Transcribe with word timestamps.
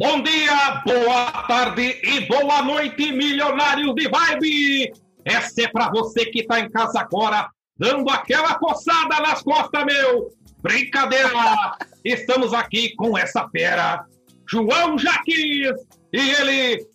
Bom 0.00 0.22
dia, 0.22 0.80
boa 0.86 1.30
tarde 1.46 2.00
e 2.02 2.20
boa 2.26 2.62
noite, 2.62 3.12
milionários 3.12 3.94
de 3.94 4.08
vibe! 4.08 4.92
Essa 5.26 5.64
é 5.64 5.68
para 5.68 5.90
você 5.90 6.24
que 6.24 6.42
tá 6.42 6.58
em 6.58 6.70
casa 6.70 7.00
agora, 7.00 7.50
dando 7.76 8.08
aquela 8.08 8.54
coçada 8.54 9.20
nas 9.20 9.42
costas, 9.42 9.84
meu! 9.84 10.30
Brincadeira! 10.62 11.76
Estamos 12.02 12.54
aqui 12.54 12.96
com 12.96 13.18
essa 13.18 13.46
fera, 13.50 14.06
João 14.50 14.96
Jaques, 14.96 15.70
e 16.14 16.18
ele, 16.18 16.86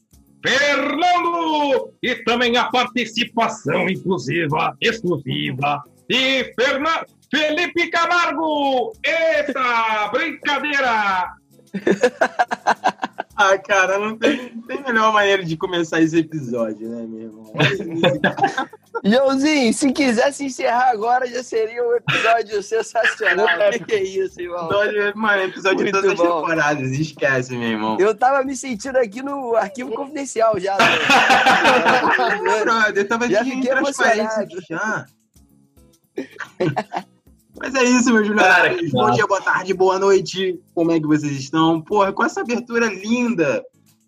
Fernando! 0.44 1.94
E 2.02 2.16
também 2.24 2.58
a 2.58 2.72
participação 2.72 3.88
inclusiva, 3.88 4.76
exclusiva, 4.82 5.84
de 6.10 6.52
Fernando. 6.60 7.06
Felipe 7.30 7.88
Camargo! 7.90 8.94
Eita, 9.04 10.10
brincadeira! 10.12 11.36
ah, 13.36 13.58
cara, 13.58 14.00
não 14.00 14.18
tem, 14.18 14.52
não 14.56 14.62
tem 14.64 14.82
melhor 14.82 15.12
maneira 15.14 15.44
de 15.44 15.58
começar 15.58 16.02
esse 16.02 16.18
episódio, 16.18 16.90
né, 16.90 17.06
meu 17.08 17.22
irmão? 17.22 17.54
Joãozinho, 19.04 19.74
se 19.74 19.92
quisesse 19.92 20.46
encerrar 20.46 20.90
agora, 20.90 21.28
já 21.28 21.44
seria 21.44 21.84
um 21.84 21.96
episódio 21.96 22.64
sensacional. 22.64 23.46
O 23.46 23.72
que, 23.78 23.86
que 23.86 23.96
é 23.96 24.04
isso, 24.04 24.42
irmão? 24.42 24.66
Episódio, 24.66 25.18
mano, 25.18 25.44
episódio 25.44 25.82
Muito 25.82 25.96
de 25.96 26.02
todas 26.02 26.18
bom. 26.18 26.24
as 26.24 26.42
temporadas, 26.42 26.92
esquece, 26.92 27.56
meu 27.56 27.70
irmão. 27.70 27.98
Eu 28.00 28.16
tava 28.16 28.44
me 28.44 28.56
sentindo 28.56 28.98
aqui 28.98 29.22
no 29.22 29.56
arquivo 29.56 29.92
confidencial 29.92 30.60
já. 30.60 30.78
Né? 30.78 30.86
Brother, 32.64 32.98
eu 33.04 33.08
tava 33.08 33.30
já 33.30 33.44
fiquei 33.44 33.72
emocionado. 33.72 34.58
Já. 34.70 35.06
Mas 37.60 37.74
é 37.74 37.84
isso, 37.84 38.12
meus 38.12 38.28
juniores. 38.28 38.92
Bom 38.92 39.10
dia, 39.12 39.26
boa 39.26 39.42
tarde, 39.42 39.74
boa 39.74 39.98
noite. 39.98 40.60
Como 40.74 40.92
é 40.92 41.00
que 41.00 41.08
vocês 41.08 41.32
estão? 41.32 41.82
Porra, 41.82 42.12
com 42.12 42.24
essa 42.24 42.42
abertura 42.42 42.94
linda, 42.94 43.64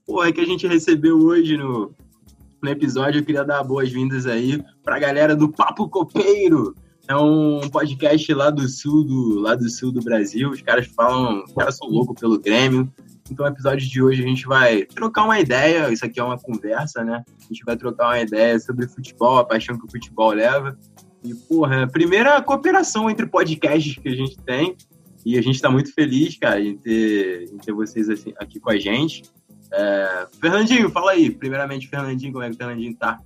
porra, 0.05 0.31
que 0.31 0.41
a 0.41 0.45
gente 0.45 0.67
recebeu 0.67 1.17
hoje 1.17 1.57
no, 1.57 1.94
no 2.61 2.69
episódio, 2.69 3.19
eu 3.19 3.25
queria 3.25 3.45
dar 3.45 3.63
boas-vindas 3.63 4.25
aí 4.25 4.61
pra 4.83 4.99
galera 4.99 5.35
do 5.35 5.49
Papo 5.49 5.88
Copeiro. 5.88 6.75
É 7.07 7.16
um 7.16 7.61
podcast 7.69 8.33
lá 8.33 8.49
do 8.49 8.67
sul 8.67 9.05
do, 9.05 9.39
lá 9.39 9.55
do 9.55 9.69
sul 9.69 9.94
do 9.94 10.02
Brasil. 10.02 10.50
Os 10.50 10.61
caras 10.61 10.88
falam, 10.88 11.44
os 11.45 11.53
caras 11.53 11.77
são 11.77 11.88
loucos 11.88 12.19
pelo 12.19 12.38
Grêmio. 12.38 12.91
Então, 13.31 13.45
no 13.45 13.52
episódio 13.52 13.88
de 13.88 14.02
hoje, 14.02 14.23
a 14.23 14.27
gente 14.27 14.45
vai 14.45 14.83
trocar 14.83 15.23
uma 15.23 15.39
ideia. 15.39 15.91
Isso 15.91 16.05
aqui 16.05 16.19
é 16.19 16.23
uma 16.23 16.38
conversa, 16.38 17.03
né? 17.05 17.23
A 17.27 17.53
gente 17.53 17.63
vai 17.66 17.77
trocar 17.77 18.07
uma 18.07 18.19
ideia 18.19 18.59
sobre 18.59 18.88
futebol, 18.89 19.38
a 19.38 19.45
paixão 19.45 19.77
que 19.77 19.85
o 19.85 19.91
futebol 19.91 20.31
leva. 20.31 20.77
E, 21.23 21.33
porra, 21.33 21.75
é 21.75 21.83
a 21.83 21.87
primeira 21.87 22.41
cooperação 22.41 23.09
entre 23.09 23.25
podcasts 23.25 23.97
que 23.97 24.09
a 24.09 24.15
gente 24.15 24.37
tem. 24.37 24.75
E 25.25 25.37
a 25.37 25.41
gente 25.41 25.55
está 25.55 25.69
muito 25.69 25.93
feliz, 25.93 26.37
cara, 26.37 26.61
em 26.61 26.77
ter, 26.77 27.49
em 27.51 27.57
ter 27.57 27.73
vocês 27.73 28.09
assim, 28.09 28.33
aqui 28.37 28.59
com 28.59 28.69
a 28.69 28.77
gente. 28.77 29.23
É... 29.71 30.27
Fernandinho, 30.39 30.89
fala 30.89 31.11
aí. 31.11 31.29
Primeiramente, 31.29 31.88
Fernandinho, 31.88 32.31
como 32.31 32.43
é 32.43 32.49
que 32.49 32.55
o 32.55 32.57
Fernandinho 32.57 32.95
tá? 32.95 33.19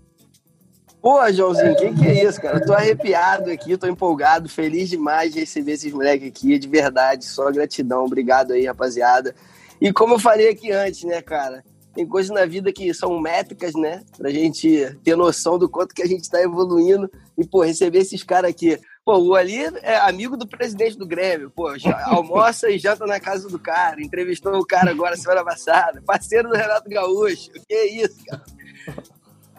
Pô, 1.01 1.31
Joãozinho, 1.31 1.75
que, 1.75 1.93
que 1.93 2.05
é 2.05 2.23
isso, 2.23 2.39
cara? 2.39 2.59
Eu 2.59 2.65
tô 2.65 2.73
arrepiado 2.73 3.49
aqui, 3.49 3.75
tô 3.75 3.87
empolgado, 3.87 4.47
feliz 4.47 4.87
demais 4.87 5.33
de 5.33 5.39
receber 5.39 5.71
esses 5.71 5.91
moleques 5.91 6.27
aqui, 6.27 6.59
de 6.59 6.67
verdade, 6.67 7.25
só 7.25 7.51
gratidão. 7.51 8.05
Obrigado 8.05 8.53
aí, 8.53 8.65
rapaziada. 8.65 9.33
E 9.79 9.91
como 9.91 10.13
eu 10.13 10.19
falei 10.19 10.49
aqui 10.49 10.71
antes, 10.71 11.03
né, 11.03 11.19
cara? 11.19 11.63
Tem 11.93 12.07
coisas 12.07 12.31
na 12.31 12.45
vida 12.45 12.71
que 12.71 12.93
são 12.93 13.19
métricas, 13.19 13.73
né? 13.75 14.03
Pra 14.17 14.29
gente 14.29 14.97
ter 15.03 15.15
noção 15.15 15.57
do 15.57 15.67
quanto 15.67 15.93
que 15.93 16.01
a 16.01 16.07
gente 16.07 16.29
tá 16.29 16.41
evoluindo. 16.41 17.09
E, 17.37 17.45
pô, 17.45 17.61
receber 17.61 17.99
esses 17.99 18.23
caras 18.23 18.49
aqui. 18.49 18.79
Pô, 19.03 19.17
o 19.17 19.35
Ali 19.35 19.57
é 19.81 19.97
amigo 19.97 20.37
do 20.37 20.47
presidente 20.47 20.97
do 20.97 21.05
Grêmio. 21.05 21.51
Pô, 21.51 21.67
almoça 22.05 22.69
e 22.69 22.79
janta 22.79 23.05
na 23.05 23.19
casa 23.19 23.49
do 23.49 23.59
cara. 23.59 24.01
Entrevistou 24.01 24.57
o 24.57 24.65
cara 24.65 24.91
agora 24.91 25.17
semana 25.17 25.43
passada. 25.43 26.01
Parceiro 26.05 26.49
do 26.49 26.55
Renato 26.55 26.89
Gaúcho. 26.89 27.51
Que 27.67 27.83
isso, 27.83 28.23
cara. 28.25 28.43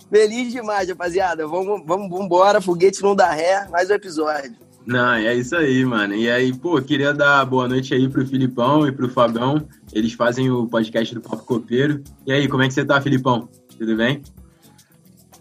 Feliz 0.09 0.53
demais, 0.53 0.89
rapaziada. 0.89 1.47
Vamos, 1.47 1.83
vamos, 1.87 2.09
vamos 2.09 2.25
embora. 2.25 2.61
Foguete 2.61 3.03
não 3.03 3.15
dá 3.15 3.31
ré. 3.31 3.67
Mais 3.69 3.91
um 3.91 3.95
episódio. 3.95 4.72
Não, 4.85 5.13
é 5.15 5.35
isso 5.35 5.55
aí, 5.57 5.85
mano. 5.85 6.15
E 6.15 6.29
aí, 6.29 6.53
pô, 6.57 6.81
queria 6.83 7.15
dar 7.15 7.45
boa 7.45 7.69
noite 7.69 7.95
aí 7.95 8.09
pro 8.09 8.27
Filipão 8.27 8.87
e 8.87 8.93
pro 8.93 9.09
Fabão. 9.09 9.67
Eles 9.93 10.13
fazem 10.13 10.51
o 10.51 10.67
podcast 10.67 11.15
do 11.15 11.21
Papo 11.21 11.45
Copeiro. 11.45 12.03
E 12.27 12.33
aí, 12.33 12.49
como 12.49 12.63
é 12.63 12.69
que 12.69 12.75
você 12.75 12.85
tá, 12.85 13.01
Filipão? 13.01 13.49
Tudo 13.79 13.97
bem? 13.97 14.23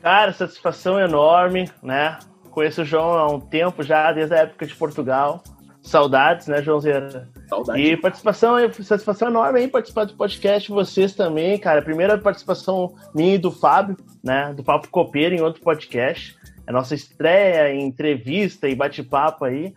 Cara, 0.02 0.32
satisfação 0.34 1.00
enorme, 1.00 1.70
né? 1.82 2.18
Conheço 2.50 2.82
o 2.82 2.86
João 2.86 3.14
há 3.14 3.28
um 3.32 3.40
tempo 3.40 3.82
já, 3.82 4.12
desde 4.12 4.36
a 4.36 4.40
época 4.40 4.66
de 4.66 4.76
Portugal. 4.76 5.44
Saudades, 5.82 6.48
né, 6.48 6.62
Joãozeira? 6.62 7.28
Saudades. 7.50 7.84
E 7.84 7.98
participação, 7.98 8.56
satisfação 8.84 9.30
enorme 9.30 9.60
aí 9.60 9.68
participar 9.68 10.06
do 10.06 10.14
podcast, 10.14 10.70
vocês 10.70 11.16
também, 11.16 11.58
cara. 11.58 11.82
Primeira 11.82 12.18
participação 12.18 12.94
minha 13.16 13.36
e 13.36 13.40
do 13.40 13.52
Fábio, 13.52 13.98
né, 14.24 14.54
do 14.54 14.64
Papo 14.64 14.90
Copeiro 14.90 15.34
em 15.34 15.42
outro 15.42 15.62
podcast. 15.62 16.38
É 16.72 16.74
nossa 16.74 16.96
estreia 16.96 17.76
em 17.76 17.86
entrevista 17.86 18.70
e 18.70 18.74
bate-papo 18.74 19.44
aí. 19.44 19.74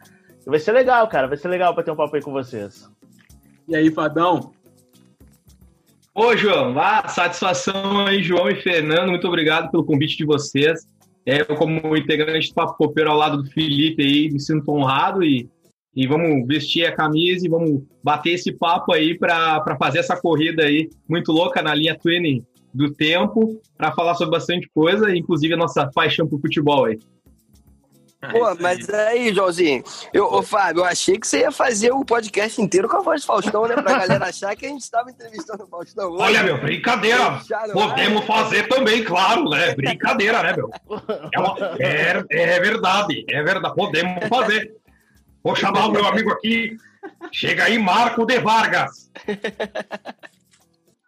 Vai 0.46 0.60
ser 0.60 0.70
legal, 0.70 1.08
cara. 1.08 1.26
Vai 1.26 1.36
ser 1.36 1.48
legal 1.48 1.74
para 1.74 1.82
ter 1.82 1.90
um 1.90 1.96
papo 1.96 2.14
aí 2.14 2.22
com 2.22 2.30
vocês. 2.30 2.88
E 3.66 3.74
aí, 3.74 3.90
Fadão? 3.90 4.52
Ô, 6.14 6.36
João, 6.36 6.78
ah, 6.78 7.08
satisfação 7.08 8.06
aí, 8.06 8.22
João 8.22 8.48
e 8.48 8.62
Fernando. 8.62 9.08
Muito 9.08 9.26
obrigado 9.26 9.72
pelo 9.72 9.84
convite 9.84 10.16
de 10.16 10.24
vocês. 10.24 10.86
É, 11.26 11.40
eu, 11.40 11.56
como 11.56 11.96
integrante 11.96 12.50
do 12.50 12.54
Papo 12.54 12.76
Copeiro 12.76 13.10
ao 13.10 13.16
lado 13.16 13.42
do 13.42 13.50
Felipe 13.50 14.00
aí, 14.00 14.30
me 14.30 14.38
sinto 14.38 14.70
honrado 14.70 15.24
e, 15.24 15.50
e 15.96 16.06
vamos 16.06 16.46
vestir 16.46 16.86
a 16.86 16.94
camisa 16.94 17.44
e 17.44 17.50
vamos 17.50 17.82
bater 18.04 18.34
esse 18.34 18.52
papo 18.52 18.92
aí 18.92 19.18
para 19.18 19.76
fazer 19.80 19.98
essa 19.98 20.16
corrida 20.16 20.62
aí 20.62 20.88
muito 21.08 21.32
louca 21.32 21.60
na 21.60 21.74
linha 21.74 21.98
Twinning 21.98 22.44
do 22.74 22.92
tempo 22.92 23.60
para 23.78 23.92
falar 23.92 24.14
sobre 24.16 24.36
bastante 24.36 24.68
coisa, 24.74 25.16
inclusive 25.16 25.54
a 25.54 25.56
nossa 25.56 25.88
paixão 25.94 26.26
por 26.26 26.40
futebol 26.40 26.86
aí. 26.86 26.98
Pô, 28.32 28.48
é 28.48 28.54
mas 28.58 28.88
aí, 28.88 29.34
Joãozinho, 29.34 29.82
eu, 30.12 30.24
ô, 30.32 30.42
Fábio, 30.42 30.80
eu 30.80 30.84
achei 30.84 31.18
que 31.18 31.26
você 31.26 31.40
ia 31.40 31.52
fazer 31.52 31.92
o 31.92 32.04
podcast 32.04 32.60
inteiro 32.60 32.88
com 32.88 32.96
a 32.96 33.00
voz 33.00 33.20
de 33.20 33.26
Faustão, 33.26 33.66
né? 33.66 33.74
Pra 33.74 33.98
galera 33.98 34.26
achar 34.26 34.56
que 34.56 34.66
a 34.66 34.68
gente 34.68 34.82
estava 34.82 35.10
entrevistando 35.10 35.64
o 35.64 35.66
Faustão. 35.66 36.10
Hoje. 36.10 36.22
Olha, 36.22 36.42
meu, 36.42 36.60
brincadeira. 36.60 37.40
Podemos 37.72 38.24
fazer 38.24 38.68
também, 38.68 39.04
claro, 39.04 39.44
né? 39.50 39.74
Brincadeira, 39.74 40.42
né, 40.42 40.56
meu? 40.56 40.70
É, 41.32 41.38
uma, 41.38 41.56
é, 41.78 42.24
é 42.30 42.60
verdade, 42.60 43.24
é 43.28 43.42
verdade. 43.42 43.74
Podemos 43.74 44.26
fazer. 44.28 44.74
Vou 45.42 45.54
chamar 45.54 45.86
o 45.86 45.92
meu 45.92 46.06
amigo 46.06 46.30
aqui. 46.30 46.76
Chega 47.30 47.64
aí, 47.64 47.78
Marco 47.78 48.24
de 48.24 48.38
Vargas. 48.38 49.10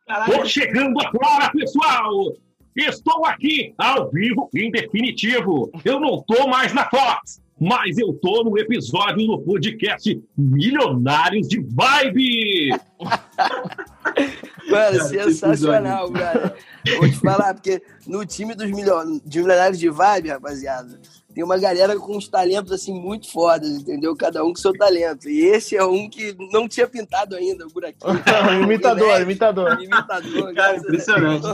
Tô 0.07 0.45
chegando 0.45 1.01
agora, 1.01 1.51
pessoal! 1.51 2.33
Estou 2.77 3.27
aqui, 3.27 3.75
ao 3.77 4.09
vivo, 4.09 4.49
em 4.55 4.71
definitivo. 4.71 5.69
Eu 5.85 5.99
não 5.99 6.23
tô 6.23 6.47
mais 6.47 6.73
na 6.73 6.89
Fox, 6.89 7.43
mas 7.61 7.99
eu 7.99 8.13
tô 8.13 8.45
no 8.45 8.57
episódio 8.57 9.27
do 9.27 9.41
podcast 9.41 10.23
Milionários 10.39 11.49
de 11.49 11.61
Vibe! 11.61 12.71
Mano, 14.71 15.03
sensacional, 15.09 16.13
cara. 16.13 16.55
Vou 16.99 17.11
te 17.11 17.19
falar, 17.19 17.55
porque 17.55 17.83
no 18.07 18.25
time 18.25 18.55
dos 18.55 18.71
milionários 18.71 19.79
de 19.81 19.91
Vibe, 19.91 20.29
rapaziada, 20.29 21.01
tem 21.37 21.45
uma 21.45 21.59
galera 21.59 21.95
com 21.99 22.17
uns 22.17 22.29
talentos 22.29 22.73
assim 22.73 22.99
muito 22.99 23.31
fodas, 23.31 23.69
entendeu? 23.69 24.17
Cada 24.17 24.43
um 24.43 24.55
com 24.55 24.57
seu 24.57 24.73
talento. 24.73 25.29
E 25.29 25.45
esse 25.45 25.77
é 25.77 25.85
um 25.85 26.09
que 26.09 26.35
não 26.51 26.67
tinha 26.67 26.87
pintado 26.87 27.37
ainda 27.37 27.67
o 27.67 27.71
buraquinho. 27.71 28.19
imitador, 28.65 29.21
imitador. 29.21 29.79
Imitador. 29.79 30.55
Cara, 30.55 30.79
impressionante. 30.79 31.47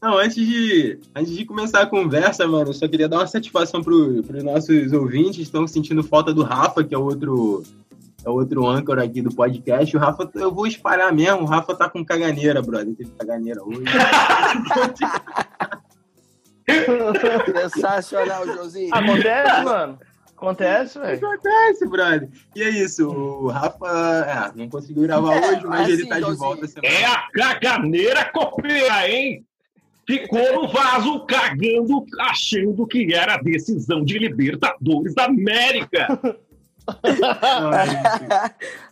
Não, 0.00 0.16
antes 0.16 0.36
de, 0.36 1.00
antes 1.12 1.36
de 1.36 1.44
começar 1.44 1.80
a 1.80 1.86
conversa, 1.86 2.46
mano, 2.46 2.70
eu 2.70 2.72
só 2.72 2.86
queria 2.86 3.08
dar 3.08 3.16
uma 3.16 3.26
satisfação 3.26 3.82
para 3.82 3.92
os 3.92 4.44
nossos 4.44 4.92
ouvintes. 4.92 5.38
Estão 5.38 5.66
sentindo 5.66 6.04
falta 6.04 6.32
do 6.32 6.44
Rafa, 6.44 6.84
que 6.84 6.94
é 6.94 6.98
o 6.98 7.02
outro, 7.02 7.64
é 8.24 8.30
outro 8.30 8.64
âncora 8.64 9.02
aqui 9.02 9.22
do 9.22 9.34
podcast. 9.34 9.96
O 9.96 9.98
Rafa, 9.98 10.30
eu 10.36 10.54
vou 10.54 10.68
espalhar 10.68 11.12
mesmo. 11.12 11.40
O 11.40 11.46
Rafa 11.46 11.74
tá 11.74 11.90
com 11.90 12.04
caganeira, 12.04 12.62
brother. 12.62 12.94
Teve 12.94 13.10
caganeira 13.18 13.60
hoje. 13.64 13.82
Sensacional, 17.74 18.46
Joãozinho. 18.46 18.94
Acontece, 18.94 19.64
mano. 19.64 19.98
Acontece, 20.36 20.98
velho. 20.98 21.16
Acontece, 21.16 21.88
brother. 21.88 22.28
E 22.54 22.62
é 22.62 22.68
isso, 22.68 23.08
o 23.08 23.48
Rafa 23.48 24.52
é, 24.54 24.58
não 24.58 24.68
conseguiu 24.68 25.04
gravar 25.04 25.34
é, 25.34 25.48
hoje, 25.48 25.66
mas 25.66 25.80
assim, 25.80 25.92
ele 25.92 26.06
tá 26.06 26.20
de 26.20 26.36
volta 26.36 26.66
semana. 26.66 26.94
É 26.94 27.04
a 27.06 27.28
caganeira 27.32 28.24
copeira, 28.26 29.08
hein? 29.08 29.44
Ficou 30.06 30.62
no 30.62 30.68
vaso 30.68 31.24
cagando, 31.26 32.04
achando 32.20 32.86
que 32.86 33.12
era 33.12 33.34
a 33.34 33.42
decisão 33.42 34.04
de 34.04 34.18
Libertadores 34.18 35.14
da 35.14 35.24
América. 35.24 36.06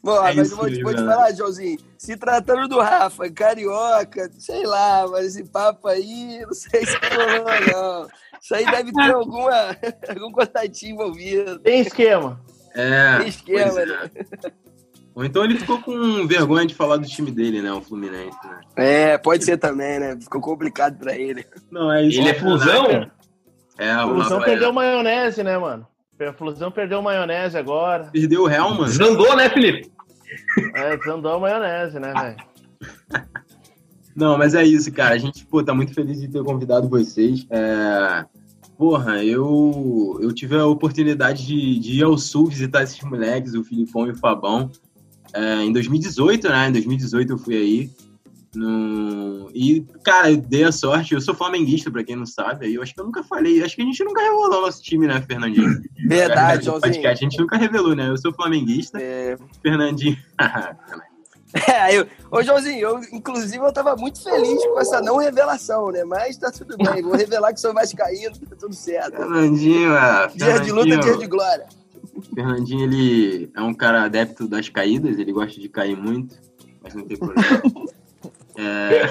Bom, 0.02 0.26
é 0.26 0.35
mas 0.35 0.50
eu 0.50 0.56
vou, 0.56 0.69
te, 0.69 0.82
vou 0.82 0.94
te 0.94 1.05
falar, 1.05 1.32
Joãozinho. 1.32 1.79
Se 1.96 2.17
tratando 2.17 2.69
do 2.69 2.81
Rafa, 2.81 3.31
carioca, 3.31 4.31
sei 4.38 4.67
lá, 4.67 5.06
mas 5.08 5.26
esse 5.26 5.44
papo 5.44 5.88
aí, 5.88 6.41
não 6.44 6.52
sei 6.52 6.85
se 6.85 6.96
rolou, 6.96 7.44
não. 7.73 8.08
Isso 8.41 8.55
aí 8.55 8.64
deve 8.67 8.93
ter 8.93 9.12
alguma, 9.12 9.76
algum 10.08 10.32
contatinho 10.32 10.94
envolvido. 10.94 11.58
Tem 11.61 11.81
esquema. 11.81 12.41
É. 12.75 13.19
Tem 13.19 13.29
esquema, 13.29 13.81
é. 13.81 13.87
né? 13.87 14.11
Ou 15.14 15.25
então 15.25 15.44
ele 15.44 15.56
ficou 15.56 15.81
com 15.81 16.26
vergonha 16.26 16.67
de 16.67 16.75
falar 16.75 16.96
do 16.96 17.06
time 17.06 17.31
dele, 17.31 17.62
né? 17.62 17.73
O 17.73 17.81
Fluminense, 17.81 18.37
né? 18.44 18.61
É, 18.76 19.17
pode 19.17 19.44
ser 19.44 19.56
também, 19.56 20.00
né? 20.00 20.19
Ficou 20.20 20.41
complicado 20.41 20.99
pra 20.99 21.17
ele. 21.17 21.46
Não, 21.70 21.93
é 21.93 22.02
isso. 22.02 22.20
Ele 22.20 22.31
é 22.31 22.35
fusão? 22.35 23.08
É, 23.79 23.96
o 24.05 24.08
Flusão 24.08 24.41
perdeu 24.41 24.73
maionese, 24.73 25.44
né, 25.44 25.56
mano? 25.56 25.87
A 26.20 26.32
Flusão 26.32 26.70
perdeu 26.70 27.02
maionese 27.02 27.58
agora. 27.58 28.05
Perdeu 28.12 28.43
o 28.43 28.46
real, 28.46 28.70
mano. 28.70 28.87
Desandou, 28.87 29.37
né, 29.37 29.49
Felipe? 29.50 29.93
É, 30.75 30.96
desandou 30.96 31.34
a 31.34 31.38
maionese, 31.38 32.00
né, 32.00 32.12
velho? 32.12 32.37
Não, 34.16 34.37
mas 34.38 34.55
é 34.55 34.64
isso, 34.64 34.90
cara. 34.93 35.14
A 35.14 35.19
gente, 35.19 35.44
pô, 35.46 35.62
tá 35.62 35.75
muito 35.75 35.94
feliz 35.94 36.20
de 36.20 36.28
ter 36.28 36.43
convidado 36.43 36.88
vocês. 36.88 37.46
É... 37.50 38.25
Porra, 38.76 39.25
eu, 39.25 40.19
eu 40.20 40.32
tive 40.32 40.56
a 40.56 40.66
oportunidade 40.66 41.46
de, 41.46 41.78
de 41.78 41.99
ir 41.99 42.02
ao 42.02 42.19
Sul 42.19 42.46
visitar 42.46 42.82
esses 42.82 43.00
moleques, 43.02 43.55
o 43.55 43.62
Filipão 43.62 44.06
e 44.06 44.10
o 44.10 44.17
Fabão. 44.17 44.70
É, 45.32 45.62
em 45.62 45.72
2018, 45.72 46.49
né? 46.49 46.69
Em 46.69 46.72
2018 46.72 47.32
eu 47.32 47.38
fui 47.38 47.56
aí. 47.56 47.90
No... 48.55 49.51
E, 49.53 49.85
cara, 50.05 50.31
eu 50.31 50.37
dei 50.37 50.65
a 50.65 50.73
sorte. 50.73 51.15
Eu 51.15 51.21
sou 51.21 51.35
flamenguista, 51.35 51.91
pra 51.91 52.05
quem 52.05 52.17
não 52.17 52.27
sabe. 52.27 52.67
Aí 52.67 52.75
eu 52.75 52.83
acho 52.83 52.95
que 52.95 53.01
eu 53.01 53.05
nunca 53.05 53.23
falei. 53.23 53.62
Acho 53.62 53.77
que 53.77 53.83
a 53.83 53.85
gente 53.85 54.05
nunca 54.05 54.23
revelou 54.23 54.61
nosso 54.61 54.83
time, 54.83 55.06
né, 55.06 55.21
Fernandinho? 55.27 55.83
Verdade, 56.06 56.65
Joãozinho. 56.65 57.09
A 57.09 57.15
gente 57.15 57.39
nunca 57.39 57.56
revelou, 57.56 57.95
né? 57.95 58.09
Eu 58.09 58.17
sou 58.17 58.33
flamenguista. 58.33 58.99
É... 59.01 59.37
Fernandinho. 59.62 60.17
É, 61.69 61.97
eu, 61.97 62.05
ô 62.33 62.43
Joãozinho, 62.43 62.81
eu, 62.81 63.01
inclusive 63.12 63.59
eu 63.59 63.73
tava 63.73 63.95
muito 63.95 64.21
feliz 64.21 64.61
com 64.67 64.81
essa 64.81 65.01
não 65.01 65.19
revelação, 65.19 65.93
né? 65.93 66.03
Mas 66.03 66.37
tá 66.37 66.51
tudo 66.51 66.77
bem, 66.77 67.01
vou 67.01 67.15
revelar 67.15 67.53
que 67.53 67.61
sou 67.61 67.73
vascaíno, 67.73 68.37
tá 68.41 68.56
tudo 68.59 68.75
certo. 68.75 69.17
Fernandinho, 69.17 69.95
é, 69.95 70.27
Dia 70.35 70.59
de 70.59 70.73
luta, 70.73 70.99
dia 70.99 71.17
de 71.17 71.27
glória. 71.29 71.67
Fernandinho, 72.35 72.83
ele 72.83 73.51
é 73.55 73.62
um 73.62 73.73
cara 73.73 74.03
adepto 74.05 74.49
das 74.49 74.69
caídas, 74.69 75.17
ele 75.17 75.33
gosta 75.33 75.61
de 75.61 75.69
cair 75.69 75.97
muito, 75.97 76.37
mas 76.83 76.93
não 76.93 77.06
tem 77.06 77.17
problema. 77.17 77.62
é... 78.56 79.11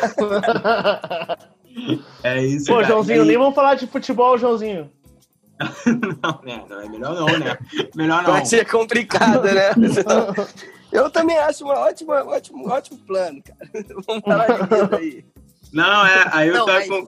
é 2.35 2.45
isso, 2.45 2.67
Pô, 2.67 2.75
cara. 2.75 2.87
Joãozinho, 2.87 3.25
nem 3.25 3.37
vamos 3.37 3.55
falar 3.55 3.75
de 3.75 3.87
futebol, 3.87 4.37
Joãozinho. 4.37 4.89
não, 6.21 6.41
né? 6.43 6.65
Não, 6.69 6.81
é 6.81 6.89
melhor 6.89 7.15
não, 7.15 7.25
né? 7.39 7.57
Melhor 7.95 8.23
não. 8.23 8.31
Vai 8.31 8.45
ser 8.45 8.69
complicado, 8.69 9.43
né? 9.43 9.71
Eu 10.91 11.09
também 11.09 11.37
acho 11.39 11.65
um 11.65 11.69
ótimo, 11.69 12.11
ótimo, 12.11 12.69
ótimo 12.69 12.99
plano, 12.99 13.41
cara. 13.41 13.67
Vamos 14.05 14.23
falar 14.23 14.45
de 14.45 14.95
aí. 14.95 15.25
Não, 15.71 16.05
é, 16.05 16.29
aí 16.31 16.47
eu 16.49 16.53
Não, 16.53 16.65
tava 16.67 16.77
mas... 16.77 16.87
com. 16.87 17.07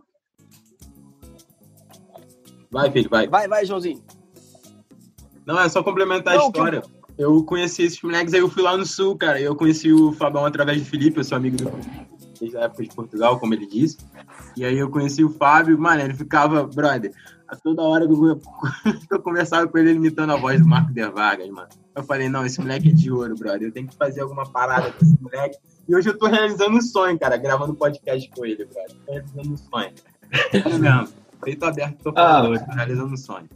Vai, 2.71 2.91
filho, 2.91 3.09
vai. 3.11 3.27
Vai, 3.27 3.47
vai, 3.47 3.63
Joãozinho. 3.63 4.03
Não, 5.45 5.61
é 5.61 5.69
só 5.69 5.83
complementar 5.83 6.33
Não, 6.33 6.45
a 6.45 6.47
história. 6.47 6.81
Que... 6.81 6.89
Eu 7.15 7.43
conheci 7.43 7.83
esses 7.83 8.01
moleques 8.01 8.33
aí, 8.33 8.39
eu 8.39 8.49
fui 8.49 8.63
lá 8.63 8.75
no 8.75 8.87
sul, 8.87 9.15
cara. 9.15 9.39
Eu 9.39 9.55
conheci 9.55 9.93
o 9.93 10.11
Fabão 10.13 10.45
através 10.45 10.83
de 10.83 10.89
Felipe, 10.89 11.19
eu 11.19 11.23
sou 11.23 11.37
amigo 11.37 11.55
do 11.55 11.69
desde 12.45 12.57
a 12.57 12.61
época 12.61 12.83
de 12.83 12.95
Portugal, 12.95 13.39
como 13.39 13.53
ele 13.53 13.65
disse. 13.65 13.97
E 14.55 14.63
aí 14.63 14.77
eu 14.77 14.89
conheci 14.89 15.23
o 15.23 15.29
Fábio, 15.29 15.77
mano, 15.79 16.01
ele 16.01 16.13
ficava, 16.13 16.63
brother, 16.67 17.11
a 17.47 17.55
toda 17.55 17.81
hora 17.81 18.07
que 18.07 18.13
eu, 18.13 18.41
eu 19.11 19.21
conversava 19.21 19.67
com 19.67 19.77
ele, 19.77 19.89
ele 19.89 19.97
imitando 19.97 20.31
a 20.31 20.35
voz 20.35 20.61
do 20.61 20.67
Marco 20.67 20.93
Der 20.93 21.11
Vargas, 21.11 21.49
mano. 21.49 21.69
Eu 21.95 22.03
falei, 22.03 22.29
não, 22.29 22.45
esse 22.45 22.59
moleque 22.59 22.89
é 22.89 22.91
de 22.91 23.11
ouro, 23.11 23.35
brother. 23.35 23.63
Eu 23.63 23.71
tenho 23.71 23.87
que 23.87 23.95
fazer 23.95 24.21
alguma 24.21 24.45
parada 24.49 24.91
com 24.91 25.03
esse 25.03 25.17
moleque. 25.21 25.57
E 25.87 25.95
hoje 25.95 26.09
eu 26.09 26.17
tô 26.17 26.27
realizando 26.27 26.77
um 26.77 26.81
sonho, 26.81 27.17
cara, 27.17 27.37
gravando 27.37 27.73
podcast 27.73 28.29
com 28.29 28.45
ele, 28.45 28.65
brother. 28.65 28.95
Tô 29.05 29.11
realizando 29.11 29.53
um 29.53 29.57
sonho. 29.57 29.91
É 30.51 30.77
mesmo. 30.77 31.07
Feito 31.43 31.63
aberto, 31.63 31.97
tô, 32.01 32.13
falando, 32.13 32.55
ah, 32.55 32.59
tô 32.59 32.71
realizando 32.73 33.13
um 33.13 33.17
sonho. 33.17 33.47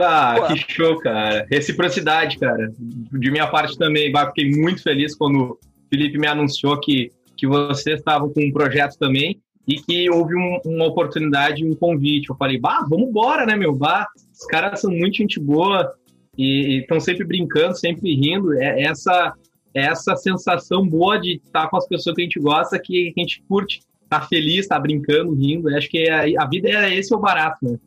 Ah, 0.00 0.34
Pô. 0.38 0.46
que 0.48 0.72
show, 0.72 0.98
cara. 0.98 1.46
Reciprocidade, 1.50 2.38
cara. 2.38 2.72
De 2.78 3.30
minha 3.30 3.46
parte 3.46 3.78
também, 3.78 4.10
bah, 4.10 4.26
fiquei 4.26 4.50
muito 4.50 4.82
feliz 4.82 5.14
quando 5.14 5.52
o 5.52 5.58
Felipe 5.88 6.18
me 6.18 6.26
anunciou 6.26 6.78
que, 6.80 7.10
que 7.36 7.46
vocês 7.46 7.98
estavam 7.98 8.32
com 8.32 8.40
um 8.40 8.52
projeto 8.52 8.96
também 8.98 9.40
e 9.66 9.76
que 9.76 10.08
houve 10.10 10.34
um, 10.36 10.60
uma 10.64 10.86
oportunidade, 10.86 11.64
um 11.64 11.74
convite. 11.74 12.30
Eu 12.30 12.36
falei, 12.36 12.58
bah, 12.58 12.86
vamos 12.88 13.08
embora, 13.08 13.44
né, 13.44 13.56
meu? 13.56 13.74
Bah, 13.74 14.06
os 14.32 14.46
caras 14.46 14.80
são 14.80 14.90
muito 14.90 15.16
gente 15.16 15.40
boa, 15.40 15.92
e 16.36 16.80
estão 16.80 17.00
sempre 17.00 17.24
brincando, 17.24 17.76
sempre 17.76 18.14
rindo. 18.14 18.52
É 18.54 18.82
essa 18.82 19.34
é 19.74 19.82
essa 19.86 20.16
sensação 20.16 20.86
boa 20.86 21.18
de 21.18 21.36
estar 21.44 21.68
com 21.68 21.76
as 21.76 21.86
pessoas 21.86 22.16
que 22.16 22.22
a 22.22 22.24
gente 22.24 22.40
gosta, 22.40 22.78
que 22.78 23.12
a 23.14 23.20
gente 23.20 23.42
curte, 23.46 23.82
tá 24.08 24.22
feliz, 24.22 24.66
tá 24.66 24.78
brincando, 24.78 25.34
rindo. 25.34 25.68
Acho 25.76 25.88
que 25.90 26.08
a, 26.08 26.24
a 26.42 26.46
vida 26.46 26.68
é 26.68 26.94
esse 26.94 27.14
o 27.14 27.18
barato, 27.18 27.58
né? 27.62 27.78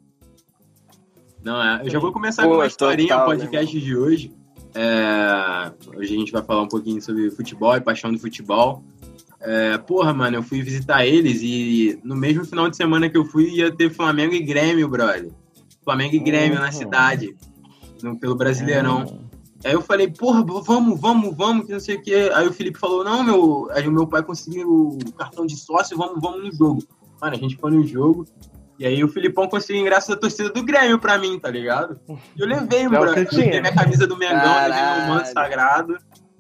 Não, 1.43 1.61
é. 1.61 1.81
Eu 1.83 1.89
já 1.89 1.99
vou 1.99 2.11
começar 2.11 2.43
Pô, 2.43 2.49
com 2.49 2.55
uma 2.55 2.67
historinha, 2.67 3.17
o 3.17 3.25
podcast 3.25 3.75
né? 3.75 3.81
de 3.81 3.95
hoje. 3.95 4.31
É, 4.75 5.71
hoje 5.97 6.13
a 6.13 6.19
gente 6.19 6.31
vai 6.31 6.43
falar 6.43 6.61
um 6.61 6.67
pouquinho 6.67 7.01
sobre 7.01 7.31
futebol 7.31 7.75
e 7.75 7.81
paixão 7.81 8.11
do 8.11 8.19
futebol. 8.19 8.83
É, 9.41 9.77
porra, 9.77 10.13
mano, 10.13 10.37
eu 10.37 10.43
fui 10.43 10.61
visitar 10.61 11.05
eles 11.05 11.41
e 11.41 11.97
no 12.03 12.15
mesmo 12.15 12.45
final 12.45 12.69
de 12.69 12.75
semana 12.75 13.09
que 13.09 13.17
eu 13.17 13.23
fui 13.23 13.49
ia 13.55 13.71
ter 13.73 13.89
Flamengo 13.89 14.33
e 14.33 14.41
Grêmio, 14.41 14.87
brother. 14.89 15.31
Flamengo 15.83 16.15
e 16.15 16.19
Grêmio 16.19 16.57
uhum. 16.57 16.63
na 16.63 16.71
cidade 16.71 17.35
no, 18.03 18.19
pelo 18.19 18.35
Brasileirão. 18.35 19.21
É. 19.63 19.69
Aí 19.69 19.73
eu 19.73 19.81
falei, 19.81 20.07
porra, 20.09 20.43
vamos, 20.43 20.99
vamos, 20.99 21.35
vamos, 21.35 21.65
que 21.65 21.73
não 21.73 21.79
sei 21.79 21.95
o 21.95 22.01
quê. 22.01 22.31
Aí 22.33 22.47
o 22.47 22.53
Felipe 22.53 22.79
falou, 22.79 23.03
não, 23.03 23.23
meu. 23.23 23.67
Aí 23.71 23.87
o 23.87 23.91
meu 23.91 24.07
pai 24.07 24.23
conseguiu 24.23 24.69
o 24.69 25.11
cartão 25.13 25.45
de 25.45 25.55
sócio, 25.57 25.97
vamos, 25.97 26.21
vamos 26.21 26.43
no 26.43 26.51
jogo. 26.51 26.83
Mano, 27.21 27.35
a 27.35 27.39
gente 27.39 27.57
foi 27.57 27.71
no 27.71 27.85
jogo. 27.85 28.25
E 28.77 28.85
aí 28.85 29.03
o 29.03 29.09
Filipão 29.09 29.49
conseguiu 29.49 29.81
ingresso 29.81 30.09
da 30.09 30.15
torcida 30.15 30.49
do 30.49 30.63
Grêmio 30.63 30.97
pra 30.99 31.17
mim, 31.17 31.37
tá 31.37 31.49
ligado? 31.49 31.99
E 32.07 32.41
eu 32.41 32.47
levei, 32.47 32.87
mano. 32.87 33.05
Eu 33.05 33.11
levei 33.11 33.59
minha 33.59 33.75
camisa 33.75 34.07
do 34.07 34.15
Mengão, 34.15 34.39
Caralho. 34.39 34.73
levei 34.73 35.05
meu 35.05 35.15
manto 35.15 35.33
sagrado. 35.33 35.97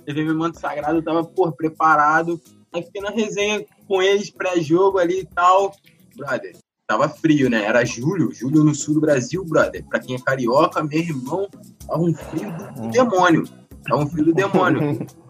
Levei 0.07 0.23
meu 0.23 0.35
manto 0.35 0.59
sagrado, 0.59 0.97
eu 0.97 1.03
tava, 1.03 1.23
porra, 1.25 1.51
preparado. 1.51 2.39
Aí 2.73 2.83
fiquei 2.83 3.01
na 3.01 3.09
resenha 3.09 3.65
com 3.87 4.01
eles, 4.01 4.29
pré-jogo 4.29 4.99
ali 4.99 5.21
e 5.21 5.25
tal. 5.25 5.75
Brother, 6.15 6.55
Tava 6.89 7.07
frio, 7.07 7.51
né? 7.51 7.65
Era 7.65 7.85
julho, 7.85 8.33
julho 8.33 8.63
no 8.63 8.73
sul 8.73 8.95
do 8.95 9.01
Brasil, 9.01 9.45
brother. 9.45 9.85
Pra 9.87 9.99
quem 9.99 10.15
é 10.15 10.19
carioca, 10.19 10.81
meu 10.83 10.99
irmão, 10.99 11.47
tava 11.87 12.01
um 12.01 12.15
frio 12.15 12.51
do 12.51 12.81
hum. 12.81 12.89
demônio. 12.89 13.43
Tava 13.87 14.01
um 14.01 14.07
frio 14.07 14.25
do 14.25 14.33
demônio. 14.33 15.05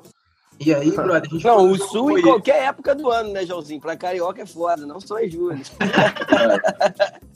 E 0.61 0.73
aí, 0.73 0.91
brother, 0.91 1.21
a 1.21 1.33
gente 1.33 1.45
Não, 1.45 1.71
o 1.71 1.77
sul 1.77 2.19
em 2.19 2.21
qualquer 2.21 2.63
época 2.63 2.93
do 2.93 3.09
ano, 3.09 3.31
né, 3.31 3.45
Joãozinho? 3.45 3.79
Pra 3.79 3.95
carioca 3.95 4.41
é 4.41 4.45
foda, 4.45 4.85
não 4.85 4.99
só 4.99 5.17
em 5.17 5.29
julho. 5.29 5.61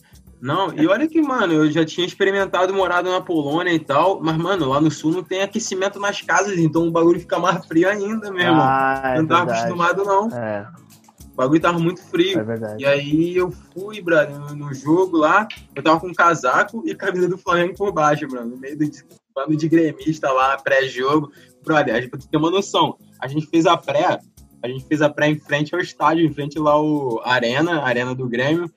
Não, 0.44 0.74
e 0.74 0.86
olha 0.88 1.08
que, 1.08 1.22
mano, 1.22 1.54
eu 1.54 1.72
já 1.72 1.86
tinha 1.86 2.06
experimentado 2.06 2.74
morado 2.74 3.10
na 3.10 3.22
Polônia 3.22 3.72
e 3.72 3.80
tal, 3.80 4.20
mas, 4.22 4.36
mano, 4.36 4.68
lá 4.68 4.82
no 4.82 4.92
sul 4.92 5.14
não 5.14 5.24
tem 5.24 5.42
aquecimento 5.42 6.02
nas 6.02 6.22
casas, 6.22 6.58
então 6.58 6.86
o 6.86 6.92
bagulho 6.92 7.18
fica 7.18 7.40
mais 7.40 7.66
frio 7.66 7.88
ainda, 7.88 8.30
meu 8.30 8.42
irmão. 8.42 8.62
Ah, 8.62 9.14
é 9.16 9.20
não 9.20 9.26
tava 9.26 9.54
acostumado, 9.54 10.04
não. 10.04 10.28
É. 10.38 10.68
O 11.32 11.36
bagulho 11.38 11.62
tava 11.62 11.80
muito 11.80 12.04
frio. 12.04 12.42
É 12.42 12.44
verdade. 12.44 12.84
E 12.84 12.86
aí 12.86 13.38
eu 13.38 13.52
fui, 13.52 14.02
brother, 14.02 14.38
no, 14.54 14.74
jogo 14.74 15.16
lá, 15.16 15.48
eu 15.74 15.82
tava 15.82 16.02
com 16.02 16.08
um 16.08 16.14
casaco 16.14 16.84
e 16.86 16.94
camisa 16.94 17.30
do 17.30 17.38
Flamengo 17.38 17.74
por 17.78 17.94
baixo, 17.94 18.28
brother, 18.28 18.50
no 18.50 18.58
meio 18.58 18.78
do 18.78 18.86
bando 19.34 19.56
de 19.56 19.70
gremista 19.70 20.30
lá, 20.30 20.58
pré-jogo. 20.58 21.32
Brother, 21.64 21.96
a 21.96 22.02
gente 22.02 22.28
tem 22.28 22.38
uma 22.38 22.52
noção. 22.52 22.98
A 23.18 23.30
gente 23.30 23.48
fez 23.48 23.66
a 23.66 23.78
pré, 23.78 24.20
a 24.62 24.68
gente 24.68 24.84
fez 24.84 25.02
a 25.02 25.10
pré 25.10 25.30
em 25.30 25.40
frente 25.40 25.74
ao 25.74 25.80
estádio, 25.80 26.26
em 26.26 26.34
frente 26.34 26.60
lá 26.60 26.78
o 26.78 27.22
Arena, 27.24 27.82
Arena 27.82 28.14
do 28.14 28.28
Grêmio. 28.28 28.70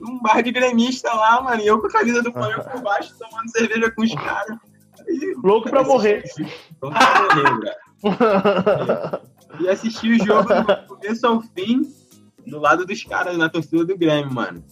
Num 0.00 0.18
bar 0.20 0.42
de 0.42 0.50
gremista 0.50 1.12
lá, 1.12 1.42
mano, 1.42 1.60
e 1.60 1.66
eu 1.66 1.80
com 1.80 1.86
a 1.86 1.90
camisa 1.90 2.22
do 2.22 2.32
Flamengo 2.32 2.64
por 2.64 2.80
baixo, 2.80 3.14
tomando 3.18 3.50
cerveja 3.50 3.90
com 3.90 4.02
os 4.02 4.14
caras. 4.14 4.58
Louco 5.42 5.68
pra 5.68 5.84
morrer. 5.84 6.24
Louco 6.80 6.98
pra 6.98 7.34
morrer, 7.34 7.78
e 9.60 9.68
assistir 9.68 10.20
o 10.20 10.24
jogo 10.24 10.48
do 10.48 10.86
começo 10.86 11.26
ao 11.26 11.42
fim, 11.42 11.82
do 12.46 12.58
lado 12.58 12.86
dos 12.86 13.04
caras, 13.04 13.36
na 13.36 13.48
torcida 13.48 13.84
do 13.84 13.96
Grêmio, 13.96 14.32
mano. 14.32 14.64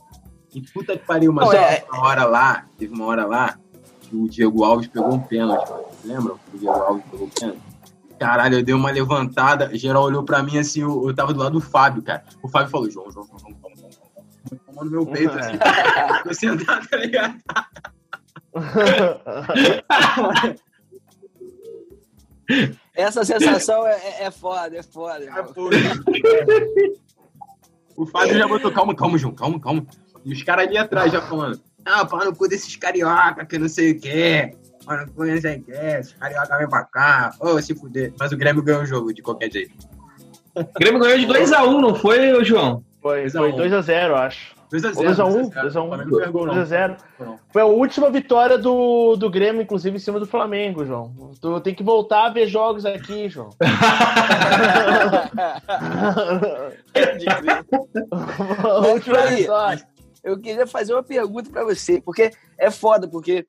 E 0.54 0.62
puta 0.62 0.96
que 0.96 1.04
pariu, 1.04 1.32
mas 1.32 1.52
é... 1.52 1.84
uma 1.92 2.06
hora 2.06 2.24
lá, 2.24 2.66
teve 2.78 2.94
uma 2.94 3.04
hora 3.04 3.26
lá, 3.26 3.58
que 4.02 4.16
o 4.16 4.28
Diego 4.28 4.64
Alves 4.64 4.88
pegou 4.88 5.12
um 5.12 5.20
pênalti, 5.20 5.68
mano. 5.68 5.84
Lembram? 6.04 6.38
O 6.54 6.58
Diego 6.58 6.78
Alves 6.78 7.04
pegou 7.10 7.26
um 7.26 7.30
pênalti. 7.30 7.60
Caralho, 8.18 8.58
eu 8.58 8.64
dei 8.64 8.74
uma 8.74 8.90
levantada, 8.90 9.76
geral 9.76 10.02
olhou 10.02 10.24
pra 10.24 10.42
mim 10.42 10.58
assim, 10.58 10.80
eu, 10.80 11.06
eu 11.06 11.14
tava 11.14 11.32
do 11.32 11.38
lado 11.38 11.52
do 11.52 11.60
Fábio, 11.60 12.02
cara. 12.02 12.24
O 12.42 12.48
Fábio 12.48 12.70
falou, 12.70 12.90
João, 12.90 13.10
João, 13.12 13.26
João, 13.26 13.47
Tomou 14.78 14.84
no 14.84 14.90
meu 14.90 15.06
peito, 15.06 15.32
assim. 15.32 15.58
Ficou 16.18 16.34
sentado, 16.34 16.88
tá 16.88 16.96
ligado? 16.96 17.34
Essa 22.94 23.24
sensação 23.24 23.86
é, 23.86 23.92
é, 23.92 24.24
é 24.24 24.30
foda, 24.30 24.76
é 24.76 24.82
foda. 24.82 25.24
É 25.24 25.44
o 27.96 28.06
Fábio 28.06 28.38
já 28.38 28.46
botou, 28.46 28.70
calma, 28.70 28.94
calma, 28.94 29.18
João, 29.18 29.34
calma, 29.34 29.60
calma. 29.60 29.84
E 30.24 30.32
os 30.32 30.42
caras 30.42 30.66
ali 30.66 30.78
atrás 30.78 31.10
já 31.12 31.20
falando, 31.20 31.60
ah, 31.84 32.04
para 32.04 32.26
no 32.26 32.36
cu 32.36 32.48
desses 32.48 32.76
carioca, 32.76 33.44
que 33.44 33.58
não 33.58 33.68
sei 33.68 33.92
o 33.92 34.00
quê. 34.00 34.54
Para 34.84 35.04
no 35.06 35.12
cu 35.12 35.24
não 35.24 35.40
sei 35.40 35.56
o 35.58 35.62
quê, 35.64 35.72
esses 35.98 36.12
carioca 36.12 36.58
vem 36.58 36.68
pra 36.68 36.84
cá. 36.84 37.34
Ô, 37.40 37.48
oh, 37.50 37.62
se 37.62 37.74
fuder. 37.74 38.12
Mas 38.18 38.30
o 38.30 38.36
Grêmio 38.36 38.62
ganhou 38.62 38.82
o 38.82 38.86
jogo, 38.86 39.12
de 39.12 39.20
qualquer 39.22 39.50
jeito. 39.50 39.74
O 40.54 40.64
Grêmio 40.78 41.00
ganhou 41.00 41.18
de 41.18 41.26
2x1, 41.26 41.66
um, 41.66 41.80
não 41.80 41.94
foi, 41.94 42.44
João? 42.44 42.84
Foi 43.02 43.24
2x0, 43.26 44.14
acho. 44.14 44.57
2x1. 44.72 45.50
2x0. 45.52 46.96
Foi 47.50 47.62
a 47.62 47.66
última 47.66 48.10
vitória 48.10 48.58
do, 48.58 49.16
do 49.16 49.30
Grêmio, 49.30 49.62
inclusive, 49.62 49.96
em 49.96 50.00
cima 50.00 50.20
do 50.20 50.26
Flamengo, 50.26 50.84
João. 50.84 51.32
Tu 51.40 51.60
tem 51.60 51.74
que 51.74 51.82
voltar 51.82 52.26
a 52.26 52.30
ver 52.30 52.46
jogos 52.46 52.84
aqui, 52.84 53.28
João. 53.28 53.50
aí, 59.16 59.46
eu 60.22 60.38
queria 60.38 60.66
fazer 60.66 60.92
uma 60.92 61.02
pergunta 61.02 61.50
para 61.50 61.64
você, 61.64 62.00
porque 62.00 62.30
é 62.58 62.70
foda, 62.70 63.08
porque 63.08 63.46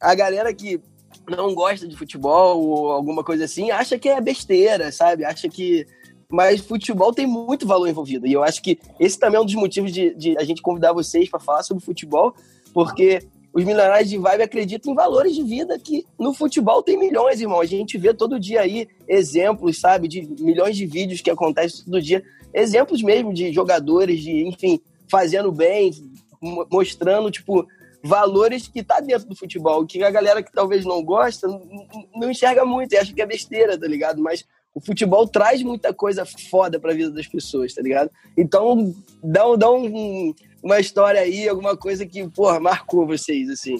a 0.00 0.14
galera 0.14 0.52
que 0.52 0.80
não 1.28 1.54
gosta 1.54 1.86
de 1.86 1.96
futebol 1.96 2.60
ou 2.60 2.92
alguma 2.92 3.24
coisa 3.24 3.44
assim 3.44 3.70
acha 3.70 3.98
que 3.98 4.08
é 4.08 4.20
besteira, 4.20 4.92
sabe? 4.92 5.24
Acha 5.24 5.48
que 5.48 5.86
mas 6.30 6.60
futebol 6.60 7.12
tem 7.12 7.26
muito 7.26 7.66
valor 7.66 7.88
envolvido. 7.88 8.26
E 8.26 8.32
eu 8.32 8.42
acho 8.42 8.62
que 8.62 8.78
esse 9.00 9.18
também 9.18 9.38
é 9.38 9.40
um 9.40 9.46
dos 9.46 9.54
motivos 9.54 9.92
de, 9.92 10.14
de 10.14 10.36
a 10.38 10.44
gente 10.44 10.60
convidar 10.60 10.92
vocês 10.92 11.28
para 11.28 11.40
falar 11.40 11.62
sobre 11.62 11.84
futebol, 11.84 12.34
porque 12.74 13.22
os 13.52 13.64
milionários 13.64 14.10
de 14.10 14.18
vibe 14.18 14.42
acreditam 14.42 14.92
em 14.92 14.94
valores 14.94 15.34
de 15.34 15.42
vida 15.42 15.78
que 15.78 16.06
no 16.18 16.34
futebol 16.34 16.82
tem 16.82 16.98
milhões, 16.98 17.40
irmão. 17.40 17.60
A 17.60 17.66
gente 17.66 17.96
vê 17.96 18.12
todo 18.12 18.38
dia 18.38 18.60
aí 18.60 18.86
exemplos, 19.08 19.80
sabe, 19.80 20.06
de 20.06 20.22
milhões 20.38 20.76
de 20.76 20.84
vídeos 20.84 21.22
que 21.22 21.30
acontecem 21.30 21.84
todo 21.84 22.02
dia. 22.02 22.22
Exemplos 22.52 23.02
mesmo 23.02 23.32
de 23.32 23.52
jogadores, 23.52 24.20
de, 24.20 24.46
enfim, 24.46 24.80
fazendo 25.10 25.50
bem, 25.50 25.90
mostrando, 26.70 27.30
tipo, 27.30 27.66
valores 28.02 28.68
que 28.68 28.82
tá 28.82 29.00
dentro 29.00 29.28
do 29.28 29.34
futebol, 29.34 29.86
que 29.86 30.02
a 30.02 30.10
galera 30.10 30.42
que 30.42 30.52
talvez 30.52 30.84
não 30.84 31.02
gosta 31.02 31.48
não, 31.48 32.30
enxerga 32.30 32.64
muito 32.64 32.92
e 32.92 32.98
acha 32.98 33.12
que 33.12 33.22
é 33.22 33.26
besteira, 33.26 33.78
tá 33.78 33.86
ligado? 33.86 34.22
Mas 34.22 34.44
o 34.78 34.80
futebol 34.80 35.26
traz 35.26 35.60
muita 35.60 35.92
coisa 35.92 36.24
foda 36.24 36.78
pra 36.78 36.94
vida 36.94 37.10
das 37.10 37.26
pessoas, 37.26 37.74
tá 37.74 37.82
ligado? 37.82 38.10
Então, 38.36 38.94
dá, 39.22 39.42
dá 39.56 39.70
um, 39.72 40.32
uma 40.62 40.78
história 40.78 41.20
aí, 41.20 41.48
alguma 41.48 41.76
coisa 41.76 42.06
que, 42.06 42.28
porra, 42.28 42.60
marcou 42.60 43.04
vocês, 43.04 43.50
assim. 43.50 43.76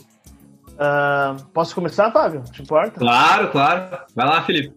Uh, 0.75 1.45
posso 1.55 1.73
começar, 1.73 2.11
Fábio? 2.11 2.43
Te 2.51 2.63
importa? 2.63 2.99
Claro, 2.99 3.53
claro. 3.53 3.99
Vai 4.13 4.27
lá, 4.27 4.43
Felipe. 4.43 4.75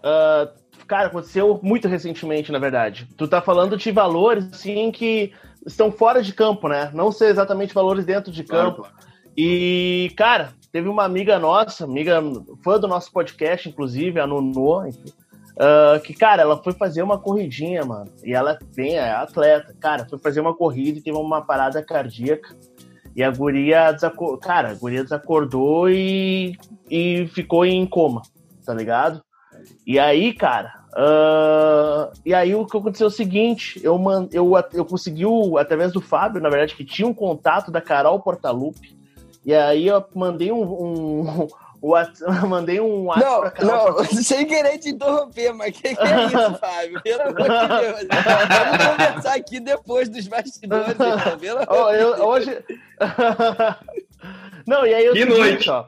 Uh, 0.00 0.48
cara, 0.86 1.08
aconteceu 1.08 1.60
muito 1.62 1.88
recentemente, 1.88 2.50
na 2.50 2.58
verdade. 2.58 3.06
Tu 3.14 3.28
tá 3.28 3.42
falando 3.42 3.76
de 3.76 3.92
valores, 3.92 4.50
assim, 4.50 4.90
que 4.90 5.30
estão 5.66 5.92
fora 5.92 6.22
de 6.22 6.32
campo, 6.32 6.68
né? 6.68 6.90
Não 6.94 7.12
ser 7.12 7.26
exatamente 7.26 7.74
valores 7.74 8.06
dentro 8.06 8.32
de 8.32 8.44
campo. 8.44 8.80
Claro, 8.80 8.94
claro. 8.96 9.14
E, 9.36 10.10
cara, 10.16 10.54
teve 10.72 10.88
uma 10.88 11.04
amiga 11.04 11.38
nossa, 11.38 11.84
amiga 11.84 12.22
fã 12.62 12.80
do 12.80 12.88
nosso 12.88 13.12
podcast, 13.12 13.68
inclusive, 13.68 14.18
a 14.18 14.26
Nuno, 14.26 14.88
Uh, 15.54 16.00
que, 16.00 16.12
cara, 16.12 16.42
ela 16.42 16.60
foi 16.62 16.72
fazer 16.72 17.02
uma 17.02 17.18
corridinha, 17.18 17.84
mano. 17.84 18.10
E 18.24 18.34
ela 18.34 18.58
tem, 18.74 18.96
é 18.96 19.12
atleta. 19.12 19.74
Cara, 19.78 20.06
foi 20.08 20.18
fazer 20.18 20.40
uma 20.40 20.54
corrida 20.54 20.98
e 20.98 21.02
teve 21.02 21.16
uma 21.16 21.42
parada 21.42 21.82
cardíaca. 21.82 22.56
E 23.14 23.22
a 23.22 23.30
guria 23.30 23.92
desacordou. 23.92 24.38
Cara, 24.38 24.70
a 24.70 24.74
guria 24.74 25.04
desacordou 25.04 25.88
e, 25.88 26.58
e 26.90 27.28
ficou 27.28 27.64
em 27.64 27.86
coma, 27.86 28.22
tá 28.66 28.74
ligado? 28.74 29.22
E 29.86 29.98
aí, 29.98 30.32
cara. 30.32 30.82
Uh, 30.96 32.12
e 32.24 32.32
aí 32.32 32.54
o 32.54 32.66
que 32.66 32.76
aconteceu 32.76 33.06
é 33.06 33.08
o 33.08 33.12
seguinte: 33.12 33.80
eu, 33.82 33.96
man, 33.96 34.28
eu, 34.32 34.52
eu 34.72 34.84
consegui, 34.84 35.24
através 35.58 35.92
do 35.92 36.00
Fábio, 36.00 36.42
na 36.42 36.48
verdade, 36.48 36.74
que 36.74 36.84
tinha 36.84 37.06
um 37.06 37.14
contato 37.14 37.70
da 37.70 37.80
Carol 37.80 38.20
Portalupe. 38.20 38.96
E 39.44 39.54
aí 39.54 39.86
eu 39.86 40.04
mandei 40.14 40.50
um, 40.50 40.62
um 40.62 41.48
WhatsApp, 41.88 42.46
mandei 42.48 42.80
um 42.80 43.04
WhatsApp 43.04 43.30
não, 43.30 43.40
pra 43.40 43.50
Carol. 43.50 43.86
Não, 43.86 43.94
pra... 43.94 44.04
sem 44.22 44.46
querer 44.46 44.78
te 44.78 44.90
interromper, 44.90 45.52
mas 45.52 45.70
o 45.70 45.72
que, 45.72 45.94
que, 45.94 46.02
é 46.02 46.26
isso, 46.26 46.54
Fábio? 46.58 47.02
Pelo 47.02 47.22
amor 47.22 47.34
de 47.34 47.68
Deus. 47.68 48.08
Vamos 48.24 48.86
conversar 48.86 49.34
aqui 49.34 49.60
depois 49.60 50.08
dos 50.08 50.26
bastidores, 50.26 50.94
então, 50.94 51.38
pelo 51.38 51.60
oh, 51.68 51.90
eu, 51.90 52.26
Hoje... 52.26 52.64
não, 54.66 54.86
e 54.86 54.94
aí 54.94 55.04
eu 55.04 55.12
que 55.12 55.20
seguinte, 55.20 55.38
noite. 55.38 55.70
ó. 55.70 55.86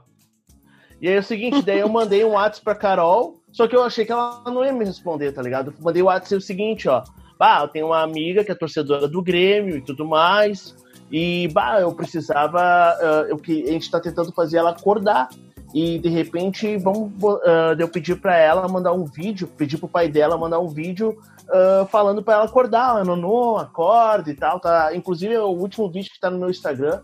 E 1.00 1.08
aí 1.08 1.14
é 1.14 1.18
o 1.18 1.22
seguinte, 1.22 1.62
daí 1.62 1.80
eu 1.80 1.88
mandei 1.88 2.24
um 2.24 2.32
WhatsApp 2.32 2.64
pra 2.64 2.74
Carol, 2.74 3.40
só 3.52 3.66
que 3.66 3.76
eu 3.76 3.82
achei 3.82 4.04
que 4.04 4.12
ela 4.12 4.42
não 4.46 4.64
ia 4.64 4.72
me 4.72 4.84
responder, 4.84 5.32
tá 5.32 5.40
ligado? 5.40 5.70
Eu 5.70 5.84
mandei 5.84 6.02
o 6.02 6.06
WhatsApp 6.06 6.36
o 6.36 6.40
seguinte, 6.40 6.88
ó. 6.88 7.02
Bah, 7.38 7.60
eu 7.62 7.68
tenho 7.68 7.86
uma 7.86 8.02
amiga 8.02 8.44
que 8.44 8.50
é 8.50 8.54
torcedora 8.54 9.06
do 9.06 9.22
Grêmio 9.22 9.76
e 9.76 9.82
tudo 9.82 10.06
mais. 10.06 10.74
E, 11.10 11.48
bah, 11.48 11.80
eu 11.80 11.94
precisava. 11.94 12.96
Uh, 12.98 13.30
eu, 13.30 13.36
que 13.36 13.62
a 13.68 13.72
gente 13.72 13.90
tá 13.90 14.00
tentando 14.00 14.32
fazer 14.32 14.56
ela 14.56 14.70
acordar 14.70 15.28
e 15.76 15.98
de 15.98 16.08
repente 16.08 16.78
vamos 16.78 17.12
uh, 17.22 17.76
eu 17.78 17.86
pedir 17.86 18.18
para 18.18 18.34
ela 18.34 18.66
mandar 18.66 18.94
um 18.94 19.04
vídeo, 19.04 19.46
pedir 19.46 19.76
pro 19.76 19.86
pai 19.86 20.08
dela 20.08 20.38
mandar 20.38 20.58
um 20.58 20.68
vídeo 20.68 21.18
uh, 21.50 21.84
falando 21.88 22.22
para 22.22 22.32
ela 22.32 22.44
acordar, 22.46 23.04
Nono, 23.04 23.58
acorda 23.58 24.30
e 24.30 24.34
tal, 24.34 24.58
tá? 24.58 24.96
Inclusive 24.96 25.34
é 25.34 25.38
o 25.38 25.48
último 25.48 25.90
vídeo 25.90 26.10
que 26.10 26.18
tá 26.18 26.30
no 26.30 26.38
meu 26.38 26.48
Instagram. 26.48 27.02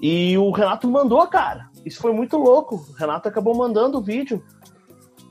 E 0.00 0.36
o 0.36 0.50
Renato 0.50 0.90
mandou, 0.90 1.24
cara. 1.28 1.68
Isso 1.86 2.00
foi 2.00 2.12
muito 2.12 2.36
louco. 2.36 2.74
O 2.74 2.92
Renato 2.94 3.28
acabou 3.28 3.54
mandando 3.54 3.98
o 3.98 4.02
vídeo. 4.02 4.42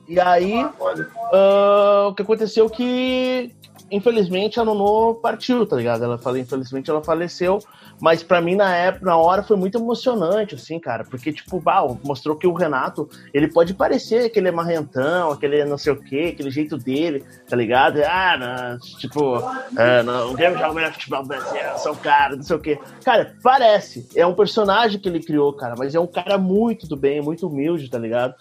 E 0.07 0.17
aí, 0.17 0.63
uh, 0.63 2.07
o 2.07 2.15
que 2.15 2.21
aconteceu 2.21 2.69
que, 2.69 3.53
infelizmente, 3.91 4.59
a 4.59 4.65
Nono 4.65 5.15
partiu, 5.15 5.65
tá 5.65 5.75
ligado? 5.75 6.03
Ela 6.03 6.17
falou, 6.17 6.39
infelizmente, 6.39 6.89
ela 6.89 7.03
faleceu. 7.03 7.59
Mas 7.99 8.23
para 8.23 8.41
mim, 8.41 8.55
na 8.55 8.75
época, 8.75 9.05
na 9.05 9.17
hora, 9.17 9.43
foi 9.43 9.55
muito 9.55 9.77
emocionante, 9.77 10.55
assim, 10.55 10.79
cara. 10.79 11.03
Porque, 11.03 11.31
tipo, 11.31 11.59
bah, 11.59 11.85
mostrou 12.03 12.35
que 12.35 12.47
o 12.47 12.53
Renato, 12.53 13.07
ele 13.33 13.47
pode 13.47 13.73
parecer 13.73 14.25
aquele 14.25 14.49
marrentão, 14.49 15.31
aquele 15.31 15.63
não 15.65 15.77
sei 15.77 15.93
o 15.93 16.01
quê, 16.01 16.31
aquele 16.33 16.49
jeito 16.49 16.77
dele, 16.77 17.23
tá 17.47 17.55
ligado? 17.55 18.01
Ah, 18.03 18.37
não, 18.37 18.79
tipo, 18.97 19.37
é, 19.77 20.01
não, 20.01 20.31
o 20.31 20.33
Grêmio 20.33 20.57
joga 20.57 20.73
melhor 20.73 20.93
futebol 20.93 21.23
brasileiro, 21.23 21.77
sou 21.77 21.95
cara, 21.95 22.35
não 22.35 22.43
sei 22.43 22.55
o 22.55 22.59
quê. 22.59 22.79
Cara, 23.03 23.35
parece. 23.43 24.07
É 24.15 24.25
um 24.25 24.33
personagem 24.33 24.99
que 24.99 25.07
ele 25.07 25.23
criou, 25.23 25.53
cara. 25.53 25.75
Mas 25.77 25.93
é 25.93 25.99
um 25.99 26.07
cara 26.07 26.37
muito 26.37 26.87
do 26.87 26.95
bem, 26.95 27.21
muito 27.21 27.47
humilde, 27.47 27.89
tá 27.89 27.99
ligado? 27.99 28.33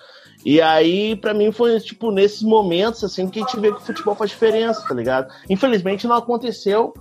E 0.45 0.61
aí, 0.61 1.17
para 1.17 1.35
mim, 1.35 1.53
foi, 1.53 1.79
tipo, 1.81 2.11
nesses 2.11 2.43
momentos, 2.43 3.05
assim, 3.05 3.29
que 3.29 3.39
a 3.39 3.43
gente 3.43 3.61
vê 3.61 3.71
que 3.71 3.79
o 3.79 3.85
futebol 3.85 4.15
faz 4.15 4.31
diferença, 4.31 4.87
tá 4.87 4.95
ligado? 4.95 5.33
Infelizmente 5.49 6.07
não 6.07 6.17
aconteceu, 6.17 6.95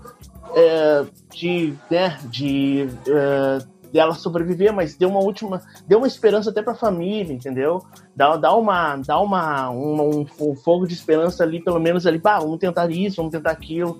é, 0.56 1.06
de, 1.34 1.74
né, 1.90 2.18
de 2.26 2.88
é, 3.08 3.60
dela 3.92 4.14
sobreviver, 4.14 4.74
mas 4.74 4.96
deu 4.96 5.10
uma 5.10 5.20
última, 5.20 5.62
deu 5.88 6.00
uma 6.00 6.08
esperança 6.08 6.50
até 6.50 6.62
para 6.62 6.74
a 6.74 6.78
família, 6.78 7.34
entendeu? 7.34 7.82
Dá, 8.16 8.36
dá 8.36 8.54
uma, 8.56 8.98
dá 8.98 9.20
uma, 9.20 9.70
um, 9.70 10.26
um, 10.40 10.56
fogo 10.56 10.86
de 10.86 10.94
esperança 10.94 11.44
ali, 11.44 11.62
pelo 11.62 11.80
menos 11.80 12.06
ali, 12.06 12.20
pá, 12.20 12.40
vamos 12.40 12.60
tentar 12.60 12.90
isso, 12.92 13.18
vamos 13.18 13.32
tentar 13.32 13.52
aquilo. 13.52 14.00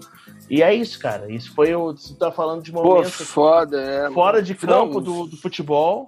E 0.50 0.64
é 0.64 0.74
isso, 0.74 1.00
cara. 1.00 1.32
Isso 1.32 1.54
foi 1.54 1.76
o. 1.76 1.92
Você 1.92 2.16
tá 2.16 2.32
falando 2.32 2.64
de 2.64 2.72
momentos. 2.72 3.18
Pô, 3.18 3.24
foda, 3.24 3.80
é. 3.80 4.12
Fora 4.12 4.42
de 4.42 4.56
campo 4.56 5.00
do, 5.00 5.28
do 5.28 5.38
futebol. 5.38 6.08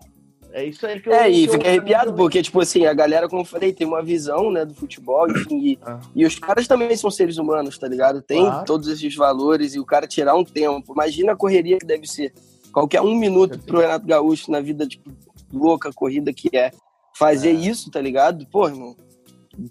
É 0.53 0.65
isso 0.65 0.85
aí 0.85 0.99
que 0.99 1.09
eu. 1.09 1.13
É, 1.13 1.29
e 1.29 1.47
fica 1.47 1.67
arrepiado, 1.67 2.13
porque, 2.13 2.41
tipo 2.41 2.59
assim, 2.59 2.85
a 2.85 2.93
galera, 2.93 3.27
como 3.29 3.41
eu 3.41 3.45
falei, 3.45 3.71
tem 3.71 3.87
uma 3.87 4.01
visão, 4.01 4.51
né, 4.51 4.65
do 4.65 4.73
futebol, 4.73 5.29
enfim. 5.29 5.59
E, 5.59 5.79
ah. 5.83 5.99
e 6.15 6.25
os 6.25 6.37
caras 6.37 6.67
também 6.67 6.95
são 6.95 7.09
seres 7.09 7.37
humanos, 7.37 7.77
tá 7.77 7.87
ligado? 7.87 8.21
Tem 8.21 8.45
claro. 8.45 8.65
todos 8.65 8.87
esses 8.87 9.15
valores 9.15 9.75
e 9.75 9.79
o 9.79 9.85
cara 9.85 10.07
tirar 10.07 10.35
um 10.35 10.43
tempo. 10.43 10.93
Imagina 10.93 11.31
a 11.31 11.35
correria 11.35 11.77
que 11.77 11.85
deve 11.85 12.07
ser. 12.07 12.33
Qualquer 12.73 13.01
um 13.01 13.15
minuto 13.15 13.59
pro 13.59 13.79
Renato 13.79 14.05
Gaúcho 14.05 14.51
na 14.51 14.61
vida, 14.61 14.85
tipo, 14.87 15.11
louca, 15.51 15.91
corrida 15.93 16.33
que 16.33 16.55
é. 16.55 16.71
Fazer 17.13 17.49
é. 17.49 17.53
isso, 17.53 17.91
tá 17.91 18.01
ligado? 18.01 18.45
Pô, 18.47 18.67
irmão. 18.67 18.95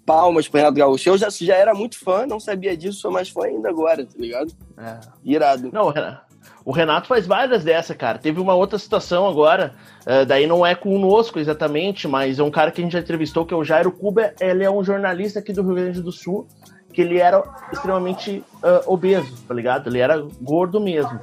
Palmas 0.05 0.47
pro 0.47 0.57
Renato 0.57 0.77
Gaúcho. 0.77 1.09
Eu 1.09 1.17
já, 1.17 1.29
já 1.29 1.55
era 1.55 1.73
muito 1.73 1.97
fã, 1.97 2.25
não 2.25 2.39
sabia 2.39 2.77
disso, 2.77 2.99
sou 2.99 3.11
mais 3.11 3.29
fã 3.29 3.45
ainda 3.45 3.69
agora, 3.69 4.05
tá 4.05 4.17
ligado? 4.17 4.53
É. 4.77 4.99
Irado. 5.23 5.69
Não, 5.71 5.89
Renato. 5.89 6.30
O 6.63 6.71
Renato 6.71 7.07
faz 7.07 7.25
várias 7.25 7.63
dessa, 7.63 7.95
cara. 7.95 8.17
Teve 8.17 8.39
uma 8.39 8.53
outra 8.53 8.77
situação 8.77 9.27
agora, 9.27 9.73
uh, 10.01 10.25
daí 10.25 10.45
não 10.45 10.65
é 10.65 10.75
conosco 10.75 11.39
exatamente, 11.39 12.07
mas 12.07 12.39
é 12.39 12.43
um 12.43 12.51
cara 12.51 12.71
que 12.71 12.81
a 12.81 12.83
gente 12.83 12.93
já 12.93 12.99
entrevistou, 12.99 13.45
que 13.45 13.53
é 13.53 13.57
o 13.57 13.63
Jairo 13.63 13.91
Cuba. 13.91 14.33
Ele 14.39 14.63
é 14.63 14.69
um 14.69 14.83
jornalista 14.83 15.39
aqui 15.39 15.53
do 15.53 15.63
Rio 15.63 15.75
Grande 15.75 16.01
do 16.01 16.11
Sul, 16.11 16.47
que 16.93 17.01
ele 17.01 17.19
era 17.19 17.43
extremamente 17.71 18.43
uh, 18.63 18.91
obeso, 18.91 19.33
tá 19.47 19.53
ligado? 19.53 19.87
Ele 19.89 19.99
era 19.99 20.21
gordo 20.41 20.79
mesmo. 20.79 21.19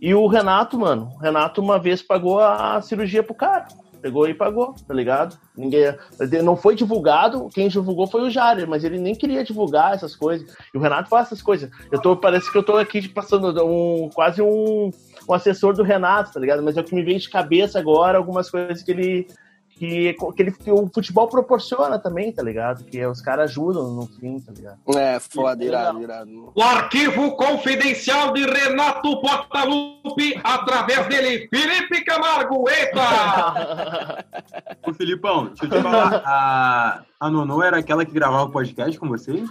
E 0.00 0.14
o 0.14 0.26
Renato, 0.26 0.78
mano, 0.78 1.10
o 1.16 1.18
Renato 1.18 1.62
uma 1.62 1.78
vez 1.78 2.02
pagou 2.02 2.40
a 2.40 2.80
cirurgia 2.82 3.22
pro 3.22 3.34
cara 3.34 3.66
pegou 4.04 4.28
e 4.28 4.34
pagou, 4.34 4.74
tá 4.86 4.92
ligado? 4.92 5.38
Ninguém, 5.56 5.96
não 6.42 6.58
foi 6.58 6.74
divulgado, 6.74 7.48
quem 7.54 7.68
divulgou 7.68 8.06
foi 8.06 8.20
o 8.20 8.30
Jair, 8.30 8.68
mas 8.68 8.84
ele 8.84 8.98
nem 8.98 9.14
queria 9.14 9.42
divulgar 9.42 9.94
essas 9.94 10.14
coisas. 10.14 10.46
E 10.74 10.76
o 10.76 10.80
Renato 10.80 11.08
faz 11.08 11.28
essas 11.28 11.40
coisas. 11.40 11.70
Eu 11.90 11.98
tô, 11.98 12.14
parece 12.14 12.52
que 12.52 12.58
eu 12.58 12.62
tô 12.62 12.76
aqui 12.76 13.08
passando 13.08 13.64
um, 13.64 14.10
quase 14.10 14.42
um, 14.42 14.90
um 15.26 15.32
assessor 15.32 15.72
do 15.72 15.82
Renato, 15.82 16.34
tá 16.34 16.38
ligado? 16.38 16.62
Mas 16.62 16.76
é 16.76 16.82
o 16.82 16.84
que 16.84 16.94
me 16.94 17.02
vem 17.02 17.16
de 17.16 17.30
cabeça 17.30 17.78
agora, 17.78 18.18
algumas 18.18 18.50
coisas 18.50 18.82
que 18.82 18.90
ele 18.90 19.26
que, 19.76 20.14
que, 20.14 20.42
ele, 20.42 20.52
que 20.52 20.70
o 20.70 20.88
futebol 20.92 21.28
proporciona 21.28 21.98
também, 21.98 22.32
tá 22.32 22.42
ligado? 22.42 22.84
Que 22.84 23.04
os 23.04 23.20
caras 23.20 23.50
ajudam 23.50 23.90
no 23.90 24.06
fim, 24.06 24.38
tá 24.38 24.52
ligado? 24.52 24.78
É, 24.96 25.18
foda, 25.18 25.64
irado, 25.64 26.00
irado. 26.00 26.52
O 26.54 26.62
arquivo 26.62 27.36
confidencial 27.36 28.32
de 28.32 28.44
Renato 28.44 29.20
Portaluppi, 29.20 30.40
através 30.44 31.06
dele, 31.08 31.48
Felipe 31.48 32.04
Camargo, 32.04 32.64
eita! 32.68 34.24
Ô, 34.86 34.94
Filipão, 34.94 35.46
deixa 35.46 35.64
eu 35.64 35.70
te 35.70 35.82
falar, 35.82 36.22
a, 36.24 37.02
a 37.18 37.30
Nono 37.30 37.62
era 37.62 37.78
aquela 37.78 38.04
que 38.04 38.12
gravava 38.12 38.44
o 38.44 38.50
podcast 38.50 38.98
com 38.98 39.08
vocês? 39.08 39.48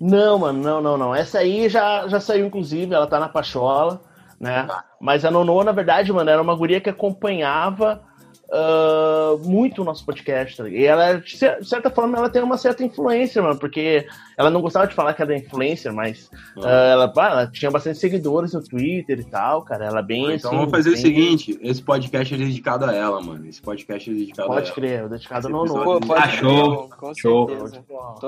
Não, 0.00 0.38
mano, 0.38 0.60
não, 0.60 0.80
não, 0.82 0.98
não. 0.98 1.14
Essa 1.14 1.38
aí 1.38 1.68
já, 1.68 2.08
já 2.08 2.20
saiu, 2.20 2.46
inclusive, 2.46 2.92
ela 2.92 3.06
tá 3.06 3.20
na 3.20 3.28
Pachola. 3.28 4.02
né? 4.40 4.64
Tá. 4.64 4.84
Mas 5.00 5.24
a 5.24 5.30
Nonô, 5.30 5.62
na 5.62 5.70
verdade, 5.72 6.12
mano, 6.12 6.28
era 6.28 6.42
uma 6.42 6.54
guria 6.56 6.80
que 6.80 6.90
acompanhava 6.90 8.02
uh, 8.48 9.38
muito 9.48 9.82
o 9.82 9.84
nosso 9.84 10.04
podcast. 10.04 10.56
Tá 10.56 10.68
e 10.68 10.84
ela, 10.84 11.14
de 11.14 11.36
certa 11.36 11.90
forma, 11.90 12.18
ela 12.18 12.28
tem 12.28 12.42
uma 12.42 12.58
certa 12.58 12.84
influência, 12.84 13.42
mano, 13.42 13.58
porque 13.58 14.06
ela 14.36 14.50
não 14.50 14.60
gostava 14.60 14.86
de 14.86 14.94
falar 14.94 15.14
que 15.14 15.22
era 15.22 15.36
influencer, 15.36 15.92
mas 15.92 16.30
uh, 16.56 16.66
ela, 16.66 17.12
ela, 17.16 17.46
tinha 17.46 17.70
bastante 17.70 17.98
seguidores 17.98 18.52
no 18.52 18.62
Twitter 18.62 19.20
e 19.20 19.24
tal, 19.24 19.62
cara. 19.62 19.86
Ela 19.86 20.02
bem. 20.02 20.34
Então 20.34 20.50
assim, 20.50 20.56
vamos 20.56 20.70
fazer 20.70 20.90
bem... 20.90 20.98
o 20.98 21.02
seguinte: 21.02 21.58
esse 21.62 21.82
podcast 21.82 22.34
é 22.34 22.38
dedicado 22.38 22.84
a 22.84 22.94
ela, 22.94 23.20
mano. 23.20 23.46
Esse 23.46 23.62
podcast 23.62 24.10
é 24.10 24.14
dedicado 24.14 24.48
pode 24.48 24.60
a 24.60 24.62
ela. 24.62 24.74
Pode 24.74 24.80
crer, 24.80 25.04
é 25.04 25.08
dedicado 25.08 25.48
no 25.48 25.64
Nono. 25.64 26.00
Ah, 26.14 26.28
show. 26.28 26.90
show. 27.16 27.48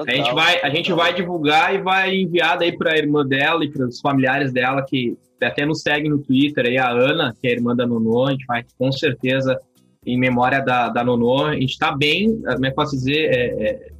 a, 0.06 0.14
gente 0.14 0.34
vai, 0.34 0.60
a 0.62 0.70
gente 0.70 0.92
vai 0.92 1.14
divulgar 1.14 1.74
e 1.74 1.78
vai 1.78 2.14
enviar 2.14 2.58
daí 2.58 2.76
pra 2.76 2.96
irmã 2.96 3.26
dela 3.26 3.64
e 3.64 3.70
para 3.70 3.86
os 3.86 4.00
familiares 4.00 4.52
dela 4.52 4.82
que 4.82 5.16
até 5.42 5.66
nos 5.66 5.82
seguem 5.82 6.10
no 6.10 6.18
Twitter 6.18 6.64
aí, 6.66 6.78
a 6.78 6.88
Ana, 6.90 7.34
que 7.38 7.46
é 7.46 7.50
a 7.50 7.54
irmã 7.54 7.76
da 7.76 7.86
Nono, 7.86 8.26
a 8.26 8.30
gente 8.30 8.46
vai 8.46 8.64
com 8.78 8.90
certeza 8.90 9.60
em 10.06 10.18
memória 10.18 10.62
da, 10.62 10.88
da 10.88 11.02
Nonô. 11.02 11.46
A 11.46 11.54
gente 11.54 11.72
está 11.72 11.90
bem, 11.92 12.40
como 12.40 12.66
é 12.66 12.70
que 12.70 12.76
posso 12.76 12.92
dizer, 12.92 13.34
é, 13.34 13.90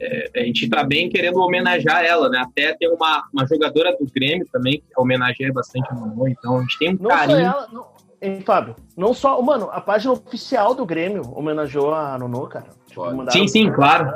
é, 0.00 0.30
é, 0.34 0.40
a 0.42 0.44
gente 0.44 0.64
está 0.64 0.84
bem 0.84 1.08
querendo 1.08 1.40
homenagear 1.40 2.04
ela, 2.04 2.28
né? 2.28 2.38
Até 2.38 2.74
tem 2.74 2.92
uma, 2.92 3.24
uma 3.32 3.46
jogadora 3.46 3.96
do 3.98 4.06
Grêmio 4.12 4.46
também 4.52 4.82
que 4.86 5.00
homenageia 5.00 5.52
bastante 5.52 5.90
a 5.90 5.94
Nonô, 5.94 6.28
então 6.28 6.58
a 6.58 6.60
gente 6.60 6.78
tem 6.78 6.90
um 6.90 6.98
não 7.00 7.10
carinho. 7.10 7.38
Só 7.38 7.44
ela, 7.44 7.68
não, 7.72 7.86
hein, 8.20 8.42
Fábio, 8.44 8.76
não 8.96 9.14
só, 9.14 9.40
mano, 9.40 9.70
a 9.72 9.80
página 9.80 10.12
oficial 10.12 10.74
do 10.74 10.84
Grêmio 10.84 11.22
homenageou 11.34 11.94
a 11.94 12.18
Nonô, 12.18 12.46
cara. 12.46 12.66
Tipo, 12.86 13.30
sim, 13.30 13.46
sim, 13.46 13.72
claro. 13.72 14.10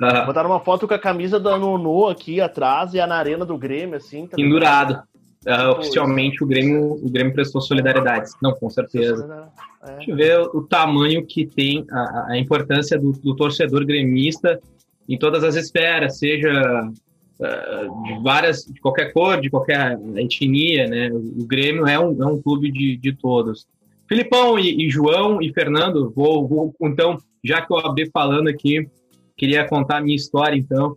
Uhum. 0.00 0.26
Botaram 0.26 0.50
uma 0.50 0.60
foto 0.60 0.88
com 0.88 0.94
a 0.94 0.98
camisa 0.98 1.38
da 1.38 1.56
Nonô 1.56 2.08
aqui 2.08 2.40
atrás 2.40 2.94
e 2.94 3.00
a 3.00 3.06
na 3.06 3.16
arena 3.16 3.44
do 3.44 3.56
Grêmio, 3.56 3.96
assim. 3.96 4.26
Tá 4.26 4.36
Pendurado. 4.36 5.02
Uh, 5.46 5.78
oficialmente 5.78 6.42
o 6.42 6.46
Grêmio, 6.46 6.92
o 6.92 7.10
Grêmio 7.10 7.34
prestou 7.34 7.60
solidariedade. 7.60 8.30
Não, 8.42 8.52
com 8.52 8.70
certeza. 8.70 9.50
É. 9.82 9.96
Deixa 9.96 10.10
eu 10.10 10.16
ver 10.16 10.40
o 10.40 10.62
tamanho 10.62 11.26
que 11.26 11.44
tem 11.44 11.84
a, 11.90 12.32
a 12.32 12.38
importância 12.38 12.98
do, 12.98 13.12
do, 13.12 13.36
torcedor 13.36 13.84
gremista 13.84 14.58
em 15.06 15.18
todas 15.18 15.44
as 15.44 15.54
esferas, 15.54 16.18
seja 16.18 16.90
uh, 17.38 18.04
de 18.04 18.22
várias, 18.22 18.64
de 18.64 18.80
qualquer 18.80 19.12
cor, 19.12 19.38
de 19.38 19.50
qualquer 19.50 19.98
etnia, 20.16 20.88
né? 20.88 21.10
O 21.12 21.44
Grêmio 21.46 21.86
é 21.86 21.98
um, 21.98 22.22
é 22.22 22.26
um 22.26 22.40
clube 22.40 22.72
de, 22.72 22.96
de 22.96 23.12
todos. 23.12 23.66
Filipão 24.08 24.58
e, 24.58 24.86
e 24.86 24.90
João 24.90 25.42
e 25.42 25.52
Fernando, 25.52 26.10
vou, 26.14 26.46
vou, 26.46 26.74
então, 26.82 27.18
já 27.42 27.60
que 27.60 27.72
eu 27.72 27.78
abri 27.78 28.10
falando 28.10 28.48
aqui, 28.48 28.88
queria 29.36 29.66
contar 29.66 29.98
a 29.98 30.00
minha 30.00 30.16
história, 30.16 30.56
então, 30.56 30.96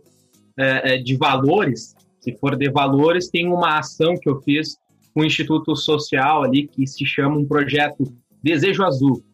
é, 0.56 0.94
é, 0.94 0.98
de 0.98 1.16
valores. 1.16 1.94
Se 2.28 2.36
for 2.36 2.56
de 2.56 2.68
valores, 2.70 3.30
tem 3.30 3.48
uma 3.48 3.78
ação 3.78 4.14
que 4.14 4.28
eu 4.28 4.38
fiz 4.42 4.76
com 5.14 5.22
o 5.22 5.24
Instituto 5.24 5.74
Social 5.74 6.42
ali, 6.42 6.68
que 6.68 6.86
se 6.86 7.06
chama 7.06 7.38
um 7.38 7.46
projeto 7.46 8.04
Desejo 8.42 8.84
Azul. 8.84 9.24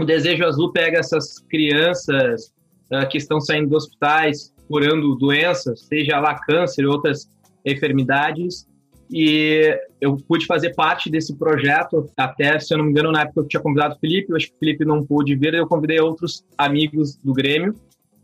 O 0.00 0.04
Desejo 0.06 0.42
Azul 0.46 0.72
pega 0.72 0.98
essas 0.98 1.38
crianças 1.40 2.46
uh, 2.90 3.06
que 3.10 3.18
estão 3.18 3.38
saindo 3.38 3.68
dos 3.68 3.84
hospitais 3.84 4.50
curando 4.66 5.14
doenças, 5.16 5.80
seja 5.80 6.18
lá 6.18 6.38
câncer 6.38 6.84
e 6.84 6.86
outras 6.86 7.28
enfermidades, 7.66 8.66
e 9.10 9.78
eu 10.00 10.16
pude 10.16 10.46
fazer 10.46 10.74
parte 10.74 11.10
desse 11.10 11.36
projeto, 11.36 12.10
até, 12.16 12.58
se 12.58 12.72
eu 12.72 12.78
não 12.78 12.86
me 12.86 12.92
engano, 12.92 13.12
na 13.12 13.22
época 13.22 13.40
eu 13.40 13.48
tinha 13.48 13.62
convidado 13.62 13.94
o 13.94 13.98
Felipe, 13.98 14.30
eu 14.30 14.36
acho 14.36 14.46
que 14.46 14.54
o 14.54 14.58
Felipe 14.58 14.86
não 14.86 15.04
pôde 15.04 15.36
vir, 15.36 15.52
eu 15.52 15.66
convidei 15.66 16.00
outros 16.00 16.42
amigos 16.56 17.14
do 17.16 17.34
Grêmio, 17.34 17.74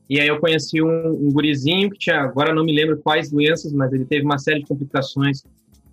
e 0.08 0.20
aí 0.20 0.28
eu 0.28 0.38
conheci 0.38 0.80
um, 0.82 1.08
um 1.08 1.30
gurizinho 1.32 1.90
que 1.90 1.98
tinha, 1.98 2.20
agora 2.20 2.54
não 2.54 2.64
me 2.64 2.72
lembro 2.72 2.98
quais 2.98 3.30
doenças, 3.30 3.72
mas 3.72 3.92
ele 3.92 4.04
teve 4.04 4.24
uma 4.24 4.38
série 4.38 4.60
de 4.60 4.66
complicações, 4.66 5.42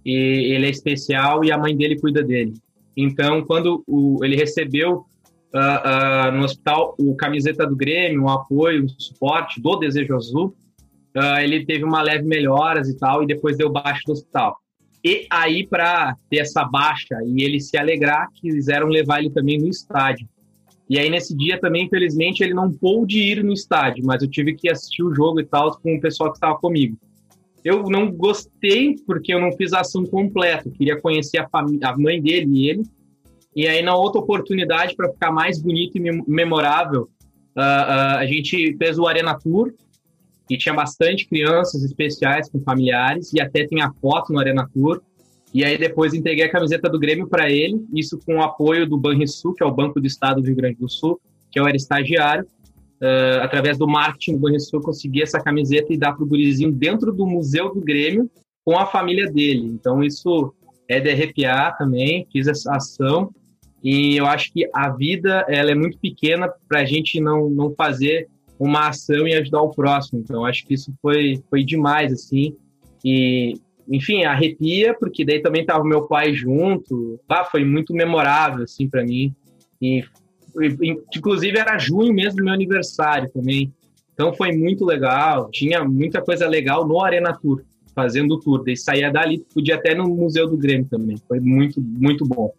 e 0.05 0.53
ele 0.53 0.67
é 0.67 0.69
especial 0.69 1.43
e 1.43 1.51
a 1.51 1.57
mãe 1.57 1.75
dele 1.75 1.99
cuida 1.99 2.23
dele. 2.23 2.53
Então, 2.95 3.43
quando 3.43 3.83
o, 3.87 4.23
ele 4.23 4.35
recebeu 4.35 5.05
uh, 5.53 6.29
uh, 6.29 6.31
no 6.31 6.43
hospital 6.43 6.95
o 6.97 7.15
camiseta 7.15 7.67
do 7.67 7.75
Grêmio, 7.75 8.23
o 8.23 8.29
apoio, 8.29 8.85
o 8.85 8.89
suporte 9.01 9.61
do 9.61 9.75
Desejo 9.77 10.15
Azul, 10.15 10.55
uh, 11.17 11.39
ele 11.41 11.65
teve 11.65 11.83
uma 11.83 12.01
leve 12.01 12.23
melhoras 12.23 12.87
e 12.87 12.97
tal, 12.97 13.23
e 13.23 13.27
depois 13.27 13.57
deu 13.57 13.69
baixa 13.69 14.01
do 14.05 14.13
hospital. 14.13 14.57
E 15.03 15.27
aí, 15.29 15.67
para 15.67 16.15
ter 16.29 16.37
essa 16.37 16.63
baixa 16.63 17.15
e 17.25 17.43
ele 17.43 17.59
se 17.59 17.77
alegrar, 17.77 18.29
quiseram 18.33 18.87
levar 18.87 19.19
ele 19.19 19.29
também 19.29 19.57
no 19.57 19.67
estádio. 19.67 20.27
E 20.89 20.99
aí, 20.99 21.09
nesse 21.09 21.35
dia 21.35 21.59
também, 21.59 21.85
infelizmente, 21.85 22.43
ele 22.43 22.53
não 22.53 22.71
pôde 22.71 23.19
ir 23.19 23.43
no 23.43 23.53
estádio, 23.53 24.03
mas 24.05 24.21
eu 24.21 24.29
tive 24.29 24.53
que 24.53 24.69
assistir 24.69 25.03
o 25.03 25.13
jogo 25.13 25.39
e 25.39 25.45
tal 25.45 25.75
com 25.79 25.95
o 25.95 26.01
pessoal 26.01 26.31
que 26.31 26.37
estava 26.37 26.57
comigo. 26.57 26.97
Eu 27.63 27.83
não 27.89 28.11
gostei 28.11 28.95
porque 29.07 29.33
eu 29.33 29.41
não 29.41 29.51
fiz 29.53 29.73
a 29.73 29.79
ação 29.79 30.05
completa. 30.05 30.67
Eu 30.67 30.73
queria 30.73 31.01
conhecer 31.01 31.39
a, 31.39 31.49
a 31.51 31.97
mãe 31.97 32.21
dele 32.21 32.47
e 32.51 32.69
ele. 32.69 32.83
E 33.55 33.67
aí, 33.67 33.81
na 33.81 33.95
outra 33.95 34.21
oportunidade, 34.21 34.95
para 34.95 35.11
ficar 35.11 35.31
mais 35.31 35.59
bonito 35.59 35.97
e 35.97 36.23
memorável, 36.27 37.03
uh, 37.03 37.59
uh, 37.59 38.17
a 38.17 38.25
gente 38.27 38.75
fez 38.77 38.99
o 38.99 39.07
Arena 39.07 39.39
Tour, 39.39 39.73
e 40.49 40.57
tinha 40.57 40.75
bastante 40.75 41.27
crianças 41.27 41.83
especiais 41.83 42.49
com 42.49 42.59
familiares, 42.61 43.33
e 43.33 43.41
até 43.41 43.65
tem 43.65 43.81
a 43.81 43.91
foto 43.93 44.31
no 44.31 44.39
Arena 44.39 44.69
Tour. 44.73 45.01
E 45.55 45.63
aí 45.63 45.77
depois 45.77 46.13
entreguei 46.13 46.43
a 46.43 46.51
camiseta 46.51 46.89
do 46.89 46.99
Grêmio 46.99 47.29
para 47.29 47.49
ele, 47.49 47.81
isso 47.93 48.19
com 48.25 48.35
o 48.35 48.41
apoio 48.41 48.85
do 48.85 48.97
Banrisul, 48.97 49.53
que 49.53 49.63
é 49.63 49.65
o 49.65 49.73
Banco 49.73 50.01
do 50.01 50.05
Estado 50.05 50.41
do 50.41 50.47
Rio 50.47 50.55
Grande 50.57 50.75
do 50.75 50.89
Sul, 50.89 51.17
que 51.49 51.57
eu 51.57 51.65
era 51.65 51.77
estagiário 51.77 52.45
uh, 53.01 53.41
através 53.41 53.77
do 53.77 53.87
marketing 53.87 54.33
do 54.33 54.39
Banrisul, 54.39 54.81
consegui 54.81 55.21
essa 55.21 55.39
camiseta 55.39 55.93
e 55.93 55.97
dar 55.97 56.11
para 56.11 56.25
o 56.25 56.27
gurizinho 56.27 56.73
dentro 56.73 57.13
do 57.13 57.25
Museu 57.25 57.73
do 57.73 57.79
Grêmio 57.79 58.29
com 58.65 58.77
a 58.77 58.85
família 58.85 59.31
dele. 59.31 59.65
Então, 59.67 60.03
isso 60.03 60.53
é 60.89 60.99
de 60.99 61.09
arrepiar 61.09 61.77
também, 61.77 62.27
fiz 62.33 62.47
essa 62.47 62.75
ação 62.75 63.33
e 63.81 64.17
eu 64.17 64.25
acho 64.25 64.51
que 64.51 64.69
a 64.73 64.89
vida 64.89 65.45
ela 65.47 65.71
é 65.71 65.75
muito 65.75 65.97
pequena 65.99 66.51
para 66.67 66.81
a 66.81 66.85
gente 66.85 67.21
não, 67.21 67.49
não 67.49 67.73
fazer 67.73 68.27
uma 68.59 68.89
ação 68.89 69.25
e 69.25 69.33
ajudar 69.33 69.61
o 69.61 69.71
próximo. 69.71 70.19
Então, 70.19 70.43
acho 70.43 70.67
que 70.67 70.73
isso 70.73 70.93
foi, 71.01 71.41
foi 71.49 71.63
demais, 71.63 72.11
assim. 72.11 72.57
E, 73.05 73.53
enfim, 73.87 74.23
arrepia, 74.23 74.93
porque 74.93 75.25
daí 75.25 75.41
também 75.41 75.61
estava 75.61 75.83
o 75.83 75.87
meu 75.87 76.07
pai 76.07 76.33
junto. 76.33 77.19
Ah, 77.29 77.45
foi 77.45 77.63
muito 77.63 77.93
memorável, 77.93 78.63
assim, 78.63 78.89
para 78.89 79.03
mim. 79.03 79.33
E 79.81 80.03
Inclusive 81.13 81.57
era 81.57 81.77
junho 81.77 82.13
mesmo, 82.13 82.43
meu 82.43 82.53
aniversário 82.53 83.29
também. 83.31 83.73
Então 84.13 84.33
foi 84.33 84.53
muito 84.53 84.85
legal. 84.85 85.49
Tinha 85.51 85.83
muita 85.83 86.21
coisa 86.21 86.47
legal 86.47 86.87
no 86.87 87.03
Arena 87.03 87.37
Tour, 87.37 87.63
fazendo 87.93 88.35
o 88.35 88.39
tour. 88.39 88.63
Daí 88.63 88.77
saía 88.77 89.11
dali, 89.11 89.45
podia 89.53 89.75
até 89.75 89.93
no 89.93 90.07
Museu 90.07 90.47
do 90.47 90.57
Grêmio 90.57 90.87
também. 90.89 91.17
Foi 91.27 91.39
muito, 91.39 91.81
muito 91.81 92.25
bom. 92.25 92.53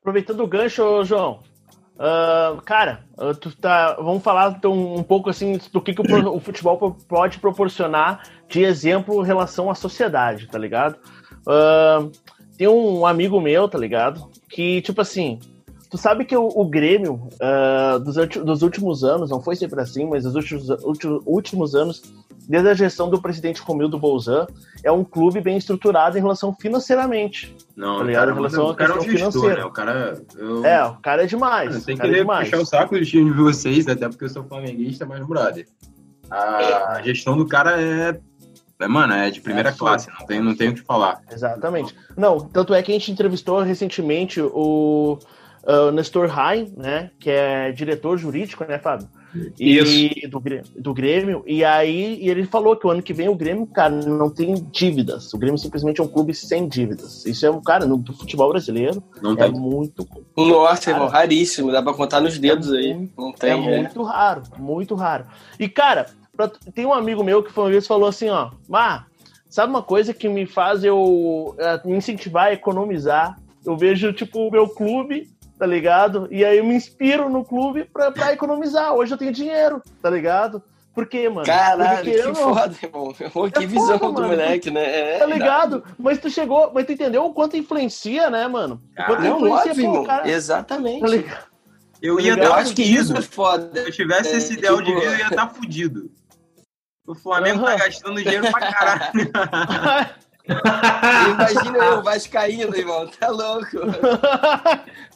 Aproveitando 0.00 0.40
o 0.40 0.46
gancho, 0.46 1.04
João. 1.04 1.40
Uh, 1.96 2.60
cara, 2.62 3.04
tu 3.40 3.56
tá, 3.56 3.94
vamos 3.94 4.22
falar 4.22 4.54
então, 4.58 4.94
um 4.94 5.02
pouco 5.02 5.30
assim 5.30 5.58
do 5.72 5.80
que, 5.80 5.94
que 5.94 6.00
o, 6.02 6.34
o, 6.34 6.40
futebol 6.40 6.94
pode 7.08 7.38
proporcionar 7.38 8.22
de 8.48 8.62
exemplo 8.62 9.22
em 9.22 9.26
relação 9.26 9.70
à 9.70 9.74
sociedade, 9.74 10.46
tá 10.46 10.58
ligado? 10.58 10.98
Uh, 11.46 12.12
tem 12.58 12.68
um 12.68 13.06
amigo 13.06 13.40
meu, 13.40 13.66
tá 13.66 13.78
ligado? 13.78 14.30
Que, 14.50 14.82
tipo 14.82 15.00
assim, 15.00 15.40
Tu 15.90 15.96
sabe 15.96 16.24
que 16.24 16.36
o, 16.36 16.46
o 16.46 16.64
Grêmio, 16.64 17.28
uh, 17.34 17.98
dos, 18.00 18.16
dos, 18.16 18.62
últimos 18.62 19.04
anos, 19.04 19.30
não 19.30 19.40
foi 19.40 19.54
sempre 19.54 19.80
assim, 19.80 20.04
mas 20.04 20.24
dos 20.24 20.34
últimos, 20.34 20.68
últimos, 20.68 21.22
últimos 21.24 21.74
anos, 21.74 22.02
desde 22.48 22.68
a 22.68 22.74
gestão 22.74 23.08
do 23.08 23.20
presidente 23.20 23.60
Romildo 23.62 23.98
Bolzan, 23.98 24.46
é 24.82 24.90
um 24.90 25.04
clube 25.04 25.40
bem 25.40 25.56
estruturado 25.56 26.18
em 26.18 26.20
relação 26.20 26.54
financeiramente. 26.54 27.54
Não, 27.76 27.98
tá 27.98 28.04
ligado? 28.04 28.20
Cara, 28.20 28.30
em 28.30 28.34
relação 28.34 28.68
à 28.68 28.72
é 28.72 28.76
questão 28.76 28.96
é 28.96 28.98
um 28.98 29.02
financeira. 29.02 29.56
Né? 29.56 29.64
O 29.64 29.70
cara, 29.70 30.22
eu... 30.36 30.66
É, 30.66 30.84
o 30.84 30.96
cara 30.96 31.22
é 31.22 31.26
demais. 31.26 31.84
Tem 31.84 31.96
que 31.96 32.06
é 32.06 32.10
demais. 32.10 32.48
puxar 32.48 32.62
o 32.62 32.66
saco 32.66 32.98
de 32.98 33.06
time 33.06 33.30
de 33.30 33.36
vocês, 33.36 33.86
até 33.86 34.08
porque 34.08 34.24
eu 34.24 34.28
sou 34.28 34.44
flamenguista, 34.44 35.06
mas 35.06 35.24
brother. 35.26 35.66
A, 36.28 36.94
a 36.94 37.02
gestão 37.02 37.36
do 37.36 37.46
cara 37.46 37.80
é 37.80 38.18
é, 38.78 38.86
mano, 38.86 39.14
é 39.14 39.30
de 39.30 39.40
primeira 39.40 39.70
é 39.70 39.72
classe, 39.72 40.08
não 40.10 40.26
tem, 40.26 40.40
não 40.40 40.54
tem 40.54 40.68
o 40.68 40.74
que 40.74 40.82
falar. 40.82 41.22
Exatamente. 41.30 41.94
Não, 42.16 42.40
tanto 42.40 42.74
é 42.74 42.82
que 42.82 42.92
a 42.92 42.94
gente 42.94 43.10
entrevistou 43.10 43.60
recentemente 43.60 44.40
o, 44.40 45.18
uh, 45.66 45.90
Nestor 45.90 46.28
Rai, 46.28 46.68
né, 46.76 47.10
que 47.18 47.30
é 47.30 47.72
diretor 47.72 48.16
jurídico, 48.16 48.64
né, 48.64 48.78
Fábio? 48.78 49.08
E. 49.58 50.26
Do, 50.28 50.42
do 50.78 50.94
Grêmio. 50.94 51.44
E 51.46 51.64
aí 51.64 52.18
e 52.22 52.30
ele 52.30 52.46
falou 52.46 52.76
que 52.76 52.86
o 52.86 52.90
ano 52.90 53.02
que 53.02 53.12
vem 53.12 53.28
o 53.28 53.34
Grêmio, 53.34 53.66
cara, 53.66 53.94
não 53.94 54.30
tem 54.30 54.54
dívidas. 54.70 55.32
O 55.34 55.38
Grêmio 55.38 55.58
simplesmente 55.58 56.00
é 56.00 56.04
um 56.04 56.08
clube 56.08 56.32
sem 56.34 56.66
dívidas. 56.66 57.26
Isso 57.26 57.44
é 57.44 57.50
um 57.50 57.60
cara 57.60 57.84
no 57.84 58.02
futebol 58.14 58.48
brasileiro. 58.48 59.02
Não 59.20 59.32
é 59.32 59.36
tem. 59.36 59.52
muito. 59.52 60.08
Nossa, 60.36 60.92
cara, 60.92 61.06
raríssimo. 61.06 61.70
Dá 61.70 61.82
pra 61.82 61.92
contar 61.92 62.20
nos 62.20 62.38
dedos 62.38 62.72
é 62.72 62.78
aí. 62.78 63.10
não 63.16 63.32
tem. 63.32 63.50
É, 63.50 63.74
é 63.74 63.78
muito 63.82 64.02
raro, 64.02 64.42
muito 64.58 64.94
raro. 64.94 65.26
E, 65.58 65.68
cara, 65.68 66.06
pra, 66.34 66.48
tem 66.48 66.86
um 66.86 66.94
amigo 66.94 67.22
meu 67.22 67.42
que 67.42 67.52
foi 67.52 67.64
uma 67.64 67.70
vez 67.70 67.86
falou 67.86 68.08
assim: 68.08 68.28
ó, 68.30 68.50
Mar, 68.68 69.06
sabe 69.50 69.70
uma 69.70 69.82
coisa 69.82 70.14
que 70.14 70.28
me 70.28 70.46
faz 70.46 70.82
eu 70.82 70.98
uh, 70.98 71.86
me 71.88 71.96
incentivar 71.96 72.46
a 72.46 72.52
economizar? 72.52 73.38
Eu 73.64 73.76
vejo, 73.76 74.12
tipo, 74.12 74.46
o 74.46 74.50
meu 74.50 74.68
clube 74.68 75.28
tá 75.58 75.66
ligado? 75.66 76.28
E 76.30 76.44
aí 76.44 76.58
eu 76.58 76.64
me 76.64 76.74
inspiro 76.74 77.28
no 77.28 77.44
clube 77.44 77.84
pra, 77.84 78.10
pra 78.10 78.32
economizar. 78.32 78.94
Hoje 78.94 79.12
eu 79.12 79.18
tenho 79.18 79.32
dinheiro, 79.32 79.82
tá 80.02 80.10
ligado? 80.10 80.62
Por 80.94 81.06
quê, 81.06 81.28
mano? 81.28 81.46
Caralho, 81.46 82.10
que 82.10 82.22
não... 82.22 82.34
foda, 82.34 82.74
irmão. 82.82 83.12
Que 83.52 83.64
é 83.64 83.66
visão 83.66 83.98
foda, 83.98 84.12
do 84.12 84.12
mano. 84.14 84.28
moleque, 84.28 84.70
né? 84.70 85.16
É, 85.16 85.18
tá 85.18 85.26
ligado? 85.26 85.80
Dá. 85.80 85.88
Mas 85.98 86.18
tu 86.18 86.30
chegou, 86.30 86.70
mas 86.72 86.86
tu 86.86 86.92
entendeu 86.92 87.26
o 87.26 87.34
quanto 87.34 87.56
influencia, 87.56 88.30
né, 88.30 88.48
mano? 88.48 88.80
O 88.98 89.04
quanto 89.04 89.22
não, 89.22 89.36
influencia, 89.36 89.72
óbvio, 89.72 89.92
pô, 89.92 90.04
cara... 90.04 90.28
Exatamente. 90.28 91.22
Tá 91.22 91.46
eu 92.00 92.20
ia 92.20 92.34
eu 92.34 92.54
acho 92.54 92.74
que 92.74 92.82
isso 92.82 93.16
é 93.16 93.22
foda. 93.22 93.70
Se 93.82 93.88
eu 93.88 93.92
tivesse 93.92 94.34
é, 94.34 94.36
esse 94.36 94.54
ideal 94.54 94.78
tipo... 94.78 94.88
de 94.88 94.94
vida, 94.94 95.12
eu 95.12 95.18
ia 95.18 95.24
estar 95.24 95.36
tá 95.48 95.48
fudido. 95.48 96.10
O 97.06 97.14
Flamengo 97.14 97.58
uhum. 97.58 97.64
tá 97.66 97.76
gastando 97.76 98.22
dinheiro 98.22 98.50
pra 98.50 98.72
caralho. 98.72 99.12
Imagina 100.48 101.78
eu, 101.78 102.02
Vascaíno, 102.04 102.76
irmão, 102.76 103.08
tá 103.08 103.28
louco. 103.28 103.78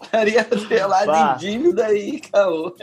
Estaria 0.03 0.45
pelado 0.69 1.13
em 1.13 1.37
dívida 1.39 1.87
aí, 1.87 2.21
caô. 2.21 2.75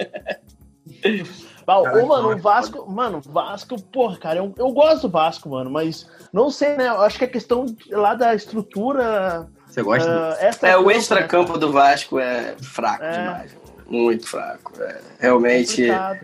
Bah, 1.66 1.80
ô, 1.80 2.08
mano, 2.08 2.32
o 2.32 2.38
Vasco, 2.38 2.90
mano, 2.90 3.22
Vasco, 3.26 3.82
porra, 3.82 4.18
cara, 4.18 4.40
eu, 4.40 4.54
eu 4.58 4.72
gosto 4.72 5.04
do 5.04 5.12
Vasco, 5.12 5.50
mano, 5.50 5.70
mas 5.70 6.10
não 6.32 6.50
sei, 6.50 6.78
né? 6.78 6.88
Eu 6.88 7.02
acho 7.02 7.18
que 7.18 7.26
a 7.26 7.30
questão 7.30 7.66
lá 7.92 8.14
da 8.14 8.34
estrutura. 8.34 9.48
Você 9.66 9.84
gosta? 9.84 10.10
Uh, 10.10 10.66
é, 10.66 10.78
o 10.78 10.90
extra-campo 10.90 11.54
né? 11.54 11.60
do 11.60 11.72
Vasco 11.72 12.20
é 12.20 12.56
fraco 12.62 13.04
é... 13.04 13.12
demais. 13.12 13.58
Muito 13.86 14.28
fraco. 14.28 14.74
É. 14.82 15.02
Realmente, 15.20 15.90
é 15.90 16.22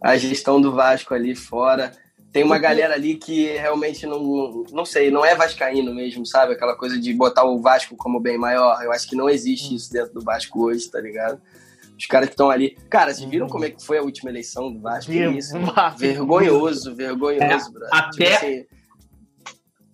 a 0.00 0.16
gestão 0.16 0.60
do 0.60 0.72
Vasco 0.72 1.14
ali 1.14 1.34
fora 1.34 1.92
tem 2.36 2.44
uma 2.44 2.58
galera 2.58 2.92
ali 2.92 3.14
que 3.14 3.46
realmente 3.52 4.06
não, 4.06 4.62
não 4.70 4.84
sei, 4.84 5.10
não 5.10 5.24
é 5.24 5.34
vascaíno 5.34 5.94
mesmo, 5.94 6.26
sabe? 6.26 6.52
Aquela 6.52 6.76
coisa 6.76 7.00
de 7.00 7.14
botar 7.14 7.44
o 7.44 7.62
Vasco 7.62 7.96
como 7.96 8.20
bem 8.20 8.36
maior. 8.36 8.78
Eu 8.84 8.92
acho 8.92 9.08
que 9.08 9.16
não 9.16 9.30
existe 9.30 9.74
isso 9.74 9.90
dentro 9.90 10.12
do 10.12 10.20
Vasco 10.20 10.66
hoje, 10.66 10.90
tá 10.90 11.00
ligado? 11.00 11.40
Os 11.98 12.04
caras 12.04 12.28
que 12.28 12.34
estão 12.34 12.50
ali. 12.50 12.76
Cara, 12.90 13.14
vocês 13.14 13.26
viram 13.26 13.48
como 13.48 13.64
é 13.64 13.70
que 13.70 13.82
foi 13.82 13.96
a 13.96 14.02
última 14.02 14.28
eleição 14.28 14.70
do 14.70 14.78
Vasco? 14.78 15.10
Isso, 15.10 15.56
vergonhoso, 15.96 16.94
vergonhoso, 16.94 17.42
é, 17.42 17.88
Até, 17.90 18.10
tipo 18.10 18.46
assim, 18.46 18.64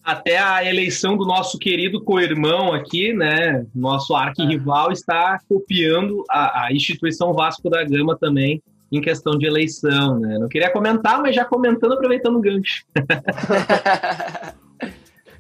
até 0.03 0.39
a 0.39 0.69
eleição 0.69 1.17
do 1.17 1.25
nosso 1.25 1.61
querido 1.61 2.03
co-irmão 2.03 2.73
aqui, 2.73 3.13
né? 3.13 3.65
Nosso 3.73 4.17
arquirrival 4.17 4.91
está 4.91 5.39
copiando 5.49 6.25
a, 6.29 6.65
a 6.65 6.73
instituição 6.73 7.33
Vasco 7.33 7.71
da 7.71 7.85
Gama 7.85 8.19
também 8.19 8.61
em 8.93 9.01
questão 9.01 9.39
de 9.39 9.47
eleição, 9.47 10.19
né? 10.19 10.39
Não 10.39 10.49
queria 10.49 10.71
comentar, 10.71 11.21
mas 11.21 11.35
já 11.35 11.45
comentando, 11.45 11.95
aproveitando 11.95 12.37
o 12.37 12.41
gancho. 12.41 12.85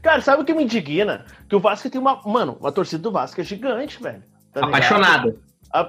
Cara, 0.02 0.20
sabe 0.20 0.42
o 0.42 0.44
que 0.44 0.54
me 0.54 0.64
indigna? 0.64 1.24
Que 1.48 1.54
o 1.54 1.60
Vasco 1.60 1.88
tem 1.88 2.00
uma. 2.00 2.20
Mano, 2.24 2.56
uma 2.58 2.72
torcida 2.72 3.02
do 3.02 3.12
Vasco 3.12 3.40
é 3.40 3.44
gigante, 3.44 4.02
velho. 4.02 4.22
Tá 4.52 4.66
apaixonada. 4.66 5.36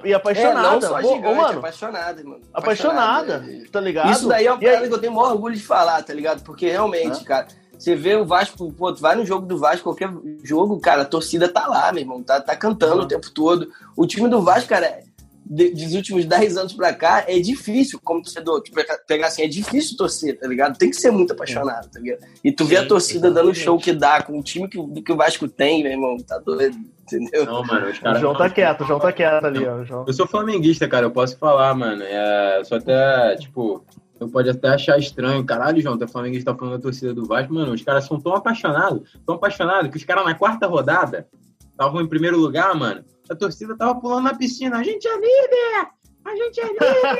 E 0.04 0.14
apaixonada. 0.14 0.68
É, 0.68 0.72
não 0.72 0.80
só 0.80 1.02
gigante, 1.02 1.26
Ô, 1.26 1.34
mano, 1.34 1.58
apaixonada, 1.58 2.22
mano. 2.22 2.40
Apaixonada, 2.54 3.36
apaixonada, 3.36 3.68
tá 3.72 3.80
ligado? 3.80 4.10
Isso 4.12 4.28
daí 4.28 4.46
é 4.46 4.52
uma 4.52 4.60
parada 4.60 4.88
que 4.88 4.94
eu 4.94 5.00
tenho 5.00 5.12
o 5.12 5.16
maior 5.16 5.32
orgulho 5.32 5.54
de 5.54 5.62
falar, 5.62 6.02
tá 6.02 6.14
ligado? 6.14 6.42
Porque 6.42 6.70
realmente, 6.70 7.20
ah. 7.22 7.24
cara, 7.24 7.48
você 7.76 7.94
vê 7.94 8.14
o 8.14 8.24
Vasco, 8.24 8.72
pô, 8.72 8.92
tu 8.92 9.00
vai 9.00 9.14
no 9.14 9.26
jogo 9.26 9.46
do 9.46 9.58
Vasco, 9.58 9.84
qualquer 9.84 10.10
jogo, 10.42 10.80
cara, 10.80 11.02
a 11.02 11.06
torcida 11.06 11.48
tá 11.48 11.66
lá, 11.66 11.92
meu 11.92 12.02
irmão, 12.02 12.22
tá, 12.22 12.40
tá 12.40 12.56
cantando 12.56 13.02
o 13.02 13.08
tempo 13.08 13.30
todo. 13.30 13.68
O 13.96 14.06
time 14.06 14.28
do 14.28 14.40
Vasco, 14.40 14.68
cara, 14.68 14.86
é 14.86 15.02
de, 15.44 15.70
dos 15.70 15.94
últimos 15.94 16.24
10 16.24 16.56
anos 16.56 16.72
pra 16.72 16.92
cá, 16.92 17.24
é 17.28 17.38
difícil, 17.38 18.00
como 18.02 18.22
torcedor, 18.22 18.62
tipo, 18.62 18.80
pegar 19.06 19.26
assim, 19.26 19.42
é 19.42 19.48
difícil 19.48 19.96
torcer, 19.96 20.38
tá 20.38 20.46
ligado? 20.46 20.78
Tem 20.78 20.90
que 20.90 20.96
ser 20.96 21.10
muito 21.10 21.32
apaixonado, 21.32 21.90
tá 21.90 22.00
ligado? 22.00 22.20
E 22.42 22.50
tu 22.50 22.64
vê 22.64 22.76
a 22.76 22.86
torcida 22.86 23.30
dando 23.30 23.50
o 23.50 23.54
show 23.54 23.78
que 23.78 23.92
dá, 23.92 24.22
com 24.22 24.38
o 24.38 24.42
time 24.42 24.68
que, 24.68 24.78
que 25.02 25.12
o 25.12 25.16
Vasco 25.16 25.46
tem, 25.46 25.82
meu 25.82 25.92
irmão, 25.92 26.16
tá 26.16 26.38
doido, 26.38 26.76
entendeu? 27.02 27.44
Não, 27.44 27.62
mano, 27.64 27.90
os 27.90 27.98
caras... 27.98 28.18
O 28.18 28.20
João 28.20 28.36
tá 28.36 28.48
quieto, 28.48 28.80
o 28.82 28.86
João 28.86 29.00
tá 29.00 29.12
quieto 29.12 29.44
ali, 29.44 29.66
ó. 29.66 29.84
João. 29.84 30.04
Eu 30.06 30.12
sou 30.12 30.26
flamenguista, 30.26 30.88
cara, 30.88 31.06
eu 31.06 31.10
posso 31.10 31.36
falar, 31.36 31.74
mano. 31.74 32.02
É, 32.02 32.62
só 32.64 32.76
até, 32.76 33.36
tipo, 33.36 33.84
eu 34.18 34.28
pode 34.28 34.48
até 34.48 34.68
achar 34.68 34.98
estranho, 34.98 35.44
caralho, 35.44 35.80
João, 35.80 35.98
tá 35.98 36.08
flamenguista 36.08 36.52
tá 36.52 36.58
falando 36.58 36.76
da 36.76 36.82
torcida 36.82 37.12
do 37.12 37.26
Vasco, 37.26 37.52
mano, 37.52 37.72
os 37.72 37.82
caras 37.82 38.04
são 38.06 38.18
tão 38.18 38.34
apaixonados, 38.34 39.18
tão 39.26 39.34
apaixonados, 39.34 39.90
que 39.90 39.98
os 39.98 40.04
caras 40.04 40.24
na 40.24 40.34
quarta 40.34 40.66
rodada 40.66 41.26
estavam 41.70 42.00
em 42.00 42.08
primeiro 42.08 42.38
lugar, 42.38 42.74
mano 42.74 43.04
a 43.30 43.34
torcida 43.34 43.76
tava 43.76 43.94
pulando 44.00 44.24
na 44.24 44.34
piscina. 44.34 44.78
A 44.78 44.82
gente 44.82 45.06
é 45.06 45.14
líder! 45.14 45.88
A 46.24 46.36
gente 46.36 46.60
é 46.60 46.66
líder! 46.66 47.12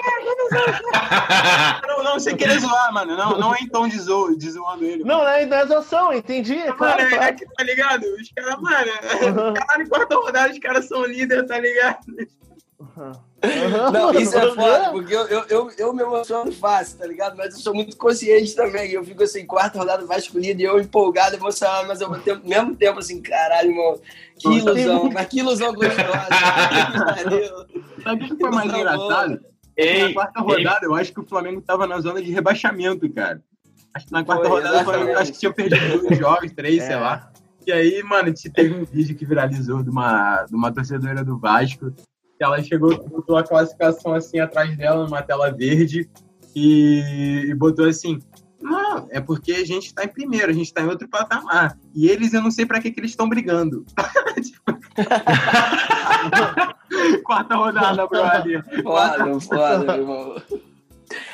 não, 1.86 2.02
não, 2.02 2.18
sem 2.18 2.36
querer 2.36 2.58
zoar, 2.60 2.92
mano. 2.92 3.16
Não, 3.16 3.38
não 3.38 3.54
é 3.54 3.60
em 3.60 3.68
tom 3.68 3.86
de, 3.88 3.98
zo, 3.98 4.34
de 4.36 4.50
zoando 4.50 4.84
ele. 4.84 5.04
Não, 5.04 5.26
é, 5.26 5.44
não 5.46 5.56
é 5.56 5.66
zoação, 5.66 6.12
entendi. 6.12 6.56
Mano, 6.56 6.76
claro, 6.76 7.02
é, 7.02 7.08
claro. 7.08 7.24
é 7.24 7.32
que, 7.32 7.46
tá 7.46 7.64
ligado? 7.64 8.04
Os 8.04 8.30
caras, 8.32 8.60
mano, 8.60 8.90
uhum. 9.42 9.54
caralho, 9.54 9.88
quarta 9.88 10.16
rodada, 10.16 10.52
os 10.52 10.58
caras 10.58 10.86
são 10.86 11.04
líder, 11.04 11.46
tá 11.46 11.58
ligado? 11.58 12.06
Uhum. 12.78 13.12
Não, 13.92 14.12
isso 14.12 14.37
é 14.37 14.54
foda, 14.54 14.90
porque 14.90 15.14
eu, 15.14 15.26
eu, 15.26 15.44
eu, 15.48 15.70
eu, 15.78 15.92
me 15.92 16.02
emociono 16.02 16.52
fácil, 16.52 16.98
tá 16.98 17.07
ligado? 17.07 17.37
Mas 17.37 17.54
eu 17.54 17.61
sou 17.61 17.74
muito 17.74 17.96
consciente 17.96 18.54
também. 18.54 18.90
Eu 18.92 19.04
fico 19.04 19.22
assim, 19.22 19.46
quarta 19.46 19.78
rodada 19.78 20.04
vasculhida 20.07 20.61
e 20.61 20.64
eu 20.64 20.80
empolgado, 20.80 21.37
emocionado, 21.37 21.88
mas 21.88 22.02
ao 22.02 22.11
mesmo 22.11 22.76
tempo, 22.76 22.98
assim, 22.98 23.20
caralho, 23.20 23.70
irmão, 23.70 24.00
que 24.38 24.48
ilusão, 24.48 25.11
mas 25.12 25.26
que 25.26 25.38
ilusão 25.38 25.74
gostosa. 25.74 26.28
Sabe 28.02 28.24
o 28.24 28.28
que 28.28 28.37
foi 28.37 28.50
mais 28.50 28.72
engraçado? 28.72 29.40
Ei, 29.76 30.09
na 30.09 30.14
quarta 30.14 30.40
rodada, 30.40 30.80
ei. 30.83 30.88
eu 30.88 30.94
acho 30.94 31.12
que 31.12 31.20
o 31.20 31.26
Flamengo 31.26 31.61
tava 31.61 31.87
na 31.87 32.00
zona 32.00 32.22
de 32.22 32.30
rebaixamento, 32.30 33.12
cara. 33.12 33.42
Acho 33.92 34.07
que 34.07 34.12
na 34.12 34.24
quarta 34.24 34.48
foi, 34.48 34.61
rodada, 34.61 34.83
o 34.83 34.85
Flamengo 34.85 35.18
acho 35.18 35.33
que 35.33 35.38
tinha 35.38 35.52
perdido 35.52 36.00
dois 36.00 36.18
jogos, 36.18 36.52
três, 36.52 36.83
é. 36.83 36.87
sei 36.87 36.96
lá. 36.96 37.30
E 37.66 37.72
aí, 37.72 38.02
mano, 38.02 38.33
teve 38.54 38.74
um 38.74 38.85
vídeo 38.85 39.16
que 39.16 39.24
viralizou 39.24 39.83
de 39.83 39.88
uma, 39.88 40.44
de 40.44 40.54
uma 40.54 40.70
torcedora 40.70 41.24
do 41.24 41.38
Vasco 41.38 41.92
ela 42.40 42.62
chegou, 42.62 42.96
botou 43.08 43.36
a 43.36 43.42
classificação 43.42 44.14
assim 44.14 44.38
atrás 44.38 44.76
dela 44.76 45.04
numa 45.04 45.22
tela 45.22 45.50
verde 45.50 46.08
e, 46.54 47.46
e 47.48 47.54
botou 47.54 47.86
assim: 47.86 48.20
não, 48.60 49.08
é 49.10 49.20
porque 49.20 49.52
a 49.52 49.64
gente 49.64 49.88
está 49.88 50.04
em 50.04 50.08
primeiro, 50.08 50.50
a 50.50 50.54
gente 50.54 50.66
está 50.66 50.80
em 50.80 50.88
outro 50.88 51.08
patamar. 51.08 51.76
E 51.94 52.08
eles, 52.08 52.32
eu 52.32 52.40
não 52.40 52.50
sei 52.50 52.64
para 52.64 52.80
que, 52.80 52.90
que 52.90 52.98
eles 52.98 53.10
estão 53.10 53.28
brigando. 53.28 53.84
Quarta 57.24 57.56
rodada, 57.56 58.06
brother. 58.06 58.64
Foda, 58.82 59.40
foda, 59.40 59.96
irmão. 59.96 60.36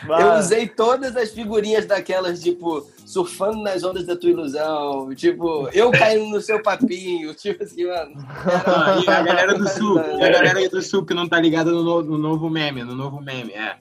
Eu 0.08 0.34
usei 0.34 0.68
todas 0.68 1.16
as 1.16 1.30
figurinhas 1.30 1.86
daquelas, 1.86 2.42
tipo, 2.42 2.86
surfando 3.04 3.62
nas 3.62 3.82
ondas 3.82 4.06
da 4.06 4.16
tua 4.16 4.30
ilusão, 4.30 5.14
tipo, 5.14 5.68
eu 5.72 5.90
caindo 5.92 6.30
no 6.30 6.40
seu 6.40 6.62
papinho, 6.62 7.34
tipo 7.34 7.62
assim, 7.62 7.86
mano. 7.86 8.12
Era... 8.44 9.00
e 9.00 9.08
a 9.08 9.22
galera 9.22 9.58
do 9.58 9.68
sul, 9.68 9.98
a 9.98 10.28
galera 10.28 10.68
do 10.68 10.82
sul 10.82 11.04
que 11.04 11.14
não 11.14 11.28
tá 11.28 11.40
ligada 11.40 11.70
no, 11.70 11.82
no, 11.82 12.02
no 12.02 12.18
novo 12.18 12.48
meme, 12.48 12.84
no 12.84 12.94
novo 12.94 13.20
meme, 13.20 13.52
é. 13.52 13.76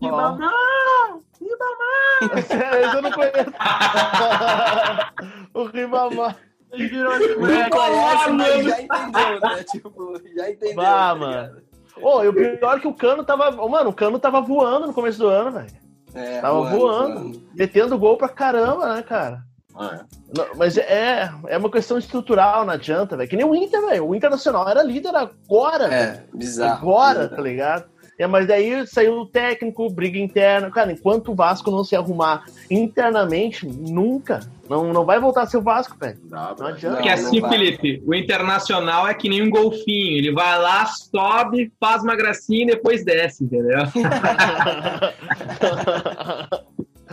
Ribamão! 0.00 1.22
Ribamão! 1.40 1.84
eu 2.94 3.02
não 3.02 3.10
conheço. 3.10 3.52
o 5.54 5.64
Ribamão. 5.64 6.34
Não 6.76 7.70
conhece, 7.70 8.30
mas 8.30 8.64
já 8.64 8.82
entendeu, 8.82 9.40
né? 9.40 9.64
Tipo, 9.70 10.20
já 10.34 10.50
entendeu. 10.50 10.76
Bah, 10.76 11.10
tá 11.10 11.14
mano. 11.14 11.62
Ô, 12.00 12.18
oh, 12.18 12.24
e 12.24 12.28
o 12.28 12.32
pior 12.32 12.76
é 12.76 12.80
que 12.80 12.88
o 12.88 12.94
Cano 12.94 13.24
tava. 13.24 13.50
Mano, 13.68 13.90
o 13.90 13.94
Cano 13.94 14.18
tava 14.18 14.40
voando 14.40 14.86
no 14.86 14.94
começo 14.94 15.18
do 15.18 15.28
ano, 15.28 15.52
velho. 15.52 15.70
É, 16.14 16.40
tava 16.40 16.60
voando, 16.60 16.76
voando, 16.78 17.14
voando, 17.14 17.42
metendo 17.54 17.98
gol 17.98 18.16
pra 18.16 18.28
caramba, 18.28 18.94
né, 18.94 19.02
cara? 19.02 19.42
Ah, 19.76 20.00
é. 20.00 20.04
Não, 20.36 20.46
mas 20.56 20.78
é, 20.78 21.30
é 21.48 21.58
uma 21.58 21.70
questão 21.70 21.98
estrutural, 21.98 22.64
não 22.64 22.72
adianta, 22.72 23.16
velho. 23.16 23.28
Que 23.28 23.36
nem 23.36 23.44
o 23.44 23.54
Inter, 23.54 23.80
velho. 23.86 24.06
O 24.06 24.14
Internacional 24.14 24.68
era 24.68 24.82
líder 24.82 25.14
agora. 25.14 25.86
É, 25.86 26.06
véio. 26.12 26.22
bizarro. 26.32 26.88
Agora, 26.88 27.20
bizarro. 27.20 27.36
tá 27.36 27.42
ligado? 27.42 27.93
É, 28.18 28.26
mas 28.26 28.46
daí 28.46 28.86
saiu 28.86 29.20
o 29.20 29.26
técnico, 29.26 29.90
briga 29.90 30.18
interna. 30.18 30.70
Cara, 30.70 30.92
enquanto 30.92 31.32
o 31.32 31.34
Vasco 31.34 31.70
não 31.70 31.82
se 31.82 31.96
arrumar 31.96 32.44
internamente, 32.70 33.66
nunca. 33.66 34.40
Não, 34.68 34.92
não 34.92 35.04
vai 35.04 35.18
voltar 35.18 35.42
a 35.42 35.46
ser 35.46 35.56
o 35.56 35.62
Vasco, 35.62 35.96
velho. 35.98 36.18
Não, 36.30 36.54
não 36.54 36.66
adianta. 36.68 36.96
Porque 36.96 37.08
assim, 37.08 37.40
Felipe, 37.48 38.02
o 38.06 38.14
Internacional 38.14 39.08
é 39.08 39.14
que 39.14 39.28
nem 39.28 39.42
um 39.42 39.50
golfinho. 39.50 40.18
Ele 40.18 40.32
vai 40.32 40.58
lá, 40.60 40.86
sobe, 40.86 41.72
faz 41.80 42.02
uma 42.02 42.14
gracinha 42.14 42.62
e 42.62 42.66
depois 42.66 43.04
desce, 43.04 43.44
entendeu? 43.44 43.80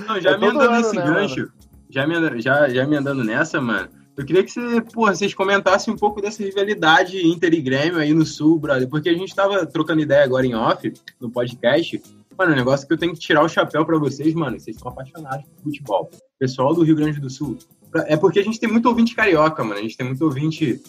não, 0.08 0.22
já 0.22 0.38
me 0.38 0.48
andando 0.48 0.72
nesse 0.72 0.96
né, 0.96 1.04
gancho, 1.04 1.52
já 1.90 2.06
me, 2.06 2.42
já, 2.42 2.70
já 2.70 2.86
me 2.86 2.96
andando 2.96 3.24
nessa, 3.24 3.60
mano 3.60 4.01
eu 4.17 4.26
queria 4.26 4.43
que 4.43 4.52
você, 4.52 4.82
porra, 4.82 5.15
vocês 5.15 5.34
comentassem 5.34 5.93
um 5.93 5.97
pouco 5.97 6.21
dessa 6.21 6.43
rivalidade 6.43 7.26
Inter 7.26 7.54
e 7.54 7.62
Grêmio 7.62 8.00
aí 8.00 8.13
no 8.13 8.26
Sul, 8.26 8.60
brother, 8.60 8.88
porque 8.88 9.10
a 9.10 9.13
gente 9.13 9.34
tava 9.34 9.65
trocando 9.65 10.02
ideia 10.02 10.24
agora 10.24 10.45
em 10.45 10.54
off, 10.54 10.91
no 11.19 11.30
podcast. 11.30 12.02
Mano, 12.38 12.54
o 12.54 12.56
negócio 12.56 12.88
que 12.88 12.93
eu 12.93 12.97
tenho 12.97 13.13
que 13.13 13.19
tirar 13.19 13.43
o 13.43 13.50
chapéu 13.50 13.86
para 13.86 13.97
vocês, 13.97 14.34
mano, 14.34 14.60
vocês 14.60 14.78
são 14.78 14.91
apaixonados 14.91 15.45
por 15.45 15.63
futebol. 15.63 16.10
Pessoal 16.39 16.74
do 16.74 16.84
Rio 16.84 16.95
Grande 16.95 17.19
do 17.19 17.30
Sul. 17.30 17.58
É 18.06 18.15
porque 18.15 18.39
a 18.39 18.43
gente 18.43 18.60
tem 18.60 18.69
muito 18.69 18.88
ouvinte 18.88 19.15
carioca, 19.15 19.63
mano. 19.63 19.80
A 19.80 19.84
gente 19.84 19.97
tem 19.97 20.08
muito 20.08 20.24
ouvinte 20.24 20.82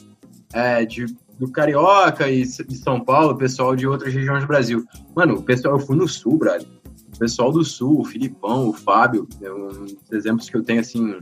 é, 0.53 0.85
de, 0.85 1.07
do 1.39 1.51
Carioca 1.51 2.31
e 2.31 2.43
de 2.43 2.77
São 2.77 3.01
Paulo, 3.01 3.37
pessoal 3.37 3.75
de 3.75 3.87
outras 3.87 4.13
regiões 4.15 4.43
do 4.43 4.47
Brasil. 4.47 4.85
Mano, 5.15 5.35
o 5.35 5.43
pessoal, 5.43 5.75
eu 5.75 5.81
fui 5.81 5.97
no 5.97 6.09
Sul, 6.09 6.39
brother. 6.39 6.67
O 7.15 7.19
pessoal 7.19 7.53
do 7.53 7.65
Sul, 7.65 8.01
o 8.01 8.05
Filipão, 8.05 8.69
o 8.69 8.73
Fábio, 8.73 9.29
é 9.41 9.53
um, 9.53 9.87
exemplos 10.13 10.49
que 10.49 10.57
eu 10.57 10.63
tenho, 10.63 10.81
assim, 10.81 11.19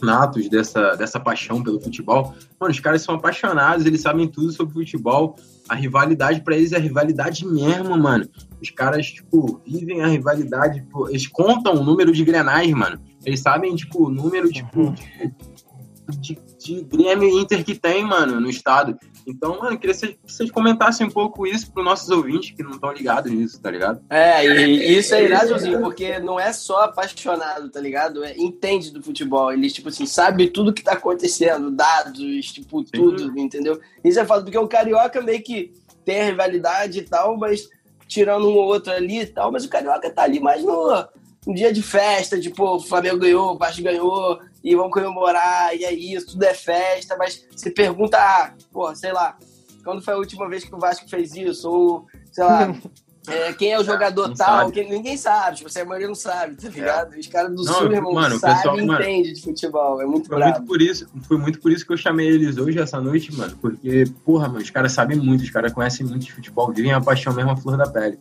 natos 0.00 0.48
dessa, 0.48 0.94
dessa 0.94 1.20
paixão 1.20 1.62
pelo 1.62 1.80
futebol. 1.80 2.34
Mano, 2.58 2.72
os 2.72 2.80
caras 2.80 3.02
são 3.02 3.14
apaixonados, 3.14 3.86
eles 3.86 4.00
sabem 4.00 4.28
tudo 4.28 4.52
sobre 4.52 4.74
futebol. 4.74 5.36
A 5.68 5.74
rivalidade 5.74 6.40
para 6.40 6.56
eles 6.56 6.72
é 6.72 6.78
rivalidade 6.78 7.46
mesmo, 7.46 7.96
mano. 7.96 8.28
Os 8.60 8.70
caras, 8.70 9.06
tipo, 9.06 9.60
vivem 9.66 10.02
a 10.02 10.08
rivalidade. 10.08 10.80
Tipo, 10.80 11.08
eles 11.08 11.26
contam 11.26 11.74
o 11.74 11.84
número 11.84 12.12
de 12.12 12.24
grenais, 12.24 12.70
mano. 12.70 13.00
Eles 13.24 13.40
sabem, 13.40 13.74
tipo, 13.76 14.06
o 14.06 14.10
número, 14.10 14.50
tipo, 14.50 14.80
uhum. 14.80 14.94
de, 14.94 16.18
de, 16.18 16.38
de 16.58 16.82
Grêmio 16.82 17.28
e 17.28 17.40
Inter 17.40 17.64
que 17.64 17.74
tem, 17.74 18.04
mano, 18.04 18.40
no 18.40 18.50
estado. 18.50 18.96
Então, 19.26 19.58
mano, 19.58 19.78
queria 19.78 19.94
que 19.94 20.18
vocês 20.26 20.50
comentassem 20.50 21.06
um 21.06 21.10
pouco 21.10 21.46
isso 21.46 21.70
para 21.70 21.80
os 21.80 21.84
nossos 21.84 22.08
ouvintes 22.10 22.50
que 22.50 22.62
não 22.62 22.72
estão 22.72 22.92
ligados 22.92 23.30
nisso, 23.30 23.60
tá 23.60 23.70
ligado? 23.70 24.00
É, 24.08 24.44
e 24.44 24.98
isso 24.98 25.14
é 25.14 25.24
iradozinho, 25.24 25.80
porque 25.80 26.18
não 26.18 26.38
é 26.38 26.52
só 26.52 26.84
apaixonado, 26.84 27.70
tá 27.70 27.80
ligado? 27.80 28.24
É, 28.24 28.36
entende 28.36 28.90
do 28.90 29.02
futebol. 29.02 29.52
Ele, 29.52 29.70
tipo 29.70 29.88
assim, 29.88 30.06
sabe 30.06 30.48
tudo 30.48 30.72
que 30.72 30.82
tá 30.82 30.92
acontecendo, 30.92 31.70
dados, 31.70 32.52
tipo, 32.52 32.80
Sim. 32.80 32.90
tudo, 32.92 33.38
entendeu? 33.38 33.80
Isso 34.04 34.18
é 34.20 34.24
fato, 34.24 34.44
porque 34.44 34.58
o 34.58 34.68
Carioca 34.68 35.20
meio 35.20 35.42
que 35.42 35.72
tem 36.04 36.22
a 36.22 36.24
rivalidade 36.26 36.98
e 36.98 37.02
tal, 37.02 37.36
mas 37.36 37.68
tirando 38.06 38.48
um 38.48 38.54
ou 38.54 38.66
outro 38.66 38.92
ali 38.92 39.20
e 39.20 39.26
tal, 39.26 39.52
mas 39.52 39.64
o 39.64 39.68
Carioca 39.68 40.10
tá 40.10 40.22
ali 40.22 40.40
mais 40.40 40.64
no, 40.64 41.08
no 41.46 41.54
dia 41.54 41.72
de 41.72 41.82
festa, 41.82 42.40
tipo, 42.40 42.64
o 42.64 42.80
Flamengo 42.80 43.18
ganhou, 43.18 43.52
o 43.52 43.58
Vasco 43.58 43.82
ganhou, 43.82 44.40
e 44.62 44.74
vamos 44.76 44.92
comemorar, 44.92 45.74
e 45.74 45.84
é 45.84 45.92
isso, 45.92 46.32
tudo 46.32 46.44
é 46.44 46.54
festa, 46.54 47.16
mas 47.16 47.46
você 47.54 47.70
pergunta, 47.70 48.18
ah, 48.18 48.52
pô, 48.72 48.94
sei 48.94 49.12
lá, 49.12 49.36
quando 49.82 50.02
foi 50.02 50.14
a 50.14 50.18
última 50.18 50.48
vez 50.48 50.64
que 50.64 50.74
o 50.74 50.78
Vasco 50.78 51.08
fez 51.08 51.34
isso? 51.34 51.68
Ou, 51.68 52.06
sei 52.30 52.44
lá, 52.44 52.74
é, 53.26 53.52
quem 53.54 53.72
é 53.72 53.80
o 53.80 53.84
jogador 53.84 54.28
não 54.28 54.34
tal? 54.34 54.70
Quem, 54.70 54.90
ninguém 54.90 55.16
sabe, 55.16 55.56
tipo, 55.56 55.70
você 55.70 55.80
a 55.80 55.84
maioria 55.84 56.08
não 56.08 56.14
sabe, 56.14 56.56
tá 56.56 56.68
ligado? 56.68 57.14
É. 57.14 57.18
Os 57.18 57.26
caras 57.26 57.50
do 57.50 57.64
não, 57.64 57.74
Sul, 57.74 57.92
irmão, 57.92 58.12
mano, 58.12 58.38
sabem 58.38 58.80
e 58.80 58.92
entendem 58.92 59.32
de 59.32 59.40
futebol, 59.40 60.00
é 60.02 60.06
muito 60.06 60.28
foi 60.28 60.38
muito 60.38 60.62
por 60.62 60.82
isso 60.82 61.08
Foi 61.22 61.38
muito 61.38 61.60
por 61.60 61.72
isso 61.72 61.86
que 61.86 61.92
eu 61.92 61.96
chamei 61.96 62.28
eles 62.28 62.58
hoje, 62.58 62.78
essa 62.78 63.00
noite, 63.00 63.34
mano, 63.34 63.56
porque, 63.60 64.04
porra, 64.24 64.48
mano, 64.48 64.60
os 64.60 64.70
caras 64.70 64.92
sabem 64.92 65.16
muito, 65.16 65.42
os 65.42 65.50
caras 65.50 65.72
conhecem 65.72 66.04
muito 66.06 66.26
de 66.26 66.32
futebol, 66.32 66.72
vivem 66.72 66.92
a 66.92 67.00
paixão 67.00 67.32
mesmo 67.32 67.50
a 67.50 67.56
flor 67.56 67.78
da 67.78 67.88
pele. 67.88 68.18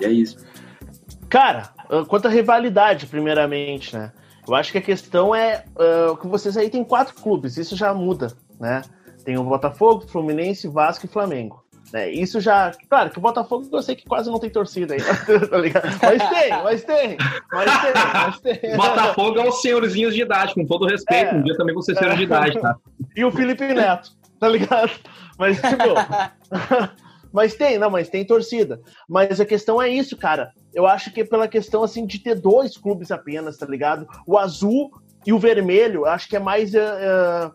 E 0.00 0.04
é 0.04 0.10
isso. 0.10 0.36
Cara, 1.28 1.70
quanto 2.08 2.26
à 2.26 2.30
rivalidade, 2.30 3.06
primeiramente, 3.06 3.96
né? 3.96 4.12
Eu 4.46 4.54
acho 4.54 4.72
que 4.72 4.78
a 4.78 4.82
questão 4.82 5.34
é 5.34 5.64
uh, 5.74 6.16
que 6.16 6.26
vocês 6.26 6.56
aí 6.56 6.70
tem 6.70 6.84
quatro 6.84 7.14
clubes, 7.14 7.56
isso 7.56 7.76
já 7.76 7.92
muda, 7.92 8.32
né? 8.60 8.82
Tem 9.24 9.36
o 9.36 9.42
Botafogo, 9.42 10.06
Fluminense, 10.06 10.68
Vasco 10.68 11.06
e 11.06 11.08
Flamengo. 11.08 11.64
Né? 11.92 12.10
Isso 12.10 12.40
já. 12.40 12.72
Claro 12.88 13.10
que 13.10 13.18
o 13.18 13.20
Botafogo 13.20 13.68
eu 13.72 13.82
sei 13.82 13.96
que 13.96 14.04
quase 14.04 14.30
não 14.30 14.38
tem 14.38 14.50
torcida 14.50 14.94
aí, 14.94 15.00
tá 15.48 15.58
ligado? 15.58 15.88
Mas 16.02 16.28
tem, 16.28 16.50
mas 16.50 16.84
tem, 16.84 17.16
mas 17.52 17.80
tem, 17.82 17.92
mas 18.12 18.40
tem. 18.40 18.76
Botafogo 18.76 19.38
é 19.38 19.48
os 19.48 19.60
senhorzinhos 19.60 20.14
de 20.14 20.22
idade, 20.22 20.54
com 20.54 20.64
todo 20.64 20.86
respeito. 20.86 21.34
É, 21.34 21.38
um 21.38 21.42
dia 21.42 21.56
também 21.56 21.74
você 21.74 21.94
ser 21.94 22.00
senhor 22.00 22.16
de 22.16 22.22
idade, 22.22 22.60
tá? 22.60 22.76
E 23.16 23.24
o 23.24 23.30
Felipe 23.30 23.64
Neto, 23.72 24.10
tá 24.38 24.48
ligado? 24.48 24.90
Mas, 25.38 25.56
tipo. 25.56 25.94
mas 27.36 27.54
tem, 27.54 27.78
não, 27.78 27.90
mas 27.90 28.08
tem 28.08 28.24
torcida. 28.24 28.80
Mas 29.06 29.38
a 29.38 29.44
questão 29.44 29.80
é 29.80 29.90
isso, 29.90 30.16
cara. 30.16 30.52
Eu 30.72 30.86
acho 30.86 31.12
que 31.12 31.20
é 31.20 31.24
pela 31.24 31.46
questão 31.46 31.82
assim 31.82 32.06
de 32.06 32.18
ter 32.18 32.34
dois 32.34 32.78
clubes 32.78 33.10
apenas, 33.10 33.58
tá 33.58 33.66
ligado? 33.66 34.08
O 34.26 34.38
azul 34.38 34.90
e 35.26 35.34
o 35.34 35.38
vermelho, 35.38 36.06
acho 36.06 36.30
que 36.30 36.36
é 36.36 36.38
mais 36.38 36.72
uh, 36.72 37.52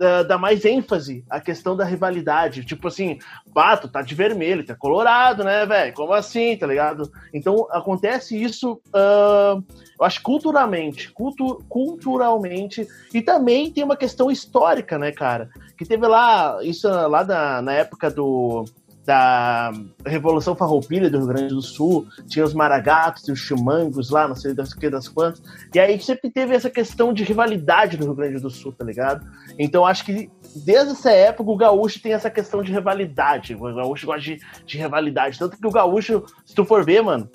uh, 0.00 0.24
dá 0.28 0.38
mais 0.38 0.64
ênfase 0.64 1.24
à 1.28 1.40
questão 1.40 1.76
da 1.76 1.84
rivalidade. 1.84 2.64
Tipo 2.64 2.86
assim, 2.86 3.18
bato, 3.48 3.88
tá 3.88 4.00
de 4.00 4.14
vermelho, 4.14 4.64
tá 4.64 4.76
colorado, 4.76 5.42
né, 5.42 5.66
velho? 5.66 5.92
Como 5.92 6.12
assim, 6.12 6.56
tá 6.56 6.68
ligado? 6.68 7.10
Então 7.34 7.66
acontece 7.72 8.40
isso, 8.40 8.74
uh, 8.94 9.60
eu 9.98 10.06
acho 10.06 10.22
culturalmente, 10.22 11.10
cultu 11.10 11.64
culturalmente, 11.68 12.86
e 13.12 13.20
também 13.20 13.72
tem 13.72 13.82
uma 13.82 13.96
questão 13.96 14.30
histórica, 14.30 14.96
né, 14.96 15.10
cara? 15.10 15.50
Que 15.76 15.84
teve 15.84 16.06
lá, 16.06 16.58
isso 16.62 16.88
lá 16.88 17.24
da, 17.24 17.60
na 17.60 17.72
época 17.72 18.08
do 18.08 18.64
da 19.06 19.72
Revolução 20.04 20.56
Farroupilha 20.56 21.08
do 21.08 21.18
Rio 21.18 21.28
Grande 21.28 21.54
do 21.54 21.62
Sul, 21.62 22.08
tinha 22.26 22.44
os 22.44 22.52
maragatos 22.52 23.26
e 23.28 23.32
os 23.32 23.38
chimangos 23.38 24.10
lá, 24.10 24.26
não 24.26 24.34
sei 24.34 24.52
das 24.52 24.74
que 24.74 24.90
das 24.90 25.08
quantas, 25.08 25.40
e 25.72 25.78
aí 25.78 25.98
sempre 26.00 26.28
teve 26.28 26.54
essa 26.54 26.68
questão 26.68 27.12
de 27.12 27.22
rivalidade 27.22 27.96
no 27.96 28.06
Rio 28.06 28.14
Grande 28.14 28.40
do 28.40 28.50
Sul, 28.50 28.72
tá 28.72 28.84
ligado? 28.84 29.24
Então 29.56 29.86
acho 29.86 30.04
que 30.04 30.28
desde 30.56 30.92
essa 30.92 31.12
época 31.12 31.48
o 31.48 31.56
gaúcho 31.56 32.02
tem 32.02 32.12
essa 32.12 32.28
questão 32.28 32.62
de 32.62 32.72
rivalidade, 32.72 33.54
o 33.54 33.74
gaúcho 33.74 34.06
gosta 34.06 34.22
de, 34.22 34.40
de 34.66 34.76
rivalidade, 34.76 35.38
tanto 35.38 35.56
que 35.56 35.66
o 35.66 35.70
gaúcho, 35.70 36.24
se 36.44 36.54
tu 36.54 36.64
for 36.64 36.84
ver, 36.84 37.00
mano, 37.00 37.30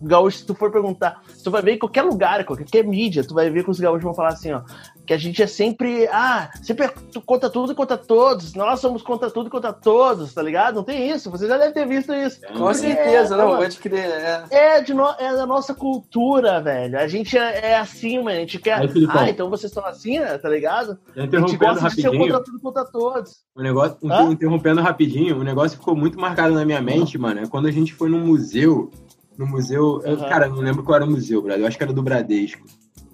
gaúcho, 0.00 0.38
se 0.38 0.46
tu 0.46 0.54
for 0.54 0.70
perguntar, 0.70 1.22
tu 1.42 1.50
vai 1.50 1.60
ver 1.60 1.72
em 1.72 1.78
qualquer 1.78 2.02
lugar, 2.02 2.44
qualquer 2.44 2.84
mídia, 2.84 3.24
tu 3.24 3.34
vai 3.34 3.50
ver 3.50 3.64
que 3.64 3.70
os 3.70 3.80
gaúchos 3.80 4.04
vão 4.04 4.14
falar 4.14 4.30
assim, 4.30 4.52
ó, 4.52 4.62
que 5.10 5.14
a 5.14 5.18
gente 5.18 5.42
é 5.42 5.46
sempre, 5.48 6.06
ah, 6.12 6.52
sempre 6.62 6.88
conta 7.26 7.50
tudo 7.50 7.72
e 7.72 7.74
contra 7.74 7.98
todos, 7.98 8.54
nós 8.54 8.78
somos 8.78 9.02
contra 9.02 9.28
tudo 9.28 9.48
e 9.48 9.50
contra 9.50 9.72
todos, 9.72 10.32
tá 10.32 10.40
ligado? 10.40 10.76
Não 10.76 10.84
tem 10.84 11.10
isso, 11.10 11.28
você 11.28 11.48
já 11.48 11.58
deve 11.58 11.72
ter 11.72 11.84
visto 11.84 12.14
isso. 12.14 12.40
Com 12.56 12.72
certeza, 12.72 13.34
é, 13.34 13.38
não, 13.38 13.56
pode 13.56 13.76
crer. 13.78 14.08
É, 14.08 14.44
é, 14.50 14.80
de 14.80 14.94
no, 14.94 15.08
é 15.18 15.34
da 15.34 15.44
nossa 15.44 15.74
cultura, 15.74 16.60
velho. 16.60 16.96
A 16.96 17.08
gente 17.08 17.36
é, 17.36 17.70
é 17.72 17.78
assim, 17.78 18.18
mano, 18.18 18.36
a 18.36 18.40
gente 18.40 18.60
quer, 18.60 18.74
Aí, 18.74 18.88
ah, 19.08 19.28
então 19.28 19.50
vocês 19.50 19.72
estão 19.72 19.84
assim, 19.84 20.20
né, 20.20 20.38
tá 20.38 20.48
ligado? 20.48 20.96
A 21.16 21.22
gente 21.22 21.56
gosta 21.56 21.80
rapidinho. 21.80 22.12
de 22.12 22.16
ser 22.16 22.22
contra 22.22 22.44
tudo 22.44 22.58
e 22.58 22.60
contra 22.60 22.84
todos. 22.84 23.32
O 23.56 23.62
negócio, 23.62 23.96
Hã? 24.04 24.30
interrompendo 24.30 24.80
rapidinho, 24.80 25.40
o 25.40 25.42
negócio 25.42 25.76
ficou 25.76 25.96
muito 25.96 26.20
marcado 26.20 26.54
na 26.54 26.64
minha 26.64 26.80
mente, 26.80 27.18
mano, 27.18 27.40
é 27.40 27.48
quando 27.48 27.66
a 27.66 27.72
gente 27.72 27.92
foi 27.92 28.08
no 28.08 28.20
museu, 28.20 28.92
no 29.36 29.44
museu, 29.44 30.00
uhum. 30.06 30.28
cara, 30.28 30.46
não 30.46 30.58
lembro 30.58 30.84
qual 30.84 30.94
era 30.94 31.04
o 31.04 31.10
museu, 31.10 31.42
brother, 31.42 31.64
eu 31.64 31.66
acho 31.66 31.76
que 31.76 31.82
era 31.82 31.92
do 31.92 32.00
Bradesco. 32.00 32.64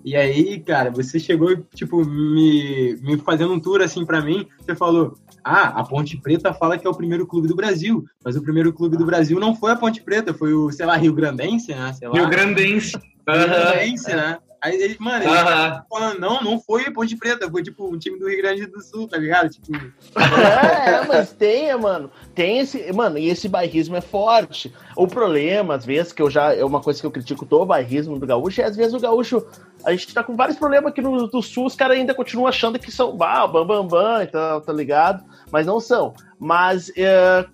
E 0.07 0.14
aí, 0.14 0.61
cara, 0.61 0.88
você 0.88 1.19
chegou, 1.19 1.57
tipo, 1.75 2.05
me, 2.05 2.97
me 3.03 3.19
fazendo 3.19 3.53
um 3.53 3.59
tour 3.59 3.83
assim 3.83 4.07
para 4.07 4.21
mim. 4.21 4.47
Você 4.61 4.73
falou: 4.73 5.19
Ah, 5.42 5.81
a 5.81 5.83
Ponte 5.83 6.16
Preta 6.16 6.55
fala 6.55 6.79
que 6.79 6.87
é 6.87 6.90
o 6.90 6.95
primeiro 6.95 7.27
clube 7.27 7.49
do 7.49 7.57
Brasil. 7.57 8.05
Mas 8.25 8.37
o 8.37 8.42
primeiro 8.42 8.73
clube 8.73 8.97
do 8.97 9.05
Brasil 9.05 9.40
não 9.40 9.53
foi 9.53 9.73
a 9.73 9.77
Ponte 9.77 10.01
Preta, 10.01 10.33
foi 10.33 10.55
o, 10.55 10.71
sei 10.71 10.87
lá, 10.87 10.97
Rio 10.97 11.12
Grandense, 11.12 11.75
né? 11.75 11.92
Sei 11.92 12.07
lá. 12.07 12.14
Rio 12.14 12.29
Grandense. 12.29 12.97
Rio 12.97 13.49
Grandense, 13.49 14.14
né? 14.14 14.38
Aí 14.62 14.75
ele, 14.81 14.97
mano, 14.99 15.25
ele 15.25 15.33
tá 15.33 15.85
falando, 15.88 16.19
não, 16.19 16.42
não 16.42 16.61
foi 16.61 16.90
Ponte 16.90 17.16
Preta, 17.16 17.51
foi 17.51 17.62
tipo 17.62 17.87
um 17.87 17.99
time 17.99 18.19
do 18.19 18.29
Rio 18.29 18.38
Grande 18.38 18.66
do 18.66 18.81
Sul, 18.83 19.07
tá 19.07 19.16
ligado? 19.16 19.51
Tipo. 19.51 19.77
É, 19.77 20.90
é, 20.90 21.07
mas 21.07 21.33
tem, 21.33 21.77
mano. 21.77 22.11
Tem 22.35 22.59
esse. 22.59 22.92
Mano, 22.92 23.19
e 23.19 23.29
esse 23.29 23.49
bairrismo 23.49 23.97
é 23.97 24.01
forte. 24.01 24.73
O 24.97 25.07
problema, 25.07 25.75
às 25.75 25.85
vezes, 25.85 26.12
que 26.12 26.23
eu 26.23 26.31
já. 26.31 26.55
É 26.55 26.64
uma 26.64 26.81
coisa 26.81 27.01
que 27.01 27.07
eu 27.07 27.11
critico 27.11 27.47
todo 27.47 27.62
o 27.62 27.66
bairrismo 27.66 28.19
do 28.19 28.27
gaúcho, 28.27 28.61
é 28.61 28.64
às 28.64 28.77
vezes 28.77 28.95
o 28.95 29.01
gaúcho. 29.01 29.47
A 29.85 29.92
gente 29.92 30.12
tá 30.12 30.25
com 30.25 30.35
vários 30.35 30.59
problemas 30.59 30.90
aqui 30.90 31.01
no 31.01 31.29
do 31.29 31.42
sul, 31.42 31.66
os 31.66 31.77
caras 31.77 31.97
ainda 31.97 32.14
continuam 32.14 32.49
achando 32.49 32.79
que 32.79 32.90
são 32.90 33.16
bah, 33.16 33.47
bam, 33.47 33.66
bam, 33.66 33.87
bam, 33.87 34.23
e 34.23 34.27
tá, 34.27 34.61
tá 34.61 34.73
ligado? 34.73 35.25
Mas 35.53 35.66
não 35.66 35.79
são. 35.79 36.14
Mas 36.38 36.90
é, 36.97 37.47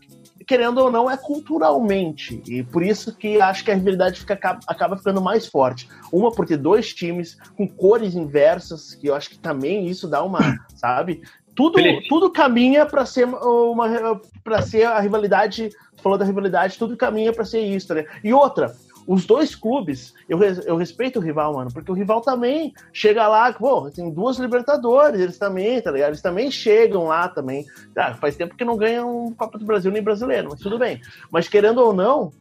querendo 0.46 0.78
ou 0.78 0.90
não, 0.90 1.10
é 1.10 1.16
culturalmente. 1.16 2.42
E 2.46 2.62
por 2.62 2.82
isso 2.82 3.14
que 3.16 3.40
acho 3.40 3.64
que 3.64 3.70
a 3.70 3.74
rivalidade 3.74 4.20
fica, 4.20 4.34
acaba 4.66 4.96
ficando 4.96 5.20
mais 5.20 5.46
forte. 5.46 5.88
Uma 6.12 6.30
por 6.32 6.46
ter 6.46 6.56
dois 6.56 6.92
times 6.92 7.36
com 7.56 7.68
cores 7.68 8.14
inversas, 8.14 8.94
que 8.94 9.08
eu 9.08 9.14
acho 9.14 9.30
que 9.30 9.38
também 9.38 9.86
isso 9.86 10.08
dá 10.08 10.22
uma, 10.22 10.40
sabe? 10.74 11.22
Tudo, 11.54 11.78
tudo 12.08 12.30
caminha 12.30 12.86
para 12.86 13.04
ser 13.04 13.26
uma 13.26 14.18
para 14.42 14.62
ser 14.62 14.84
a 14.84 14.98
rivalidade, 15.00 15.70
falou 16.02 16.16
da 16.16 16.24
rivalidade, 16.24 16.78
tudo 16.78 16.96
caminha 16.96 17.30
para 17.30 17.44
ser 17.44 17.60
isso, 17.60 17.92
né? 17.92 18.06
E 18.24 18.32
outra, 18.32 18.74
os 19.06 19.26
dois 19.26 19.54
clubes, 19.54 20.14
eu, 20.28 20.40
eu 20.42 20.76
respeito 20.76 21.18
o 21.18 21.22
rival, 21.22 21.54
mano, 21.54 21.72
porque 21.72 21.90
o 21.90 21.94
rival 21.94 22.20
também 22.20 22.72
chega 22.92 23.26
lá, 23.26 23.52
pô, 23.52 23.90
tem 23.90 24.10
duas 24.10 24.38
Libertadores, 24.38 25.20
eles 25.20 25.38
também, 25.38 25.80
tá 25.80 25.90
ligado? 25.90 26.10
Eles 26.10 26.22
também 26.22 26.50
chegam 26.50 27.04
lá 27.04 27.28
também. 27.28 27.64
Ah, 27.96 28.14
faz 28.14 28.36
tempo 28.36 28.56
que 28.56 28.64
não 28.64 28.76
ganham 28.76 29.32
Copa 29.36 29.58
do 29.58 29.64
Brasil 29.64 29.90
nem 29.90 30.02
brasileiro, 30.02 30.48
mas 30.50 30.60
tudo 30.60 30.78
bem. 30.78 31.00
Mas 31.30 31.48
querendo 31.48 31.78
ou 31.78 31.92
não, 31.92 32.32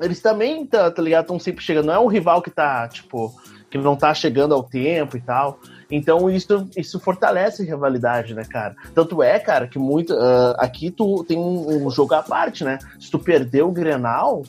eles 0.00 0.20
também, 0.20 0.66
tá, 0.66 0.90
tá 0.90 1.02
ligado? 1.02 1.24
Estão 1.24 1.38
sempre 1.38 1.62
chegando. 1.62 1.86
Não 1.86 1.94
é 1.94 1.98
um 1.98 2.06
rival 2.06 2.40
que 2.40 2.50
tá, 2.50 2.88
tipo, 2.88 3.34
que 3.70 3.78
não 3.78 3.96
tá 3.96 4.12
chegando 4.14 4.54
ao 4.54 4.62
tempo 4.62 5.16
e 5.16 5.20
tal. 5.20 5.60
Então 5.90 6.30
isso, 6.30 6.68
isso 6.76 7.00
fortalece 7.00 7.62
a 7.62 7.66
rivalidade, 7.66 8.34
né, 8.34 8.44
cara? 8.44 8.74
Tanto 8.94 9.22
é, 9.22 9.38
cara, 9.38 9.66
que 9.66 9.78
muito. 9.78 10.14
Uh, 10.14 10.54
aqui 10.58 10.90
tu 10.90 11.24
tem 11.24 11.38
um, 11.38 11.86
um, 11.86 11.90
jogo 11.90 12.14
à 12.14 12.22
parte, 12.22 12.64
né? 12.64 12.78
Se 12.98 13.10
tu 13.10 13.18
perder 13.18 13.62
o 13.62 13.72
Grenal, 13.72 14.42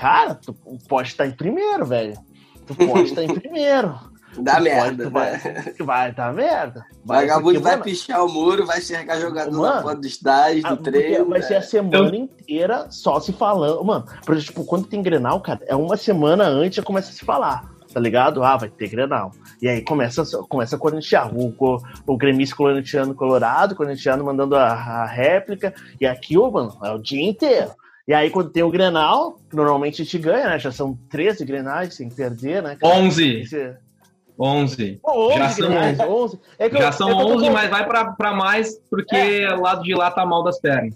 Cara, 0.00 0.34
tu 0.34 0.54
pode 0.88 1.08
estar 1.08 1.26
em 1.26 1.32
primeiro, 1.32 1.84
velho. 1.84 2.14
Tu 2.66 2.74
pode 2.74 3.10
estar 3.10 3.22
em 3.22 3.28
primeiro. 3.38 3.94
Dá 4.38 4.56
tu 4.56 4.62
merda, 4.62 5.10
pode, 5.10 5.44
né? 5.44 5.74
vai, 5.76 5.86
vai 5.86 6.12
dar 6.12 6.32
merda. 6.32 6.86
Vai, 7.04 7.26
Vagabundo 7.26 7.60
vai 7.60 7.72
mano, 7.72 7.84
pichar 7.84 8.24
o 8.24 8.28
muro, 8.32 8.64
vai 8.64 8.80
cercar 8.80 9.20
jogador 9.20 9.50
mano, 9.50 9.74
na 9.74 9.82
porta 9.82 10.00
do 10.00 10.06
estádio, 10.06 10.62
do 10.62 10.76
treino. 10.78 11.28
Vai 11.28 11.42
ser 11.42 11.56
a 11.56 11.62
semana 11.62 12.16
inteira 12.16 12.86
só 12.90 13.20
se 13.20 13.32
falando. 13.32 13.84
Mano, 13.84 14.06
por 14.24 14.34
exemplo, 14.34 14.54
tipo, 14.54 14.64
quando 14.64 14.86
tem 14.86 15.02
Grenal, 15.02 15.40
cara, 15.40 15.60
é 15.66 15.76
uma 15.76 15.96
semana 15.96 16.44
antes 16.44 16.76
já 16.76 16.82
começa 16.82 17.10
a 17.10 17.12
se 17.12 17.24
falar 17.24 17.68
tá 17.92 17.98
ligado? 17.98 18.44
Ah, 18.44 18.56
vai 18.56 18.68
ter 18.68 18.88
Grenal. 18.88 19.32
E 19.60 19.68
aí 19.68 19.82
começa, 19.82 20.24
começa 20.48 20.76
a 20.76 20.78
corintiar. 20.78 21.34
O, 21.34 21.52
o, 21.58 21.78
o 22.06 22.16
gremista 22.16 22.54
corintiano 22.54 23.16
colorado, 23.16 23.74
corintiano 23.74 24.24
mandando 24.24 24.54
a, 24.54 24.68
a 24.68 25.06
réplica. 25.06 25.74
E 26.00 26.06
aqui, 26.06 26.38
ô, 26.38 26.48
mano, 26.52 26.78
é 26.84 26.92
o 26.92 26.98
dia 26.98 27.28
inteiro. 27.28 27.72
E 28.08 28.14
aí, 28.14 28.30
quando 28.30 28.50
tem 28.50 28.62
o 28.62 28.70
Grenal, 28.70 29.38
normalmente 29.52 30.02
a 30.02 30.04
gente 30.04 30.18
ganha, 30.18 30.48
né? 30.48 30.58
Já 30.58 30.72
são 30.72 30.98
13 31.10 31.44
Grenais 31.44 31.94
sem 31.94 32.08
perder, 32.08 32.62
né? 32.62 32.76
11. 32.82 33.40
Esse... 33.40 33.76
11. 34.38 35.00
11. 35.04 35.38
Já 35.38 35.48
são 35.50 35.70
11. 35.70 36.02
11. 36.02 36.40
É 36.58 36.70
Já 36.70 36.78
eu, 36.78 36.92
são 36.92 37.10
é 37.10 37.14
11, 37.14 37.50
mas 37.50 37.68
vai 37.68 37.86
pra, 37.86 38.12
pra 38.12 38.32
mais 38.32 38.80
porque 38.90 39.16
é. 39.16 39.54
lado 39.54 39.82
de 39.82 39.94
lá 39.94 40.10
tá 40.10 40.24
mal 40.24 40.42
das 40.42 40.58
pernas. 40.58 40.94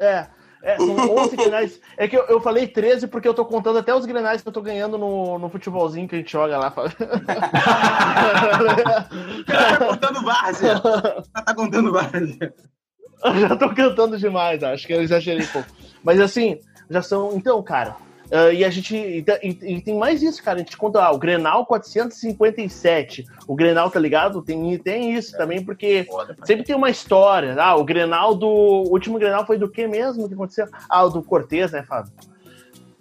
É. 0.00 0.26
É, 0.62 0.76
são 0.76 1.16
11 1.16 1.36
grenais. 1.36 1.80
É 1.96 2.06
que 2.06 2.16
eu, 2.16 2.24
eu 2.24 2.38
falei 2.40 2.66
13 2.66 3.06
porque 3.06 3.26
eu 3.26 3.32
tô 3.32 3.46
contando 3.46 3.78
até 3.78 3.94
os 3.94 4.04
grenais 4.04 4.42
que 4.42 4.48
eu 4.48 4.52
tô 4.52 4.60
ganhando 4.60 4.98
no, 4.98 5.38
no 5.38 5.48
futebolzinho 5.48 6.06
que 6.06 6.16
a 6.16 6.18
gente 6.18 6.30
joga 6.30 6.58
lá. 6.58 6.70
tá 9.46 9.78
contando 9.78 10.22
várzea. 10.22 10.80
Tá 10.80 11.54
contando 11.54 11.92
várzea. 11.92 12.52
já 13.40 13.56
tô 13.56 13.68
cantando 13.74 14.18
demais, 14.18 14.62
acho 14.62 14.86
que 14.86 14.92
eu 14.92 15.02
exagerei 15.02 15.44
um 15.44 15.48
pouco. 15.48 15.68
Mas 16.02 16.20
assim, 16.20 16.58
já 16.88 17.02
são. 17.02 17.34
Então, 17.36 17.62
cara, 17.62 17.96
Uh, 18.30 18.52
e 18.52 18.64
a 18.64 18.70
gente. 18.70 18.94
E, 18.96 19.24
e, 19.42 19.80
tem 19.80 19.98
mais 19.98 20.22
isso, 20.22 20.42
cara. 20.42 20.60
A 20.60 20.62
gente 20.62 20.76
conta 20.76 21.02
ah, 21.02 21.10
o 21.10 21.18
Grenal 21.18 21.66
457. 21.66 23.26
O 23.46 23.56
Grenal, 23.56 23.90
tá 23.90 23.98
ligado? 23.98 24.40
Tem, 24.40 24.78
tem 24.78 25.14
isso 25.14 25.34
é, 25.34 25.38
também, 25.38 25.64
porque 25.64 26.06
foda, 26.08 26.36
sempre 26.44 26.64
tem 26.64 26.76
uma 26.76 26.88
história. 26.88 27.56
Ah, 27.58 27.74
o 27.74 27.84
Grenal 27.84 28.36
do. 28.36 28.46
O 28.46 28.92
último 28.92 29.18
Grenal 29.18 29.44
foi 29.44 29.58
do 29.58 29.68
que 29.68 29.84
mesmo 29.88 30.28
que 30.28 30.34
aconteceu? 30.34 30.66
Ah, 30.88 31.04
o 31.04 31.10
do 31.10 31.24
Cortez, 31.24 31.72
né, 31.72 31.82
Fábio? 31.82 32.12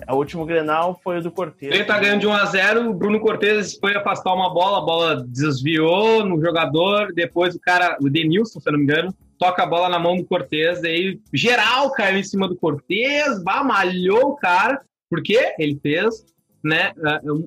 O 0.09 0.15
último 0.15 0.45
Grenal 0.45 0.99
foi 1.03 1.19
o 1.19 1.21
do 1.21 1.29
Cortez. 1.29 1.71
Ele 1.75 1.83
tá 1.83 1.99
ganhando 1.99 2.21
de 2.21 2.27
1x0, 2.27 2.89
o 2.89 2.93
Bruno 2.93 3.19
Cortez 3.19 3.75
foi 3.75 3.95
afastar 3.95 4.33
uma 4.33 4.51
bola, 4.51 4.79
a 4.79 4.81
bola 4.81 5.23
desviou 5.27 6.25
no 6.25 6.41
jogador, 6.41 7.13
depois 7.13 7.53
o 7.53 7.59
cara, 7.59 7.97
o 8.01 8.09
Denilson, 8.09 8.59
se 8.59 8.67
eu 8.67 8.71
não 8.71 8.79
me 8.79 8.85
engano, 8.85 9.13
toca 9.39 9.63
a 9.63 9.65
bola 9.65 9.89
na 9.89 9.97
mão 9.97 10.17
do 10.17 10.25
Cortez, 10.25 10.83
aí 10.83 11.19
geral 11.33 11.91
caiu 11.91 12.19
em 12.19 12.23
cima 12.23 12.47
do 12.47 12.57
Cortez, 12.57 13.41
malhou 13.43 14.31
o 14.31 14.35
cara, 14.35 14.81
porque 15.09 15.55
ele 15.57 15.79
fez 15.81 16.25
né, 16.63 16.91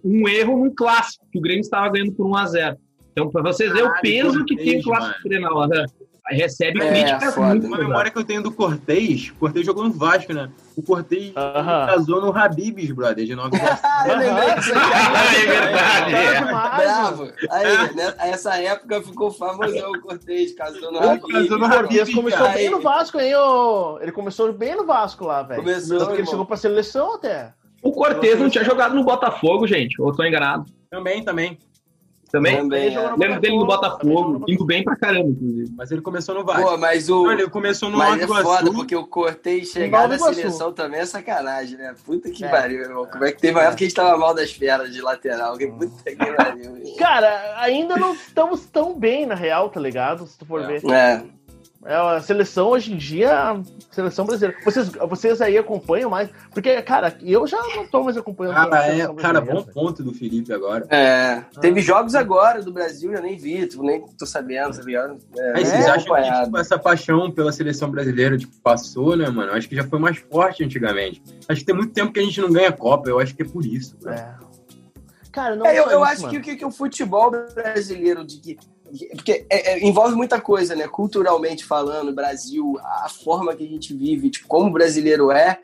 um 0.03 0.27
erro 0.27 0.65
um 0.65 0.75
clássico, 0.75 1.27
que 1.31 1.39
o 1.39 1.43
Grêmio 1.43 1.61
estava 1.61 1.91
ganhando 1.91 2.13
por 2.13 2.27
1 2.27 2.37
a 2.37 2.47
0 2.47 2.77
Então, 3.13 3.31
para 3.31 3.43
vocês 3.43 3.71
verem 3.71 3.89
o 3.89 4.01
peso 4.01 4.45
que 4.47 4.57
tem 4.57 4.81
o 4.81 4.83
clássico 4.83 5.29
Grenal, 5.29 5.69
né? 5.69 5.85
recebe 6.31 6.81
é, 6.81 6.89
críticas 6.89 7.35
foda. 7.35 7.49
muito. 7.49 7.67
Uma 7.67 7.79
memória 7.79 8.11
que 8.11 8.19
eu 8.19 8.25
tenho 8.25 8.43
do 8.43 8.53
Cortez, 8.53 9.31
o 9.31 9.35
Cortez 9.35 9.67
jogou 9.67 9.85
no 9.85 9.93
Vasco, 9.93 10.33
né? 10.33 10.51
O 10.77 10.83
Cortez 10.83 11.31
uh 11.31 11.35
-huh. 11.35 11.87
casou 11.87 12.21
no 12.21 12.37
Habibs, 12.37 12.91
brother, 12.93 13.27
de 13.27 13.35
Nova 13.35 13.51
Eu 14.09 14.17
lembrei 14.17 14.55
disso 14.55 14.73
É 14.75 15.47
verdade. 15.47 16.15
É. 16.15 16.41
Bravo. 16.41 17.33
Aí, 17.51 17.95
né, 17.95 18.15
essa 18.19 18.57
época 18.57 19.03
ficou 19.03 19.31
famosão 19.31 19.91
o 19.93 20.01
Cortez, 20.01 20.55
casou 20.55 20.93
no 20.93 20.99
Habibs. 20.99 21.33
Casou 21.33 21.59
no 21.59 21.65
Habibs. 21.67 22.15
começou 22.15 22.49
bem 22.53 22.71
no 22.71 22.81
Vasco, 22.81 23.21
hein? 23.21 23.35
Ô... 23.35 23.99
Ele 24.01 24.13
começou 24.13 24.53
bem 24.53 24.77
no 24.77 24.87
Vasco 24.87 25.25
lá, 25.25 25.43
velho. 25.43 25.63
Começou, 25.63 25.99
Tanto 25.99 26.13
que 26.13 26.21
ele 26.21 26.29
chegou 26.29 26.47
pra 26.47 26.57
seleção 26.57 27.15
até. 27.15 27.53
O 27.83 27.93
Cortez 27.93 28.39
não 28.39 28.49
tinha 28.49 28.65
jogado 28.65 28.95
no 28.95 29.05
Botafogo, 29.05 29.67
gente. 29.67 30.01
Ou 30.01 30.13
tô 30.13 30.25
enganado? 30.25 30.65
Também, 30.89 31.25
também. 31.25 31.59
Também? 32.33 32.57
Também 32.57 32.97
Lembro 33.19 33.41
dele 33.41 33.59
no 33.59 33.67
Botafogo, 33.67 34.43
indo 34.49 34.65
bem 34.65 34.83
pra 34.83 34.97
caramba, 34.97 35.29
inclusive. 35.29 35.71
Mas 35.77 35.91
ele 35.93 36.01
começou 36.01 36.35
no 36.35 36.43
Vasco. 36.43 36.63
Pô, 36.63 36.79
mas 36.79 37.11
o... 37.11 37.31
ele 37.31 37.51
começou 37.51 37.91
no 37.91 37.99
Mas 37.99 38.23
é 38.23 38.27
foda, 38.27 38.73
porque 38.73 38.97
o 38.97 39.07
Cortez 39.07 39.69
chegar 39.69 40.09
na 40.09 40.19
seleção 40.19 40.73
também 40.73 41.01
é 41.01 41.07
sacanagem, 41.07 41.77
né? 41.77 41.95
Puta 42.07 42.31
que 42.31 42.43
é. 42.43 42.49
pariu, 42.49 42.81
irmão. 42.81 43.07
Como 43.07 43.23
é 43.23 43.33
que 43.33 43.41
teve 43.41 43.53
uma 43.53 43.61
época 43.61 43.77
que 43.77 43.85
a 43.85 43.87
gente 43.87 43.97
tava 43.97 44.17
mal 44.17 44.35
das 44.35 44.51
feras 44.51 44.91
de 44.95 45.03
lateral? 45.03 45.59
Que 45.59 45.67
puta 45.67 46.11
que 46.11 46.17
pariu. 46.35 46.73
Cara, 46.99 47.61
ainda 47.61 47.97
não 47.99 48.15
estamos 48.15 48.65
tão 48.65 48.99
bem, 48.99 49.27
na 49.27 49.35
real, 49.35 49.69
tá 49.69 49.79
ligado? 49.79 50.27
Se 50.27 50.39
tu 50.39 50.47
for 50.47 50.63
é. 50.63 50.67
ver. 50.67 50.91
É. 50.91 51.23
É, 51.85 51.95
a 51.95 52.21
seleção 52.21 52.69
hoje 52.69 52.93
em 52.93 52.97
dia, 52.97 53.33
a 53.33 53.63
seleção 53.91 54.25
brasileira. 54.25 54.57
Vocês, 54.65 54.89
vocês 54.89 55.41
aí 55.41 55.59
acompanham 55.59 56.09
mais? 56.09 56.31
Porque, 56.53 56.81
cara, 56.83 57.17
eu 57.21 57.45
já 57.47 57.61
não 57.75 57.87
tô 57.87 58.05
mais 58.05 58.17
acompanhando. 58.17 58.55
Cara, 58.55 58.87
é, 58.87 59.15
cara 59.15 59.41
bom 59.41 59.63
ponto 59.65 60.03
do 60.03 60.13
Felipe 60.15 60.53
agora. 60.53 60.87
É, 60.89 61.43
ah. 61.55 61.61
teve 61.61 61.81
jogos 61.81 62.15
agora 62.15 62.63
do 62.63 62.73
Brasil, 62.73 63.13
eu 63.13 63.21
nem 63.21 63.37
vi, 63.37 63.67
tipo, 63.67 63.83
nem 63.83 64.05
tô 64.17 64.25
sabendo, 64.25 64.77
tá 64.77 64.83
ligado? 64.83 65.19
É, 65.37 65.57
Aí, 65.57 65.67
vocês 65.67 65.87
é 65.87 65.91
acham 65.91 66.15
que 66.15 66.45
tipo, 66.45 66.59
essa 66.59 66.79
paixão 66.79 67.31
pela 67.33 67.51
seleção 67.51 67.91
brasileira 67.91 68.39
tipo, 68.39 68.55
passou, 68.63 69.17
né, 69.17 69.29
mano? 69.29 69.51
Eu 69.51 69.57
acho 69.57 69.69
que 69.69 69.75
já 69.75 69.85
foi 69.85 69.99
mais 69.99 70.19
forte 70.19 70.63
anticamente. 70.63 71.21
Acho 71.49 71.61
que 71.61 71.67
tem 71.67 71.75
muito 71.75 71.93
tempo 71.93 72.13
que 72.13 72.21
a 72.21 72.25
gente 72.25 72.41
não 72.41 72.53
ganha 72.53 72.71
Copa, 72.71 73.11
eu 73.11 73.19
acho 73.19 73.35
que 73.35 73.43
é 73.43 73.45
por 73.47 73.65
isso. 73.65 73.97
Né? 74.03 74.15
É. 74.39 74.43
Cara, 75.33 75.57
não 75.57 75.67
é, 75.67 75.79
eu, 75.79 75.85
eu 75.85 76.05
isso, 76.05 76.27
acho 76.27 76.29
que, 76.29 76.41
que, 76.41 76.57
que, 76.57 76.65
o 76.65 76.71
futebol 76.71 77.31
brasileiro, 77.31 78.25
de 78.25 78.39
que 78.39 78.59
porque 79.15 79.47
é, 79.49 79.73
é, 79.73 79.87
envolve 79.87 80.15
muita 80.15 80.41
coisa, 80.41 80.77
né? 80.77 80.87
Culturalmente 80.87 81.65
falando, 81.65 82.15
Brasil, 82.15 82.79
a 82.81 83.09
forma 83.09 83.55
que 83.55 83.65
a 83.65 83.69
gente 83.69 83.95
vive, 83.95 84.31
tipo, 84.31 84.47
como 84.47 84.69
o 84.69 84.73
brasileiro 84.73 85.31
é, 85.31 85.59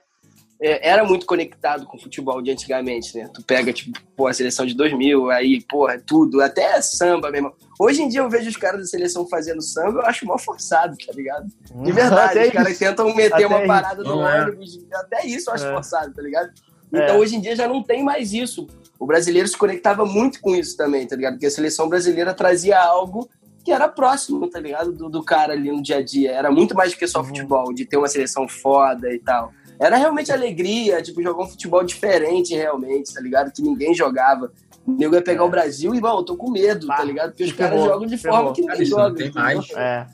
é, 0.60 0.88
era 0.88 1.04
muito 1.04 1.26
conectado 1.26 1.86
com 1.86 1.96
o 1.96 2.00
futebol 2.00 2.40
de 2.40 2.50
antigamente, 2.50 3.16
né? 3.16 3.28
Tu 3.32 3.42
pega, 3.42 3.72
tipo, 3.72 4.00
pô, 4.16 4.26
a 4.26 4.32
seleção 4.32 4.64
de 4.64 4.74
2000, 4.74 5.30
aí, 5.30 5.62
porra, 5.62 6.02
tudo, 6.04 6.40
até 6.40 6.80
samba 6.80 7.30
mesmo. 7.30 7.52
Hoje 7.78 8.02
em 8.02 8.08
dia 8.08 8.20
eu 8.20 8.30
vejo 8.30 8.48
os 8.48 8.56
caras 8.56 8.80
da 8.80 8.86
seleção 8.86 9.28
fazendo 9.28 9.62
samba, 9.62 10.00
eu 10.00 10.06
acho 10.06 10.26
mal 10.26 10.38
forçado, 10.38 10.96
tá 11.06 11.12
ligado? 11.12 11.46
De 11.70 11.92
verdade, 11.92 12.40
os 12.40 12.52
caras 12.52 12.78
tentam 12.78 13.14
meter 13.14 13.34
até 13.34 13.46
uma 13.46 13.66
parada 13.66 14.02
no 14.02 14.26
é. 14.26 14.42
ônibus, 14.42 14.80
até 14.94 15.26
isso 15.26 15.50
eu 15.50 15.54
acho 15.54 15.66
é. 15.66 15.72
forçado, 15.72 16.12
tá 16.14 16.22
ligado? 16.22 16.50
Então 16.88 17.16
é. 17.16 17.18
hoje 17.18 17.36
em 17.36 17.40
dia 17.40 17.54
já 17.54 17.68
não 17.68 17.82
tem 17.82 18.02
mais 18.02 18.32
isso 18.32 18.66
o 18.98 19.06
brasileiro 19.06 19.46
se 19.46 19.56
conectava 19.56 20.04
muito 20.04 20.40
com 20.40 20.54
isso 20.54 20.76
também, 20.76 21.06
tá 21.06 21.14
ligado? 21.14 21.34
Porque 21.34 21.46
a 21.46 21.50
seleção 21.50 21.88
brasileira 21.88 22.34
trazia 22.34 22.80
algo 22.80 23.28
que 23.64 23.72
era 23.72 23.88
próximo, 23.88 24.48
tá 24.48 24.58
ligado? 24.58 24.92
Do, 24.92 25.08
do 25.08 25.22
cara 25.22 25.52
ali 25.52 25.70
no 25.70 25.82
dia 25.82 25.98
a 25.98 26.02
dia. 26.02 26.32
Era 26.32 26.50
muito 26.50 26.74
mais 26.74 26.92
do 26.92 26.98
que 26.98 27.06
só 27.06 27.20
uhum. 27.20 27.26
futebol, 27.26 27.72
de 27.72 27.84
ter 27.84 27.96
uma 27.96 28.08
seleção 28.08 28.48
foda 28.48 29.12
e 29.12 29.18
tal. 29.18 29.52
Era 29.78 29.96
realmente 29.96 30.32
alegria, 30.32 31.00
tipo, 31.00 31.22
jogar 31.22 31.44
um 31.44 31.48
futebol 31.48 31.84
diferente 31.84 32.54
realmente, 32.54 33.14
tá 33.14 33.20
ligado? 33.20 33.52
Que 33.52 33.62
ninguém 33.62 33.94
jogava. 33.94 34.50
O 34.84 34.92
nego 34.92 35.14
ia 35.14 35.22
pegar 35.22 35.42
é. 35.42 35.46
o 35.46 35.50
Brasil 35.50 35.94
e, 35.94 36.00
bom, 36.00 36.18
eu 36.18 36.24
tô 36.24 36.37
com 36.37 36.50
medo, 36.50 36.87
tá 36.87 37.04
ligado? 37.04 37.30
Porque 37.30 37.44
os 37.44 37.52
caras 37.52 37.80
jogam 37.84 38.06
de 38.06 38.16
forma 38.16 38.52
que 38.52 38.62
ninguém 38.62 38.84
joga. 38.84 39.14
Tem 39.14 39.32
mais. 39.32 39.70
É. 39.76 40.06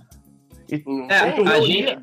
E, 0.70 0.82
é, 1.08 1.48
a 1.48 1.60
gente, 1.60 1.98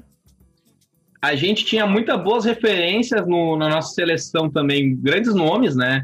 a 1.22 1.36
gente 1.36 1.66
tinha 1.66 1.86
muitas 1.86 2.24
boas 2.24 2.46
referências 2.46 3.28
no, 3.28 3.58
na 3.58 3.70
nossa 3.70 3.94
seleção 3.94 4.50
também, 4.50 4.96
grandes 4.96 5.36
nomes, 5.36 5.76
né? 5.76 6.04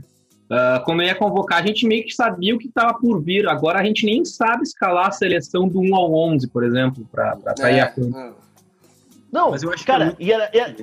Uh, 0.49 0.83
quando 0.85 1.03
ia 1.03 1.13
convocar, 1.13 1.61
a 1.61 1.65
gente 1.65 1.85
meio 1.85 2.05
que 2.05 2.13
sabia 2.13 2.55
o 2.55 2.57
que 2.57 2.67
estava 2.67 2.93
por 2.93 3.21
vir. 3.21 3.47
Agora 3.49 3.79
a 3.79 3.83
gente 3.83 4.05
nem 4.05 4.23
sabe 4.23 4.63
escalar 4.63 5.07
a 5.07 5.11
seleção 5.11 5.67
do 5.67 5.81
1 5.81 5.95
ao 5.95 6.13
11, 6.13 6.47
por 6.47 6.63
exemplo, 6.63 7.05
para 7.11 7.37
é, 7.59 7.73
ir 7.73 7.79
a 7.81 7.87
campo. 7.87 8.17
É. 8.17 8.46
Não, 9.37 9.51
cara, 9.85 10.07
é 10.07 10.15
e 10.19 10.31
era, 10.31 10.49
era, 10.51 10.75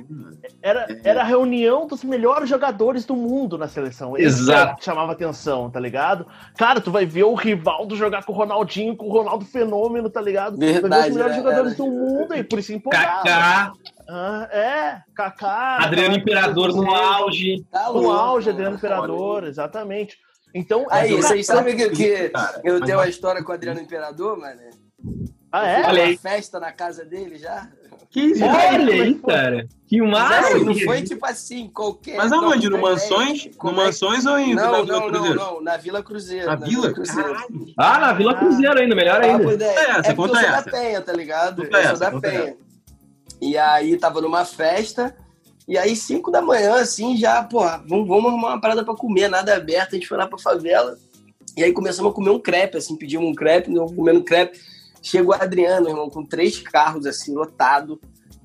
era, 0.61 0.87
era, 1.03 1.21
a 1.21 1.23
reunião 1.25 1.85
dos 1.85 2.03
melhores 2.03 2.47
jogadores 2.47 3.05
do 3.05 3.15
mundo 3.15 3.57
na 3.57 3.67
seleção. 3.67 4.17
Exato. 4.17 4.83
Chamava 4.83 5.11
atenção, 5.11 5.69
tá 5.69 5.79
ligado? 5.79 6.25
Cara, 6.57 6.79
tu 6.79 6.89
vai 6.89 7.05
ver 7.05 7.25
o 7.25 7.33
Rivaldo 7.33 7.97
jogar 7.97 8.23
com 8.23 8.31
o 8.31 8.35
Ronaldinho, 8.35 8.95
com 8.95 9.07
o 9.07 9.11
Ronaldo 9.11 9.43
Fenômeno, 9.43 10.09
tá 10.09 10.21
ligado? 10.21 10.57
Verdade, 10.57 10.89
vai 10.89 11.01
ver 11.01 11.09
os 11.09 11.15
melhores 11.15 11.35
jogadores 11.35 11.75
do 11.75 11.85
mundo 11.85 12.33
e 12.33 12.43
por 12.43 12.59
isso 12.59 12.71
empolgava. 12.71 13.23
Kaká. 13.23 13.73
Ah, 14.07 14.47
é, 14.51 15.01
Kaká. 15.13 15.83
Adriano 15.83 16.15
Imperador 16.15 16.73
no 16.73 16.89
auge. 16.93 17.65
Tá 17.71 17.91
no 17.91 18.09
auge, 18.09 18.49
Adriano 18.49 18.77
Imperador, 18.77 19.43
exatamente. 19.43 20.17
Então, 20.53 20.85
aí, 20.89 21.11
vocês 21.11 21.45
sabem 21.45 21.75
que, 21.75 21.89
que 21.89 22.31
eu 22.63 22.79
tenho 22.79 22.99
uma 22.99 23.09
história 23.09 23.43
com 23.43 23.51
o 23.51 23.55
Adriano 23.55 23.81
Imperador, 23.81 24.39
mano? 24.39 24.61
Ah, 25.51 25.67
é? 25.67 25.85
Aí. 25.85 26.17
festa 26.17 26.59
na 26.59 26.71
casa 26.71 27.05
dele 27.05 27.37
já. 27.37 27.69
Que 28.09 28.33
Olha 28.43 28.93
aí, 28.93 29.15
cara. 29.15 29.67
Que 29.87 30.01
massa. 30.01 30.57
Não, 30.57 30.65
não 30.65 30.75
foi 30.79 31.01
tipo 31.03 31.25
assim, 31.25 31.67
qualquer. 31.67 32.17
Mas 32.17 32.31
aonde? 32.31 32.69
No 32.69 32.81
Mansões? 32.81 33.49
No 33.61 33.73
Mansões 33.73 34.25
ou 34.25 34.39
em 34.39 34.55
não, 34.55 34.85
não, 34.85 35.11
não, 35.11 35.35
não, 35.35 35.61
na 35.61 35.77
Vila 35.77 36.01
Cruzeiro. 36.01 36.47
Na, 36.47 36.57
na 36.57 36.65
Vila? 36.65 36.93
Cruzeiro. 36.93 37.35
Ah, 37.77 37.99
na 37.99 38.13
Vila 38.13 38.35
Cruzeiro 38.35 38.79
ainda, 38.79 38.95
melhor 38.95 39.21
ah, 39.21 39.25
ainda. 39.25 39.63
É, 39.63 39.75
é, 39.75 39.89
essa, 39.99 40.11
é 40.11 40.15
conta 40.15 40.33
eu 40.33 40.39
sou 40.39 40.49
essa. 40.49 40.65
da 40.65 40.71
Penha, 40.71 41.01
tá 41.01 41.13
ligado? 41.13 41.63
Conta 41.63 41.77
eu 41.77 41.89
sou 41.89 41.99
da 41.99 42.19
Penha. 42.19 42.57
E 43.41 43.57
aí 43.57 43.97
tava 43.97 44.21
numa 44.21 44.45
festa, 44.45 45.15
e 45.67 45.77
aí 45.77 45.95
cinco 45.95 46.31
da 46.31 46.41
manhã, 46.41 46.75
assim, 46.75 47.17
já, 47.17 47.43
pô, 47.43 47.59
vamos, 47.85 48.07
vamos 48.07 48.25
arrumar 48.27 48.49
uma 48.49 48.61
parada 48.61 48.83
pra 48.83 48.95
comer, 48.95 49.27
nada 49.27 49.55
aberto, 49.55 49.91
a 49.91 49.95
gente 49.95 50.07
foi 50.07 50.17
lá 50.17 50.25
pra 50.25 50.39
favela. 50.39 50.97
E 51.57 51.63
aí 51.63 51.71
começamos 51.73 52.11
a 52.11 52.15
comer 52.15 52.29
um 52.31 52.39
crepe, 52.39 52.77
assim, 52.77 52.95
pedimos 52.95 53.27
um 53.27 53.35
crepe, 53.35 53.73
comendo 53.95 54.23
crepe. 54.23 54.59
Chegou 55.05 55.35
o 55.35 55.41
Adriano, 55.41 55.87
irmão, 55.87 56.09
com 56.09 56.25
três 56.25 56.57
carros, 56.59 57.05
assim, 57.05 57.33
lotado 57.35 57.99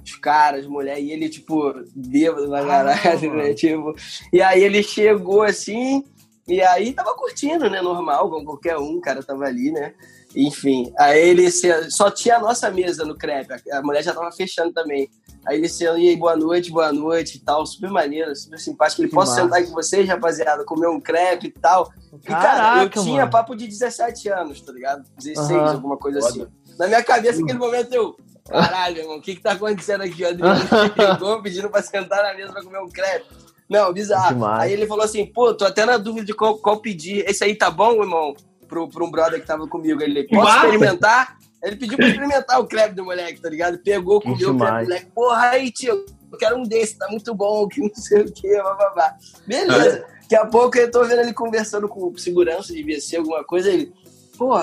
os 0.04 0.16
caras, 0.16 0.66
mulher, 0.66 1.00
e 1.00 1.10
ele, 1.10 1.28
tipo, 1.28 1.72
bêbado 1.94 2.48
na 2.48 2.62
garagem, 2.62 3.30
ah, 3.30 3.34
né? 3.34 3.54
Tipo, 3.54 3.94
e 4.32 4.42
aí 4.42 4.62
ele 4.62 4.82
chegou 4.82 5.42
assim, 5.42 6.04
e 6.46 6.60
aí 6.60 6.92
tava 6.92 7.14
curtindo, 7.14 7.70
né? 7.70 7.80
Normal, 7.80 8.28
como 8.28 8.44
qualquer 8.44 8.76
um, 8.76 8.96
o 8.96 9.00
cara 9.00 9.22
tava 9.22 9.44
ali, 9.44 9.70
né? 9.70 9.94
Enfim, 10.34 10.92
aí 10.98 11.18
ele 11.18 11.50
só 11.90 12.10
tinha 12.10 12.36
a 12.36 12.40
nossa 12.40 12.70
mesa 12.70 13.04
no 13.04 13.16
crepe, 13.16 13.54
a 13.72 13.82
mulher 13.82 14.02
já 14.02 14.14
tava 14.14 14.30
fechando 14.30 14.72
também. 14.72 15.08
Aí 15.46 15.56
ele 15.56 15.68
se 15.68 15.84
e 15.84 15.88
aí, 15.88 16.16
boa 16.16 16.36
noite, 16.36 16.70
boa 16.70 16.92
noite 16.92 17.38
e 17.38 17.40
tal, 17.40 17.64
super 17.64 17.90
maneiro, 17.90 18.34
super 18.36 18.58
simpático. 18.58 19.00
Ele, 19.00 19.08
que 19.08 19.14
posso 19.14 19.30
massa. 19.30 19.42
sentar 19.42 19.64
com 19.64 19.72
vocês, 19.72 20.06
rapaziada, 20.06 20.64
comer 20.64 20.88
um 20.88 21.00
crepe 21.00 21.46
e 21.46 21.50
tal. 21.50 21.90
E, 22.12 22.18
Caraca, 22.18 22.46
cara, 22.46 22.82
eu 22.82 22.90
tinha 22.90 23.20
mano. 23.20 23.30
papo 23.30 23.56
de 23.56 23.66
17 23.66 24.28
anos, 24.28 24.60
tá 24.60 24.70
ligado? 24.70 25.04
16, 25.16 25.50
uhum. 25.50 25.68
alguma 25.68 25.96
coisa 25.96 26.20
Foda. 26.20 26.30
assim. 26.30 26.76
Na 26.78 26.86
minha 26.86 27.02
cabeça, 27.02 27.40
naquele 27.40 27.58
momento, 27.58 27.92
eu, 27.92 28.16
Caralho, 28.50 28.98
irmão, 28.98 29.16
o 29.16 29.20
que 29.20 29.36
que 29.36 29.42
tá 29.42 29.52
acontecendo 29.52 30.02
aqui? 30.02 30.24
O 30.24 30.28
Adriano 30.28 30.60
chegou 30.96 31.40
pedindo 31.42 31.70
pra 31.70 31.82
sentar 31.82 32.22
na 32.22 32.34
mesa 32.34 32.52
pra 32.52 32.62
comer 32.62 32.80
um 32.80 32.88
crepe. 32.88 33.26
Não, 33.68 33.92
bizarro. 33.92 34.44
Aí 34.46 34.72
ele 34.72 34.86
falou 34.86 35.04
assim, 35.04 35.24
pô, 35.24 35.54
tô 35.54 35.64
até 35.64 35.86
na 35.86 35.96
dúvida 35.96 36.26
de 36.26 36.34
qual, 36.34 36.58
qual 36.58 36.80
pedir. 36.80 37.24
Esse 37.28 37.44
aí 37.44 37.54
tá 37.54 37.70
bom, 37.70 38.02
irmão? 38.02 38.34
Pro, 38.70 38.88
pro 38.88 39.04
um 39.04 39.10
brother 39.10 39.40
que 39.40 39.46
tava 39.46 39.66
comigo. 39.66 40.00
Ele, 40.00 40.26
posso 40.28 40.56
experimentar? 40.56 41.36
Ele 41.62 41.76
pediu 41.76 41.98
pra 41.98 42.06
experimentar 42.06 42.60
o 42.60 42.66
crepe 42.66 42.94
do 42.94 43.04
moleque, 43.04 43.40
tá 43.40 43.50
ligado? 43.50 43.78
Pegou, 43.78 44.20
comeu 44.20 44.54
o 44.54 44.58
crepe 44.58 44.78
do 44.78 44.82
moleque. 44.84 45.06
Porra, 45.12 45.50
aí, 45.50 45.70
tio, 45.70 46.06
eu 46.32 46.38
quero 46.38 46.56
um 46.56 46.62
desse, 46.62 46.96
tá 46.96 47.08
muito 47.08 47.34
bom, 47.34 47.66
que 47.68 47.80
não 47.80 47.94
sei 47.94 48.22
o 48.22 48.32
que, 48.32 48.56
bababá. 48.56 49.16
Beleza. 49.46 50.06
Daqui 50.22 50.36
a 50.36 50.46
pouco 50.46 50.78
eu 50.78 50.90
tô 50.90 51.04
vendo 51.04 51.20
ele 51.20 51.34
conversando 51.34 51.88
com 51.88 52.16
segurança, 52.16 52.72
devia 52.72 53.00
ser 53.00 53.16
alguma 53.16 53.42
coisa, 53.42 53.68
ele, 53.68 53.92
pô, 54.38 54.56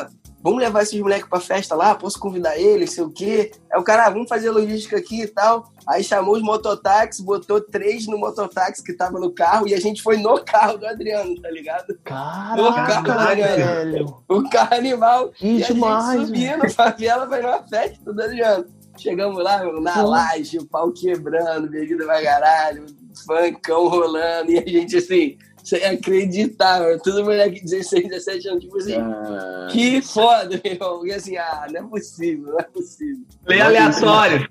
vamos 0.48 0.64
levar 0.64 0.82
esses 0.82 1.00
moleques 1.00 1.28
pra 1.28 1.42
festa 1.42 1.76
lá, 1.76 1.94
posso 1.94 2.18
convidar 2.18 2.58
eles, 2.58 2.94
sei 2.94 3.04
o 3.04 3.10
quê. 3.10 3.52
Aí 3.70 3.80
o 3.80 3.84
cara, 3.84 4.06
ah, 4.06 4.10
vamos 4.10 4.30
fazer 4.30 4.50
logística 4.50 4.98
aqui 4.98 5.24
e 5.24 5.28
tal. 5.28 5.70
Aí 5.86 6.02
chamou 6.02 6.36
os 6.36 6.42
mototáxis, 6.42 7.20
botou 7.20 7.60
três 7.60 8.08
no 8.08 8.18
mototáxi 8.18 8.82
que 8.82 8.94
tava 8.94 9.20
no 9.20 9.32
carro 9.32 9.68
e 9.68 9.74
a 9.74 9.80
gente 9.80 10.02
foi 10.02 10.16
no 10.16 10.40
carro 10.40 10.78
do 10.78 10.88
Adriano, 10.88 11.36
tá 11.42 11.52
ligado? 11.52 11.98
Caraca, 12.02 12.62
no 12.62 12.74
carro 12.74 13.04
do 13.04 13.12
Adriano. 13.12 14.24
O 14.30 14.50
carro 14.50 14.74
animal. 14.76 15.30
Que 15.32 15.48
e 15.48 15.64
demais, 15.64 16.08
a 16.08 16.12
gente 16.14 16.26
subindo, 16.28 16.70
favela, 16.72 17.26
vai 17.26 17.42
numa 17.42 17.64
festa 17.64 18.14
do 18.14 18.22
Adriano. 18.22 18.66
Chegamos 18.98 19.44
lá, 19.44 19.64
na 19.82 20.02
laje, 20.02 20.58
o 20.58 20.66
pau 20.66 20.92
quebrando, 20.92 21.70
bebida 21.70 22.06
pra 22.06 22.24
caralho, 22.24 22.86
funkão 23.26 23.90
rolando, 23.90 24.52
e 24.52 24.58
a 24.58 24.66
gente 24.66 24.98
assim, 24.98 25.38
sem 25.68 25.84
acreditar, 25.84 26.80
mano. 26.80 27.00
Todo 27.04 27.26
moleque 27.26 27.60
de 27.60 27.72
16, 27.72 28.08
17 28.08 28.48
anos, 28.48 28.64
tipo 28.64 28.78
assim, 28.78 28.96
ah. 28.96 29.68
que 29.70 30.02
foda, 30.02 30.62
meu 30.64 30.74
irmão. 30.74 31.06
E 31.06 31.12
assim, 31.12 31.36
ah, 31.36 31.68
não 31.70 31.82
é 31.82 31.84
possível, 31.84 32.54
não 32.54 32.60
é 32.60 32.64
possível. 32.64 33.26
Bem 33.46 33.62
aleatório. 33.62 34.50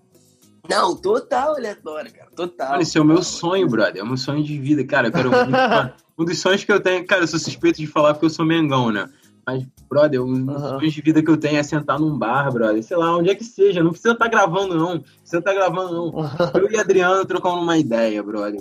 Não, 0.69 0.95
total 0.97 1.55
aleatório, 1.55 2.13
cara. 2.13 2.31
Total. 2.35 2.71
Mano, 2.71 2.83
esse 2.83 2.99
é 2.99 3.01
o 3.01 3.05
meu 3.05 3.23
sonho, 3.23 3.67
brother. 3.67 4.01
É 4.01 4.03
o 4.03 4.07
meu 4.07 4.17
sonho 4.17 4.43
de 4.45 4.59
vida, 4.59 4.85
cara. 4.85 5.09
Eu 5.09 5.13
quero 5.13 5.31
um 6.19 6.25
dos 6.25 6.39
sonhos 6.39 6.65
que 6.65 6.73
eu 6.73 6.81
tenho, 6.81 7.07
cara, 7.07 7.23
eu 7.23 7.29
sou 7.29 7.39
suspeito 7.39 7.79
de 7.79 7.87
falar 7.87 8.13
porque 8.13 8.27
eu 8.27 8.31
sou 8.31 8.45
Mengão, 8.45 8.91
né? 8.91 9.09
Mas, 9.49 9.65
brother, 9.89 10.21
os 10.21 10.41
uhum. 10.41 10.59
sonhos 10.71 10.93
de 10.93 11.01
vida 11.01 11.23
que 11.23 11.31
eu 11.31 11.37
tenho 11.37 11.57
é 11.57 11.63
sentar 11.63 12.01
num 12.01 12.19
bar, 12.19 12.53
brother. 12.53 12.83
Sei 12.83 12.97
lá, 12.97 13.17
onde 13.17 13.31
é 13.31 13.35
que 13.35 13.45
seja. 13.45 13.81
Não 13.81 13.91
precisa 13.91 14.13
estar 14.13 14.25
tá 14.25 14.31
gravando, 14.31 14.75
não. 14.75 14.95
Não 14.95 15.01
precisa 15.01 15.39
estar 15.39 15.53
tá 15.53 15.55
gravando, 15.55 15.95
não. 15.95 16.61
Eu 16.61 16.69
e 16.69 16.77
Adriano 16.77 17.25
trocando 17.25 17.61
uma 17.61 17.79
ideia, 17.79 18.21
brother. 18.25 18.61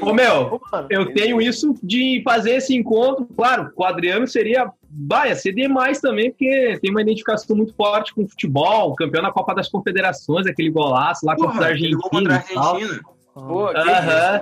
Ô, 0.00 0.14
meu, 0.14 0.58
eu 0.88 1.12
tenho 1.12 1.38
isso 1.42 1.74
de 1.82 2.22
fazer 2.24 2.52
esse 2.52 2.74
encontro. 2.74 3.28
Claro, 3.36 3.70
com 3.74 3.82
o 3.82 3.86
Adriano 3.86 4.26
seria. 4.26 4.72
Vai, 5.06 5.28
ia 5.28 5.36
ser 5.36 5.52
demais 5.52 6.00
também, 6.00 6.30
porque 6.30 6.78
tem 6.80 6.90
uma 6.90 7.02
identificação 7.02 7.54
muito 7.54 7.74
forte 7.74 8.14
com 8.14 8.22
o 8.22 8.28
futebol, 8.28 8.94
campeão 8.94 9.22
da 9.22 9.30
Copa 9.30 9.54
das 9.54 9.68
Confederações, 9.68 10.46
aquele 10.46 10.70
golaço 10.70 11.26
lá 11.26 11.36
contra 11.36 11.66
a 11.66 11.68
Argentina. 11.68 11.98
Contra 12.00 12.34
a 12.34 12.36
Argentina. 12.36 13.15
Pô, 13.36 13.66
uhum. 13.66 13.72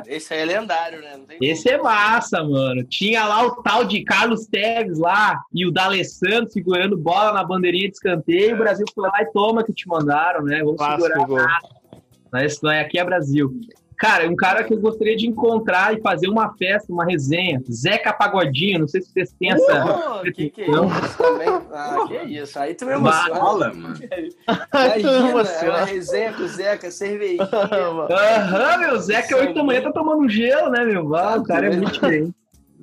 Esse 0.06 0.32
aí 0.32 0.40
é 0.40 0.44
lendário, 0.44 1.00
né? 1.00 1.18
Esse 1.40 1.68
é 1.68 1.76
massa, 1.76 2.44
mano. 2.44 2.84
Tinha 2.84 3.26
lá 3.26 3.44
o 3.44 3.60
tal 3.60 3.84
de 3.84 4.04
Carlos 4.04 4.46
Teves 4.46 5.00
lá 5.00 5.42
e 5.52 5.66
o 5.66 5.72
D'Alessandro 5.72 6.48
segurando 6.48 6.96
bola 6.96 7.32
na 7.32 7.42
bandeirinha 7.42 7.88
de 7.88 7.94
escanteio. 7.94 8.52
É. 8.52 8.54
O 8.54 8.58
Brasil 8.58 8.86
foi 8.94 9.08
lá 9.08 9.20
e 9.20 9.26
toma 9.32 9.64
que 9.64 9.72
te 9.72 9.88
mandaram, 9.88 10.44
né? 10.44 10.62
Vamos 10.62 10.80
segurar. 11.12 11.58
Mas 12.32 12.62
aqui 12.62 12.96
é 12.96 13.04
Brasil. 13.04 13.52
Cara, 14.04 14.28
um 14.28 14.36
cara 14.36 14.62
que 14.62 14.74
eu 14.74 14.78
gostaria 14.78 15.16
de 15.16 15.26
encontrar 15.26 15.94
e 15.94 16.00
fazer 16.02 16.28
uma 16.28 16.52
festa, 16.58 16.92
uma 16.92 17.06
resenha. 17.06 17.62
Zeca 17.72 18.12
Pagodinho, 18.12 18.80
não 18.80 18.86
sei 18.86 19.00
se 19.00 19.10
vocês 19.10 19.32
têm 19.32 19.50
essa. 19.50 20.20
Uh, 20.20 20.30
que 20.30 20.50
que 20.50 20.60
é 20.60 20.66
isso 20.66 21.16
também? 21.16 21.48
Ah, 21.72 22.04
que 22.06 22.14
é 22.14 22.24
isso. 22.24 22.58
Aí 22.58 22.74
tu 22.74 22.84
me 22.84 22.92
emociona. 22.92 23.34
Fala, 23.34 23.72
mano. 23.72 23.94
Imagina, 24.74 25.40
é 25.40 25.70
uma 25.70 25.84
resenha 25.86 26.34
com 26.34 26.42
o 26.42 26.48
Zeca, 26.48 26.90
cervejinha. 26.90 27.48
Aham, 27.50 28.76
meu, 28.76 28.98
Zeca, 28.98 29.38
8 29.38 29.54
da 29.54 29.64
manhã 29.64 29.80
tá 29.80 29.92
tomando 29.92 30.28
gelo, 30.28 30.68
né, 30.68 30.84
meu? 30.84 31.16
Ah, 31.16 31.36
o 31.36 31.42
cara 31.42 31.68
é 31.68 31.70
muito 31.74 31.92
diferente. 31.92 32.34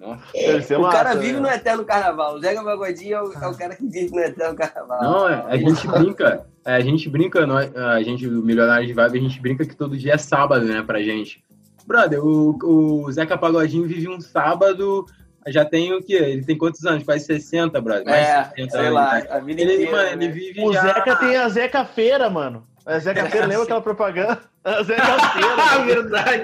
o 0.01 0.82
massa, 0.82 0.97
cara 0.97 1.13
vive 1.13 1.34
né? 1.34 1.39
no 1.39 1.47
eterno 1.49 1.86
carnaval. 1.86 2.34
O 2.34 2.41
Zeca 2.41 2.63
Pagodinho 2.63 3.13
é 3.13 3.22
o, 3.22 3.32
é 3.32 3.47
o, 3.47 3.55
cara 3.55 3.76
que 3.76 3.86
vive 3.86 4.09
no 4.09 4.22
eterno 4.22 4.55
carnaval. 4.55 5.03
Não, 5.03 5.30
é, 5.30 5.45
a 5.49 5.55
gente 5.55 5.88
brinca, 5.88 6.28
é, 6.30 6.51
a 6.64 6.80
gente 6.80 7.09
brinca, 7.09 7.45
nós, 7.45 7.76
a 7.76 8.01
gente, 8.03 8.28
o 8.28 8.41
Milionário 8.41 8.88
de 8.88 8.93
Vibe, 8.93 9.18
a 9.18 9.22
gente 9.22 9.41
brinca 9.41 9.66
que 9.66 9.76
todo 9.76 9.97
dia 9.97 10.14
é 10.14 10.18
sábado, 10.18 10.66
né, 10.66 10.82
pra 10.82 11.01
gente. 11.01 11.43
Brother, 11.86 12.24
o, 12.24 12.57
o 12.64 13.12
Zeca 13.12 13.38
Pagodinho 13.38 13.88
vive 13.88 14.07
um 14.07 14.22
sábado, 14.22 15.05
já 15.47 15.66
tem 15.66 15.93
o 15.93 16.03
quê? 16.03 16.14
Ele 16.14 16.45
tem 16.45 16.57
quantos 16.57 16.86
anos? 16.86 17.03
Quase 17.03 17.26
60, 17.26 17.82
brother. 17.82 18.05
Mais 18.05 18.28
é, 18.28 18.43
60 18.43 18.70
sei 18.70 18.80
anos, 18.80 18.93
lá, 18.93 19.14
né? 19.16 19.28
a 19.30 19.39
vida 19.39 19.62
ele, 19.62 19.74
inteira, 19.74 19.91
mano, 19.91 20.03
né? 20.03 20.14
ele 20.14 20.28
vive 20.30 20.62
O 20.64 20.74
já... 20.74 20.82
Zeca 20.82 21.16
tem 21.16 21.36
a 21.36 21.49
Zeca 21.49 21.86
Feira, 21.86 22.30
mano. 22.30 22.68
A 22.86 22.99
Zeca 22.99 23.26
Feira, 23.30 23.47
lembra 23.47 23.64
aquela 23.64 23.82
propaganda? 23.82 24.39
A 24.64 24.84
Zeca 24.84 25.20
Feira. 25.34 25.55
Ah, 25.57 25.78
verdade. 25.80 26.43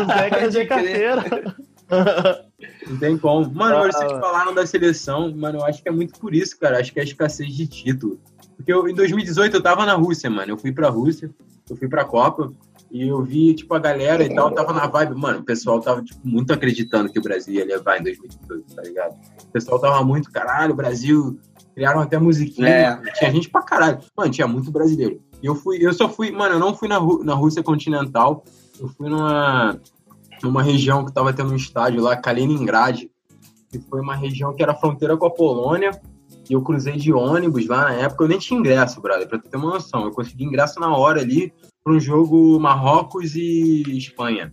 o 0.00 0.18
Zeca 0.18 0.36
é 0.36 0.44
a 0.44 0.50
Zeca 0.50 0.78
Feira. 0.78 1.24
Não 2.86 2.98
tem 2.98 3.16
como. 3.16 3.50
Mano, 3.52 3.76
ah, 3.76 3.92
vocês 3.92 4.12
falaram 4.12 4.52
da 4.52 4.66
seleção, 4.66 5.32
mano, 5.34 5.60
eu 5.60 5.64
acho 5.64 5.82
que 5.82 5.88
é 5.88 5.92
muito 5.92 6.18
por 6.18 6.34
isso, 6.34 6.58
cara. 6.58 6.78
Acho 6.78 6.92
que 6.92 6.98
é 6.98 7.02
a 7.02 7.04
escassez 7.04 7.54
de 7.54 7.66
título. 7.66 8.20
Porque 8.58 8.72
eu, 8.72 8.88
em 8.88 8.94
2018 8.94 9.54
eu 9.54 9.62
tava 9.62 9.86
na 9.86 9.94
Rússia, 9.94 10.28
mano. 10.28 10.50
Eu 10.50 10.58
fui 10.58 10.72
pra 10.72 10.88
Rússia, 10.88 11.30
eu 11.70 11.76
fui 11.76 11.88
pra 11.88 12.04
Copa. 12.04 12.52
E 12.90 13.06
eu 13.06 13.22
vi, 13.22 13.54
tipo, 13.54 13.72
a 13.74 13.78
galera 13.78 14.24
e 14.24 14.34
tal, 14.34 14.50
tava 14.50 14.72
na 14.72 14.86
vibe. 14.86 15.14
Mano, 15.14 15.40
o 15.40 15.44
pessoal 15.44 15.80
tava, 15.80 16.02
tipo, 16.02 16.20
muito 16.26 16.52
acreditando 16.52 17.10
que 17.12 17.18
o 17.18 17.22
Brasil 17.22 17.54
ia 17.54 17.64
levar 17.64 18.00
em 18.00 18.02
2018, 18.02 18.74
tá 18.74 18.82
ligado? 18.82 19.14
O 19.42 19.52
pessoal 19.52 19.78
tava 19.78 20.02
muito, 20.02 20.30
caralho, 20.30 20.72
o 20.72 20.76
Brasil. 20.76 21.38
Criaram 21.74 22.00
até 22.00 22.18
musiquinha. 22.18 22.68
É. 22.68 23.12
Tinha 23.12 23.30
gente 23.30 23.48
pra 23.48 23.62
caralho. 23.62 24.00
Mano, 24.16 24.32
tinha 24.32 24.48
muito 24.48 24.72
brasileiro. 24.72 25.20
E 25.40 25.46
eu 25.46 25.54
fui, 25.54 25.78
eu 25.80 25.92
só 25.92 26.08
fui, 26.08 26.32
mano, 26.32 26.56
eu 26.56 26.58
não 26.58 26.74
fui 26.74 26.88
na, 26.88 26.98
na 27.22 27.34
Rússia 27.34 27.62
continental. 27.62 28.42
Eu 28.80 28.88
fui 28.88 29.08
numa, 29.08 29.78
numa 30.42 30.62
região 30.62 31.04
que 31.04 31.12
tava 31.12 31.32
tendo 31.32 31.52
um 31.52 31.56
estádio 31.56 32.02
lá, 32.02 32.16
Kaliningrad. 32.16 33.04
Que 33.70 33.78
foi 33.78 34.00
uma 34.00 34.16
região 34.16 34.52
que 34.52 34.62
era 34.62 34.74
fronteira 34.74 35.16
com 35.16 35.26
a 35.26 35.30
Polônia. 35.30 35.92
E 36.48 36.52
eu 36.54 36.62
cruzei 36.62 36.96
de 36.96 37.12
ônibus 37.12 37.66
lá 37.66 37.84
na 37.84 37.92
época. 37.94 38.24
Eu 38.24 38.28
nem 38.28 38.38
tinha 38.38 38.58
ingresso, 38.58 39.00
brother, 39.00 39.28
pra 39.28 39.38
ter 39.38 39.56
uma 39.56 39.72
noção. 39.72 40.04
Eu 40.04 40.12
consegui 40.12 40.44
ingresso 40.44 40.80
na 40.80 40.96
hora 40.96 41.20
ali 41.20 41.52
para 41.84 41.92
um 41.92 42.00
jogo 42.00 42.58
Marrocos 42.58 43.34
e 43.34 43.82
Espanha. 43.96 44.52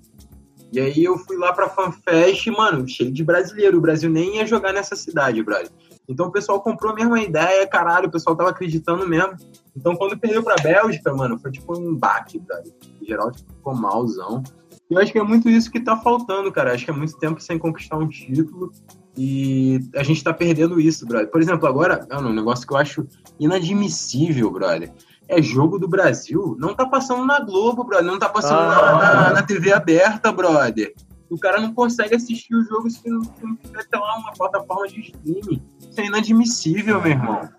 E 0.72 0.80
aí 0.80 1.04
eu 1.04 1.18
fui 1.18 1.38
lá 1.38 1.54
pra 1.54 1.70
FanFest, 1.70 2.48
mano, 2.48 2.88
cheio 2.88 3.12
de 3.12 3.24
brasileiro. 3.24 3.78
O 3.78 3.82
Brasil 3.82 4.10
nem 4.10 4.38
ia 4.38 4.46
jogar 4.46 4.74
nessa 4.74 4.96
cidade, 4.96 5.42
brother. 5.42 5.70
Então 6.08 6.28
o 6.28 6.32
pessoal 6.32 6.62
comprou 6.62 6.92
a 6.92 6.96
mesma 6.96 7.22
ideia, 7.22 7.66
caralho, 7.66 8.08
o 8.08 8.12
pessoal 8.12 8.36
tava 8.36 8.50
acreditando 8.50 9.08
mesmo. 9.08 9.36
Então 9.76 9.96
quando 9.96 10.18
perdeu 10.18 10.44
pra 10.44 10.56
Bélgica, 10.56 11.14
mano, 11.14 11.40
foi 11.40 11.52
tipo 11.52 11.78
um 11.78 11.96
baque, 11.96 12.40
brother. 12.40 12.74
Em 13.02 13.06
geral, 13.06 13.32
tipo, 13.32 13.54
ficou 13.54 13.74
malzão. 13.74 14.44
E 14.90 14.94
eu 14.94 15.00
acho 15.00 15.12
que 15.12 15.18
é 15.18 15.24
muito 15.24 15.50
isso 15.50 15.72
que 15.72 15.80
tá 15.80 15.98
faltando, 15.98 16.52
cara. 16.52 16.74
Acho 16.74 16.86
que 16.86 16.92
é 16.92 16.94
muito 16.94 17.18
tempo 17.18 17.40
sem 17.40 17.58
conquistar 17.58 17.98
um 17.98 18.08
título. 18.08 18.72
E 19.18 19.80
a 19.96 20.04
gente 20.04 20.24
tá 20.24 20.34
perdendo 20.34 20.80
isso, 20.80 21.06
brother. 21.06 21.30
Por 21.30 21.42
exemplo, 21.42 21.68
agora, 21.68 22.06
é 22.10 22.18
um 22.18 22.34
negócio 22.34 22.68
que 22.68 22.74
eu 22.74 22.78
acho 22.78 23.08
inadmissível, 23.40 24.52
brother 24.52 24.92
é 25.28 25.42
jogo 25.42 25.80
do 25.80 25.88
Brasil, 25.88 26.56
não 26.60 26.74
tá 26.74 26.86
passando 26.86 27.26
na 27.26 27.40
Globo, 27.40 27.84
brother, 27.84 28.06
não 28.06 28.20
tá 28.20 28.30
passando 28.30 28.60
ah. 28.60 28.92
na, 28.92 29.14
na, 29.14 29.34
na, 29.34 29.44
TV 29.44 29.74
aberta, 29.74 30.32
brother. 30.32 30.94
O 31.30 31.38
cara 31.38 31.60
não 31.60 31.74
consegue 31.74 32.16
assistir 32.16 32.54
o 32.56 32.64
jogo 32.64 32.90
se 32.90 33.10
não, 33.10 33.24
se 33.24 33.44
não 33.44 33.56
tiver, 33.56 33.82
sei 33.82 34.00
lá, 34.00 34.18
uma 34.18 34.32
plataforma 34.34 34.88
de 34.88 35.02
streaming. 35.02 35.62
Isso 35.80 36.00
é 36.00 36.06
inadmissível, 36.06 37.02
meu 37.02 37.12
irmão. 37.12 37.50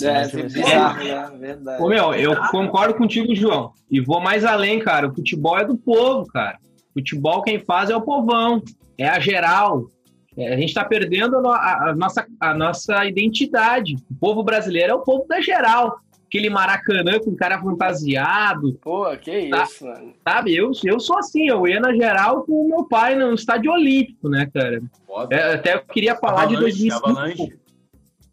É, 0.00 0.06
é, 0.06 0.12
é 0.12 1.04
né? 1.04 1.30
Verdade. 1.38 1.82
Ô, 1.82 1.88
meu, 1.88 2.14
eu 2.14 2.36
concordo 2.50 2.94
contigo, 2.94 3.34
João. 3.34 3.72
E 3.90 4.00
vou 4.00 4.20
mais 4.20 4.44
além, 4.44 4.78
cara. 4.78 5.08
O 5.08 5.14
futebol 5.14 5.58
é 5.58 5.64
do 5.64 5.76
povo, 5.76 6.26
cara. 6.26 6.58
Futebol 6.94 7.42
quem 7.42 7.58
faz 7.58 7.90
é 7.90 7.96
o 7.96 8.00
povão, 8.00 8.62
é 8.96 9.08
a 9.08 9.18
geral. 9.18 9.86
É, 10.36 10.52
a 10.52 10.56
gente 10.56 10.68
está 10.68 10.84
perdendo 10.84 11.36
a, 11.48 11.90
a, 11.90 11.94
nossa, 11.94 12.26
a 12.38 12.54
nossa 12.54 13.06
identidade. 13.06 13.96
O 14.10 14.14
povo 14.14 14.42
brasileiro 14.42 14.92
é 14.92 14.94
o 14.94 15.02
povo 15.02 15.26
da 15.26 15.40
geral 15.40 15.98
aquele 16.26 16.50
Maracanã 16.50 17.18
com 17.20 17.34
cara 17.34 17.60
fantasiado. 17.60 18.74
Pô, 18.82 19.06
que 19.16 19.48
tá, 19.48 19.62
isso, 19.62 19.86
mano. 19.86 20.12
Sabe, 20.26 20.54
eu, 20.54 20.70
eu 20.84 21.00
sou 21.00 21.18
assim, 21.18 21.48
eu 21.48 21.66
ia 21.66 21.80
na 21.80 21.94
geral 21.94 22.42
com 22.42 22.52
o 22.52 22.68
meu 22.68 22.84
pai 22.84 23.14
no 23.14 23.32
estádio 23.32 23.72
olímpico, 23.72 24.28
né, 24.28 24.50
cara? 24.52 24.82
É, 25.30 25.54
até 25.54 25.74
eu 25.74 25.82
queria 25.82 26.16
falar 26.16 26.42
avalanche, 26.42 26.56
de 26.56 26.88
2005. 26.88 27.06
Avalanche. 27.06 27.58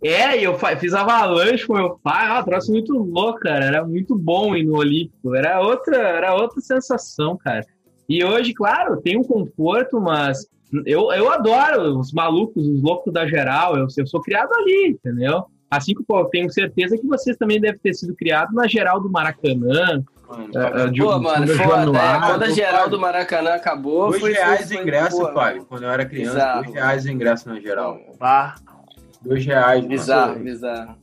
É, 0.03 0.41
eu 0.41 0.57
fiz 0.77 0.93
avalanche 0.93 1.65
com 1.65 1.75
meu 1.75 1.97
pai, 2.03 2.27
ah, 2.27 2.43
troço 2.43 2.71
muito 2.71 2.93
louco, 2.93 3.39
cara, 3.39 3.63
era 3.63 3.85
muito 3.85 4.17
bom 4.17 4.53
ir 4.53 4.65
no 4.65 4.75
Olímpico, 4.75 5.33
era 5.33 5.61
outra, 5.61 5.95
era 5.95 6.35
outra 6.35 6.59
sensação, 6.59 7.37
cara. 7.37 7.65
E 8.09 8.21
hoje, 8.21 8.53
claro, 8.53 8.99
tem 9.01 9.17
um 9.17 9.23
conforto, 9.23 10.01
mas 10.01 10.45
eu, 10.85 11.11
eu 11.11 11.31
adoro 11.31 11.99
os 11.99 12.11
malucos, 12.11 12.65
os 12.65 12.81
loucos 12.81 13.13
da 13.13 13.27
geral, 13.27 13.77
eu, 13.77 13.87
eu 13.97 14.07
sou 14.07 14.21
criado 14.21 14.53
ali, 14.53 14.97
entendeu? 14.97 15.45
Assim 15.69 15.93
como 15.93 16.19
eu 16.19 16.25
tenho 16.25 16.51
certeza 16.51 16.97
que 16.97 17.07
vocês 17.07 17.35
também 17.35 17.59
devem 17.59 17.79
ter 17.79 17.93
sido 17.93 18.15
criados 18.15 18.53
na 18.53 18.67
geral 18.67 18.99
do 18.99 19.09
Maracanã. 19.09 20.03
Mano, 20.27 20.49
uh, 20.85 20.91
de, 20.91 21.01
pô, 21.01 21.19
mano, 21.19 21.47
foda, 21.47 21.97
é, 21.97 22.19
quando 22.19 22.43
a 22.43 22.49
geral 22.49 22.89
do 22.89 22.99
Maracanã 22.99 23.53
acabou. 23.53 24.09
Dois 24.09 24.21
foi, 24.21 24.33
reais 24.33 24.69
o 24.69 24.73
ingresso, 24.73 25.33
pai. 25.33 25.61
Quando 25.67 25.83
eu 25.83 25.89
era 25.89 26.05
criança, 26.05 26.33
bizarro. 26.33 26.63
dois 26.63 26.73
reais 26.73 27.05
o 27.05 27.09
ingresso 27.09 27.49
na 27.49 27.59
geral. 27.59 27.99
Ah. 28.19 28.55
Dois 29.21 29.45
reais. 29.45 29.85
Bizarro, 29.85 30.39
bizarro. 30.39 30.95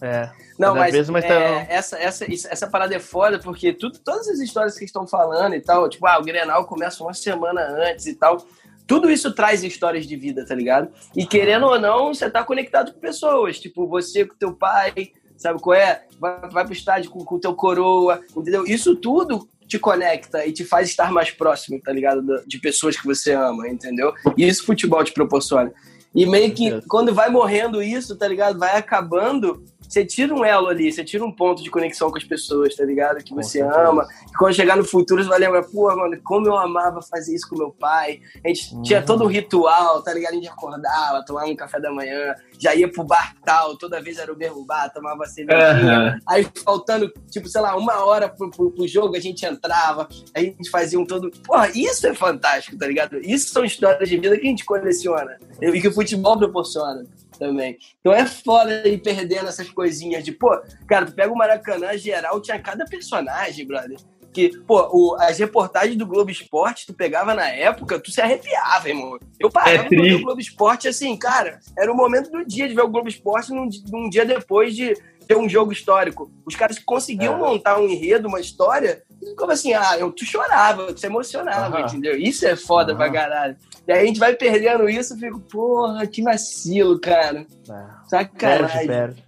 É. 0.00 0.30
Não, 0.58 0.74
mas, 0.74 0.92
vezes, 0.92 1.10
mas 1.10 1.24
é, 1.24 1.28
tá... 1.28 1.72
essa, 1.72 1.96
essa, 1.96 2.24
essa 2.28 2.66
parada 2.66 2.94
é 2.94 2.98
foda, 2.98 3.38
porque 3.38 3.72
tudo, 3.72 3.98
todas 4.00 4.28
as 4.28 4.40
histórias 4.40 4.76
que 4.76 4.84
estão 4.84 5.06
falando 5.06 5.54
e 5.54 5.60
tal, 5.60 5.88
tipo, 5.88 6.06
ah, 6.06 6.18
o 6.18 6.24
Grenal 6.24 6.64
começa 6.66 7.02
uma 7.04 7.14
semana 7.14 7.60
antes 7.62 8.06
e 8.06 8.14
tal. 8.14 8.44
Tudo 8.86 9.10
isso 9.10 9.32
traz 9.34 9.62
histórias 9.64 10.06
de 10.06 10.16
vida, 10.16 10.44
tá 10.44 10.54
ligado? 10.54 10.90
E 11.16 11.24
querendo 11.26 11.66
ou 11.66 11.78
não, 11.78 12.12
você 12.12 12.28
tá 12.28 12.44
conectado 12.44 12.92
com 12.92 13.00
pessoas. 13.00 13.58
Tipo, 13.58 13.86
você 13.86 14.24
com 14.24 14.34
teu 14.34 14.52
pai, 14.52 15.12
sabe 15.36 15.60
qual 15.60 15.74
é? 15.74 16.04
Vai, 16.18 16.48
vai 16.50 16.64
pro 16.64 16.72
estádio 16.72 17.10
com 17.10 17.34
o 17.34 17.40
teu 17.40 17.54
coroa, 17.54 18.20
entendeu? 18.36 18.64
Isso 18.66 18.96
tudo 18.96 19.48
te 19.66 19.78
conecta 19.78 20.46
e 20.46 20.52
te 20.52 20.64
faz 20.64 20.88
estar 20.88 21.10
mais 21.10 21.30
próximo, 21.30 21.80
tá 21.80 21.92
ligado? 21.92 22.42
De 22.46 22.58
pessoas 22.58 22.96
que 22.96 23.06
você 23.06 23.32
ama, 23.32 23.68
entendeu? 23.68 24.12
E 24.36 24.46
isso 24.46 24.66
futebol 24.66 25.02
te 25.02 25.12
proporciona. 25.12 25.72
E 26.14 26.26
meio 26.26 26.52
que 26.52 26.82
quando 26.88 27.14
vai 27.14 27.30
morrendo 27.30 27.82
isso, 27.82 28.16
tá 28.16 28.28
ligado? 28.28 28.58
Vai 28.58 28.76
acabando, 28.76 29.64
você 29.92 30.06
tira 30.06 30.34
um 30.34 30.42
elo 30.42 30.68
ali, 30.68 30.90
você 30.90 31.04
tira 31.04 31.22
um 31.22 31.30
ponto 31.30 31.62
de 31.62 31.70
conexão 31.70 32.10
com 32.10 32.16
as 32.16 32.24
pessoas, 32.24 32.74
tá 32.74 32.82
ligado? 32.82 33.22
Que 33.22 33.34
você 33.34 33.60
ama. 33.60 34.08
E 34.26 34.32
quando 34.32 34.54
chegar 34.54 34.74
no 34.74 34.84
futuro, 34.84 35.22
você 35.22 35.28
vai 35.28 35.38
lembrar, 35.38 35.64
pô, 35.64 35.94
mano, 35.94 36.18
como 36.24 36.46
eu 36.46 36.56
amava 36.56 37.02
fazer 37.02 37.34
isso 37.34 37.46
com 37.46 37.58
meu 37.58 37.70
pai. 37.70 38.22
A 38.42 38.48
gente 38.48 38.74
uhum. 38.74 38.80
tinha 38.80 39.02
todo 39.02 39.24
um 39.24 39.26
ritual, 39.26 40.02
tá 40.02 40.14
ligado? 40.14 40.32
A 40.32 40.36
gente 40.36 40.48
acordava, 40.48 41.22
tomava 41.26 41.46
um 41.46 41.54
café 41.54 41.78
da 41.78 41.92
manhã, 41.92 42.34
já 42.58 42.74
ia 42.74 42.90
pro 42.90 43.04
bar 43.04 43.36
tal, 43.44 43.76
toda 43.76 44.00
vez 44.00 44.16
era 44.16 44.32
o 44.32 44.36
mesmo 44.36 44.64
bar, 44.64 44.90
tomava 44.90 45.26
cervejinha. 45.26 46.14
Uhum. 46.14 46.18
Aí 46.26 46.48
faltando, 46.64 47.12
tipo, 47.30 47.46
sei 47.46 47.60
lá, 47.60 47.76
uma 47.76 48.02
hora 48.06 48.30
pro, 48.30 48.50
pro, 48.50 48.70
pro, 48.70 48.88
jogo, 48.88 49.14
a 49.14 49.20
gente 49.20 49.44
entrava, 49.44 50.08
a 50.34 50.40
gente 50.40 50.70
fazia 50.70 50.98
um 50.98 51.04
todo. 51.04 51.30
Porra, 51.44 51.70
isso 51.74 52.06
é 52.06 52.14
fantástico, 52.14 52.78
tá 52.78 52.86
ligado? 52.86 53.18
Isso 53.18 53.52
são 53.52 53.62
histórias 53.62 54.08
de 54.08 54.16
vida 54.16 54.38
que 54.38 54.46
a 54.46 54.50
gente 54.50 54.64
coleciona 54.64 55.36
e 55.60 55.80
que 55.82 55.88
o 55.88 55.92
futebol 55.92 56.38
proporciona 56.38 57.04
também. 57.42 57.76
Então 58.00 58.12
é 58.12 58.24
foda 58.24 58.86
ir 58.86 58.98
perdendo 58.98 59.48
essas 59.48 59.68
coisinhas 59.68 60.22
de, 60.22 60.30
pô, 60.30 60.48
cara, 60.86 61.06
tu 61.06 61.12
pega 61.12 61.32
o 61.32 61.36
Maracanã 61.36 61.96
geral, 61.98 62.40
tinha 62.40 62.58
cada 62.60 62.84
personagem, 62.84 63.66
brother. 63.66 63.98
Que, 64.32 64.56
pô, 64.60 64.88
o, 64.92 65.16
as 65.20 65.38
reportagens 65.38 65.96
do 65.96 66.06
Globo 66.06 66.30
Esporte, 66.30 66.86
tu 66.86 66.94
pegava 66.94 67.34
na 67.34 67.48
época, 67.48 67.98
tu 67.98 68.10
se 68.10 68.20
arrepiava, 68.20 68.88
irmão. 68.88 69.18
Eu 69.38 69.50
parava 69.50 69.88
é 69.92 69.96
no 69.96 70.22
Globo 70.22 70.40
Esporte 70.40 70.88
assim, 70.88 71.16
cara, 71.16 71.58
era 71.76 71.92
o 71.92 71.96
momento 71.96 72.30
do 72.30 72.46
dia 72.46 72.68
de 72.68 72.74
ver 72.74 72.82
o 72.82 72.88
Globo 72.88 73.08
Esporte 73.08 73.50
num, 73.50 73.68
num 73.90 74.08
dia 74.08 74.24
depois 74.24 74.74
de 74.74 74.94
ter 75.26 75.36
um 75.36 75.48
jogo 75.48 75.72
histórico. 75.72 76.30
Os 76.46 76.54
caras 76.54 76.78
conseguiam 76.78 77.34
é. 77.34 77.38
montar 77.38 77.78
um 77.78 77.88
enredo, 77.88 78.28
uma 78.28 78.40
história, 78.40 79.02
como 79.36 79.52
assim, 79.52 79.72
ah, 79.72 79.96
eu, 79.98 80.10
tu 80.12 80.24
chorava, 80.24 80.92
tu 80.92 81.00
se 81.00 81.06
emocionava, 81.06 81.78
uhum. 81.78 81.86
entendeu? 81.86 82.16
Isso 82.16 82.46
é 82.46 82.56
foda 82.56 82.92
uhum. 82.92 82.98
pra 82.98 83.10
caralho. 83.10 83.56
E 83.86 83.92
aí 83.92 84.02
a 84.02 84.06
gente 84.06 84.18
vai 84.18 84.34
perdendo 84.34 84.88
isso 84.88 85.16
e 85.16 85.20
fico, 85.20 85.40
porra, 85.40 86.06
que 86.06 86.22
vacilo, 86.22 87.00
cara. 87.00 87.46
É. 87.68 88.08
Sacanagem. 88.08 88.86
Perde, 88.86 89.24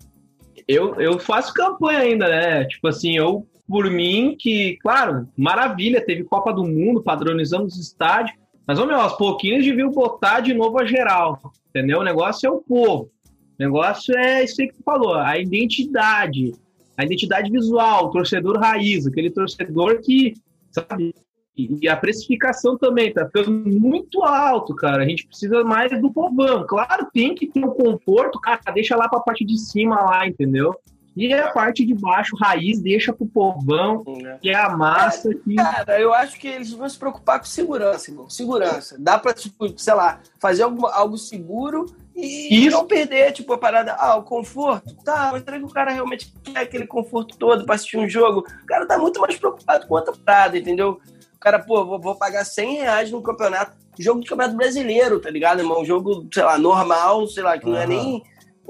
Eu, 0.66 1.00
eu 1.00 1.18
faço 1.18 1.52
campanha 1.54 2.00
ainda, 2.00 2.28
né? 2.28 2.64
Tipo 2.64 2.88
assim, 2.88 3.16
eu, 3.16 3.46
por 3.68 3.90
mim, 3.90 4.36
que, 4.38 4.76
claro, 4.82 5.28
maravilha, 5.36 6.04
teve 6.04 6.24
Copa 6.24 6.52
do 6.52 6.64
Mundo, 6.64 7.02
padronizamos 7.02 7.76
o 7.76 7.80
estádio, 7.80 8.34
mas, 8.66 8.78
ô 8.78 8.86
meu, 8.86 8.98
aos 8.98 9.14
pouquinhos 9.14 9.64
deviam 9.64 9.90
botar 9.90 10.40
de 10.40 10.54
novo 10.54 10.78
a 10.80 10.86
geral, 10.86 11.40
entendeu? 11.68 12.00
O 12.00 12.04
negócio 12.04 12.46
é 12.46 12.50
o 12.50 12.62
povo. 12.62 13.10
O 13.58 13.62
negócio 13.62 14.16
é 14.16 14.42
isso 14.42 14.60
aí 14.60 14.68
que 14.68 14.74
tu 14.74 14.82
falou, 14.82 15.14
a 15.14 15.38
identidade, 15.38 16.52
a 16.96 17.04
identidade 17.04 17.50
visual, 17.50 18.06
o 18.06 18.10
torcedor 18.10 18.58
raiz, 18.58 19.06
aquele 19.06 19.30
torcedor 19.30 20.00
que, 20.00 20.34
sabe, 20.70 21.14
e 21.56 21.88
a 21.88 21.96
precificação 21.96 22.76
também 22.76 23.12
tá 23.12 23.26
ficando 23.26 23.52
muito 23.52 24.22
alto, 24.24 24.74
cara. 24.74 25.04
A 25.04 25.08
gente 25.08 25.26
precisa 25.26 25.62
mais 25.62 26.00
do 26.00 26.12
povão. 26.12 26.66
Claro, 26.66 27.08
tem 27.12 27.32
que 27.34 27.46
ter 27.46 27.64
um 27.64 27.70
conforto, 27.70 28.40
cara, 28.40 28.60
deixa 28.74 28.96
lá 28.96 29.08
para 29.08 29.20
parte 29.20 29.44
de 29.44 29.56
cima 29.58 30.00
lá, 30.00 30.26
entendeu? 30.26 30.74
E 31.16 31.32
a 31.32 31.52
parte 31.52 31.84
de 31.84 31.94
baixo, 31.94 32.36
raiz, 32.36 32.80
deixa 32.80 33.12
pro 33.12 33.26
povão, 33.26 34.02
é. 34.24 34.38
que 34.38 34.50
é 34.50 34.56
a 34.56 34.76
massa. 34.76 35.32
Que... 35.32 35.54
Cara, 35.54 36.00
eu 36.00 36.12
acho 36.12 36.38
que 36.38 36.48
eles 36.48 36.72
vão 36.72 36.88
se 36.88 36.98
preocupar 36.98 37.38
com 37.38 37.44
segurança, 37.44 38.10
irmão. 38.10 38.28
Segurança. 38.28 38.96
Dá 38.98 39.18
pra, 39.18 39.32
tipo, 39.32 39.78
sei 39.78 39.94
lá, 39.94 40.20
fazer 40.40 40.64
algo, 40.64 40.86
algo 40.86 41.16
seguro 41.16 41.86
e 42.16 42.66
Isso. 42.66 42.76
não 42.76 42.86
perder, 42.86 43.32
tipo, 43.32 43.52
a 43.52 43.58
parada. 43.58 43.94
Ah, 43.94 44.16
o 44.16 44.24
conforto. 44.24 44.94
Tá, 45.04 45.30
mas 45.32 45.44
será 45.44 45.58
que 45.58 45.64
o 45.64 45.68
cara 45.68 45.92
realmente 45.92 46.32
quer 46.42 46.58
aquele 46.58 46.86
conforto 46.86 47.36
todo 47.38 47.64
pra 47.64 47.76
assistir 47.76 47.96
um 47.96 48.08
jogo? 48.08 48.40
O 48.40 48.66
cara 48.66 48.86
tá 48.86 48.98
muito 48.98 49.20
mais 49.20 49.36
preocupado 49.36 49.86
com 49.86 49.94
outra 49.94 50.14
parada, 50.24 50.58
entendeu? 50.58 51.00
cara, 51.44 51.58
pô, 51.58 51.84
vou, 51.84 52.00
vou 52.00 52.14
pagar 52.16 52.42
100 52.42 52.76
reais 52.76 53.10
no 53.10 53.20
campeonato, 53.20 53.76
jogo 53.98 54.22
de 54.22 54.26
campeonato 54.26 54.56
brasileiro, 54.56 55.20
tá 55.20 55.28
ligado, 55.28 55.60
irmão? 55.60 55.82
Um 55.82 55.84
jogo, 55.84 56.26
sei 56.32 56.42
lá, 56.42 56.56
normal, 56.56 57.26
sei 57.26 57.42
lá, 57.42 57.58
que 57.58 57.66
não 57.66 57.76
é 57.76 57.86
nem, 57.86 58.24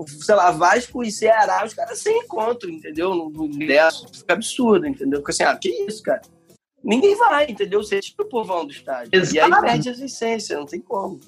sei 0.06 0.34
lá, 0.34 0.50
Vasco 0.50 1.02
e 1.02 1.10
Ceará, 1.10 1.64
os 1.64 1.74
caras 1.74 1.98
sem 1.98 2.18
encontro, 2.20 2.70
entendeu? 2.70 3.14
No 3.14 3.44
ingresso, 3.46 4.06
fica 4.12 4.34
absurdo, 4.34 4.86
entendeu? 4.86 5.20
Fica 5.20 5.32
assim, 5.32 5.42
ah, 5.44 5.56
que 5.56 5.68
isso, 5.68 6.02
cara? 6.02 6.22
Ninguém 6.82 7.16
vai, 7.16 7.46
entendeu? 7.48 7.82
Você 7.82 7.96
é 7.96 8.00
tipo 8.00 8.22
o 8.22 8.28
povão 8.28 8.66
do 8.66 8.72
estádio. 8.72 9.10
Exato. 9.12 9.34
E 9.34 9.40
aí 9.40 9.60
perde 9.60 9.88
essa 9.88 10.04
essência, 10.04 10.58
não 10.58 10.66
tem 10.66 10.80
como. 10.80 11.18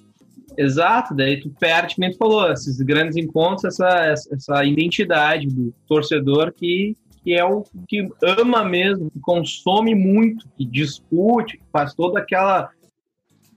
Exato, 0.56 1.14
daí 1.14 1.40
tu 1.40 1.50
perde, 1.58 1.96
como 1.96 2.10
tu 2.10 2.18
falou, 2.18 2.52
esses 2.52 2.76
grandes 2.78 3.16
encontros, 3.16 3.64
essa, 3.64 4.14
essa 4.32 4.64
identidade 4.64 5.46
do 5.46 5.74
torcedor 5.86 6.52
que 6.52 6.96
que 7.26 7.34
é 7.34 7.44
o 7.44 7.64
que 7.88 8.08
ama 8.22 8.62
mesmo, 8.62 9.10
que 9.10 9.18
consome 9.18 9.96
muito, 9.96 10.48
que 10.56 10.64
discute, 10.64 11.58
que 11.58 11.64
faz 11.72 11.92
toda 11.92 12.20
aquela 12.20 12.70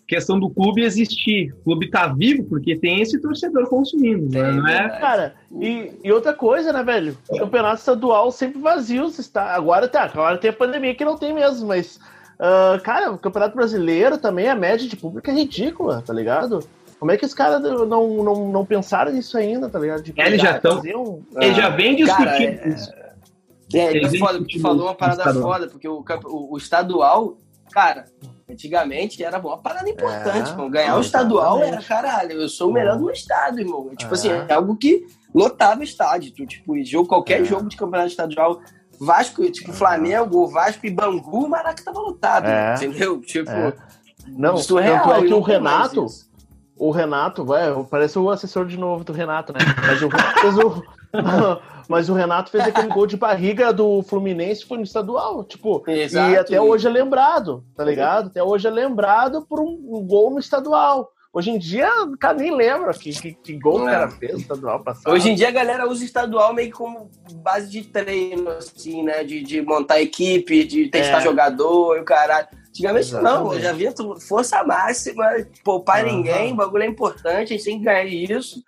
questão 0.09 0.39
do 0.39 0.49
clube 0.49 0.83
existir. 0.83 1.53
O 1.61 1.63
clube 1.65 1.89
tá 1.89 2.07
vivo 2.07 2.43
porque 2.45 2.75
tem 2.75 2.99
esse 2.99 3.21
torcedor 3.21 3.69
consumindo, 3.69 4.27
né? 4.29 4.51
não 4.51 4.67
é? 4.67 4.89
Cara, 4.99 5.35
e, 5.61 5.93
e, 6.03 6.11
outra 6.11 6.33
coisa, 6.33 6.73
né, 6.73 6.83
velho? 6.83 7.15
O 7.29 7.37
campeonato 7.37 7.79
estadual 7.79 8.31
sempre 8.31 8.59
vazio, 8.59 9.05
está 9.05 9.53
agora 9.53 9.87
tá, 9.87 10.03
agora 10.03 10.37
tem 10.37 10.49
a 10.49 10.53
pandemia 10.53 10.95
que 10.95 11.05
não 11.05 11.15
tem 11.15 11.31
mesmo, 11.31 11.67
mas 11.67 11.99
uh, 12.39 12.81
cara, 12.83 13.11
o 13.11 13.19
campeonato 13.19 13.55
brasileiro 13.55 14.17
também 14.17 14.49
a 14.49 14.55
média 14.55 14.87
de 14.87 14.97
público 14.97 15.29
é 15.29 15.33
ridícula, 15.33 16.01
tá 16.01 16.11
ligado? 16.11 16.59
Como 16.99 17.11
é 17.11 17.17
que 17.17 17.25
os 17.25 17.33
caras 17.33 17.61
não, 17.61 17.85
não, 17.85 18.51
não 18.51 18.65
pensaram 18.65 19.13
nisso 19.13 19.37
ainda, 19.37 19.69
tá 19.69 19.79
ligado? 19.79 20.01
De, 20.01 20.13
eles 20.17 20.41
já 20.41 20.57
estão. 20.57 20.81
Um... 20.81 21.23
Eles 21.39 21.55
já 21.55 21.69
vem 21.69 21.95
discutindo 21.95 22.25
cara, 22.25 22.43
é, 22.43 22.67
isso. 22.67 22.91
É, 23.73 23.99
tu, 23.99 24.17
foda, 24.17 24.43
tu 24.43 24.59
falou 24.59 24.87
uma 24.87 24.95
parada 24.95 25.21
estadual. 25.21 25.53
foda, 25.53 25.67
porque 25.67 25.87
o, 25.87 26.03
o, 26.25 26.53
o, 26.55 26.57
estadual, 26.57 27.37
cara, 27.71 28.05
antigamente 28.49 29.23
era 29.23 29.39
uma 29.39 29.57
parada 29.57 29.89
importante, 29.89 30.51
é, 30.51 30.69
Ganhar 30.69 30.97
o 30.97 31.01
estadual 31.01 31.61
era, 31.61 31.81
caralho, 31.81 32.33
eu 32.33 32.49
sou 32.49 32.69
o 32.69 32.73
melhor 32.73 32.97
do 32.97 33.09
estado, 33.11 33.59
irmão. 33.59 33.91
Tipo 33.95 34.13
assim, 34.13 34.29
é. 34.29 34.37
assim, 34.37 34.45
é 34.49 34.53
algo 34.53 34.75
que 34.75 35.05
lotava 35.33 35.83
estádio. 35.83 36.33
Tu, 36.33 36.45
tipo, 36.45 36.83
jogo, 36.83 37.07
qualquer 37.07 37.41
é. 37.41 37.45
jogo 37.45 37.69
de 37.69 37.77
campeonato 37.77 38.09
estadual, 38.09 38.61
Vasco, 38.99 39.49
tipo, 39.49 39.71
Flamengo, 39.71 40.47
Vasco 40.47 40.85
e 40.85 40.89
Bangu, 40.89 41.45
o 41.45 41.49
Maraca 41.49 41.83
tava 41.83 41.99
lotado, 41.99 42.47
é. 42.47 42.75
entendeu? 42.75 43.21
Tipo, 43.21 43.51
é. 43.51 43.73
não, 44.27 44.57
surreal. 44.57 45.03
Tanto 45.03 45.25
é 45.25 45.27
que 45.27 45.33
o 45.33 45.41
Renato, 45.41 46.05
o 46.75 46.91
Renato, 46.91 47.45
vai, 47.45 47.71
parece 47.89 48.17
o 48.17 48.29
assessor 48.29 48.65
de 48.65 48.77
novo 48.77 49.03
do 49.03 49.13
Renato, 49.13 49.53
né? 49.53 49.59
Mas 49.85 50.01
o, 50.01 50.07
o, 50.07 51.61
mas 51.89 52.07
o 52.07 52.13
Renato 52.13 52.51
fez 52.51 52.65
aquele 52.65 52.87
gol 52.87 53.07
de 53.07 53.17
barriga 53.17 53.73
do 53.73 54.03
Fluminense, 54.03 54.63
foi 54.63 54.77
no 54.77 54.83
estadual, 54.83 55.43
tipo, 55.43 55.83
Exato, 55.87 56.31
e 56.31 56.37
até 56.37 56.61
hoje 56.61 56.85
é 56.85 56.89
lembrado, 56.91 57.65
tá 57.75 57.83
ligado? 57.83 58.27
Até 58.27 58.43
hoje 58.43 58.67
é 58.67 58.69
lembrado 58.69 59.43
por 59.49 59.59
um, 59.59 59.79
um 59.89 60.05
gol 60.05 60.29
no 60.29 60.39
estadual. 60.39 61.11
Hoje 61.33 61.49
em 61.49 61.57
dia, 61.57 61.89
o 62.03 62.17
cara 62.17 62.37
nem 62.37 62.55
lembra 62.55 62.91
que, 62.93 63.11
que, 63.11 63.33
que 63.33 63.53
gol 63.59 63.81
o 63.81 63.85
cara 63.85 64.09
fez 64.09 64.33
no 64.33 64.39
estadual 64.39 64.83
passado. 64.83 65.11
Hoje 65.11 65.31
em 65.31 65.35
dia 65.35 65.47
a 65.47 65.51
galera 65.51 65.89
usa 65.89 66.05
estadual 66.05 66.53
meio 66.53 66.71
como 66.71 67.09
base 67.43 67.69
de 67.69 67.83
treino, 67.83 68.49
assim, 68.49 69.03
né? 69.03 69.23
De, 69.23 69.41
de 69.41 69.61
montar 69.61 69.99
equipe, 69.99 70.63
de 70.63 70.89
testar 70.89 71.19
é. 71.19 71.21
jogador 71.21 71.97
e 71.97 72.01
o 72.01 72.05
caralho. 72.05 72.47
Antigamente 72.69 73.07
Exatamente. 73.07 73.43
não, 73.43 73.53
eu 73.53 73.59
já 73.59 73.73
via 73.73 73.93
força 74.27 74.63
máxima, 74.63 75.25
poupar 75.63 76.03
uhum. 76.03 76.11
ninguém, 76.11 76.53
o 76.53 76.55
bagulho 76.55 76.83
é 76.83 76.87
importante, 76.87 77.53
a 77.53 77.57
gente 77.57 77.63
tem 77.63 77.79
que 77.79 77.85
ganhar 77.85 78.05
isso. 78.05 78.63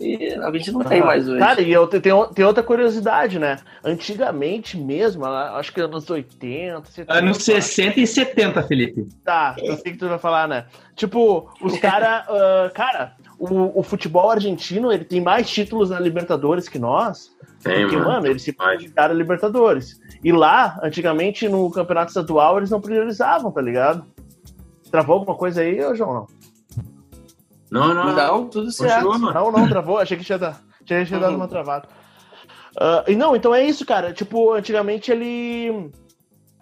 E 0.00 0.34
a 0.34 0.50
gente 0.52 0.72
não 0.72 0.80
tem 0.80 1.02
mais 1.02 1.28
hoje. 1.28 1.38
Cara, 1.38 1.60
e 1.60 1.72
eu, 1.72 1.86
tem, 1.86 2.00
tem 2.00 2.44
outra 2.44 2.62
curiosidade, 2.62 3.38
né? 3.38 3.58
Antigamente 3.84 4.76
mesmo, 4.76 5.24
acho 5.24 5.72
que 5.72 5.80
anos 5.80 6.08
80, 6.08 6.84
70. 6.90 7.18
Anos 7.18 7.38
60 7.38 8.00
e 8.00 8.06
70, 8.06 8.62
Felipe. 8.62 9.06
Tá, 9.24 9.56
eu 9.58 9.76
sei 9.76 9.92
que 9.92 9.98
tu 9.98 10.08
vai 10.08 10.18
falar, 10.18 10.48
né? 10.48 10.66
Tipo, 10.94 11.50
os 11.60 11.78
caras. 11.78 12.26
Uh, 12.26 12.72
cara, 12.74 13.14
o, 13.38 13.80
o, 13.80 13.82
futebol 13.82 14.30
argentino 14.30 14.92
ele 14.92 15.04
tem 15.04 15.20
mais 15.20 15.48
títulos 15.48 15.90
na 15.90 16.00
Libertadores 16.00 16.68
que 16.68 16.78
nós. 16.78 17.34
Tem, 17.62 17.82
porque, 17.82 17.96
mano, 17.96 18.10
mano 18.10 18.26
eles 18.26 18.42
se 18.42 18.52
priorizam 18.52 19.12
Libertadores. 19.12 20.00
E 20.22 20.32
lá, 20.32 20.78
antigamente, 20.82 21.48
no 21.48 21.70
campeonato 21.70 22.08
estadual, 22.08 22.58
eles 22.58 22.70
não 22.70 22.80
priorizavam, 22.80 23.50
tá 23.50 23.60
ligado? 23.60 24.04
Travou 24.90 25.14
alguma 25.14 25.36
coisa 25.36 25.60
aí, 25.60 25.84
ô 25.84 25.94
João? 25.94 26.14
Não? 26.14 26.35
Não, 27.78 27.94
não. 27.94 28.14
Não, 28.14 28.48
tudo 28.48 28.70
certo. 28.70 29.06
Continua, 29.06 29.32
não, 29.32 29.52
não, 29.52 29.68
travou. 29.68 29.98
Achei 29.98 30.16
que 30.16 30.24
tinha, 30.24 30.38
dado, 30.38 30.58
tinha, 30.84 31.04
tinha 31.04 31.20
dado 31.20 31.36
uma 31.36 31.48
travada. 31.48 31.88
Uh, 32.76 33.10
e 33.10 33.16
não, 33.16 33.34
então 33.34 33.54
é 33.54 33.64
isso, 33.64 33.86
cara. 33.86 34.12
Tipo, 34.12 34.52
antigamente 34.52 35.10
ele. 35.10 35.90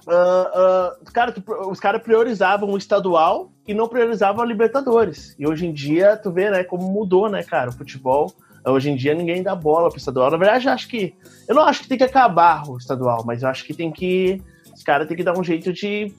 Uh, 0.06 1.00
uh, 1.06 1.12
cara, 1.12 1.32
tu, 1.32 1.42
os 1.68 1.80
caras 1.80 2.02
priorizavam 2.02 2.70
o 2.70 2.76
estadual 2.76 3.50
e 3.66 3.74
não 3.74 3.88
priorizavam 3.88 4.42
a 4.42 4.46
Libertadores. 4.46 5.34
E 5.38 5.46
hoje 5.46 5.66
em 5.66 5.72
dia, 5.72 6.16
tu 6.16 6.30
vê, 6.30 6.50
né, 6.50 6.62
como 6.62 6.90
mudou, 6.90 7.28
né, 7.28 7.42
cara, 7.42 7.70
o 7.70 7.72
futebol. 7.72 8.32
Hoje 8.66 8.90
em 8.90 8.96
dia 8.96 9.12
ninguém 9.12 9.42
dá 9.42 9.54
bola 9.54 9.90
pro 9.90 9.98
estadual. 9.98 10.30
Na 10.30 10.36
verdade, 10.36 10.68
acho 10.68 10.88
que. 10.88 11.14
Eu 11.46 11.54
não 11.54 11.64
acho 11.64 11.82
que 11.82 11.88
tem 11.88 11.98
que 11.98 12.04
acabar 12.04 12.68
o 12.68 12.78
estadual, 12.78 13.22
mas 13.26 13.42
eu 13.42 13.48
acho 13.48 13.64
que 13.64 13.74
tem 13.74 13.90
que 13.90 14.42
os 14.74 14.82
caras 14.82 15.06
têm 15.06 15.16
que 15.16 15.22
dar 15.22 15.38
um 15.38 15.44
jeito 15.44 15.72
de 15.72 16.12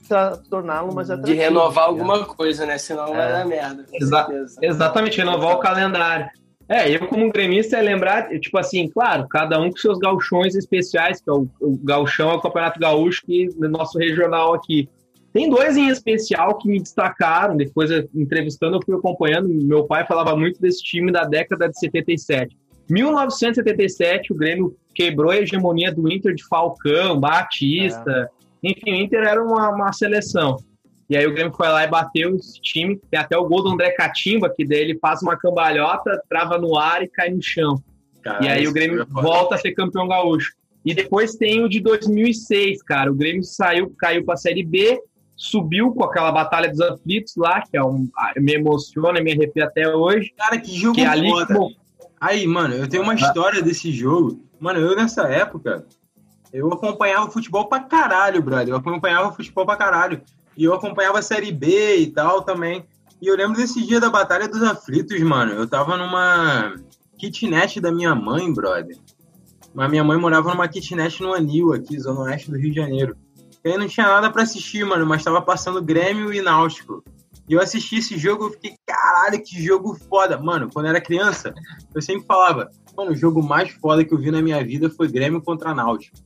torná-lo 0.48 0.94
mais 0.94 1.10
atrativo. 1.10 1.36
De 1.36 1.42
renovar 1.42 1.84
tá 1.84 1.90
alguma 1.90 2.24
coisa, 2.24 2.64
né? 2.64 2.78
Senão 2.78 3.06
é. 3.08 3.16
vai 3.16 3.32
dar 3.32 3.46
merda. 3.46 3.84
Exa 3.92 4.26
exatamente, 4.62 5.18
renovar 5.18 5.56
o 5.56 5.58
calendário. 5.58 6.28
É, 6.68 6.90
eu 6.90 7.06
como 7.06 7.30
gremista 7.30 7.76
é 7.76 7.82
lembrar, 7.82 8.28
tipo 8.40 8.58
assim, 8.58 8.88
claro, 8.88 9.28
cada 9.28 9.60
um 9.60 9.70
com 9.70 9.76
seus 9.76 9.98
gauchões 9.98 10.56
especiais, 10.56 11.20
que 11.20 11.30
é 11.30 11.32
o, 11.32 11.48
o 11.60 11.78
gauchão 11.84 12.30
é 12.30 12.34
o 12.34 12.40
Campeonato 12.40 12.80
Gaúcho, 12.80 13.22
que 13.24 13.48
no 13.56 13.68
nosso 13.68 13.98
regional 13.98 14.54
aqui. 14.54 14.88
Tem 15.32 15.48
dois 15.50 15.76
em 15.76 15.88
especial 15.88 16.56
que 16.56 16.66
me 16.66 16.80
destacaram, 16.80 17.56
depois 17.56 17.90
entrevistando 18.14 18.76
eu 18.76 18.80
fui 18.84 18.96
acompanhando, 18.96 19.48
meu 19.48 19.84
pai 19.84 20.04
falava 20.06 20.34
muito 20.34 20.60
desse 20.60 20.82
time 20.82 21.12
da 21.12 21.24
década 21.24 21.68
de 21.68 21.78
77. 21.78 22.56
1977, 22.88 24.32
o 24.32 24.36
Grêmio 24.36 24.76
quebrou 24.94 25.30
a 25.30 25.36
hegemonia 25.36 25.92
do 25.92 26.10
Inter 26.10 26.34
de 26.34 26.44
Falcão, 26.46 27.20
Batista, 27.20 28.30
é. 28.32 28.35
Enfim, 28.70 28.92
o 28.92 28.94
Inter 28.96 29.22
era 29.22 29.42
uma, 29.42 29.70
uma 29.70 29.92
seleção. 29.92 30.56
E 31.08 31.16
aí 31.16 31.26
o 31.26 31.32
Grêmio 31.32 31.54
foi 31.54 31.68
lá 31.68 31.84
e 31.84 31.88
bateu 31.88 32.34
esse 32.34 32.60
time. 32.60 33.00
Tem 33.10 33.20
até 33.20 33.38
o 33.38 33.46
gol 33.46 33.62
do 33.62 33.70
André 33.70 33.92
Catimba, 33.92 34.52
que 34.54 34.66
daí 34.66 34.80
ele 34.80 34.98
faz 34.98 35.22
uma 35.22 35.36
cambalhota, 35.36 36.20
trava 36.28 36.58
no 36.58 36.76
ar 36.76 37.02
e 37.02 37.08
cai 37.08 37.30
no 37.30 37.40
chão. 37.40 37.80
Cara, 38.22 38.44
e 38.44 38.48
aí 38.48 38.66
o 38.66 38.72
Grêmio 38.72 39.02
é 39.02 39.06
volta 39.08 39.54
a 39.54 39.58
ser 39.58 39.72
campeão 39.72 40.08
gaúcho. 40.08 40.52
E 40.84 40.94
depois 40.94 41.36
tem 41.36 41.62
o 41.62 41.68
de 41.68 41.80
2006, 41.80 42.82
cara. 42.82 43.10
O 43.10 43.14
Grêmio 43.14 43.44
saiu, 43.44 43.94
caiu 43.98 44.24
para 44.24 44.34
a 44.34 44.36
Série 44.36 44.64
B, 44.64 45.00
subiu 45.36 45.92
com 45.92 46.04
aquela 46.04 46.32
Batalha 46.32 46.68
dos 46.68 46.80
Aflitos 46.80 47.36
lá, 47.36 47.62
que 47.62 47.76
é 47.76 47.82
um, 47.82 48.08
me 48.36 48.54
emociona, 48.54 49.20
me 49.20 49.32
arrepia 49.32 49.64
até 49.64 49.88
hoje. 49.88 50.32
Cara, 50.36 50.58
que 50.58 50.76
jogo 50.76 50.96
que 50.96 51.04
ali. 51.04 51.28
Aí, 52.20 52.46
mano, 52.46 52.74
eu 52.74 52.88
tenho 52.88 53.02
uma 53.02 53.12
ah. 53.12 53.16
história 53.16 53.62
desse 53.62 53.92
jogo. 53.92 54.40
Mano, 54.58 54.80
eu 54.80 54.96
nessa 54.96 55.28
época, 55.28 55.84
eu 56.56 56.72
acompanhava 56.72 57.30
futebol 57.30 57.68
pra 57.68 57.80
caralho, 57.80 58.42
brother. 58.42 58.68
Eu 58.68 58.78
acompanhava 58.78 59.32
futebol 59.32 59.66
pra 59.66 59.76
caralho. 59.76 60.22
E 60.56 60.64
eu 60.64 60.72
acompanhava 60.72 61.18
a 61.18 61.22
Série 61.22 61.52
B 61.52 61.96
e 61.96 62.06
tal 62.06 62.42
também. 62.42 62.86
E 63.20 63.26
eu 63.26 63.36
lembro 63.36 63.56
desse 63.56 63.84
dia 63.86 64.00
da 64.00 64.08
Batalha 64.08 64.48
dos 64.48 64.62
Aflitos, 64.62 65.20
mano. 65.20 65.52
Eu 65.52 65.68
tava 65.68 65.96
numa 65.96 66.74
kitnet 67.18 67.78
da 67.78 67.92
minha 67.92 68.14
mãe, 68.14 68.50
brother. 68.52 68.96
Mas 69.74 69.90
minha 69.90 70.02
mãe 70.02 70.18
morava 70.18 70.48
numa 70.48 70.66
kitnet 70.66 71.22
no 71.22 71.34
Anil, 71.34 71.74
aqui, 71.74 72.00
zona 72.00 72.20
oeste 72.20 72.50
do 72.50 72.56
Rio 72.56 72.70
de 72.70 72.76
Janeiro. 72.76 73.16
E 73.62 73.68
aí 73.68 73.76
não 73.76 73.86
tinha 73.86 74.06
nada 74.06 74.30
para 74.30 74.42
assistir, 74.42 74.84
mano, 74.84 75.04
mas 75.04 75.22
tava 75.22 75.42
passando 75.42 75.82
Grêmio 75.82 76.32
e 76.32 76.40
Náutico. 76.40 77.04
E 77.48 77.52
eu 77.52 77.60
assisti 77.60 77.96
esse 77.96 78.16
jogo, 78.16 78.44
eu 78.44 78.50
fiquei, 78.50 78.76
caralho, 78.86 79.42
que 79.42 79.62
jogo 79.62 79.94
foda. 80.08 80.38
Mano, 80.38 80.70
quando 80.72 80.86
eu 80.86 80.90
era 80.90 81.00
criança, 81.00 81.54
eu 81.94 82.00
sempre 82.00 82.26
falava, 82.26 82.70
mano, 82.96 83.12
o 83.12 83.16
jogo 83.16 83.42
mais 83.42 83.70
foda 83.72 84.04
que 84.04 84.14
eu 84.14 84.18
vi 84.18 84.30
na 84.30 84.40
minha 84.40 84.64
vida 84.64 84.88
foi 84.88 85.08
Grêmio 85.08 85.42
contra 85.42 85.74
Náutico. 85.74 86.16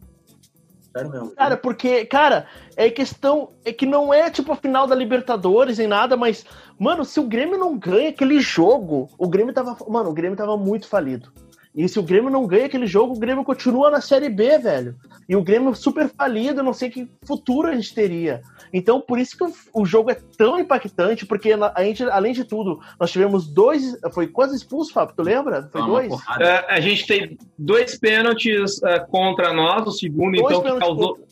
Sério 0.93 1.11
mesmo. 1.11 1.30
Cara, 1.30 1.57
porque, 1.57 2.05
cara, 2.05 2.47
é 2.76 2.91
questão. 2.91 3.51
É 3.64 3.72
que 3.72 3.86
não 3.86 4.12
é 4.12 4.30
tipo 4.30 4.53
a 4.53 4.57
final 4.57 4.86
da 4.86 4.95
Libertadores 4.95 5.78
nem 5.78 5.86
nada, 5.86 6.16
mas, 6.16 6.45
mano, 6.78 7.05
se 7.05 7.20
o 7.20 7.24
Grêmio 7.24 7.59
não 7.59 7.78
ganha 7.78 8.09
aquele 8.09 8.41
jogo, 8.41 9.09
o 9.16 9.28
Grêmio 9.28 9.55
tava. 9.55 9.76
Mano, 9.88 10.11
o 10.11 10.14
Grêmio 10.14 10.36
tava 10.36 10.57
muito 10.57 10.88
falido. 10.88 11.32
E 11.74 11.88
se 11.88 11.98
o 12.00 12.02
Grêmio 12.02 12.30
não 12.30 12.46
ganha 12.46 12.66
aquele 12.66 12.86
jogo, 12.86 13.14
o 13.14 13.18
Grêmio 13.18 13.44
continua 13.44 13.90
na 13.90 14.00
Série 14.00 14.28
B, 14.28 14.58
velho. 14.58 14.96
E 15.28 15.36
o 15.36 15.42
Grêmio 15.42 15.72
super 15.74 16.08
falido, 16.08 16.62
não 16.62 16.72
sei 16.72 16.90
que 16.90 17.08
futuro 17.24 17.68
a 17.68 17.74
gente 17.74 17.94
teria. 17.94 18.42
Então, 18.72 19.00
por 19.00 19.18
isso 19.18 19.36
que 19.36 19.44
o, 19.72 19.86
jogo 19.86 20.10
é 20.10 20.16
tão 20.36 20.58
impactante, 20.58 21.24
porque 21.24 21.52
a 21.52 21.84
gente, 21.84 22.02
além 22.04 22.32
de 22.32 22.44
tudo, 22.44 22.80
nós 22.98 23.12
tivemos 23.12 23.46
dois. 23.46 23.96
Foi 24.12 24.26
quase 24.26 24.56
expulso, 24.56 24.92
Fábio? 24.92 25.14
Tu 25.16 25.22
lembra? 25.22 25.68
Foi 25.70 25.80
ah, 25.80 25.86
dois? 25.86 26.12
É, 26.40 26.74
a 26.74 26.80
gente 26.80 27.06
tem 27.06 27.38
dois 27.56 27.96
pênaltis 27.96 28.78
uh, 28.78 29.06
contra 29.08 29.52
nós, 29.52 29.86
o 29.86 29.92
segundo, 29.92 30.36
dois 30.38 30.58
então, 30.58 30.74
que 30.74 30.80
causou. 30.80 31.14
Contra... 31.14 31.30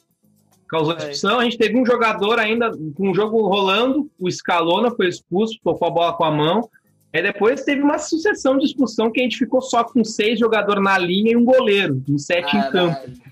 Causou 0.68 0.96
expulsão. 0.96 1.40
A 1.40 1.44
gente 1.44 1.58
teve 1.58 1.80
um 1.80 1.86
jogador 1.86 2.38
ainda 2.38 2.70
com 2.94 3.10
o 3.10 3.14
jogo 3.14 3.48
rolando, 3.48 4.08
o 4.20 4.30
Scalona 4.30 4.90
foi 4.90 5.08
expulso, 5.08 5.58
tocou 5.64 5.88
a 5.88 5.90
bola 5.90 6.12
com 6.12 6.24
a 6.24 6.30
mão. 6.30 6.68
Aí 7.12 7.22
depois 7.22 7.64
teve 7.64 7.80
uma 7.80 7.98
sucessão 7.98 8.58
de 8.58 8.66
expulsão 8.66 9.10
que 9.10 9.20
a 9.20 9.22
gente 9.22 9.38
ficou 9.38 9.62
só 9.62 9.82
com 9.82 10.04
seis 10.04 10.38
jogadores 10.38 10.82
na 10.82 10.98
linha 10.98 11.32
e 11.32 11.36
um 11.36 11.44
goleiro, 11.44 12.02
um 12.08 12.18
sete 12.18 12.52
Caralho, 12.52 12.68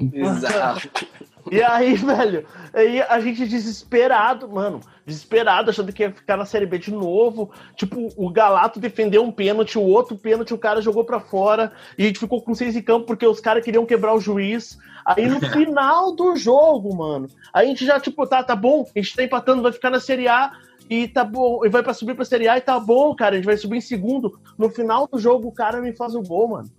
em 0.01 0.11
campo. 0.11 0.27
Exato. 0.27 1.07
e 1.53 1.62
aí, 1.62 1.95
velho, 1.95 2.47
aí 2.72 3.03
a 3.03 3.20
gente 3.20 3.47
desesperado, 3.47 4.49
mano, 4.49 4.81
desesperado, 5.05 5.68
achando 5.68 5.93
que 5.93 6.05
ia 6.05 6.11
ficar 6.11 6.39
na 6.39 6.47
Série 6.47 6.64
B 6.64 6.79
de 6.79 6.91
novo. 6.91 7.51
Tipo, 7.74 8.09
o 8.16 8.31
Galato 8.31 8.81
defendeu 8.81 9.22
um 9.22 9.31
pênalti, 9.31 9.79
o 9.79 9.83
outro 9.83 10.16
pênalti 10.16 10.55
o 10.55 10.59
cara 10.59 10.81
jogou 10.81 11.05
para 11.05 11.20
fora, 11.20 11.70
e 11.99 12.05
a 12.05 12.07
gente 12.07 12.18
ficou 12.18 12.41
com 12.41 12.55
seis 12.55 12.74
em 12.74 12.83
campo 12.83 13.05
porque 13.05 13.27
os 13.27 13.41
caras 13.41 13.62
queriam 13.62 13.85
quebrar 13.85 14.14
o 14.14 14.20
juiz. 14.20 14.79
Aí 15.05 15.29
no 15.29 15.39
final 15.53 16.16
do 16.16 16.35
jogo, 16.35 16.97
mano, 16.97 17.29
a 17.53 17.62
gente 17.62 17.85
já, 17.85 18.01
tipo, 18.01 18.27
tá, 18.27 18.43
tá 18.43 18.57
bom, 18.57 18.87
a 18.97 18.99
gente 18.99 19.14
tá 19.14 19.22
empatando, 19.22 19.62
vai 19.62 19.70
ficar 19.70 19.91
na 19.91 20.01
Série 20.01 20.29
A 20.29 20.51
e 20.89 21.09
tá 21.09 21.24
bom, 21.24 21.64
e 21.64 21.68
vai 21.68 21.82
para 21.82 21.95
subir 21.95 22.14
pra 22.14 22.24
Série 22.24 22.49
A 22.49 22.59
e 22.59 22.61
tá 22.61 22.78
bom, 22.78 23.14
cara, 23.14 23.34
a 23.34 23.37
gente 23.37 23.47
vai 23.47 23.57
subir 23.57 23.76
em 23.76 23.80
segundo. 23.80 24.39
No 24.57 24.70
final 24.70 25.07
do 25.07 25.18
jogo, 25.18 25.49
o 25.49 25.53
cara 25.53 25.80
me 25.80 25.95
faz 25.95 26.14
o 26.14 26.22
gol, 26.22 26.49
mano. 26.49 26.70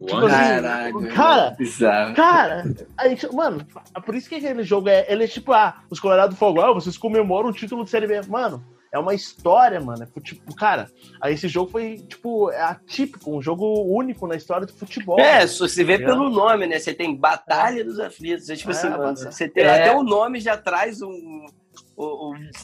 Tipo 0.00 0.26
assim, 0.26 0.36
Caralho, 0.36 1.14
cara, 1.14 1.50
bizarro. 1.58 2.14
cara, 2.14 2.64
a 2.96 3.08
gente, 3.08 3.34
mano, 3.34 3.66
por 4.06 4.14
isso 4.14 4.28
que 4.28 4.36
aquele 4.36 4.62
jogo 4.62 4.88
é, 4.88 5.04
ele 5.08 5.24
é 5.24 5.26
tipo, 5.28 5.52
ah, 5.52 5.82
os 5.90 5.98
Colorado 5.98 6.36
Fogo, 6.36 6.60
ah, 6.60 6.72
vocês 6.72 6.96
comemoram 6.96 7.48
o 7.48 7.52
título 7.52 7.82
de 7.82 7.90
Série 7.90 8.06
B. 8.06 8.20
Mano, 8.28 8.64
é 8.92 8.98
uma 8.98 9.12
história, 9.12 9.80
mano. 9.80 10.04
É, 10.04 10.20
tipo, 10.20 10.54
cara, 10.54 10.88
aí 11.20 11.34
esse 11.34 11.48
jogo 11.48 11.72
foi, 11.72 11.96
tipo, 11.96 12.50
é 12.50 12.62
atípico, 12.62 13.36
um 13.36 13.42
jogo 13.42 13.84
único 13.86 14.26
na 14.28 14.36
história 14.36 14.66
do 14.66 14.72
futebol. 14.72 15.18
É, 15.18 15.44
se 15.46 15.58
você 15.58 15.82
vê 15.82 15.98
pelo 15.98 16.30
nome, 16.30 16.68
né? 16.68 16.78
Você 16.78 16.94
tem 16.94 17.16
Batalha 17.16 17.84
dos 17.84 17.98
Aflitos. 17.98 18.48
É, 18.48 18.54
tipo 18.54 18.70
é, 18.70 18.74
assim, 18.74 18.88
mano, 18.88 19.16
você 19.16 19.48
tem 19.48 19.64
é. 19.64 19.80
até 19.80 19.96
o 19.96 20.04
nome 20.04 20.38
já 20.38 20.56
traz 20.56 21.02
um 21.02 21.44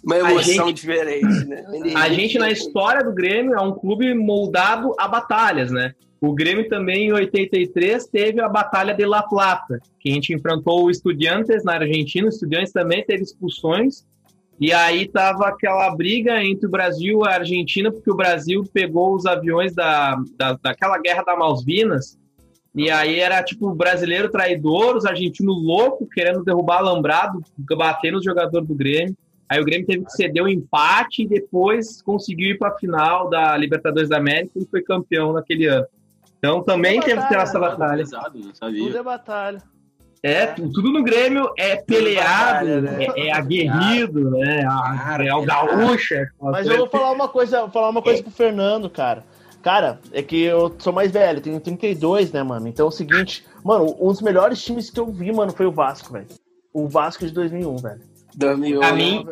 uma 0.04 0.16
emoção 0.16 0.66
gente, 0.68 0.76
diferente, 0.76 1.44
né? 1.44 1.64
A 1.96 2.08
gente, 2.08 2.38
na 2.38 2.50
história 2.50 3.02
do 3.02 3.12
Grêmio, 3.12 3.54
é 3.54 3.60
um 3.60 3.72
clube 3.72 4.14
moldado 4.14 4.94
a 4.98 5.08
batalhas, 5.08 5.72
né? 5.72 5.92
O 6.20 6.32
Grêmio 6.32 6.68
também, 6.68 7.08
em 7.08 7.12
83, 7.12 8.06
teve 8.06 8.40
a 8.40 8.48
Batalha 8.48 8.94
de 8.94 9.04
La 9.04 9.22
Plata, 9.22 9.78
que 10.00 10.08
a 10.08 10.14
gente 10.14 10.32
enfrentou 10.32 10.84
o 10.84 10.90
Estudiantes 10.90 11.64
na 11.64 11.74
Argentina. 11.74 12.26
O 12.26 12.30
Estudiantes 12.30 12.72
também 12.72 13.04
teve 13.04 13.22
expulsões. 13.22 14.06
E 14.58 14.72
aí 14.72 15.06
tava 15.06 15.48
aquela 15.48 15.94
briga 15.94 16.42
entre 16.42 16.66
o 16.66 16.70
Brasil 16.70 17.20
e 17.20 17.28
a 17.28 17.34
Argentina, 17.34 17.92
porque 17.92 18.10
o 18.10 18.16
Brasil 18.16 18.64
pegou 18.72 19.14
os 19.14 19.26
aviões 19.26 19.74
da, 19.74 20.16
da, 20.38 20.58
daquela 20.62 20.96
guerra 20.98 21.24
da 21.24 21.36
Malvinas. 21.36 22.16
E 22.74 22.90
aí 22.90 23.20
era 23.20 23.42
tipo 23.42 23.74
brasileiro 23.74 24.30
traidor, 24.30 24.96
os 24.96 25.04
argentinos 25.04 25.62
loucos, 25.62 26.08
querendo 26.12 26.42
derrubar 26.42 26.78
alambrado, 26.78 27.42
bater 27.76 28.12
nos 28.12 28.24
jogadores 28.24 28.66
do 28.66 28.74
Grêmio. 28.74 29.16
Aí 29.48 29.60
o 29.60 29.64
Grêmio 29.64 29.86
teve 29.86 30.04
que 30.04 30.12
ceder 30.12 30.42
o 30.42 30.46
um 30.46 30.48
empate 30.48 31.22
e 31.22 31.28
depois 31.28 32.00
conseguiu 32.02 32.50
ir 32.50 32.58
para 32.58 32.68
a 32.68 32.78
final 32.78 33.28
da 33.28 33.56
Libertadores 33.56 34.08
da 34.08 34.16
América 34.16 34.52
e 34.56 34.66
foi 34.66 34.82
campeão 34.82 35.32
naquele 35.32 35.66
ano. 35.66 35.86
Então 36.38 36.62
também 36.62 37.00
tudo 37.00 37.06
teve 37.06 37.22
que 37.22 37.28
ter 37.28 37.38
essa 37.38 37.58
né? 37.58 37.68
batalha. 37.68 38.04
Tudo 38.60 38.98
é 38.98 39.02
batalha. 39.02 39.62
É, 40.22 40.46
tudo 40.46 40.90
no 40.90 41.02
Grêmio 41.02 41.52
é 41.58 41.76
peleado, 41.76 42.66
batalha, 42.66 42.80
né? 42.80 43.04
é, 43.04 43.26
é, 43.26 43.32
aguerrido, 43.32 44.30
né? 44.30 44.62
É 45.20 45.34
o 45.34 45.44
gaúcho. 45.44 46.14
É 46.14 46.26
Mas 46.40 46.66
eu 46.66 46.78
vou 46.78 46.88
falar 46.88 47.12
uma 47.12 47.28
coisa, 47.28 47.60
vou 47.60 47.70
falar 47.70 47.90
uma 47.90 48.00
coisa 48.00 48.22
pro 48.22 48.32
Fernando, 48.32 48.88
cara. 48.88 49.22
Cara, 49.62 49.98
é 50.12 50.22
que 50.22 50.42
eu 50.42 50.74
sou 50.78 50.94
mais 50.94 51.12
velho, 51.12 51.42
tenho 51.42 51.60
32, 51.60 52.32
né, 52.32 52.42
mano? 52.42 52.68
Então 52.68 52.86
é 52.86 52.88
o 52.88 52.92
seguinte, 52.92 53.44
mano, 53.62 53.96
um 54.00 54.08
dos 54.08 54.22
melhores 54.22 54.62
times 54.62 54.90
que 54.90 54.98
eu 54.98 55.12
vi, 55.12 55.30
mano, 55.30 55.52
foi 55.52 55.66
o 55.66 55.72
Vasco, 55.72 56.12
velho. 56.12 56.26
O 56.72 56.88
Vasco 56.88 57.26
de 57.26 57.32
2001, 57.32 57.76
velho. 57.76 58.00
2001. 58.36 58.78
Pra 58.80 58.92
mim, 58.92 59.26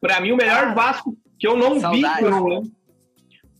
pra 0.00 0.20
mim 0.20 0.32
o 0.32 0.36
melhor 0.36 0.64
ah, 0.68 0.74
Vasco 0.74 1.16
que 1.38 1.46
eu 1.46 1.56
não 1.56 1.80
saudade. 1.80 2.02
vi, 2.02 2.18
que 2.18 2.24
eu 2.24 2.30
não 2.30 2.46
lembro. 2.46 2.70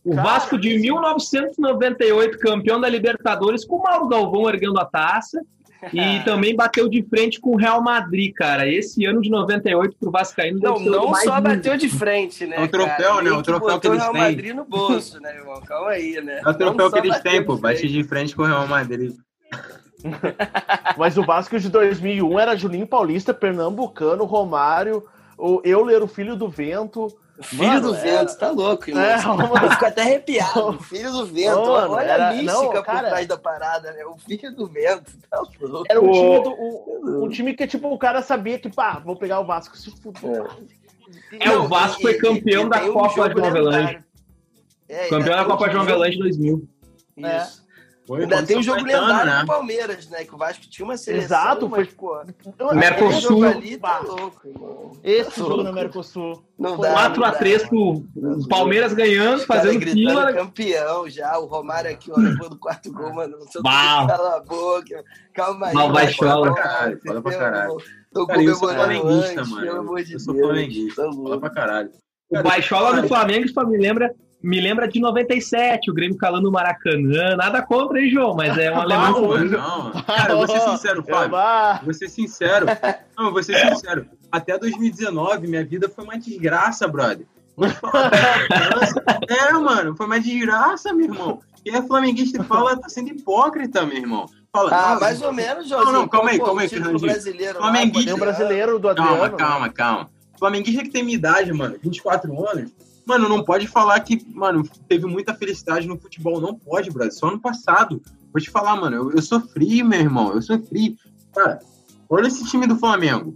O 0.03 0.15
Cara, 0.15 0.23
Vasco 0.23 0.57
de 0.57 0.79
1998, 0.79 2.39
campeão 2.39 2.81
da 2.81 2.89
Libertadores, 2.89 3.63
com 3.63 3.75
o 3.75 3.83
Mauro 3.83 4.07
Galvão 4.07 4.49
erguendo 4.49 4.79
a 4.79 4.85
taça. 4.85 5.41
E 5.91 6.23
também 6.23 6.55
bateu 6.55 6.87
de 6.87 7.01
frente 7.01 7.41
com 7.41 7.53
o 7.53 7.55
Real 7.55 7.81
Madrid, 7.81 8.31
cara. 8.35 8.67
Esse 8.67 9.03
ano 9.03 9.19
de 9.19 9.31
98 9.31 9.95
pro 9.99 10.11
Vascaíno 10.11 10.59
Não, 10.61 10.77
não 10.77 11.15
só 11.15 11.37
lindo. 11.37 11.41
bateu 11.41 11.75
de 11.75 11.89
frente, 11.89 12.45
né? 12.45 12.57
É 12.57 12.61
o 12.61 12.67
troféu, 12.67 13.15
cara? 13.15 13.21
né? 13.23 13.31
O 13.31 13.41
troféu 13.41 13.79
que 13.79 13.87
eles 13.87 13.99
têm. 13.99 14.09
o 14.09 14.13
Real 14.13 14.29
Madrid 14.29 14.55
no 14.55 14.63
bolso, 14.63 15.19
né, 15.19 15.35
irmão? 15.35 15.59
Calma 15.61 15.89
aí, 15.89 16.21
né? 16.21 16.39
É 16.45 16.47
o 16.47 16.53
troféu 16.53 16.91
que 16.91 16.99
eles 16.99 17.19
têm, 17.21 17.43
pô. 17.43 17.57
Bate 17.57 17.87
de 17.87 18.03
frente 18.03 18.35
com 18.35 18.43
o 18.43 18.45
Real 18.45 18.67
Madrid. 18.67 19.15
Mas 20.97 21.17
o 21.17 21.23
Vasco 21.23 21.59
de 21.59 21.69
2001 21.69 22.39
era 22.39 22.55
Julinho 22.55 22.87
Paulista, 22.87 23.33
Pernambucano, 23.33 24.25
Romário, 24.25 25.03
o 25.37 25.61
Euler, 25.63 26.03
o 26.03 26.07
filho 26.07 26.35
do 26.35 26.49
vento. 26.49 27.07
Filho 27.41 27.67
mano, 27.67 27.89
do 27.89 27.95
era... 27.95 28.19
vento, 28.19 28.37
tá 28.37 28.51
louco, 28.51 28.89
irmão. 28.89 29.03
É, 29.03 29.15
eu 29.15 29.69
fico 29.71 29.85
até 29.85 30.01
arrepiado. 30.01 30.73
Filho 30.83 31.11
do 31.11 31.25
vento. 31.25 31.59
Mano, 31.59 31.93
olha 31.93 32.11
era... 32.11 32.29
a 32.29 32.33
mística 32.33 32.53
não, 32.53 32.83
cara... 32.83 32.83
por 32.83 33.09
trás 33.09 33.27
da 33.27 33.37
parada, 33.37 33.91
né? 33.93 34.05
O 34.05 34.15
filho 34.17 34.55
do 34.55 34.67
vento, 34.67 35.11
tá 35.29 35.41
louco. 35.61 35.85
Era 35.89 35.99
um 35.99 36.11
time, 36.11 36.43
do, 36.43 36.49
um, 36.51 37.23
um, 37.23 37.29
time 37.29 37.53
que, 37.55 37.65
tipo, 37.65 37.91
o 37.91 37.97
cara 37.97 38.21
sabia 38.21 38.59
que, 38.59 38.69
pá, 38.69 39.01
vou 39.03 39.15
pegar 39.15 39.39
o 39.39 39.45
Vasco 39.45 39.75
se 39.75 39.89
fuder. 39.89 40.45
É, 41.39 41.47
é 41.47 41.57
o 41.57 41.67
Vasco 41.67 42.01
foi 42.01 42.13
campeão 42.15 42.67
e, 42.67 42.69
da 42.69 42.79
Copa 42.81 43.21
um 43.21 43.29
de 43.29 43.35
Nova 43.35 43.51
Zelândia. 43.51 44.05
É, 44.87 45.09
campeão 45.09 45.37
da 45.37 45.45
Copa 45.45 45.69
João 45.69 45.83
Avelange 45.83 46.19
2000. 46.19 46.67
Isso. 47.17 47.60
Foi, 48.11 48.23
Ainda 48.23 48.43
tem 48.43 48.57
o 48.57 48.61
jogo 48.61 48.83
lendário 48.83 49.31
né? 49.31 49.39
do 49.39 49.47
Palmeiras, 49.47 50.09
né? 50.09 50.25
Que 50.25 50.35
o 50.35 50.37
Vasco 50.37 50.67
tinha 50.69 50.83
uma 50.83 50.97
seleção. 50.97 51.23
Exato, 51.23 51.69
foi. 51.69 51.85
Pô, 51.85 52.21
Mercosul. 52.73 53.45
Ali, 53.45 53.77
tá 53.77 53.99
louco, 53.99 54.49
irmão. 54.49 54.91
Esse 55.01 55.29
tá 55.29 55.37
jogo 55.37 55.63
no 55.63 55.71
Mercosul. 55.71 56.43
4x3 56.59 57.69
pro 57.69 58.03
Palmeiras 58.49 58.91
ganhando, 58.91 59.45
fazendo 59.45 59.79
fila. 59.79 60.33
campeão 60.33 61.07
já. 61.07 61.39
O 61.39 61.45
Romário 61.45 61.89
aqui, 61.89 62.11
ó, 62.11 62.19
depois 62.19 62.49
do 62.49 62.59
quarto 62.59 62.91
gol, 62.91 63.13
mano. 63.13 63.37
Cala 63.63 64.35
a 64.35 64.39
boca. 64.41 65.05
Calma 65.33 65.67
aí. 65.67 65.73
Mal 65.73 65.93
baixola. 65.93 66.53
Fala 67.07 67.21
pra 67.21 67.31
caralho. 67.31 67.77
Tô 68.13 68.27
cara, 68.27 68.43
eu 68.43 68.55
sou 68.55 68.73
flamenguista, 68.73 69.45
mano. 69.45 69.61
Pelo 69.61 69.79
amor 69.79 70.03
de 70.03 70.13
eu 70.13 70.19
sou 70.19 70.35
flamenguista. 70.35 71.09
Fala 71.13 71.39
pra 71.39 71.49
caralho. 71.49 71.91
O 72.29 72.43
Baixola 72.43 73.01
do 73.01 73.07
Flamengo 73.07 73.47
só 73.49 73.65
me 73.65 73.77
lembra 73.77 74.13
me 74.43 74.59
lembra 74.59 74.87
de 74.87 74.99
97, 74.99 75.91
o 75.91 75.93
Grêmio 75.93 76.17
calando 76.17 76.49
o 76.49 76.51
Maracanã. 76.51 77.35
Nada 77.35 77.61
contra, 77.61 78.01
hein, 78.01 78.09
João? 78.09 78.35
Mas 78.35 78.57
é 78.57 78.71
uma 78.73 78.85
lembrança. 78.85 79.57
Não, 79.57 79.93
não, 79.93 80.01
cara, 80.03 80.35
vou 80.35 80.47
ser 80.47 80.59
sincero, 80.61 81.03
Fábio. 81.03 81.37
Vou 81.83 81.93
ser 81.93 82.09
sincero. 82.09 82.65
Não, 83.17 83.31
vou 83.31 83.43
ser 83.43 83.55
sincero. 83.69 84.05
Até 84.31 84.57
2019, 84.57 85.47
minha 85.47 85.63
vida 85.63 85.89
foi 85.89 86.03
uma 86.03 86.17
desgraça, 86.17 86.87
brother. 86.87 87.25
é, 89.27 89.53
mano, 89.53 89.95
foi 89.95 90.05
uma 90.05 90.19
desgraça, 90.19 90.93
meu 90.93 91.05
irmão. 91.05 91.39
Quem 91.63 91.75
é 91.75 91.81
flamenguista 91.81 92.41
e 92.41 92.45
fala 92.45 92.75
tá 92.75 92.89
sendo 92.89 93.09
hipócrita, 93.09 93.85
meu 93.85 93.97
irmão. 93.97 94.25
Fala, 94.51 94.71
ah, 94.73 94.99
mais 94.99 95.21
ou 95.21 95.31
menos, 95.31 95.69
Jorge. 95.69 95.85
Não, 95.85 96.01
não, 96.01 96.07
calma 96.07 96.31
aí, 96.31 96.39
calma 96.39 96.61
aí, 96.61 96.69
Fernandinho. 96.69 97.53
Flamenguista. 97.53 98.05
Tem 98.05 98.13
o 98.13 98.17
brasileiro 98.17 98.79
do 98.79 98.89
Adriano. 98.89 99.17
Calma, 99.17 99.29
calma, 99.37 99.69
calma. 99.69 100.09
Flamenguista 100.39 100.81
que 100.83 100.89
tem 100.89 101.03
minha 101.03 101.15
idade, 101.15 101.53
mano, 101.53 101.77
24 101.81 102.49
anos, 102.49 102.71
Mano, 103.05 103.27
não 103.27 103.43
pode 103.43 103.67
falar 103.67 103.99
que, 104.01 104.23
mano, 104.33 104.63
teve 104.87 105.05
muita 105.05 105.33
felicidade 105.33 105.87
no 105.87 105.99
futebol. 105.99 106.39
Não 106.39 106.55
pode, 106.55 106.91
Brasil. 106.91 107.19
Só 107.19 107.27
ano 107.27 107.39
passado. 107.39 108.01
Vou 108.31 108.41
te 108.41 108.49
falar, 108.49 108.75
mano, 108.75 108.95
eu, 108.95 109.11
eu 109.11 109.21
sofri, 109.21 109.83
meu 109.83 109.99
irmão. 109.99 110.33
Eu 110.33 110.41
sofri. 110.41 110.97
Cara, 111.33 111.59
olha 112.09 112.27
esse 112.27 112.45
time 112.45 112.67
do 112.67 112.77
Flamengo. 112.77 113.35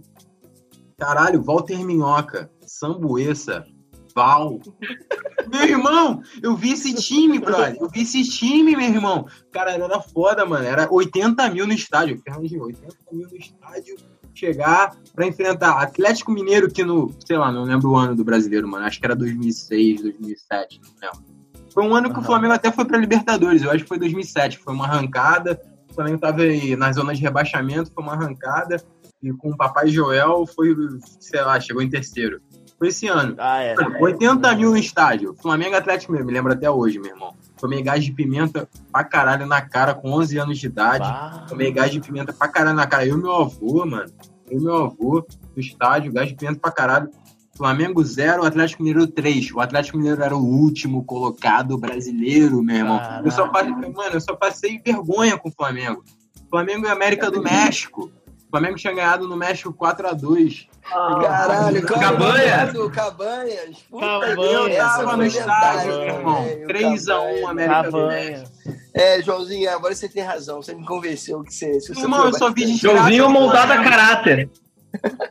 Caralho, 0.98 1.42
Walter 1.42 1.84
Minhoca, 1.84 2.50
Sambuesa, 2.66 3.66
Val. 4.14 4.58
meu 5.52 5.62
irmão, 5.62 6.22
eu 6.42 6.56
vi 6.56 6.72
esse 6.72 6.94
time, 6.94 7.38
brother. 7.38 7.76
Eu 7.78 7.88
vi 7.90 8.02
esse 8.02 8.24
time, 8.24 8.74
meu 8.74 8.88
irmão. 8.88 9.26
Cara, 9.52 9.72
era 9.72 10.00
foda, 10.00 10.46
mano. 10.46 10.64
Era 10.64 10.88
80 10.90 11.50
mil 11.50 11.66
no 11.66 11.74
estádio. 11.74 12.20
Fernandinho, 12.22 12.64
80 12.64 12.96
mil 13.12 13.28
no 13.28 13.36
estádio 13.36 13.96
chegar 14.38 14.94
para 15.14 15.26
enfrentar 15.26 15.80
Atlético 15.80 16.30
Mineiro, 16.30 16.70
que 16.70 16.84
no, 16.84 17.12
sei 17.26 17.38
lá, 17.38 17.50
não 17.50 17.64
lembro 17.64 17.90
o 17.90 17.96
ano 17.96 18.14
do 18.14 18.24
brasileiro, 18.24 18.68
mano. 18.68 18.84
Acho 18.84 19.00
que 19.00 19.06
era 19.06 19.16
2006, 19.16 20.02
2007, 20.02 20.80
não 20.82 20.90
lembro. 21.00 21.36
Foi 21.72 21.84
um 21.84 21.94
ano 21.94 22.08
que 22.10 22.16
uhum. 22.16 22.22
o 22.22 22.24
Flamengo 22.24 22.54
até 22.54 22.72
foi 22.72 22.84
para 22.84 22.98
Libertadores, 22.98 23.62
eu 23.62 23.70
acho 23.70 23.82
que 23.82 23.88
foi 23.88 23.98
2007. 23.98 24.58
Foi 24.58 24.72
uma 24.72 24.86
arrancada, 24.86 25.60
o 25.90 25.94
Flamengo 25.94 26.18
tava 26.18 26.42
aí 26.42 26.74
na 26.76 26.92
zona 26.92 27.14
de 27.14 27.20
rebaixamento, 27.20 27.92
foi 27.92 28.02
uma 28.02 28.14
arrancada, 28.14 28.82
e 29.22 29.32
com 29.32 29.50
o 29.50 29.56
Papai 29.56 29.88
Joel 29.88 30.46
foi, 30.46 30.74
sei 31.20 31.42
lá, 31.42 31.58
chegou 31.60 31.82
em 31.82 31.88
terceiro. 31.88 32.40
Foi 32.78 32.88
esse 32.88 33.08
ano. 33.08 33.34
Ah, 33.38 33.62
é. 33.62 33.74
80 34.00 34.54
mil 34.54 34.70
no 34.70 34.76
estádio. 34.76 35.34
Flamengo 35.40 35.76
Atlético 35.76 36.12
mesmo, 36.12 36.26
me 36.26 36.32
lembro 36.32 36.52
até 36.52 36.70
hoje, 36.70 36.98
meu 36.98 37.10
irmão. 37.10 37.34
Tomei 37.58 37.82
gás 37.82 38.04
de 38.04 38.12
pimenta 38.12 38.68
pra 38.92 39.04
caralho 39.04 39.46
na 39.46 39.60
cara 39.60 39.94
com 39.94 40.12
11 40.12 40.38
anos 40.38 40.58
de 40.58 40.66
idade. 40.66 41.04
Bah. 41.04 41.46
Tomei 41.48 41.72
gás 41.72 41.90
de 41.90 42.00
pimenta 42.00 42.32
pra 42.32 42.48
caralho 42.48 42.76
na 42.76 42.86
cara. 42.86 43.06
Eu 43.06 43.18
e 43.18 43.22
meu 43.22 43.34
avô, 43.34 43.86
mano. 43.86 44.10
Eu 44.50 44.60
e 44.60 44.62
meu 44.62 44.76
avô 44.84 45.26
no 45.54 45.60
estádio, 45.60 46.12
gás 46.12 46.28
de 46.28 46.34
pimenta 46.34 46.60
pra 46.60 46.70
caralho. 46.70 47.10
Flamengo 47.56 48.04
0, 48.04 48.44
Atlético 48.44 48.82
Mineiro 48.82 49.06
3. 49.06 49.52
O 49.52 49.60
Atlético 49.60 49.96
Mineiro 49.96 50.22
era 50.22 50.36
o 50.36 50.44
último 50.44 51.02
colocado 51.04 51.78
brasileiro, 51.78 52.62
meu 52.62 52.76
irmão. 52.76 53.00
Eu 53.24 53.30
só 53.30 53.48
passei, 53.48 53.72
mano, 53.72 54.10
eu 54.12 54.20
só 54.20 54.36
passei 54.36 54.78
vergonha 54.84 55.38
com 55.38 55.48
o 55.48 55.52
Flamengo. 55.52 56.04
Flamengo 56.50 56.86
e 56.86 56.90
América 56.90 57.30
do 57.30 57.42
México. 57.42 58.10
O 58.56 58.58
Flamengo 58.58 58.78
tinha 58.78 58.94
ganhado 58.94 59.28
no 59.28 59.36
México 59.36 59.70
4x2. 59.70 60.66
Ah, 60.90 61.18
Caralho, 61.20 61.86
Cabanha. 61.86 62.72
Cabanhas. 62.90 63.84
Eu 63.92 64.76
tava 64.78 65.14
no 65.14 65.26
estádio, 65.26 65.92
meu 65.92 66.02
irmão. 66.02 66.44
3x1 66.66 67.50
América 67.50 67.82
Cabanha. 67.82 67.90
do 67.90 68.06
México. 68.06 68.50
É, 68.94 69.20
Joãozinho, 69.22 69.70
agora 69.70 69.94
você 69.94 70.08
tem 70.08 70.22
razão. 70.22 70.62
Você 70.62 70.74
me 70.74 70.86
convenceu 70.86 71.42
que 71.42 71.52
você. 71.52 71.78
Se 71.80 71.94
você 71.94 72.00
irmão, 72.00 72.24
eu 72.24 72.32
só 72.32 72.50
vi 72.50 72.64
de 72.64 72.76
Joãozinho 72.78 73.28
moldado 73.28 73.74
a 73.74 73.84
caráter. 73.84 74.48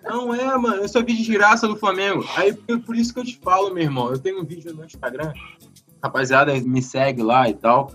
Não 0.03 0.31
é, 0.31 0.55
mano. 0.55 0.83
Eu 0.83 0.87
só 0.87 1.01
vi 1.01 1.15
de 1.15 1.33
graça 1.33 1.67
do 1.67 1.75
Flamengo. 1.75 2.23
Aí 2.35 2.53
por 2.53 2.95
isso 2.95 3.11
que 3.11 3.19
eu 3.21 3.25
te 3.25 3.39
falo, 3.39 3.73
meu 3.73 3.81
irmão. 3.81 4.11
Eu 4.11 4.19
tenho 4.19 4.39
um 4.39 4.45
vídeo 4.45 4.71
no 4.71 4.85
Instagram. 4.85 5.33
Rapaziada, 6.03 6.53
me 6.53 6.81
segue 6.83 7.23
lá 7.23 7.49
e 7.49 7.55
tal. 7.55 7.91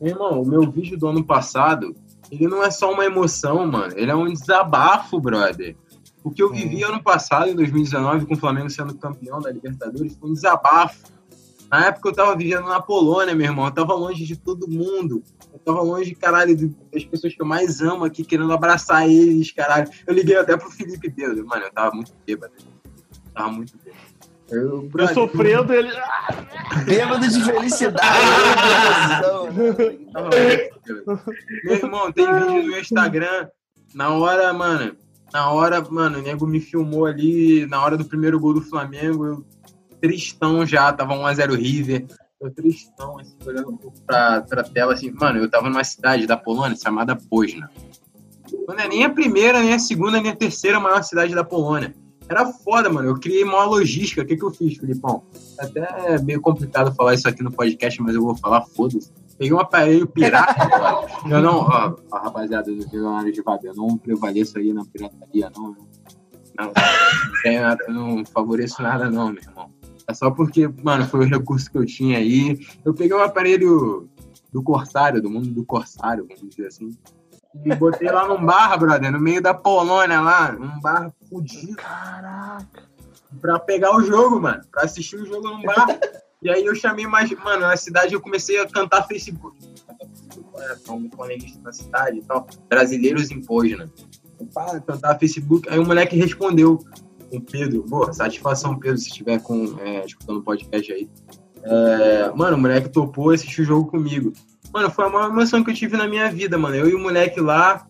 Meu 0.00 0.14
irmão, 0.14 0.42
o 0.42 0.44
meu 0.44 0.68
vídeo 0.68 0.98
do 0.98 1.06
ano 1.06 1.24
passado, 1.24 1.94
ele 2.30 2.48
não 2.48 2.62
é 2.62 2.70
só 2.70 2.92
uma 2.92 3.04
emoção, 3.04 3.66
mano. 3.66 3.92
Ele 3.96 4.10
é 4.10 4.14
um 4.14 4.32
desabafo, 4.32 5.20
brother. 5.20 5.76
O 6.22 6.30
que 6.30 6.42
eu 6.42 6.50
vivi 6.50 6.82
ano 6.82 7.02
passado, 7.02 7.50
em 7.50 7.54
2019, 7.54 8.26
com 8.26 8.34
o 8.34 8.38
Flamengo 8.38 8.70
sendo 8.70 8.94
campeão 8.94 9.40
da 9.40 9.50
Libertadores, 9.50 10.16
foi 10.16 10.30
um 10.30 10.32
desabafo. 10.32 11.04
Na 11.70 11.86
época 11.86 12.08
eu 12.08 12.14
tava 12.14 12.36
vivendo 12.36 12.66
na 12.66 12.80
Polônia, 12.80 13.34
meu 13.34 13.46
irmão. 13.46 13.66
Eu 13.66 13.72
tava 13.72 13.94
longe 13.94 14.24
de 14.24 14.36
todo 14.36 14.68
mundo. 14.68 15.22
Eu 15.52 15.58
tava 15.58 15.82
longe, 15.82 16.14
caralho, 16.14 16.56
das 16.92 17.04
pessoas 17.04 17.34
que 17.34 17.42
eu 17.42 17.46
mais 17.46 17.80
amo 17.80 18.04
aqui, 18.04 18.24
querendo 18.24 18.52
abraçar 18.52 19.08
eles, 19.08 19.50
caralho. 19.50 19.90
Eu 20.06 20.14
liguei 20.14 20.36
até 20.36 20.56
pro 20.56 20.70
Felipe 20.70 21.10
Pedro. 21.10 21.46
Mano, 21.46 21.64
eu 21.64 21.72
tava 21.72 21.94
muito 21.94 22.12
bêbado. 22.26 22.54
Eu 22.56 23.32
tava 23.34 23.52
muito 23.52 23.76
bêbado. 23.84 24.13
Eu, 24.54 24.88
eu 24.96 25.08
sofrendo, 25.08 25.72
ele. 25.72 25.90
Bêbado 26.84 27.28
de 27.28 27.42
felicidade. 27.42 28.04
meu 31.64 31.74
irmão, 31.74 32.12
tem 32.12 32.26
vídeo 32.26 32.46
no 32.46 32.62
meu 32.62 32.80
Instagram. 32.80 33.48
Na 33.94 34.10
hora, 34.10 34.52
mano, 34.52 34.94
na 35.32 35.50
hora, 35.50 35.80
mano, 35.90 36.18
o 36.18 36.22
nego 36.22 36.46
me 36.46 36.60
filmou 36.60 37.06
ali, 37.06 37.66
na 37.66 37.82
hora 37.82 37.96
do 37.96 38.04
primeiro 38.04 38.38
gol 38.38 38.54
do 38.54 38.62
Flamengo, 38.62 39.26
eu 39.26 39.44
tristão 40.00 40.64
já, 40.66 40.92
tava 40.92 41.14
1x0 41.14 41.56
River. 41.56 42.06
Eu 42.40 42.50
tristão, 42.50 43.18
assim, 43.18 43.36
olhando 43.46 43.78
pra, 44.06 44.42
pra 44.42 44.62
tela, 44.62 44.92
assim, 44.92 45.10
mano, 45.10 45.38
eu 45.38 45.48
tava 45.48 45.70
numa 45.70 45.82
cidade 45.82 46.26
da 46.26 46.36
Polônia 46.36 46.76
chamada 46.76 47.16
Pozna. 47.16 47.70
Não 48.68 48.76
é 48.76 48.86
nem 48.86 49.04
a 49.04 49.10
primeira, 49.10 49.60
nem 49.60 49.74
a 49.74 49.78
segunda, 49.78 50.20
nem 50.20 50.30
a 50.30 50.36
terceira 50.36 50.78
maior 50.78 51.02
cidade 51.02 51.34
da 51.34 51.42
Polônia. 51.42 51.94
Era 52.28 52.46
foda, 52.46 52.90
mano. 52.90 53.08
Eu 53.08 53.20
criei 53.20 53.44
uma 53.44 53.64
logística. 53.64 54.22
O 54.22 54.26
que, 54.26 54.36
que 54.36 54.44
eu 54.44 54.50
fiz, 54.50 54.78
Filipão? 54.78 55.22
Até 55.58 56.14
é 56.14 56.22
meio 56.22 56.40
complicado 56.40 56.94
falar 56.94 57.14
isso 57.14 57.28
aqui 57.28 57.42
no 57.42 57.52
podcast, 57.52 58.00
mas 58.02 58.14
eu 58.14 58.22
vou 58.22 58.36
falar, 58.36 58.62
foda-se. 58.62 59.12
Peguei 59.36 59.52
um 59.52 59.60
aparelho 59.60 60.06
pirata. 60.06 60.54
eu 61.28 61.42
não, 61.42 61.58
ó, 61.58 61.96
ó, 62.10 62.18
rapaziada 62.18 62.70
do 62.70 62.76
Milionário 62.76 63.32
de 63.32 63.42
Vaga, 63.42 63.68
eu 63.68 63.74
não 63.74 63.98
prevaleço 63.98 64.58
aí 64.58 64.72
na 64.72 64.84
pirataria, 64.84 65.50
não. 65.56 65.76
Não, 66.56 66.72
não, 67.44 67.60
nada, 67.60 67.84
não 67.88 68.24
favoreço 68.24 68.80
nada, 68.80 69.10
não, 69.10 69.32
meu 69.32 69.42
irmão. 69.42 69.70
É 70.06 70.14
só 70.14 70.30
porque, 70.30 70.68
mano, 70.82 71.04
foi 71.06 71.20
o 71.20 71.28
recurso 71.28 71.70
que 71.70 71.78
eu 71.78 71.84
tinha 71.84 72.18
aí. 72.18 72.58
Eu 72.84 72.94
peguei 72.94 73.16
um 73.16 73.22
aparelho 73.22 74.08
do 74.52 74.62
Corsário, 74.62 75.20
do 75.20 75.30
mundo 75.30 75.50
do 75.50 75.64
Corsário, 75.64 76.26
vamos 76.28 76.54
dizer 76.54 76.68
assim. 76.68 76.90
E 77.62 77.74
botei 77.74 78.10
lá 78.10 78.26
num 78.26 78.44
bar, 78.44 78.78
brother, 78.78 79.12
no 79.12 79.20
meio 79.20 79.42
da 79.42 79.54
Polônia 79.54 80.20
lá, 80.20 80.56
um 80.58 80.80
bar 80.80 81.12
fudido. 81.28 81.76
Caraca. 81.76 82.82
Pra 83.40 83.58
pegar 83.58 83.94
o 83.96 84.02
jogo, 84.02 84.40
mano. 84.40 84.62
Pra 84.70 84.82
assistir 84.82 85.16
o 85.16 85.26
jogo 85.26 85.48
num 85.48 85.62
bar. 85.62 85.86
E 86.42 86.50
aí 86.50 86.64
eu 86.64 86.74
chamei 86.74 87.06
mais, 87.06 87.30
mano, 87.30 87.62
na 87.62 87.76
cidade 87.76 88.12
eu 88.12 88.20
comecei 88.20 88.60
a 88.60 88.66
cantar 88.66 89.06
Facebook. 89.06 89.56
Um 90.88 91.10
flamenguista 91.10 91.60
na 91.62 91.72
cidade 91.72 92.18
e 92.18 92.22
tal. 92.22 92.46
Brasileiros 92.68 93.30
em 93.30 93.40
Pozna. 93.40 93.90
Pá, 94.52 94.78
cantar 94.80 95.18
Facebook. 95.18 95.68
Aí 95.68 95.78
o 95.78 95.86
moleque 95.86 96.16
respondeu, 96.16 96.78
o 97.32 97.40
Pedro. 97.40 97.82
Boa, 97.84 98.12
satisfação, 98.12 98.78
Pedro, 98.78 98.98
se 98.98 99.08
estiver 99.08 99.40
com, 99.40 99.78
é, 99.80 100.04
escutando 100.04 100.38
o 100.38 100.42
podcast 100.42 100.92
aí. 100.92 101.08
É, 101.62 102.30
mano, 102.34 102.56
o 102.56 102.60
moleque 102.60 102.90
topou 102.90 103.30
assistir 103.30 103.62
o 103.62 103.64
jogo 103.64 103.90
comigo. 103.90 104.32
Mano, 104.74 104.90
foi 104.90 105.04
a 105.04 105.08
maior 105.08 105.30
emoção 105.30 105.62
que 105.62 105.70
eu 105.70 105.74
tive 105.74 105.96
na 105.96 106.08
minha 106.08 106.28
vida, 106.32 106.58
mano. 106.58 106.74
Eu 106.74 106.88
e 106.88 106.94
o 106.96 106.98
moleque 106.98 107.40
lá, 107.40 107.86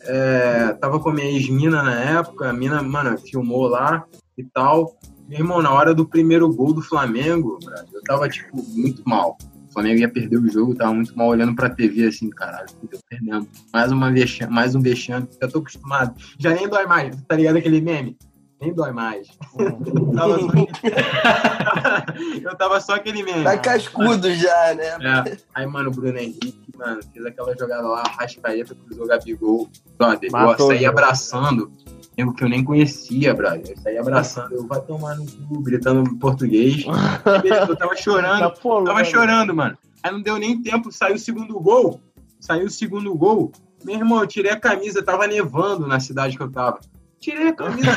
é, 0.00 0.72
tava 0.80 0.98
com 0.98 1.10
a 1.10 1.12
minha 1.12 1.26
ex-mina 1.26 1.82
na 1.82 2.00
época, 2.00 2.48
a 2.48 2.52
mina, 2.54 2.82
mano, 2.82 3.18
filmou 3.18 3.68
lá 3.68 4.06
e 4.38 4.42
tal. 4.42 4.96
Meu 5.28 5.40
irmão, 5.40 5.60
na 5.60 5.70
hora 5.70 5.94
do 5.94 6.08
primeiro 6.08 6.50
gol 6.50 6.72
do 6.72 6.80
Flamengo, 6.80 7.58
eu 7.92 8.02
tava, 8.04 8.30
tipo, 8.30 8.64
muito 8.70 9.06
mal. 9.06 9.36
O 9.68 9.72
Flamengo 9.74 10.00
ia 10.00 10.08
perder 10.08 10.38
o 10.38 10.50
jogo, 10.50 10.74
tava 10.74 10.94
muito 10.94 11.14
mal 11.14 11.28
olhando 11.28 11.54
pra 11.54 11.68
TV, 11.68 12.06
assim, 12.06 12.30
caralho, 12.30 12.68
deu 12.90 12.98
perdendo. 13.10 13.46
Mais, 13.70 13.92
uma 13.92 14.10
vexame, 14.10 14.54
mais 14.54 14.74
um 14.74 14.80
vexame, 14.80 15.28
já 15.38 15.46
tô 15.46 15.58
acostumado. 15.58 16.14
Já 16.38 16.54
nem 16.54 16.66
dói 16.66 16.86
mais, 16.86 17.14
tá 17.28 17.36
ligado 17.36 17.56
aquele 17.56 17.82
meme? 17.82 18.16
Nem 18.62 18.72
dói 18.72 18.92
mais. 18.92 19.28
eu, 19.58 19.72
tava 20.14 20.38
só... 20.38 20.46
eu 22.48 22.56
tava 22.56 22.80
só 22.80 22.94
aquele 22.94 23.24
meme. 23.24 23.42
Tá 23.42 23.58
cascudo 23.58 24.32
já, 24.32 24.74
né? 24.74 24.96
É. 25.26 25.36
Aí, 25.52 25.66
mano, 25.66 25.90
o 25.90 25.92
Bruno 25.92 26.16
Henrique, 26.16 26.62
mano, 26.78 27.00
fez 27.12 27.26
aquela 27.26 27.58
jogada 27.58 27.88
lá, 27.88 28.04
rascaeta, 28.04 28.76
cruzou 28.76 29.04
o 29.04 29.08
Gabigol. 29.08 29.68
Brother, 29.98 30.30
eu 30.32 30.66
saí 30.68 30.86
abraçando 30.86 31.72
nego 32.16 32.32
que 32.34 32.44
eu 32.44 32.48
nem 32.48 32.62
conhecia, 32.62 33.34
brother. 33.34 33.68
Eu 33.68 33.82
saí 33.82 33.98
abraçando, 33.98 34.54
eu 34.54 34.64
vai 34.64 34.80
tomar 34.80 35.16
no 35.16 35.26
cu, 35.26 35.60
gritando 35.60 36.08
em 36.08 36.18
português. 36.18 36.84
eu 37.68 37.76
tava 37.76 37.96
chorando, 37.96 38.52
tava 38.84 39.04
chorando, 39.04 39.52
mano. 39.52 39.76
Aí 40.04 40.12
não 40.12 40.22
deu 40.22 40.38
nem 40.38 40.62
tempo, 40.62 40.92
saiu 40.92 41.16
o 41.16 41.18
segundo 41.18 41.58
gol. 41.58 42.00
saiu 42.38 42.66
o 42.66 42.70
segundo 42.70 43.12
gol. 43.12 43.50
Meu 43.84 43.96
irmão, 43.96 44.20
eu 44.20 44.26
tirei 44.28 44.52
a 44.52 44.60
camisa, 44.60 45.02
tava 45.02 45.26
nevando 45.26 45.88
na 45.88 45.98
cidade 45.98 46.36
que 46.36 46.42
eu 46.44 46.50
tava. 46.50 46.78
Tirei 47.22 47.48
a 47.48 47.52
camisa 47.52 47.94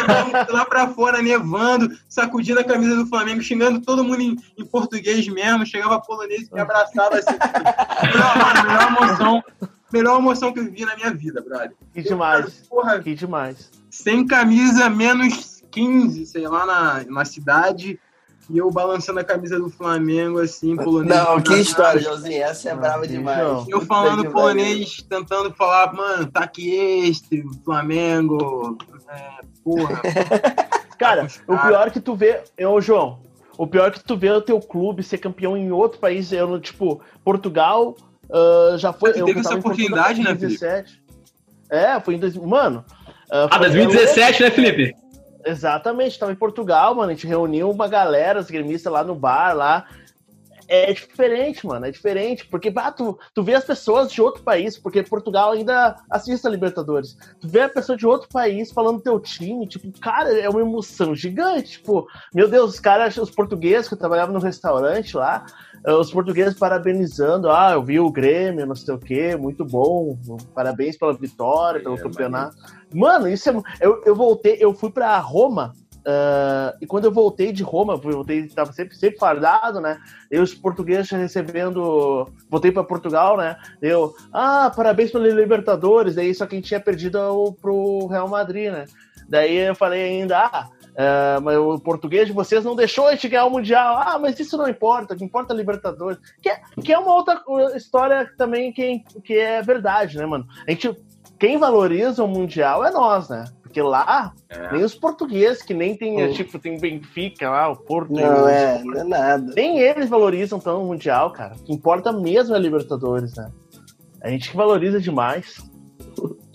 lá 0.50 0.66
pra 0.66 0.88
fora, 0.88 1.20
nevando, 1.20 1.90
sacudindo 2.08 2.60
a 2.60 2.64
camisa 2.64 2.96
do 2.96 3.08
Flamengo, 3.08 3.42
xingando 3.42 3.82
todo 3.82 4.04
mundo 4.04 4.22
em, 4.22 4.38
em 4.56 4.64
português 4.64 5.28
mesmo. 5.28 5.66
Chegava 5.66 6.00
polonês 6.00 6.48
e 6.48 6.54
me 6.54 6.60
abraçava 6.60 7.16
assim. 7.18 7.36
melhor, 8.04 8.64
melhor 8.64 8.88
emoção. 8.88 9.44
Melhor 9.92 10.20
emoção 10.20 10.54
que 10.54 10.60
eu 10.60 10.72
vi 10.72 10.86
na 10.86 10.96
minha 10.96 11.12
vida, 11.12 11.42
brother. 11.42 11.74
Que 11.92 12.04
demais. 12.04 12.46
Eu, 12.46 12.70
porra, 12.70 13.00
que 13.00 13.16
demais. 13.16 13.72
Sem 13.90 14.28
camisa, 14.28 14.92
menos 14.92 15.64
15, 15.72 16.26
sei 16.28 16.48
lá, 16.48 16.64
na, 16.64 17.04
na 17.06 17.26
cidade. 17.26 18.00
E 18.50 18.58
eu 18.58 18.70
balançando 18.70 19.20
a 19.20 19.24
camisa 19.24 19.60
do 19.60 19.70
Flamengo, 19.70 20.40
assim, 20.40 20.76
polonês. 20.76 21.16
Não, 21.16 21.42
que 21.42 21.56
história, 21.56 22.00
Joãozinho. 22.00 22.44
Essa 22.44 22.70
é 22.70 22.76
brava 22.76 23.08
demais. 23.08 23.40
Não. 23.40 23.66
Eu 23.68 23.82
falando 23.82 24.30
polonês, 24.32 25.04
tentando 25.10 25.52
falar, 25.54 25.94
mano, 25.94 26.28
tá 26.32 26.42
aqui 26.42 26.70
este, 27.08 27.44
Flamengo. 27.64 28.78
É, 29.10 29.42
porra. 29.64 30.02
Cara, 30.98 31.28
o 31.48 31.58
pior 31.58 31.92
que 31.92 32.00
tu 32.00 32.16
vê. 32.16 32.44
Eu, 32.58 32.80
João, 32.80 33.20
o 33.58 33.66
pior 33.66 33.92
que 33.92 34.04
tu 34.04 34.16
vê 34.16 34.28
é 34.28 34.34
o 34.34 34.42
teu 34.42 34.60
clube 34.60 35.02
ser 35.02 35.18
campeão 35.18 35.58
em 35.58 35.72
outro 35.72 36.00
país. 36.00 36.32
Eu, 36.32 36.60
tipo, 36.60 37.02
Portugal 37.24 37.96
uh, 38.30 38.78
já 38.78 38.94
foi. 38.94 39.10
eu 39.12 39.26
teve 39.26 39.40
essa 39.40 39.56
oportunidade, 39.56 40.22
né, 40.22 40.36
Felipe? 40.36 40.66
É, 41.70 42.00
foi 42.00 42.16
em. 42.16 42.40
Mano. 42.46 42.86
Uh, 43.32 43.50
ah, 43.50 43.58
2017, 43.58 44.44
né, 44.44 44.52
Felipe? 44.52 44.96
Exatamente, 45.46 46.14
estava 46.14 46.32
em 46.32 46.36
Portugal, 46.36 46.96
mano. 46.96 47.12
A 47.12 47.14
gente 47.14 47.28
reuniu 47.28 47.70
uma 47.70 47.88
galera, 47.88 48.40
os 48.40 48.50
gremistas 48.50 48.92
lá 48.92 49.04
no 49.04 49.14
bar, 49.14 49.54
lá. 49.56 49.86
É 50.68 50.92
diferente, 50.92 51.64
mano, 51.66 51.86
é 51.86 51.92
diferente, 51.92 52.48
porque 52.48 52.74
tu, 52.98 53.20
tu 53.36 53.44
vê 53.44 53.54
as 53.54 53.64
pessoas 53.64 54.12
de 54.12 54.20
outro 54.20 54.42
país, 54.42 54.76
porque 54.76 55.04
Portugal 55.04 55.52
ainda 55.52 55.96
assiste 56.10 56.48
a 56.48 56.50
Libertadores. 56.50 57.16
Tu 57.40 57.48
vê 57.48 57.62
a 57.62 57.70
pessoa 57.70 57.96
de 57.96 58.08
outro 58.08 58.28
país 58.30 58.72
falando 58.72 58.98
do 58.98 59.04
teu 59.04 59.20
time, 59.20 59.68
tipo, 59.68 59.92
cara, 60.00 60.36
é 60.40 60.50
uma 60.50 60.62
emoção 60.62 61.14
gigante. 61.14 61.74
Tipo, 61.74 62.08
meu 62.34 62.50
Deus, 62.50 62.74
os 62.74 62.80
caras, 62.80 63.16
os 63.18 63.30
portugueses 63.30 63.88
que 63.88 63.94
eu 63.94 64.00
trabalhava 64.00 64.32
no 64.32 64.40
restaurante 64.40 65.16
lá, 65.16 65.46
eh, 65.86 65.94
os 65.94 66.12
portugueses 66.12 66.58
parabenizando, 66.58 67.52
ah, 67.52 67.74
eu 67.74 67.84
vi 67.84 68.00
o 68.00 68.12
Grêmio, 68.12 68.66
não 68.66 68.76
sei 68.76 68.96
o 68.96 68.98
quê, 68.98 69.36
muito 69.36 69.64
bom, 69.64 70.18
parabéns 70.56 70.98
pela 70.98 71.14
vitória, 71.14 71.80
pelo 71.80 71.96
é, 71.96 72.02
campeonato. 72.02 72.58
Mano, 72.96 73.28
isso 73.28 73.50
é. 73.50 73.62
Eu, 73.82 74.02
eu 74.06 74.16
voltei, 74.16 74.58
eu 74.60 74.74
fui 74.74 74.90
para 74.90 75.18
Roma. 75.20 75.74
Uh, 76.08 76.78
e 76.80 76.86
quando 76.86 77.06
eu 77.06 77.12
voltei 77.12 77.52
de 77.52 77.64
Roma, 77.64 77.94
eu 77.94 78.00
voltei, 78.00 78.48
tava 78.48 78.72
sempre, 78.72 78.96
sempre 78.96 79.18
fardado, 79.18 79.82
né? 79.82 79.98
E 80.32 80.40
os 80.40 80.54
portugueses 80.54 81.10
recebendo. 81.10 82.30
Voltei 82.50 82.72
para 82.72 82.84
Portugal, 82.84 83.36
né? 83.38 83.58
Eu, 83.82 84.14
ah, 84.32 84.72
parabéns 84.74 85.12
pelo 85.12 85.26
Libertadores. 85.28 86.16
Daí 86.16 86.34
só 86.34 86.46
quem 86.46 86.62
tinha 86.62 86.80
perdido 86.80 87.18
é 87.18 87.62
pro 87.62 88.08
Real 88.08 88.30
Madrid, 88.30 88.72
né? 88.72 88.86
Daí 89.28 89.58
eu 89.58 89.76
falei 89.76 90.04
ainda, 90.04 90.38
ah, 90.38 90.70
Uh, 90.96 91.42
mas 91.44 91.58
o 91.58 91.78
português 91.78 92.26
de 92.26 92.32
vocês 92.32 92.64
não 92.64 92.74
deixou 92.74 93.08
a 93.08 93.12
gente 93.12 93.28
ganhar 93.28 93.46
o 93.46 93.50
Mundial. 93.50 93.98
Ah, 93.98 94.18
mas 94.18 94.40
isso 94.40 94.58
não 94.58 94.68
importa, 94.68 95.14
o 95.14 95.18
que 95.18 95.26
importa 95.26 95.54
é 95.54 95.58
Libertadores. 95.58 96.18
Que 96.42 96.50
é, 96.50 96.62
que 96.82 96.94
é 96.94 96.98
uma 96.98 97.14
outra 97.14 97.44
história 97.76 98.32
também 98.38 98.72
que, 98.72 99.04
que 99.22 99.38
é 99.38 99.62
verdade, 99.62 100.18
né, 100.18 100.26
mano? 100.26 100.48
A 100.66 100.72
gente, 100.72 100.96
quem 101.40 101.58
valoriza 101.58 102.24
o 102.24 102.28
Mundial 102.28 102.86
é 102.86 102.92
nós, 102.92 103.30
né? 103.30 103.46
Porque 103.62 103.82
lá, 103.82 104.34
é. 104.50 104.72
nem 104.72 104.84
os 104.84 104.96
portugueses, 104.96 105.62
que 105.62 105.74
nem 105.74 105.98
tem, 105.98 106.32
tipo, 106.32 106.58
tem 106.58 106.80
Benfica 106.80 107.50
lá, 107.50 107.70
o 107.70 107.76
Porto. 107.76 108.14
Não, 108.14 108.48
é, 108.48 108.82
não 108.82 109.02
é 109.02 109.04
nada. 109.04 109.54
Nem 109.54 109.80
eles 109.80 110.10
valorizam 110.10 110.60
tão 110.60 110.84
o 110.84 110.88
Mundial, 110.88 111.32
cara. 111.34 111.56
O 111.56 111.64
que 111.64 111.74
importa 111.74 112.14
mesmo 112.14 112.54
é 112.54 112.58
a 112.58 112.62
Libertadores, 112.62 113.36
né? 113.36 113.52
A 114.22 114.30
gente 114.30 114.50
que 114.50 114.56
valoriza 114.56 115.00
demais. 115.02 115.58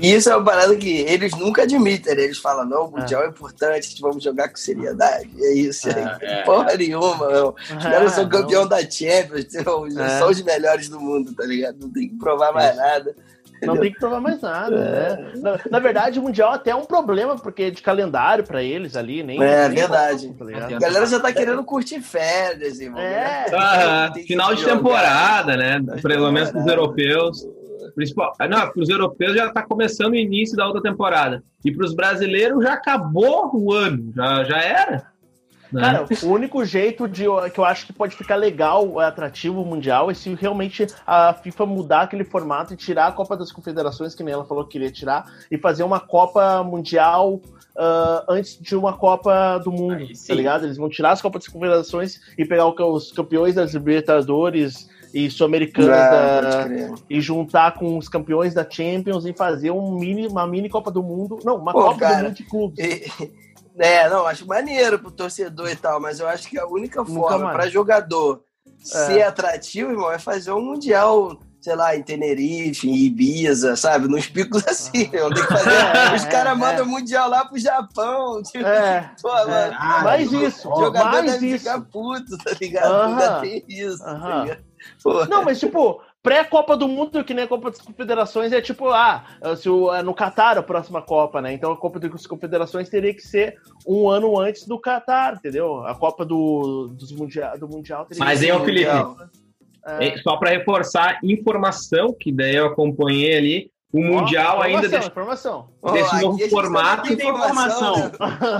E 0.00 0.14
isso 0.14 0.30
é 0.30 0.36
uma 0.36 0.44
parada 0.44 0.74
que 0.74 1.00
eles 1.00 1.32
nunca 1.32 1.62
admitem, 1.62 2.14
né? 2.14 2.22
Eles 2.22 2.38
falam, 2.38 2.64
não, 2.64 2.86
o 2.86 2.90
Mundial 2.90 3.22
é, 3.22 3.26
é 3.26 3.28
importante, 3.28 4.00
vamos 4.00 4.24
jogar 4.24 4.48
com 4.48 4.56
seriedade. 4.56 5.30
É 5.38 5.52
isso 5.52 5.88
aí. 5.88 6.02
É, 6.22 6.40
é. 6.40 6.42
Porra 6.48 6.74
nenhuma, 6.76 7.28
meu. 7.28 7.54
Os 7.76 7.82
caras 7.82 8.12
são 8.12 8.26
campeão 8.26 8.66
da 8.66 8.78
Champions, 8.78 9.52
é. 9.54 10.18
são 10.18 10.30
os 10.30 10.42
melhores 10.42 10.88
do 10.88 10.98
mundo, 10.98 11.34
tá 11.34 11.44
ligado? 11.44 11.78
Não 11.78 11.92
tem 11.92 12.08
que 12.08 12.16
provar 12.16 12.52
mais 12.52 12.74
nada. 12.74 13.14
Não 13.62 13.76
tem 13.76 13.92
que 13.92 13.98
provar 13.98 14.20
mais 14.20 14.40
nada, 14.40 14.76
é. 14.76 15.16
né? 15.16 15.32
Na, 15.36 15.60
na, 15.70 15.78
verdade, 15.78 16.18
o 16.18 16.22
Mundial 16.22 16.52
até 16.52 16.70
é 16.70 16.74
um 16.74 16.84
problema, 16.84 17.36
porque 17.36 17.64
é 17.64 17.70
de 17.70 17.82
calendário 17.82 18.44
pra 18.44 18.62
eles 18.62 18.96
ali, 18.96 19.22
nem. 19.22 19.42
É, 19.42 19.68
nem 19.68 19.78
verdade. 19.78 20.34
tá 20.34 20.44
a 20.44 20.78
galera 20.78 21.06
já 21.06 21.20
tá 21.20 21.32
querendo 21.32 21.62
curtir 21.64 22.00
férias, 22.00 22.80
irmão. 22.80 23.00
É. 23.00 23.46
Ah, 23.54 24.12
final 24.26 24.54
de 24.54 24.64
temporada, 24.64 25.56
né? 25.56 25.80
Pelo 26.02 26.32
menos 26.32 26.50
pros 26.50 26.66
europeus. 26.66 27.46
Principal, 27.94 28.32
ah, 28.38 28.46
não, 28.46 28.70
para 28.70 28.80
os 28.80 28.88
europeus 28.88 29.34
já 29.34 29.46
está 29.46 29.62
começando 29.62 30.12
o 30.12 30.16
início 30.16 30.56
da 30.56 30.66
outra 30.66 30.80
temporada. 30.80 31.42
E 31.64 31.72
para 31.72 31.84
os 31.84 31.94
brasileiros 31.94 32.62
já 32.62 32.74
acabou 32.74 33.50
o 33.52 33.72
ano, 33.72 34.12
já, 34.14 34.44
já 34.44 34.58
era. 34.58 35.09
Né? 35.72 35.80
Cara, 35.80 36.06
o 36.22 36.26
único 36.26 36.64
jeito 36.64 37.06
de 37.06 37.24
que 37.52 37.60
eu 37.60 37.64
acho 37.64 37.86
que 37.86 37.92
pode 37.92 38.16
ficar 38.16 38.36
legal, 38.36 38.98
atrativo 38.98 39.64
mundial, 39.64 40.10
é 40.10 40.14
se 40.14 40.34
realmente 40.34 40.86
a 41.06 41.32
FIFA 41.32 41.66
mudar 41.66 42.02
aquele 42.02 42.24
formato 42.24 42.74
e 42.74 42.76
tirar 42.76 43.06
a 43.06 43.12
Copa 43.12 43.36
das 43.36 43.52
Confederações, 43.52 44.14
que 44.14 44.22
nem 44.22 44.34
ela 44.34 44.44
falou 44.44 44.64
que 44.64 44.72
queria 44.72 44.90
tirar, 44.90 45.30
e 45.50 45.58
fazer 45.58 45.82
uma 45.82 46.00
Copa 46.00 46.62
Mundial 46.62 47.34
uh, 47.34 48.24
antes 48.28 48.58
de 48.60 48.74
uma 48.74 48.94
Copa 48.94 49.58
do 49.58 49.70
Mundo, 49.70 50.06
tá 50.26 50.34
ligado? 50.34 50.64
Eles 50.64 50.76
vão 50.76 50.88
tirar 50.88 51.12
as 51.12 51.22
Copas 51.22 51.44
das 51.44 51.52
Confederações 51.52 52.20
e 52.36 52.44
pegar 52.44 52.66
os 52.66 53.12
campeões 53.12 53.54
das 53.54 53.74
Libertadores 53.74 54.88
e 55.12 55.28
sul-americanas 55.28 56.54
ah, 56.54 56.68
e 57.08 57.20
juntar 57.20 57.74
com 57.74 57.98
os 57.98 58.08
campeões 58.08 58.54
da 58.54 58.68
Champions 58.68 59.26
e 59.26 59.32
fazer 59.32 59.72
um 59.72 59.98
mini, 59.98 60.26
uma 60.26 60.46
mini 60.46 60.68
Copa 60.68 60.90
do 60.90 61.02
Mundo. 61.02 61.38
Não, 61.44 61.56
uma 61.56 61.72
Pô, 61.72 61.82
Copa 61.82 61.98
cara, 61.98 62.16
do 62.16 62.24
Mundo 62.24 62.34
de 62.36 62.44
clubes. 62.44 63.10
É, 63.80 64.08
não, 64.08 64.26
acho 64.26 64.46
maneiro 64.46 64.98
pro 64.98 65.10
torcedor 65.10 65.70
e 65.70 65.76
tal, 65.76 66.00
mas 66.00 66.20
eu 66.20 66.28
acho 66.28 66.48
que 66.48 66.58
a 66.58 66.66
única 66.66 67.04
forma 67.04 67.50
para 67.50 67.68
jogador 67.68 68.44
é. 68.66 68.84
ser 68.84 69.22
atrativo, 69.22 69.90
irmão, 69.90 70.12
é 70.12 70.18
fazer 70.18 70.52
um 70.52 70.60
Mundial 70.60 71.38
sei 71.60 71.76
lá, 71.76 71.94
em 71.94 72.02
Tenerife, 72.02 72.88
em 72.88 72.96
Ibiza, 72.96 73.76
sabe? 73.76 74.08
Nos 74.08 74.26
picos 74.26 74.66
assim, 74.66 75.10
ah. 75.14 75.26
onde 75.26 75.42
fazer. 75.42 75.70
É, 76.10 76.14
Os 76.14 76.24
caras 76.24 76.52
é, 76.52 76.56
mandam 76.56 76.84
é. 76.84 76.88
mundial 76.88 77.28
lá 77.28 77.44
pro 77.44 77.58
Japão. 77.58 78.42
Tipo, 78.50 78.66
é, 78.66 79.10
pô, 79.20 79.28
é. 79.28 79.76
Ah, 79.78 80.02
mais 80.02 80.32
isso. 80.32 80.70
O 80.70 80.80
jogador 80.80 81.10
mais 81.10 81.32
deve 81.32 81.46
isso. 81.48 81.58
ficar 81.58 81.80
puto, 81.82 82.38
tá 82.38 82.52
ligado? 82.60 82.90
Uh 82.90 83.16
-huh. 83.16 83.40
Tem 83.40 83.64
isso, 83.68 84.02
uh 84.02 84.06
-huh. 84.06 84.20
tá 84.20 84.42
ligado? 84.42 84.64
Não, 85.28 85.44
mas 85.44 85.60
tipo, 85.60 86.00
pré-Copa 86.22 86.76
do 86.76 86.86
Mundo, 86.86 87.24
que 87.24 87.34
nem 87.34 87.44
a 87.44 87.48
Copa 87.48 87.70
das 87.70 87.80
Confederações, 87.80 88.52
é 88.52 88.60
tipo, 88.60 88.88
ah, 88.88 89.24
se 89.56 89.68
o, 89.68 89.92
é 89.92 90.02
no 90.02 90.14
Catar 90.14 90.58
a 90.58 90.62
próxima 90.62 91.00
Copa, 91.00 91.40
né? 91.40 91.52
Então 91.52 91.72
a 91.72 91.76
Copa 91.76 91.98
das 91.98 92.26
Confederações 92.26 92.88
teria 92.88 93.14
que 93.14 93.22
ser 93.22 93.56
um 93.86 94.08
ano 94.08 94.38
antes 94.38 94.66
do 94.66 94.78
Catar, 94.78 95.34
entendeu? 95.34 95.84
A 95.84 95.94
Copa 95.94 96.24
do, 96.24 96.88
dos 96.88 97.12
mundial, 97.12 97.58
do 97.58 97.68
Mundial 97.68 98.04
teria 98.04 98.24
Mas, 98.24 98.42
hein, 98.42 98.52
Felipe? 98.64 98.90
É... 99.86 100.18
Só 100.18 100.36
para 100.36 100.50
reforçar 100.50 101.18
informação, 101.24 102.14
que 102.18 102.30
daí 102.30 102.54
eu 102.54 102.66
acompanhei 102.66 103.36
ali, 103.36 103.70
o 103.92 104.00
Mundial 104.00 104.58
oh, 104.58 104.62
ainda. 104.62 104.88
Desse, 104.88 105.08
informação. 105.08 105.68
Desse 105.92 106.14
oh, 106.16 106.20
novo 106.20 106.48
formato. 106.48 107.06
Aqui 107.06 107.16
tem 107.16 107.28
informação. 107.28 107.94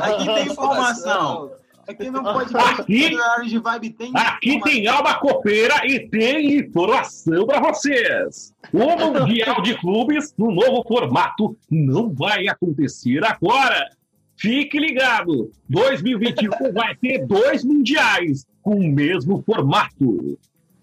Aqui 0.02 0.24
tem 0.24 0.46
informação. 0.46 1.52
Aqui 1.88 2.10
não 2.10 2.22
pode 2.22 2.56
aqui, 2.56 3.16
de 3.46 3.58
vibe 3.58 3.90
tem. 3.90 4.12
Aqui 4.14 4.60
tem 4.60 4.86
alma 4.86 5.14
copeira 5.18 5.86
e 5.86 6.08
tem 6.08 6.58
informação 6.58 7.46
para 7.46 7.60
vocês. 7.60 8.54
O 8.72 8.96
Mundial 8.96 9.60
de 9.62 9.76
Clubes 9.78 10.34
no 10.36 10.52
novo 10.52 10.82
formato 10.86 11.56
não 11.70 12.12
vai 12.12 12.48
acontecer 12.48 13.24
agora. 13.24 13.88
Fique 14.36 14.78
ligado, 14.78 15.50
2021 15.68 16.72
vai 16.72 16.94
ter 16.96 17.26
dois 17.26 17.62
mundiais 17.62 18.46
com 18.62 18.76
o 18.76 18.88
mesmo 18.88 19.42
formato. 19.42 20.38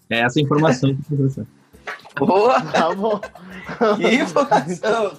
É 0.08 0.20
essa 0.20 0.40
informação 0.40 0.94
que 0.94 1.12
eu 1.12 1.46
Boa, 2.18 2.60
tá 2.62 2.94
bom. 2.94 3.20
Que 3.96 4.14
informação. 4.14 5.12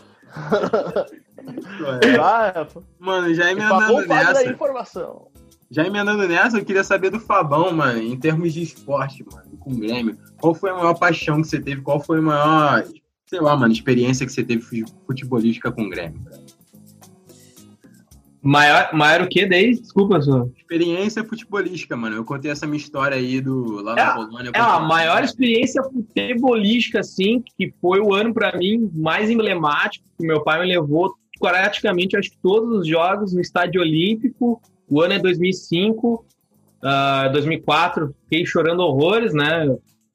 Mano, 3.00 3.34
já 3.34 3.52
emendando 3.52 4.08
nessa. 4.08 4.50
informação. 4.50 5.28
Já 5.72 5.86
emendando 5.86 6.28
nessa, 6.28 6.58
eu 6.58 6.66
queria 6.66 6.84
saber 6.84 7.12
do 7.12 7.20
Fabão, 7.20 7.72
mano, 7.72 8.02
em 8.02 8.18
termos 8.18 8.54
de 8.54 8.64
esporte, 8.64 9.24
mano, 9.32 9.58
com 9.60 9.72
o 9.72 9.78
Grêmio. 9.78 10.18
Qual 10.40 10.56
foi 10.56 10.72
a 10.72 10.76
maior 10.76 10.96
paixão 10.96 11.42
que 11.42 11.48
você 11.48 11.60
teve? 11.60 11.82
Qual 11.82 12.00
foi 12.00 12.18
a 12.18 12.22
maior, 12.22 12.84
sei 13.28 13.40
lá, 13.40 13.56
mano, 13.56 13.72
experiência 13.72 14.26
que 14.26 14.32
você 14.32 14.44
teve 14.44 14.64
futebolística 15.06 15.72
com 15.72 15.84
o 15.84 15.90
Grêmio? 15.90 16.22
Cara? 16.24 16.42
Maior, 18.42 18.90
maior 18.94 19.22
o 19.22 19.28
que 19.28 19.46
daí? 19.46 19.72
Desculpa, 19.72 20.22
só. 20.22 20.48
Experiência 20.58 21.24
futebolística, 21.24 21.96
mano. 21.96 22.16
Eu 22.16 22.24
contei 22.24 22.50
essa 22.50 22.66
minha 22.66 22.78
história 22.78 23.18
aí 23.18 23.42
do 23.42 23.82
lá 23.82 23.92
é, 23.92 23.96
na 23.96 24.14
Polônia. 24.14 24.52
É, 24.54 24.60
a 24.60 24.80
maior 24.80 25.24
experiência 25.24 25.84
futebolística, 25.84 27.02
assim, 27.02 27.44
que 27.58 27.74
foi 27.82 28.00
o 28.00 28.14
ano 28.14 28.34
para 28.34 28.58
mim 28.58 28.90
mais 28.96 29.30
emblemático, 29.30 30.06
que 30.18 30.26
meu 30.26 30.42
pai 30.42 30.62
me 30.62 30.68
levou 30.68 31.14
praticamente, 31.40 32.18
acho 32.18 32.32
que 32.32 32.38
todos 32.42 32.80
os 32.80 32.88
jogos 32.88 33.34
no 33.34 33.42
estádio 33.42 33.82
olímpico, 33.82 34.62
o 34.90 35.02
ano 35.02 35.14
é 35.14 35.20
2005, 35.20 36.26
uh, 36.84 37.32
2004, 37.32 38.16
fiquei 38.24 38.46
chorando 38.46 38.82
horrores, 38.82 39.34
né? 39.34 39.68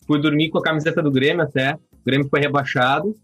Fui 0.07 0.21
dormir 0.21 0.51
com 0.51 0.59
a 0.59 0.63
camiseta 0.63 1.03
do 1.03 1.11
Grêmio 1.11 1.43
até. 1.43 1.75
o 1.75 2.05
Grêmio 2.05 2.29
foi 2.29 2.41
rebaixado. 2.41 3.17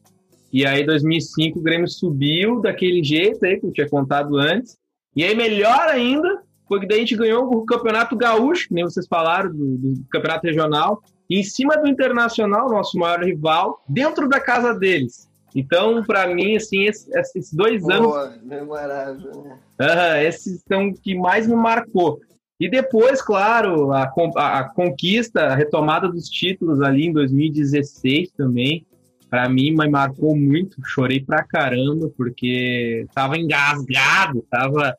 E 0.53 0.67
aí, 0.67 0.83
em 0.83 0.87
2005, 0.87 1.59
o 1.59 1.63
Grêmio 1.63 1.89
subiu 1.89 2.61
daquele 2.61 3.05
jeito 3.05 3.45
aí, 3.45 3.59
que 3.61 3.67
eu 3.67 3.73
tinha 3.73 3.89
contado 3.89 4.37
antes. 4.37 4.77
E 5.15 5.25
aí, 5.25 5.35
melhor 5.35 5.89
ainda, 5.89 6.43
foi 6.67 6.81
que 6.81 6.87
daí 6.87 6.99
a 6.99 7.01
gente 7.01 7.17
ganhou 7.17 7.45
o 7.45 7.65
Campeonato 7.65 8.17
Gaúcho, 8.17 8.69
que 8.69 8.75
nem 8.75 8.85
vocês 8.85 9.07
falaram, 9.07 9.51
do, 9.51 9.77
do 9.77 10.05
Campeonato 10.11 10.47
Regional, 10.47 11.03
em 11.29 11.43
cima 11.45 11.77
do 11.77 11.89
Internacional, 11.89 12.69
nosso 12.69 12.99
maior 12.99 13.23
rival, 13.23 13.83
dentro 13.89 14.29
da 14.29 14.41
casa 14.41 14.75
deles. 14.75 15.30
Então, 15.55 16.03
para 16.05 16.33
mim, 16.33 16.57
assim, 16.57 16.85
esses, 16.85 17.09
esses 17.09 17.53
dois 17.53 17.83
Boa, 17.83 18.23
anos. 18.23 18.43
Memorável, 18.43 19.43
né? 19.43 19.59
Uh, 19.81 20.27
esses 20.27 20.63
são 20.69 20.93
que 20.93 21.15
mais 21.15 21.47
me 21.47 21.57
marcou. 21.57 22.21
E 22.59 22.69
depois, 22.69 23.23
claro, 23.23 23.91
a, 23.93 24.13
a, 24.37 24.59
a, 24.59 24.65
conquista, 24.69 25.47
a 25.47 25.55
retomada 25.55 26.09
dos 26.09 26.29
títulos 26.29 26.83
ali 26.83 27.07
em 27.07 27.13
2016 27.13 28.33
também, 28.37 28.87
para 29.31 29.49
mim 29.49 29.75
me 29.75 29.89
marcou 29.89 30.37
muito. 30.37 30.77
Chorei 30.85 31.21
pra 31.21 31.43
caramba, 31.43 32.11
porque 32.17 33.07
tava 33.15 33.39
engasgado, 33.39 34.45
tava, 34.51 34.95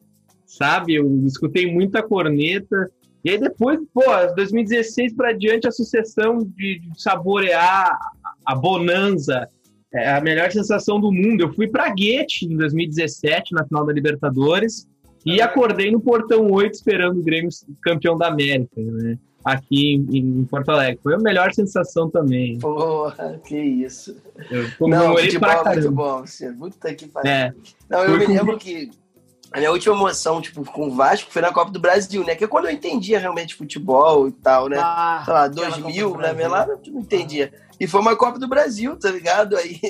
sabe, 0.46 0.96
eu 0.96 1.24
escutei 1.28 1.72
muita 1.72 2.02
corneta. 2.02 2.90
E 3.24 3.30
aí 3.30 3.38
depois, 3.38 3.80
pô, 3.94 4.02
2016 4.36 5.14
para 5.14 5.32
diante, 5.32 5.68
a 5.68 5.72
sucessão 5.72 6.40
de, 6.40 6.80
de 6.80 7.02
saborear 7.02 7.96
a 8.44 8.56
bonança, 8.56 9.48
é 9.94 10.14
a 10.14 10.22
melhor 10.22 10.52
sensação 10.52 11.00
do 11.00 11.12
mundo. 11.12 11.42
Eu 11.42 11.54
fui 11.54 11.68
para 11.68 11.90
Guete 11.90 12.46
em 12.46 12.56
2017, 12.56 13.54
na 13.54 13.66
final 13.66 13.86
da 13.86 13.92
Libertadores, 13.92 14.88
e 15.26 15.42
acordei 15.42 15.92
no 15.92 16.00
portão 16.00 16.50
8 16.50 16.74
esperando 16.74 17.20
o 17.20 17.24
Grêmio 17.24 17.50
campeão 17.82 18.18
da 18.18 18.28
América, 18.28 18.70
né? 18.78 19.18
Aqui 19.44 19.96
em, 19.96 20.18
em 20.18 20.46
Porto 20.46 20.70
Alegre. 20.70 21.00
Foi 21.02 21.16
a 21.16 21.18
melhor 21.18 21.52
sensação 21.52 22.10
também. 22.10 22.60
Porra, 22.60 23.40
que 23.44 23.58
isso. 23.58 24.16
Eu 24.52 24.70
comemorei 24.78 25.32
Não, 25.34 25.40
pra 25.40 25.54
é 25.54 25.74
muito 25.74 25.92
bom, 25.92 26.20
você. 26.20 26.52
Puta 26.52 26.94
que 26.94 27.08
pariu. 27.08 27.32
É. 27.32 27.54
Não, 27.90 28.04
eu 28.04 28.18
me 28.20 28.28
lembro 28.28 28.58
que 28.58 28.92
a 29.52 29.58
minha 29.58 29.72
última 29.72 29.96
emoção, 29.96 30.42
tipo, 30.42 30.64
com 30.64 30.88
o 30.88 30.92
Vasco 30.92 31.32
foi 31.32 31.42
na 31.42 31.52
Copa 31.52 31.72
do 31.72 31.80
Brasil, 31.80 32.24
né? 32.24 32.36
Que 32.36 32.46
é 32.46 32.48
quando 32.48 32.66
eu 32.66 32.72
entendia 32.72 33.20
realmente 33.20 33.56
futebol 33.56 34.28
e 34.28 34.32
tal, 34.32 34.70
né? 34.70 34.78
Ah, 34.80 35.22
Sei 35.26 35.34
lá, 35.34 35.48
2000, 35.48 36.18
né? 36.18 36.48
Lá 36.48 36.68
eu 36.68 36.94
não 36.94 37.02
entendia. 37.02 37.52
E 37.82 37.88
foi 37.88 38.00
uma 38.00 38.16
Copa 38.16 38.38
do 38.38 38.48
Brasil, 38.48 38.96
tá 38.96 39.10
ligado? 39.10 39.58
Aí 39.58 39.82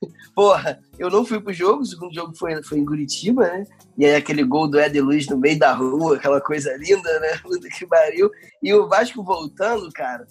Porra, 0.34 0.80
eu 0.98 1.10
não 1.10 1.26
fui 1.26 1.38
pro 1.38 1.52
jogo, 1.52 1.82
o 1.82 1.84
segundo 1.84 2.14
jogo 2.14 2.34
foi, 2.34 2.62
foi 2.62 2.78
em 2.78 2.86
Curitiba, 2.86 3.42
né? 3.44 3.64
E 3.98 4.06
aí 4.06 4.14
aquele 4.14 4.42
gol 4.42 4.66
do 4.66 4.80
Eder 4.80 5.04
Luiz 5.04 5.28
no 5.28 5.36
meio 5.36 5.58
da 5.58 5.74
rua, 5.74 6.16
aquela 6.16 6.40
coisa 6.40 6.74
linda, 6.78 7.20
né? 7.20 7.36
Puta 7.44 7.68
que 7.68 7.86
pariu. 7.86 8.30
E 8.62 8.72
o 8.72 8.88
Vasco 8.88 9.22
voltando, 9.22 9.92
cara. 9.92 10.26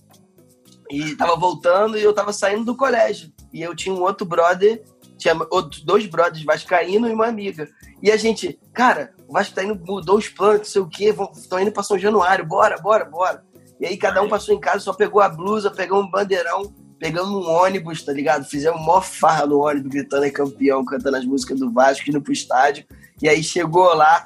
E 0.89 1.15
tava 1.15 1.35
voltando 1.35 1.99
e 1.99 2.01
eu 2.01 2.13
tava 2.13 2.33
saindo 2.33 2.65
do 2.65 2.75
colégio. 2.75 3.31
E 3.53 3.61
eu 3.61 3.75
tinha 3.75 3.93
um 3.93 4.01
outro 4.01 4.25
brother, 4.25 4.83
tinha 5.19 5.35
outros 5.51 5.83
dois 5.83 6.07
brothers 6.07 6.43
vascaíno 6.43 7.07
e 7.07 7.13
uma 7.13 7.27
amiga. 7.27 7.69
E 8.01 8.09
a 8.09 8.17
gente, 8.17 8.59
cara, 8.73 9.13
o 9.27 9.33
Vasco 9.33 9.53
tá 9.53 9.63
indo, 9.63 9.79
mudou 9.85 10.17
os 10.17 10.29
planos, 10.29 10.59
não 10.59 10.65
sei 10.65 10.81
o 10.81 10.89
quê, 10.89 11.13
estão 11.35 11.59
indo 11.59 11.71
pra 11.71 11.83
São 11.83 11.99
Januário, 11.99 12.43
bora, 12.43 12.75
bora, 12.81 13.05
bora. 13.05 13.45
E 13.79 13.85
aí 13.85 13.97
cada 13.97 14.19
um 14.23 14.27
passou 14.27 14.55
em 14.55 14.59
casa, 14.59 14.79
só 14.79 14.93
pegou 14.93 15.21
a 15.21 15.29
blusa, 15.29 15.69
pegou 15.69 16.01
um 16.01 16.09
bandeirão 16.09 16.73
pegando 16.99 17.39
um 17.39 17.49
ônibus, 17.49 18.03
tá 18.03 18.11
ligado? 18.11 18.45
Fizemos 18.45 18.81
mó 18.81 19.01
farra 19.01 19.45
no 19.45 19.59
ônibus, 19.59 19.91
gritando 19.91 20.25
é 20.25 20.29
campeão, 20.29 20.83
cantando 20.83 21.17
as 21.17 21.25
músicas 21.25 21.59
do 21.59 21.71
Vasco, 21.71 22.09
indo 22.09 22.21
pro 22.21 22.33
estádio. 22.33 22.85
E 23.21 23.29
aí 23.29 23.43
chegou 23.43 23.93
lá, 23.93 24.25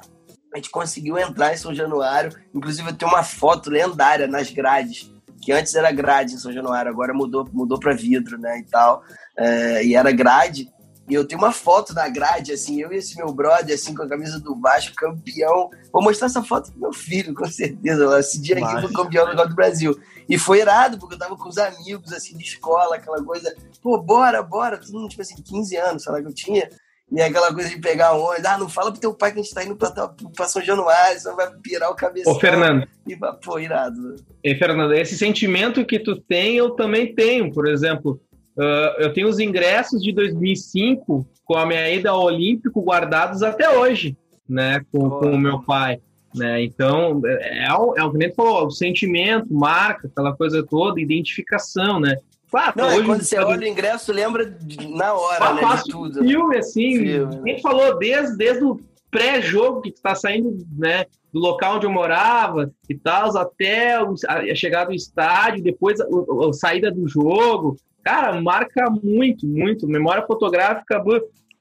a 0.52 0.56
gente 0.56 0.70
conseguiu 0.70 1.18
entrar 1.18 1.52
em 1.52 1.56
São 1.56 1.74
Januário. 1.74 2.32
Inclusive, 2.54 2.88
eu 2.88 2.94
tenho 2.94 3.10
uma 3.10 3.22
foto 3.22 3.70
lendária 3.70 4.26
nas 4.26 4.50
grades, 4.50 5.10
que 5.42 5.52
antes 5.52 5.74
era 5.74 5.90
grade 5.90 6.34
em 6.34 6.38
São 6.38 6.52
Januário, 6.52 6.90
agora 6.90 7.12
mudou, 7.12 7.48
mudou 7.52 7.78
para 7.78 7.94
vidro, 7.94 8.38
né, 8.38 8.58
e 8.58 8.64
tal. 8.64 9.02
É, 9.36 9.84
e 9.84 9.94
era 9.94 10.12
grade. 10.12 10.68
E 11.12 11.14
eu 11.14 11.26
tenho 11.26 11.38
uma 11.38 11.52
foto 11.52 11.92
da 11.92 12.08
grade, 12.08 12.52
assim, 12.52 12.80
eu 12.80 12.90
e 12.90 12.96
esse 12.96 13.18
meu 13.18 13.30
brother, 13.34 13.74
assim, 13.74 13.94
com 13.94 14.02
a 14.02 14.08
camisa 14.08 14.40
do 14.40 14.58
Vasco, 14.58 14.96
campeão. 14.96 15.68
Vou 15.92 16.02
mostrar 16.02 16.28
essa 16.28 16.42
foto 16.42 16.72
pro 16.72 16.80
meu 16.80 16.92
filho, 16.94 17.34
com 17.34 17.44
certeza. 17.44 18.18
Esse 18.18 18.40
dia 18.40 18.56
aqui 18.56 18.80
foi 18.80 18.90
campeão 18.94 19.26
do 19.36 19.46
do 19.46 19.54
Brasil. 19.54 19.94
E 20.26 20.38
foi 20.38 20.60
irado, 20.60 20.96
porque 20.96 21.14
eu 21.14 21.18
tava 21.18 21.36
com 21.36 21.50
os 21.50 21.58
amigos, 21.58 22.14
assim, 22.14 22.34
de 22.34 22.44
escola, 22.44 22.96
aquela 22.96 23.22
coisa, 23.22 23.54
pô, 23.82 23.98
bora, 23.98 24.42
bora. 24.42 24.78
Todo 24.78 24.90
mundo, 24.94 25.10
tipo 25.10 25.20
assim, 25.20 25.34
15 25.34 25.76
anos, 25.76 26.02
sei 26.02 26.12
lá, 26.12 26.22
que 26.22 26.28
eu 26.28 26.34
tinha. 26.34 26.66
E 27.10 27.20
aquela 27.20 27.52
coisa 27.52 27.68
de 27.68 27.78
pegar 27.78 28.12
ônibus, 28.12 28.46
ah, 28.46 28.56
não 28.56 28.70
fala 28.70 28.90
pro 28.90 28.98
teu 28.98 29.12
pai 29.12 29.32
que 29.32 29.38
a 29.38 29.42
gente 29.42 29.52
tá 29.52 29.62
indo 29.62 29.76
pra, 29.76 29.90
pra 30.34 30.48
São 30.48 30.62
Januário, 30.62 31.20
senão 31.20 31.36
vai 31.36 31.52
pirar 31.62 31.90
o 31.90 31.94
cabeção. 31.94 32.32
Ô, 32.32 32.40
Fernando. 32.40 32.88
E, 33.06 33.14
pô, 33.44 33.58
irado. 33.58 34.16
E, 34.42 34.54
Fernando, 34.54 34.94
esse 34.94 35.18
sentimento 35.18 35.84
que 35.84 35.98
tu 35.98 36.18
tem, 36.18 36.56
eu 36.56 36.70
também 36.70 37.14
tenho. 37.14 37.52
Por 37.52 37.68
exemplo, 37.68 38.18
uh, 38.56 39.00
eu 39.00 39.12
tenho 39.12 39.28
os 39.28 39.38
ingressos 39.38 40.02
de 40.02 40.12
2005 40.12 41.26
com 41.44 41.54
a 41.56 41.66
minha 41.66 41.90
ida 41.90 42.10
ao 42.10 42.22
Olímpico 42.22 42.82
guardados 42.82 43.42
até 43.42 43.70
hoje, 43.70 44.16
né, 44.48 44.84
com, 44.90 45.10
com 45.10 45.30
o 45.30 45.38
meu 45.38 45.62
pai. 45.62 46.00
Né? 46.34 46.62
Então, 46.64 47.20
é, 47.26 47.66
é, 47.66 47.74
o, 47.74 47.94
é 47.96 48.02
o 48.02 48.10
que 48.10 48.18
nem 48.18 48.32
falou, 48.32 48.66
o 48.66 48.70
sentimento, 48.70 49.52
marca, 49.52 50.08
aquela 50.08 50.34
coisa 50.34 50.64
toda, 50.64 51.00
identificação, 51.00 52.00
né? 52.00 52.16
Claro, 52.50 52.72
não, 52.76 52.88
hoje, 52.88 53.04
quando 53.04 53.22
você 53.22 53.38
olha 53.38 53.60
o 53.60 53.66
ingresso, 53.66 54.12
lembra 54.12 54.44
de, 54.44 54.86
na 54.94 55.14
hora, 55.14 55.54
né, 55.54 55.62
de 55.76 55.90
tudo. 55.90 56.22
Filme, 56.22 56.58
assim, 56.58 56.98
filme. 56.98 57.60
falou 57.62 57.98
desde, 57.98 58.36
desde 58.36 58.64
o 58.64 58.78
pré-jogo 59.10 59.80
que 59.82 59.90
está 59.90 60.14
saindo, 60.14 60.58
né, 60.76 61.06
do 61.32 61.40
local 61.40 61.76
onde 61.76 61.86
eu 61.86 61.90
morava 61.90 62.70
e 62.88 62.94
tal, 62.94 63.36
até 63.36 63.96
a 63.96 64.54
chegada 64.54 64.90
do 64.90 64.94
estádio, 64.94 65.62
depois 65.62 65.98
a, 65.98 66.04
a, 66.04 66.48
a, 66.48 66.52
saída 66.52 66.90
do 66.90 67.08
jogo. 67.08 67.76
Cara, 68.02 68.40
marca 68.40 68.90
muito, 68.90 69.46
muito. 69.46 69.86
Memória 69.86 70.26
fotográfica, 70.26 71.02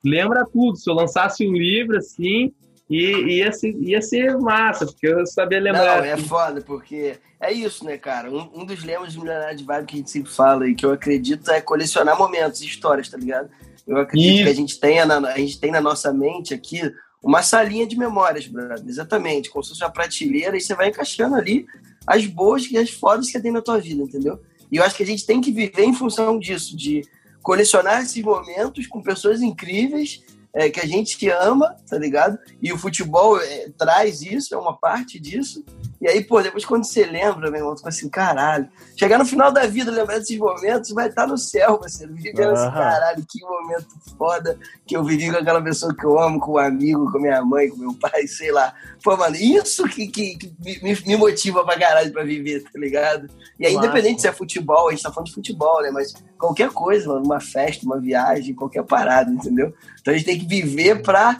lembra 0.04 0.46
tudo. 0.46 0.78
Se 0.78 0.90
eu 0.90 0.94
lançasse 0.94 1.48
um 1.48 1.54
livro, 1.54 1.98
assim, 1.98 2.52
e 2.90 3.38
ia 3.38 3.52
ser, 3.54 3.74
ia 3.80 4.02
ser 4.02 4.38
massa, 4.38 4.86
porque 4.86 5.08
eu 5.08 5.26
sabia 5.26 5.62
lembrar. 5.62 6.00
Não, 6.00 6.06
é 6.06 6.18
foda, 6.18 6.62
porque 6.62 7.16
é 7.40 7.52
isso, 7.52 7.86
né, 7.86 7.98
cara? 7.98 8.30
Um, 8.30 8.50
um 8.54 8.66
dos 8.66 8.84
lemas 8.84 9.14
de 9.14 9.20
Milionário 9.20 9.58
de 9.58 9.64
Vibe 9.64 9.86
que 9.86 9.96
a 9.96 9.98
gente 9.98 10.12
sempre 10.12 10.32
fala 10.32 10.68
e 10.68 10.76
que 10.76 10.86
eu 10.86 10.92
acredito 10.92 11.50
é 11.50 11.62
colecionar 11.62 12.18
momentos 12.18 12.62
e 12.62 12.66
histórias, 12.66 13.08
tá 13.08 13.18
ligado? 13.18 13.50
Eu 13.88 13.98
acredito 13.98 14.34
isso. 14.34 14.44
que 14.44 14.50
a 14.50 14.54
gente, 14.54 14.80
tenha 14.80 15.06
na, 15.06 15.30
a 15.30 15.38
gente 15.38 15.60
tem 15.60 15.72
na 15.72 15.80
nossa 15.80 16.12
mente 16.12 16.54
aqui 16.54 16.82
uma 17.24 17.42
salinha 17.42 17.88
de 17.88 17.98
memórias, 17.98 18.46
brother. 18.48 18.84
Exatamente. 18.86 19.50
Como 19.50 19.64
se 19.64 19.70
fosse 19.70 19.84
uma 19.84 19.90
prateleira 19.90 20.58
e 20.58 20.62
você 20.62 20.76
vai 20.76 20.90
encaixando 20.90 21.36
ali 21.36 21.66
as 22.06 22.26
boas 22.26 22.70
e 22.70 22.78
as 22.78 22.90
fodas 22.90 23.32
que 23.32 23.40
tem 23.40 23.52
na 23.52 23.62
tua 23.62 23.80
vida, 23.80 24.04
entendeu? 24.04 24.40
E 24.72 24.78
eu 24.78 24.84
acho 24.84 24.96
que 24.96 25.04
a 25.04 25.06
gente 25.06 25.26
tem 25.26 25.42
que 25.42 25.52
viver 25.52 25.84
em 25.84 25.94
função 25.94 26.40
disso, 26.40 26.76
de 26.78 27.04
colecionar 27.42 28.02
esses 28.02 28.24
momentos 28.24 28.88
com 28.88 29.02
pessoas 29.02 29.42
incríveis 29.42 30.24
é, 30.54 30.70
que 30.70 30.80
a 30.80 30.86
gente 30.86 31.30
ama, 31.30 31.76
tá 31.90 31.98
ligado? 31.98 32.38
E 32.62 32.72
o 32.72 32.78
futebol 32.78 33.40
é, 33.40 33.70
traz 33.78 34.22
isso, 34.22 34.54
é 34.54 34.58
uma 34.58 34.78
parte 34.78 35.20
disso. 35.20 35.64
E 36.02 36.08
aí, 36.08 36.24
pô, 36.24 36.42
depois 36.42 36.66
quando 36.66 36.84
você 36.84 37.06
lembra, 37.06 37.52
meu 37.52 37.60
irmão, 37.60 37.76
tu 37.76 37.78
fica 37.78 37.90
assim, 37.90 38.10
caralho. 38.10 38.68
Chegar 38.98 39.20
no 39.20 39.26
final 39.26 39.52
da 39.52 39.68
vida, 39.68 39.92
lembrar 39.92 40.18
desses 40.18 40.36
momentos, 40.36 40.90
vai 40.90 41.08
estar 41.08 41.28
no 41.28 41.38
céu, 41.38 41.78
você 41.80 42.08
vivendo 42.08 42.48
uhum. 42.48 42.54
assim, 42.54 42.72
caralho, 42.72 43.26
que 43.30 43.40
momento 43.42 43.88
foda 44.18 44.58
que 44.88 44.98
eu 44.98 45.04
vivi 45.04 45.30
com 45.30 45.38
aquela 45.38 45.62
pessoa 45.62 45.96
que 45.96 46.04
eu 46.04 46.20
amo, 46.20 46.40
com 46.40 46.54
um 46.54 46.58
amigo, 46.58 47.12
com 47.12 47.20
minha 47.20 47.46
mãe, 47.46 47.70
com 47.70 47.78
meu 47.78 47.94
pai, 47.94 48.26
sei 48.26 48.52
lá. 48.52 48.74
Pô, 49.04 49.16
mano, 49.16 49.36
isso 49.36 49.84
que, 49.84 50.08
que, 50.08 50.38
que 50.38 50.52
me, 50.60 50.98
me, 51.06 51.16
motiva 51.16 51.64
pra 51.64 51.78
caralho 51.78 52.12
pra 52.12 52.24
viver, 52.24 52.64
tá 52.64 52.80
ligado? 52.80 53.30
E 53.60 53.68
aí, 53.68 53.76
independente 53.76 54.22
se 54.22 54.28
é 54.28 54.32
futebol, 54.32 54.88
a 54.88 54.92
gente 54.92 55.04
tá 55.04 55.12
falando 55.12 55.28
de 55.28 55.36
futebol, 55.36 55.84
né? 55.84 55.92
Mas 55.92 56.16
qualquer 56.36 56.72
coisa, 56.72 57.10
mano, 57.10 57.26
uma 57.26 57.40
festa, 57.40 57.86
uma 57.86 58.00
viagem, 58.00 58.56
qualquer 58.56 58.84
parada, 58.84 59.30
entendeu? 59.30 59.72
Então 60.02 60.12
a 60.12 60.18
gente 60.18 60.26
tem 60.26 60.40
que 60.40 60.48
viver 60.48 61.04
pra 61.04 61.40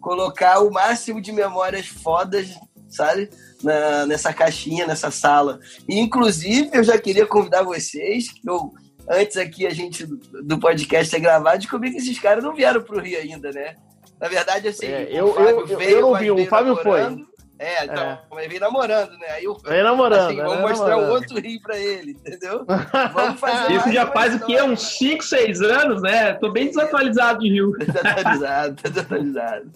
colocar 0.00 0.58
o 0.60 0.72
máximo 0.72 1.20
de 1.20 1.30
memórias 1.30 1.86
fodas, 1.86 2.48
sabe? 2.88 3.30
Na, 3.62 4.06
nessa 4.06 4.32
caixinha, 4.32 4.86
nessa 4.86 5.10
sala. 5.10 5.60
E, 5.88 5.98
inclusive, 5.98 6.70
eu 6.72 6.84
já 6.84 6.98
queria 6.98 7.26
convidar 7.26 7.62
vocês, 7.62 8.30
que 8.30 8.48
eu, 8.48 8.72
antes 9.08 9.36
aqui 9.36 9.66
a 9.66 9.70
gente 9.70 10.06
do 10.06 10.58
podcast 10.58 11.10
ter 11.10 11.20
gravado, 11.20 11.58
descobri 11.58 11.90
que 11.90 11.98
esses 11.98 12.18
caras 12.18 12.44
não 12.44 12.54
vieram 12.54 12.82
para 12.82 12.96
o 12.96 13.00
Rio 13.00 13.18
ainda, 13.18 13.50
né? 13.50 13.76
Na 14.20 14.28
verdade, 14.28 14.68
assim, 14.68 14.86
é, 14.86 15.08
eu, 15.10 15.34
eu, 15.38 15.66
veio, 15.66 15.90
eu 15.90 16.00
não 16.02 16.14
vi, 16.18 16.30
o 16.30 16.46
Fábio 16.46 16.76
foi. 16.76 17.24
É, 17.62 17.84
então, 17.84 18.02
é. 18.02 18.18
mas 18.30 18.48
vem 18.48 18.58
namorando, 18.58 19.10
né? 19.18 19.26
Aí 19.32 19.44
eu, 19.44 19.54
vem 19.62 19.82
namorando. 19.82 20.28
Assim, 20.30 20.36
vamos 20.36 20.52
vem 20.54 20.62
mostrar 20.62 20.88
namorando. 20.88 21.10
um 21.10 21.14
outro 21.14 21.40
rio 21.40 21.60
pra 21.60 21.76
ele, 21.78 22.12
entendeu? 22.12 22.64
Vamos 23.12 23.36
fazer. 23.38 23.74
Isso 23.74 23.92
já 23.92 24.06
faz 24.06 24.34
o 24.34 24.46
quê? 24.46 24.62
Uns 24.62 24.80
5, 24.96 25.22
6 25.22 25.60
anos, 25.60 26.00
né? 26.00 26.32
Tô 26.32 26.50
bem 26.50 26.68
desatualizado 26.68 27.40
de 27.40 27.50
rio. 27.50 27.72
Desatualizado, 27.76 28.76
desatualizado. 28.82 29.70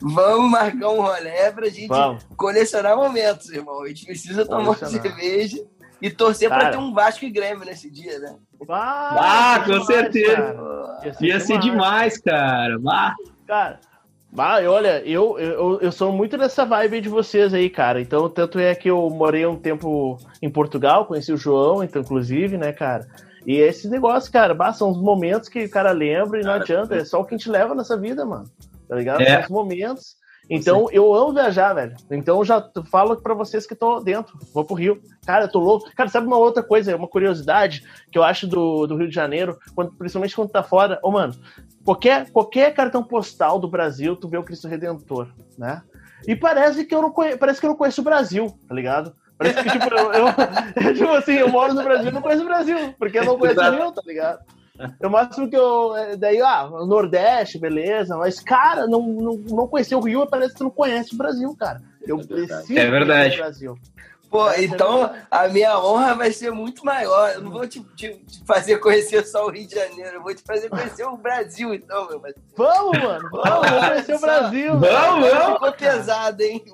vamos 0.00 0.50
marcar 0.50 0.88
um 0.88 1.02
rolê 1.02 1.52
pra 1.52 1.66
gente 1.66 1.88
vamos. 1.88 2.24
colecionar 2.38 2.96
momentos, 2.96 3.50
irmão. 3.50 3.82
A 3.82 3.88
gente 3.88 4.06
precisa 4.06 4.46
tomar 4.46 4.70
uma 4.70 4.74
cerveja 4.74 5.62
e 6.00 6.10
torcer 6.10 6.48
Cara. 6.48 6.60
pra 6.62 6.70
ter 6.70 6.78
um 6.78 6.94
Vasco 6.94 7.26
e 7.26 7.30
Grêmio 7.30 7.66
nesse 7.66 7.90
dia, 7.90 8.18
né? 8.18 8.34
Ah, 8.70 9.56
com 9.58 9.72
demais, 9.72 9.86
certeza. 9.86 10.36
Cara. 10.36 11.00
Ia 11.04 11.12
ser, 11.12 11.24
Ia 11.26 11.40
ser 11.40 11.58
demais. 11.58 12.14
demais, 12.14 12.18
cara. 12.18 12.78
Bah. 12.78 13.14
Cara. 13.46 13.78
Ah, 14.36 14.58
olha, 14.66 15.00
eu, 15.06 15.38
eu, 15.38 15.80
eu 15.80 15.92
sou 15.92 16.10
muito 16.10 16.36
nessa 16.36 16.64
vibe 16.64 17.00
de 17.00 17.08
vocês 17.08 17.54
aí, 17.54 17.70
cara. 17.70 18.00
Então, 18.00 18.28
tanto 18.28 18.58
é 18.58 18.74
que 18.74 18.90
eu 18.90 19.08
morei 19.08 19.46
um 19.46 19.56
tempo 19.56 20.18
em 20.42 20.50
Portugal, 20.50 21.06
conheci 21.06 21.32
o 21.32 21.36
João, 21.36 21.84
então, 21.84 22.02
inclusive, 22.02 22.58
né, 22.58 22.72
cara? 22.72 23.06
E 23.46 23.56
esse 23.56 23.88
negócio, 23.88 24.32
cara, 24.32 24.72
são 24.72 24.90
os 24.90 25.00
momentos 25.00 25.48
que 25.48 25.64
o 25.64 25.70
cara 25.70 25.92
lembra 25.92 26.40
e 26.40 26.44
não 26.44 26.52
adianta, 26.52 26.96
é 26.96 27.04
só 27.04 27.20
o 27.20 27.24
que 27.24 27.34
a 27.34 27.38
gente 27.38 27.50
leva 27.50 27.74
nessa 27.74 27.96
vida, 27.96 28.24
mano. 28.24 28.50
Tá 28.88 28.96
ligado? 28.96 29.20
É. 29.20 29.34
São 29.34 29.42
os 29.42 29.48
momentos. 29.50 30.16
Então, 30.48 30.88
eu 30.92 31.14
amo 31.14 31.32
viajar, 31.32 31.72
velho. 31.72 31.96
Então, 32.10 32.44
já 32.44 32.62
falo 32.90 33.16
para 33.16 33.34
vocês 33.34 33.66
que 33.66 33.74
tô 33.74 34.00
dentro. 34.00 34.38
Vou 34.52 34.64
pro 34.64 34.74
Rio. 34.74 35.00
Cara, 35.26 35.44
eu 35.44 35.48
tô 35.48 35.58
louco. 35.58 35.90
Cara, 35.94 36.08
sabe 36.08 36.26
uma 36.26 36.36
outra 36.36 36.62
coisa, 36.62 36.96
uma 36.96 37.08
curiosidade 37.08 37.82
que 38.10 38.18
eu 38.18 38.22
acho 38.22 38.46
do, 38.46 38.86
do 38.86 38.96
Rio 38.96 39.08
de 39.08 39.14
Janeiro, 39.14 39.58
quando, 39.74 39.92
principalmente 39.92 40.36
quando 40.36 40.50
tá 40.50 40.62
fora? 40.62 40.98
Ô, 41.02 41.10
mano, 41.10 41.34
qualquer, 41.84 42.30
qualquer 42.30 42.74
cartão 42.74 43.02
postal 43.02 43.58
do 43.58 43.68
Brasil, 43.68 44.16
tu 44.16 44.28
vê 44.28 44.36
o 44.36 44.44
Cristo 44.44 44.68
Redentor, 44.68 45.28
né? 45.56 45.82
E 46.26 46.36
parece 46.36 46.84
que 46.84 46.94
eu 46.94 47.02
não 47.02 47.10
conheço, 47.10 47.38
parece 47.38 47.60
que 47.60 47.66
eu 47.66 47.70
não 47.70 47.76
conheço 47.76 48.00
o 48.00 48.04
Brasil, 48.04 48.58
tá 48.68 48.74
ligado? 48.74 49.14
Parece 49.36 49.62
que, 49.62 49.70
tipo, 49.70 49.94
eu, 49.94 50.12
eu, 50.12 50.26
tipo 50.94 51.10
assim, 51.10 51.32
eu 51.32 51.48
moro 51.48 51.74
no 51.74 51.82
Brasil 51.82 52.08
e 52.08 52.12
não 52.12 52.22
conheço 52.22 52.42
o 52.42 52.46
Brasil, 52.46 52.94
porque 52.98 53.18
eu 53.18 53.24
não 53.24 53.38
conheço 53.38 53.60
o 53.60 53.70
Rio, 53.70 53.92
tá 53.92 54.02
ligado? 54.06 54.40
O 55.00 55.08
máximo 55.08 55.48
que 55.48 55.56
eu. 55.56 55.94
É, 55.96 56.16
daí, 56.16 56.40
ah, 56.40 56.68
Nordeste, 56.68 57.58
beleza, 57.58 58.16
mas, 58.16 58.40
cara, 58.40 58.86
não, 58.88 59.02
não, 59.02 59.36
não 59.36 59.68
conhecer 59.68 59.94
o 59.94 60.00
Rio 60.00 60.26
parece 60.26 60.52
que 60.52 60.58
você 60.58 60.64
não 60.64 60.70
conhece 60.70 61.14
o 61.14 61.18
Brasil, 61.18 61.54
cara. 61.56 61.80
Eu 62.02 62.18
é 62.18 62.24
preciso 62.24 62.78
é 62.78 62.90
verdade. 62.90 63.34
o 63.34 63.38
Brasil. 63.38 63.78
Pô, 64.34 64.50
então 64.54 65.14
a 65.30 65.46
minha 65.46 65.78
honra 65.78 66.16
vai 66.16 66.32
ser 66.32 66.50
muito 66.50 66.84
maior. 66.84 67.34
Eu 67.34 67.42
não 67.42 67.52
vou 67.52 67.68
te, 67.68 67.80
te, 67.94 68.14
te, 68.14 68.44
fazer 68.44 68.78
conhecer 68.78 69.24
só 69.24 69.46
o 69.46 69.50
Rio 69.50 69.64
de 69.64 69.76
Janeiro, 69.76 70.16
eu 70.16 70.22
vou 70.24 70.34
te 70.34 70.42
fazer 70.42 70.68
conhecer 70.68 71.04
o 71.04 71.16
Brasil, 71.16 71.72
então, 71.72 72.08
meu 72.08 72.18
parceiro. 72.18 72.48
Vamos, 72.56 72.98
mano, 73.00 73.28
vamos, 73.30 73.70
vamos 73.70 73.88
conhecer 73.88 74.14
o 74.16 74.20
Brasil. 74.20 74.72
Vamos, 74.72 75.30
vamos. 75.30 75.52
Ficou 75.52 75.72
pesado, 75.72 76.42
hein? 76.42 76.64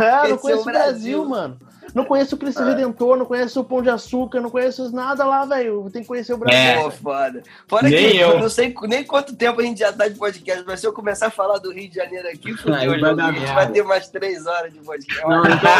É, 0.00 0.28
não 0.28 0.38
conheço 0.38 0.62
o 0.62 0.64
Brasil, 0.64 0.64
Brasil, 0.64 1.24
mano. 1.26 1.58
Não 1.96 2.04
conheço 2.04 2.34
o 2.34 2.38
Cristo 2.38 2.60
é. 2.60 2.66
Redentor, 2.66 3.16
não 3.16 3.24
conheço 3.24 3.58
o 3.58 3.64
Pão 3.64 3.80
de 3.80 3.88
Açúcar, 3.88 4.38
não 4.38 4.50
conheço 4.50 4.94
nada 4.94 5.24
lá, 5.24 5.46
velho. 5.46 5.88
Tem 5.90 6.02
que 6.02 6.08
conhecer 6.08 6.34
o 6.34 6.36
Brasil. 6.36 6.60
É. 6.60 6.82
Pô, 6.82 6.90
foda. 6.90 7.42
Fora 7.66 7.88
nem 7.88 8.10
que 8.10 8.18
eu. 8.18 8.38
não 8.38 8.50
sei 8.50 8.74
nem 8.82 9.02
quanto 9.02 9.34
tempo 9.34 9.62
a 9.62 9.64
gente 9.64 9.78
já 9.78 9.90
tá 9.90 10.06
de 10.06 10.18
podcast, 10.18 10.62
mas 10.66 10.78
se 10.78 10.86
eu 10.86 10.92
começar 10.92 11.28
a 11.28 11.30
falar 11.30 11.56
do 11.56 11.72
Rio 11.72 11.88
de 11.88 11.94
Janeiro 11.94 12.28
aqui, 12.28 12.52
fudeu, 12.52 12.74
a 12.74 13.32
gente 13.32 13.54
vai 13.54 13.72
ter 13.72 13.82
mais 13.82 14.10
três 14.10 14.46
horas 14.46 14.74
de 14.74 14.80
podcast. 14.80 15.26
Não, 15.26 15.42
então, 15.46 15.70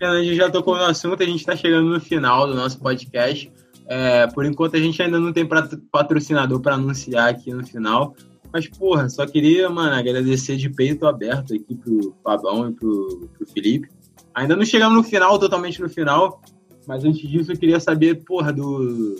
a 0.16 0.22
gente 0.22 0.36
já 0.36 0.48
tocou 0.48 0.74
no 0.74 0.84
assunto, 0.84 1.22
a 1.22 1.26
gente 1.26 1.44
tá 1.44 1.54
chegando 1.54 1.90
no 1.90 2.00
final 2.00 2.46
do 2.46 2.54
nosso 2.54 2.80
podcast. 2.80 3.52
É, 3.86 4.26
por 4.28 4.46
enquanto 4.46 4.76
a 4.76 4.80
gente 4.80 5.02
ainda 5.02 5.20
não 5.20 5.34
tem 5.34 5.46
patrocinador 5.92 6.62
para 6.62 6.76
anunciar 6.76 7.28
aqui 7.28 7.52
no 7.52 7.66
final. 7.66 8.16
Mas, 8.50 8.66
porra, 8.68 9.10
só 9.10 9.26
queria, 9.26 9.68
mano, 9.68 9.94
agradecer 9.94 10.56
de 10.56 10.70
peito 10.70 11.06
aberto 11.06 11.52
aqui 11.52 11.74
pro 11.74 12.16
Fabão 12.24 12.70
e 12.70 12.72
pro, 12.72 13.28
pro 13.36 13.46
Felipe. 13.46 13.94
Ainda 14.36 14.54
não 14.54 14.66
chegamos 14.66 14.94
no 14.94 15.02
final, 15.02 15.38
totalmente 15.38 15.80
no 15.80 15.88
final, 15.88 16.42
mas 16.86 17.02
antes 17.04 17.26
disso 17.26 17.52
eu 17.52 17.58
queria 17.58 17.80
saber, 17.80 18.22
porra, 18.22 18.52
do, 18.52 19.16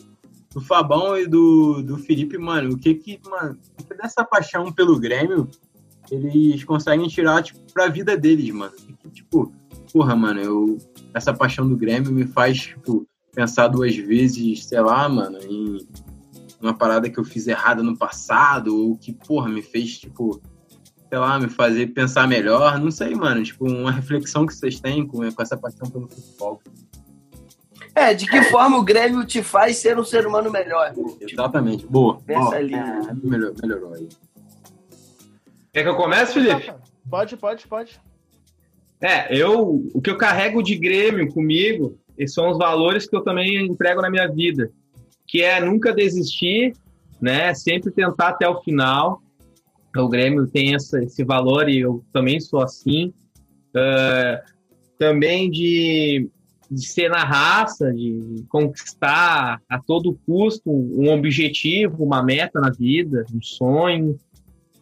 do 0.52 0.60
Fabão 0.60 1.16
e 1.18 1.26
do, 1.26 1.82
do 1.82 1.96
Felipe, 1.96 2.36
mano, 2.36 2.74
o 2.74 2.78
que 2.78 2.94
que, 2.94 3.18
mano, 3.26 3.58
o 3.80 3.82
que 3.82 3.94
dessa 3.94 4.22
paixão 4.22 4.70
pelo 4.70 5.00
Grêmio 5.00 5.48
eles 6.10 6.62
conseguem 6.64 7.08
tirar, 7.08 7.42
tipo, 7.42 7.58
pra 7.72 7.88
vida 7.88 8.14
deles, 8.14 8.50
mano. 8.50 8.74
Que, 9.02 9.08
tipo, 9.08 9.50
porra, 9.90 10.14
mano, 10.14 10.40
eu, 10.40 10.78
essa 11.14 11.32
paixão 11.32 11.66
do 11.66 11.78
Grêmio 11.78 12.12
me 12.12 12.26
faz, 12.26 12.60
tipo, 12.60 13.08
pensar 13.34 13.68
duas 13.68 13.96
vezes, 13.96 14.66
sei 14.66 14.82
lá, 14.82 15.08
mano, 15.08 15.38
em 15.42 15.78
uma 16.60 16.74
parada 16.74 17.08
que 17.08 17.18
eu 17.18 17.24
fiz 17.24 17.46
errada 17.46 17.82
no 17.82 17.96
passado, 17.96 18.76
ou 18.76 18.98
que, 18.98 19.14
porra, 19.14 19.48
me 19.48 19.62
fez, 19.62 19.98
tipo, 19.98 20.42
sei 21.16 21.20
lá, 21.20 21.40
me 21.40 21.48
fazer 21.48 21.86
pensar 21.86 22.28
melhor. 22.28 22.78
Não 22.78 22.90
sei, 22.90 23.14
mano. 23.14 23.42
Tipo, 23.42 23.66
uma 23.66 23.90
reflexão 23.90 24.44
que 24.44 24.54
vocês 24.54 24.78
têm 24.78 25.06
com, 25.06 25.18
com 25.32 25.42
essa 25.42 25.56
paixão 25.56 25.88
pelo 25.88 26.06
futebol. 26.06 26.60
É, 27.94 28.12
de 28.12 28.26
que 28.26 28.42
forma 28.42 28.76
o 28.76 28.82
Grêmio 28.82 29.24
te 29.24 29.42
faz 29.42 29.78
ser 29.78 29.98
um 29.98 30.04
ser 30.04 30.26
humano 30.26 30.50
melhor? 30.50 30.92
Exatamente. 31.18 31.86
Boa. 31.86 32.20
Pensa 32.20 32.56
ali. 32.56 32.74
É, 32.74 33.14
melhorou, 33.22 33.54
melhorou 33.62 33.94
aí. 33.94 34.08
Quer 35.72 35.84
que 35.84 35.88
eu 35.88 35.96
comece, 35.96 36.34
Felipe? 36.34 36.70
Pode, 37.08 37.34
pode, 37.38 37.66
pode. 37.66 37.98
É, 39.00 39.34
eu, 39.34 39.88
o 39.94 40.02
que 40.02 40.10
eu 40.10 40.18
carrego 40.18 40.62
de 40.62 40.76
Grêmio 40.76 41.32
comigo 41.32 41.98
são 42.26 42.50
os 42.50 42.58
valores 42.58 43.08
que 43.08 43.16
eu 43.16 43.22
também 43.22 43.64
emprego 43.64 44.02
na 44.02 44.10
minha 44.10 44.30
vida, 44.30 44.70
que 45.26 45.42
é 45.42 45.62
nunca 45.62 45.94
desistir, 45.94 46.74
né? 47.18 47.54
Sempre 47.54 47.90
tentar 47.90 48.28
até 48.28 48.46
o 48.46 48.60
final, 48.60 49.22
o 50.02 50.08
Grêmio 50.08 50.46
tem 50.46 50.74
essa, 50.74 51.02
esse 51.02 51.24
valor 51.24 51.68
e 51.68 51.80
eu 51.80 52.04
também 52.12 52.40
sou 52.40 52.62
assim. 52.62 53.12
Uh, 53.74 54.56
também 54.98 55.50
de, 55.50 56.28
de 56.70 56.86
ser 56.86 57.10
na 57.10 57.24
raça, 57.24 57.92
de 57.92 58.44
conquistar 58.48 59.60
a 59.68 59.78
todo 59.78 60.18
custo 60.26 60.70
um 60.70 61.10
objetivo, 61.10 62.04
uma 62.04 62.22
meta 62.22 62.60
na 62.60 62.70
vida, 62.70 63.24
um 63.34 63.42
sonho. 63.42 64.16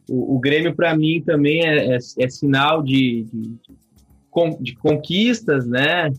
O, 0.08 0.36
o 0.36 0.38
Grêmio, 0.38 0.74
para 0.74 0.96
mim, 0.96 1.22
também 1.24 1.64
é, 1.64 1.96
é, 1.96 1.98
é 2.18 2.28
sinal 2.28 2.82
de, 2.82 3.26
de, 3.32 3.58
de, 4.60 4.76
conquistas, 4.76 5.66
né? 5.66 6.10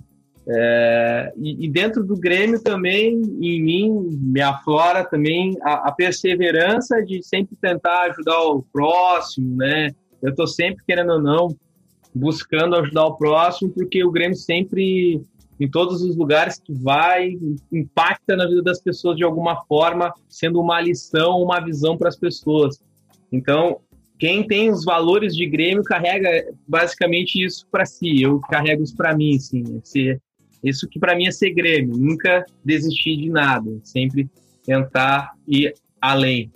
É, 0.48 1.34
e, 1.38 1.66
e, 1.66 1.70
dentro 1.70 2.04
do 2.04 2.16
Grêmio 2.16 2.62
também, 2.62 3.16
em 3.16 3.62
mim, 3.64 3.92
me 4.22 4.42
aflora 4.42 5.04
também 5.04 5.58
a, 5.64 5.90
a, 5.90 5.92
perseverança 5.92 7.04
de 7.04 7.24
sempre 7.24 7.56
tentar 7.60 8.04
ajudar 8.12 8.40
o 8.42 8.62
próximo, 8.62 9.56
né? 9.56 9.90
Eu 10.22 10.30
estou 10.30 10.46
sempre, 10.46 10.84
querendo 10.86 11.14
ou 11.14 11.22
não, 11.22 11.56
buscando 12.14 12.76
ajudar 12.76 13.06
o 13.06 13.18
próximo, 13.18 13.72
porque 13.72 14.04
o 14.04 14.12
Grêmio 14.12 14.38
sempre, 14.38 15.20
em 15.60 15.70
todos 15.70 16.04
os 16.04 16.16
lugares 16.16 16.60
que 16.60 16.74
vai, 16.74 17.32
impacta 17.72 18.36
na 18.36 18.48
vida 18.48 18.62
das 18.62 18.80
pessoas 18.80 19.18
de 19.18 19.24
alguma 19.24 19.66
forma, 19.66 20.14
sendo 20.30 20.62
uma 20.62 20.80
lição, 20.80 21.42
uma 21.42 21.60
visão 21.60 21.98
para 21.98 22.10
as 22.10 22.16
pessoas. 22.16 22.80
Então, 23.32 23.80
quem 24.20 24.46
tem 24.46 24.70
os 24.70 24.86
valores 24.86 25.36
de 25.36 25.46
Grêmio 25.48 25.84
carrega 25.84 26.30
basicamente 26.68 27.44
isso 27.44 27.66
para 27.72 27.86
si. 27.86 28.22
Eu 28.22 28.40
carrego 28.42 28.84
isso 28.84 28.96
para 28.96 29.16
mim, 29.16 29.36
assim, 29.36 29.82
ser 29.84 30.22
isso 30.70 30.88
que 30.88 31.00
para 31.00 31.16
mim 31.16 31.28
é 31.28 31.32
ser 31.32 31.52
Grêmio, 31.52 31.98
nunca 31.98 32.46
desistir 32.64 33.18
de 33.18 33.30
nada, 33.30 33.72
sempre 33.84 34.30
tentar 34.64 35.34
ir 35.48 35.74
além. 36.02 36.52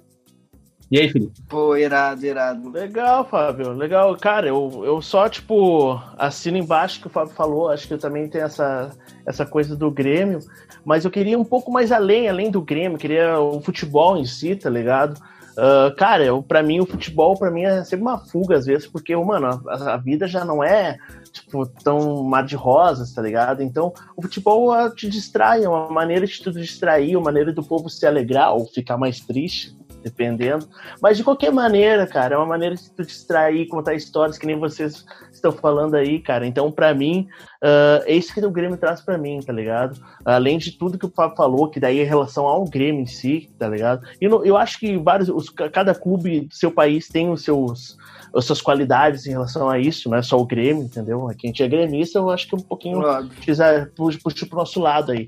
E 0.91 0.99
aí, 0.99 1.07
Felipe? 1.07 1.39
Pô, 1.47 1.77
irado, 1.77 2.25
irado. 2.25 2.69
Legal, 2.71 3.23
Fábio, 3.23 3.73
legal. 3.73 4.17
Cara, 4.17 4.47
eu, 4.47 4.81
eu 4.83 4.99
só, 5.03 5.29
tipo, 5.29 6.01
assino 6.17 6.57
embaixo 6.57 6.99
que 6.99 7.05
o 7.05 7.11
Fábio 7.11 7.33
falou, 7.35 7.69
acho 7.69 7.87
que 7.87 7.93
eu 7.93 7.99
também 7.99 8.27
tenho 8.27 8.45
essa, 8.45 8.89
essa 9.23 9.45
coisa 9.45 9.75
do 9.75 9.91
Grêmio, 9.91 10.39
mas 10.83 11.05
eu 11.05 11.11
queria 11.11 11.37
um 11.37 11.45
pouco 11.45 11.71
mais 11.71 11.91
além, 11.91 12.27
além 12.27 12.49
do 12.49 12.59
Grêmio, 12.59 12.97
queria 12.97 13.39
o 13.39 13.61
futebol 13.61 14.17
em 14.17 14.25
si, 14.25 14.55
tá 14.55 14.69
ligado? 14.69 15.21
Uh, 15.59 15.93
cara, 15.95 16.23
eu, 16.23 16.41
pra 16.41 16.63
mim, 16.63 16.79
o 16.79 16.85
futebol, 16.85 17.37
para 17.37 17.51
mim, 17.51 17.63
é 17.63 17.83
sempre 17.83 18.03
uma 18.03 18.17
fuga, 18.17 18.55
às 18.55 18.65
vezes, 18.65 18.87
porque, 18.87 19.13
mano, 19.13 19.61
a, 19.67 19.93
a, 19.93 19.97
vida 19.97 20.25
já 20.25 20.45
não 20.45 20.63
é, 20.63 20.97
tipo, 21.33 21.65
tão 21.65 22.23
mar 22.23 22.45
de 22.45 22.55
rosas, 22.55 23.11
tá 23.13 23.21
ligado? 23.21 23.61
Então, 23.61 23.93
o 24.15 24.21
futebol 24.21 24.71
uh, 24.71 24.89
te 24.89 25.09
distrai, 25.09 25.65
é 25.65 25.69
uma 25.69 25.89
maneira 25.89 26.25
de 26.25 26.41
tu 26.41 26.49
distrair, 26.49 27.17
uma 27.17 27.25
maneira 27.25 27.51
do 27.51 27.61
povo 27.61 27.89
se 27.89 28.07
alegrar 28.07 28.53
ou 28.53 28.67
ficar 28.67 28.97
mais 28.97 29.19
triste, 29.19 29.75
dependendo. 30.01 30.65
Mas, 31.01 31.17
de 31.17 31.25
qualquer 31.25 31.51
maneira, 31.51 32.07
cara, 32.07 32.35
é 32.35 32.37
uma 32.37 32.47
maneira 32.47 32.75
de 32.75 32.89
tu 32.91 33.03
distrair, 33.03 33.67
contar 33.67 33.95
histórias 33.95 34.37
que 34.37 34.47
nem 34.47 34.57
vocês 34.57 35.05
estão 35.39 35.51
falando 35.51 35.95
aí, 35.95 36.19
cara. 36.19 36.45
Então, 36.45 36.71
para 36.71 36.93
mim, 36.93 37.27
uh, 37.63 38.03
é 38.05 38.13
isso 38.13 38.33
que 38.33 38.45
o 38.45 38.51
Grêmio 38.51 38.77
traz 38.77 39.01
para 39.01 39.17
mim, 39.17 39.39
tá 39.39 39.51
ligado? 39.51 39.99
Além 40.23 40.57
de 40.57 40.71
tudo 40.71 40.97
que 40.97 41.05
o 41.05 41.11
Fábio 41.11 41.35
falou, 41.35 41.69
que 41.69 41.79
daí 41.79 41.99
é 41.99 42.03
em 42.03 42.07
relação 42.07 42.45
ao 42.45 42.65
Grêmio 42.65 43.01
em 43.01 43.05
si, 43.05 43.49
tá 43.57 43.67
ligado? 43.67 44.05
E 44.21 44.25
eu, 44.25 44.45
eu 44.45 44.57
acho 44.57 44.79
que 44.79 44.97
vários, 44.97 45.29
os, 45.29 45.49
cada 45.49 45.95
clube 45.95 46.41
do 46.41 46.53
seu 46.53 46.71
país 46.71 47.07
tem 47.07 47.29
os 47.29 47.43
seus 47.43 47.97
as 48.31 48.45
suas 48.45 48.61
qualidades 48.61 49.25
em 49.25 49.31
relação 49.31 49.67
a 49.67 49.79
isso, 49.79 50.07
não 50.07 50.15
é 50.17 50.21
só 50.21 50.39
o 50.39 50.45
Grêmio, 50.45 50.83
entendeu? 50.83 51.27
Aqui 51.27 51.47
a 51.47 51.49
gente 51.49 51.63
é 51.63 51.67
gremista, 51.67 52.19
eu 52.19 52.29
acho 52.29 52.47
que 52.47 52.55
um 52.55 52.59
pouquinho 52.59 53.01
quiser 53.41 53.89
puxa 53.95 54.45
pro 54.45 54.59
nosso 54.59 54.79
lado 54.79 55.11
aí. 55.11 55.27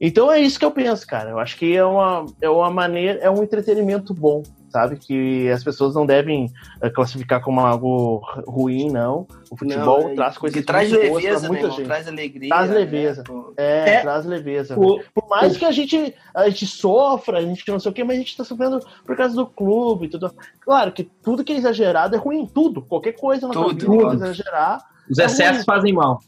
Então 0.00 0.30
é 0.30 0.38
isso 0.40 0.58
que 0.58 0.64
eu 0.64 0.70
penso, 0.70 1.06
cara. 1.06 1.30
Eu 1.30 1.38
acho 1.38 1.56
que 1.56 1.74
é 1.74 1.84
uma, 1.84 2.26
é 2.40 2.48
uma 2.48 2.70
maneira, 2.70 3.18
é 3.20 3.30
um 3.30 3.42
entretenimento 3.42 4.12
bom, 4.12 4.42
sabe? 4.76 4.96
Que 4.98 5.48
as 5.50 5.64
pessoas 5.64 5.94
não 5.94 6.04
devem 6.04 6.52
uh, 6.82 6.92
classificar 6.92 7.40
como 7.40 7.60
algo 7.60 8.20
ruim, 8.46 8.90
não. 8.90 9.26
O 9.50 9.56
futebol 9.56 10.02
não, 10.02 10.10
é, 10.10 10.14
traz 10.14 10.36
coisas 10.36 10.60
que 10.60 10.66
traz 10.66 10.92
leveza, 10.92 11.48
muita 11.48 11.70
gente. 11.70 11.84
traz 11.84 12.06
alegria. 12.06 12.48
Traz 12.50 12.68
né? 12.68 12.76
leveza. 12.76 13.24
Né? 13.26 13.42
É, 13.56 13.90
é, 13.90 14.00
traz 14.02 14.26
leveza. 14.26 14.78
O, 14.78 15.00
por 15.14 15.28
mais 15.30 15.56
o, 15.56 15.58
que 15.58 15.64
a 15.64 15.72
gente, 15.72 16.14
a 16.34 16.48
gente 16.50 16.66
sofra, 16.66 17.38
a 17.38 17.42
gente 17.42 17.66
não 17.70 17.80
sei 17.80 17.90
o 17.90 17.94
quê, 17.94 18.04
mas 18.04 18.16
a 18.16 18.18
gente 18.18 18.36
tá 18.36 18.44
sofrendo 18.44 18.80
por 19.06 19.16
causa 19.16 19.34
do 19.34 19.46
clube 19.46 20.06
e 20.06 20.08
tudo. 20.10 20.30
Claro 20.60 20.92
que 20.92 21.04
tudo 21.04 21.42
que 21.42 21.54
é 21.54 21.56
exagerado 21.56 22.14
é 22.14 22.18
ruim, 22.18 22.46
tudo. 22.46 22.82
Qualquer 22.82 23.12
coisa 23.12 23.48
na 23.48 23.54
tudo, 23.54 23.68
vida 23.68 23.86
tudo. 23.86 24.14
exagerar. 24.14 24.84
Os 25.10 25.18
excessos 25.18 25.62
é 25.62 25.64
fazem 25.64 25.94
mal. 25.94 26.20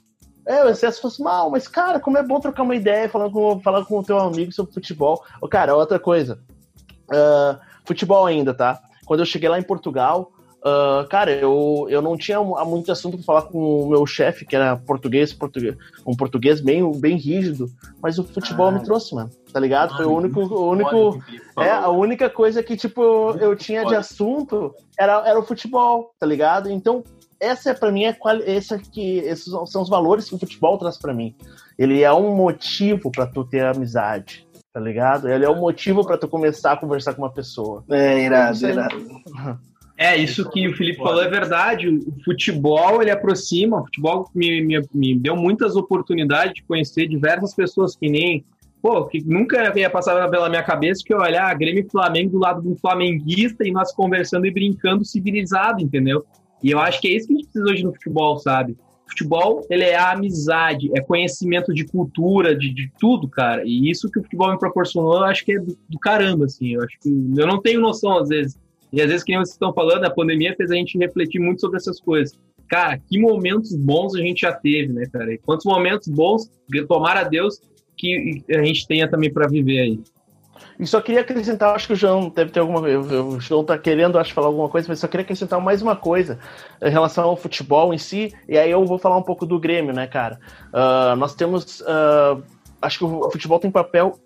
É, 0.47 0.65
o 0.65 0.71
excesso 0.71 1.03
fosse 1.03 1.23
mal, 1.23 1.51
mas, 1.51 1.69
cara, 1.69 2.01
como 2.01 2.17
é 2.17 2.23
bom 2.23 2.41
trocar 2.41 2.63
uma 2.63 2.75
ideia, 2.75 3.11
falar 3.11 3.29
com, 3.29 3.61
falar 3.61 3.85
com 3.85 3.99
o 3.99 4.03
teu 4.03 4.19
amigo 4.19 4.51
sobre 4.51 4.73
futebol. 4.73 5.23
Cara, 5.51 5.77
outra 5.77 5.99
coisa. 5.99 6.41
Uh, 7.11 7.68
futebol 7.89 8.27
ainda, 8.27 8.55
tá? 8.55 8.81
Quando 9.07 9.21
eu 9.21 9.27
cheguei 9.27 9.49
lá 9.49 9.59
em 9.59 9.63
Portugal, 9.63 10.31
uh, 10.59 11.09
cara, 11.09 11.33
eu, 11.33 11.87
eu 11.89 12.03
não 12.03 12.17
tinha 12.17 12.41
muito 12.41 12.93
assunto 12.93 13.17
para 13.17 13.25
falar 13.25 13.43
com 13.43 13.59
o 13.59 13.89
meu 13.89 14.07
chefe, 14.07 14.45
que 14.45 14.55
era 14.55 14.77
português, 14.77 15.33
português, 15.33 15.75
um 16.07 16.15
português 16.15 16.61
bem, 16.61 16.89
bem 17.01 17.17
rígido, 17.17 17.67
mas 18.03 18.19
o 18.19 18.25
futebol 18.25 18.69
ah. 18.69 18.73
me 18.73 18.85
trouxe, 18.85 19.15
mano. 19.15 19.31
tá 19.53 19.59
ligado? 19.59 19.97
Foi 19.97 20.05
o 20.05 20.15
único, 20.15 20.41
o 20.41 20.71
único, 20.71 21.19
é 21.59 21.71
a 21.71 21.89
única 21.89 22.29
coisa 22.29 22.63
que 22.63 22.77
tipo 22.77 23.31
eu 23.41 23.57
tinha 23.57 23.85
de 23.87 23.97
assunto 23.97 24.75
era, 24.99 25.27
era 25.27 25.39
o 25.39 25.45
futebol, 25.45 26.13
tá 26.19 26.27
ligado? 26.27 26.71
Então 26.71 27.03
essa 27.41 27.71
é 27.71 27.75
para 27.75 27.93
mim 27.93 28.05
é 28.05 28.13
qual, 28.13 28.37
esse 28.39 28.75
aqui, 28.75 29.19
esses 29.19 29.53
são 29.67 29.83
os 29.83 29.89
valores 29.89 30.29
que 30.29 30.35
o 30.35 30.39
futebol 30.39 30.77
traz 30.77 30.99
para 30.99 31.15
mim. 31.15 31.35
Ele 31.79 32.03
é 32.03 32.13
um 32.13 32.35
motivo 32.35 33.11
para 33.13 33.27
tu 33.27 33.45
ter 33.45 33.65
amizade, 33.65 34.48
tá 34.73 34.81
ligado? 34.81 35.29
Ele 35.29 35.45
é 35.45 35.51
um 35.51 35.61
motivo 35.61 36.05
para 36.07 36.19
tu 36.19 36.29
começar 36.29 36.73
a 36.73 36.77
conversar 36.77 37.15
com 37.15 37.23
uma 37.23 37.33
pessoa. 37.33 37.85
É 37.91 38.25
irado, 38.25 38.67
irado. 38.67 38.97
É, 40.01 40.17
isso 40.17 40.49
que 40.49 40.69
o 40.69 40.77
Felipe 40.77 40.99
falou 40.99 41.21
é 41.21 41.29
verdade. 41.29 41.89
O 41.89 42.15
futebol, 42.25 43.03
ele 43.03 43.11
aproxima. 43.11 43.81
O 43.81 43.85
futebol 43.85 44.31
me, 44.33 44.61
me, 44.63 44.81
me 44.95 45.19
deu 45.19 45.35
muitas 45.35 45.75
oportunidades 45.75 46.55
de 46.55 46.63
conhecer 46.63 47.09
diversas 47.09 47.53
pessoas 47.53 47.97
que 47.97 48.09
nem 48.09 48.45
pô, 48.81 49.07
que 49.07 49.21
nunca 49.27 49.77
ia 49.77 49.91
passar 49.91 50.31
pela 50.31 50.49
minha 50.49 50.63
cabeça 50.63 51.03
que 51.05 51.13
eu 51.13 51.19
olhar 51.19 51.51
a 51.51 51.55
Grêmio 51.55 51.85
e 51.85 51.91
Flamengo 51.91 52.31
do 52.31 52.39
lado 52.39 52.63
de 52.63 52.69
um 52.69 52.77
flamenguista 52.77 53.67
e 53.67 53.73
nós 53.73 53.93
conversando 53.93 54.47
e 54.47 54.51
brincando 54.51 55.05
civilizado, 55.05 55.83
entendeu? 55.83 56.25
E 56.63 56.71
eu 56.71 56.79
acho 56.79 57.01
que 57.01 57.09
é 57.09 57.13
isso 57.13 57.27
que 57.27 57.35
a 57.35 57.37
gente 57.37 57.49
precisa 57.49 57.73
hoje 57.73 57.85
no 57.85 57.93
futebol, 57.93 58.39
sabe? 58.39 58.77
Futebol, 59.09 59.67
ele 59.71 59.85
é 59.85 59.97
amizade, 59.97 60.91
é 60.95 61.01
conhecimento 61.01 61.73
de 61.73 61.85
cultura, 61.85 62.55
de, 62.55 62.73
de 62.73 62.91
tudo, 63.01 63.29
cara. 63.29 63.63
E 63.65 63.91
isso 63.91 64.11
que 64.11 64.19
o 64.19 64.23
futebol 64.23 64.51
me 64.53 64.59
proporcionou, 64.59 65.17
eu 65.17 65.25
acho 65.25 65.45
que 65.45 65.53
é 65.53 65.59
do, 65.59 65.77
do 65.89 65.99
caramba, 65.99 66.45
assim. 66.45 66.75
Eu 66.75 66.83
acho 66.83 66.99
que 67.01 67.09
eu 67.09 67.47
não 67.47 67.61
tenho 67.61 67.81
noção, 67.81 68.19
às 68.19 68.29
vezes. 68.29 68.59
E 68.93 69.01
às 69.01 69.09
vezes, 69.09 69.25
que 69.25 69.33
vocês 69.33 69.51
estão 69.51 69.73
falando, 69.73 70.05
a 70.05 70.11
pandemia 70.11 70.55
fez 70.57 70.71
a 70.71 70.75
gente 70.75 70.99
refletir 70.99 71.41
muito 71.41 71.61
sobre 71.61 71.77
essas 71.77 72.01
coisas. 72.01 72.39
Cara, 72.69 72.99
que 72.99 73.19
momentos 73.19 73.75
bons 73.75 74.15
a 74.15 74.21
gente 74.21 74.43
já 74.43 74.53
teve, 74.53 74.93
né, 74.93 75.07
cara? 75.11 75.33
E 75.33 75.39
quantos 75.39 75.65
momentos 75.65 76.09
bons, 76.09 76.51
tomara 76.87 77.21
a 77.21 77.25
Deus, 77.25 77.61
que 77.97 78.43
a 78.51 78.63
gente 78.65 78.87
tenha 78.87 79.09
também 79.09 79.33
para 79.33 79.49
viver 79.49 79.81
aí. 79.81 80.01
E 80.79 80.87
só 80.87 81.01
queria 81.01 81.21
acrescentar, 81.21 81.75
acho 81.75 81.87
que 81.87 81.93
o 81.93 81.97
João 81.97 82.29
deve 82.29 82.51
ter 82.51 82.61
alguma 82.61 82.81
coisa. 82.81 83.23
O 83.23 83.41
João 83.41 83.65
tá 83.65 83.77
querendo, 83.77 84.19
acho, 84.19 84.33
falar 84.33 84.49
alguma 84.49 84.69
coisa, 84.69 84.87
mas 84.89 84.99
só 84.99 85.09
queria 85.09 85.25
acrescentar 85.25 85.61
mais 85.61 85.83
uma 85.83 85.97
coisa 85.97 86.39
em 86.83 86.91
relação 86.91 87.25
ao 87.25 87.37
futebol 87.37 87.93
em 87.93 87.99
si. 87.99 88.35
E 88.49 88.59
aí 88.59 88.71
eu 88.71 88.85
vou 88.85 88.99
falar 88.99 89.17
um 89.17 89.23
pouco 89.23 89.45
do 89.45 89.59
Grêmio, 89.59 89.93
né, 89.93 90.07
cara? 90.07 90.39
Uh, 90.69 91.17
nós 91.17 91.35
temos. 91.35 91.81
Uh, 91.81 92.43
acho 92.81 92.99
que 92.99 93.05
o 93.05 93.31
futebol 93.31 93.59
tem 93.59 93.71
papel 93.71 94.19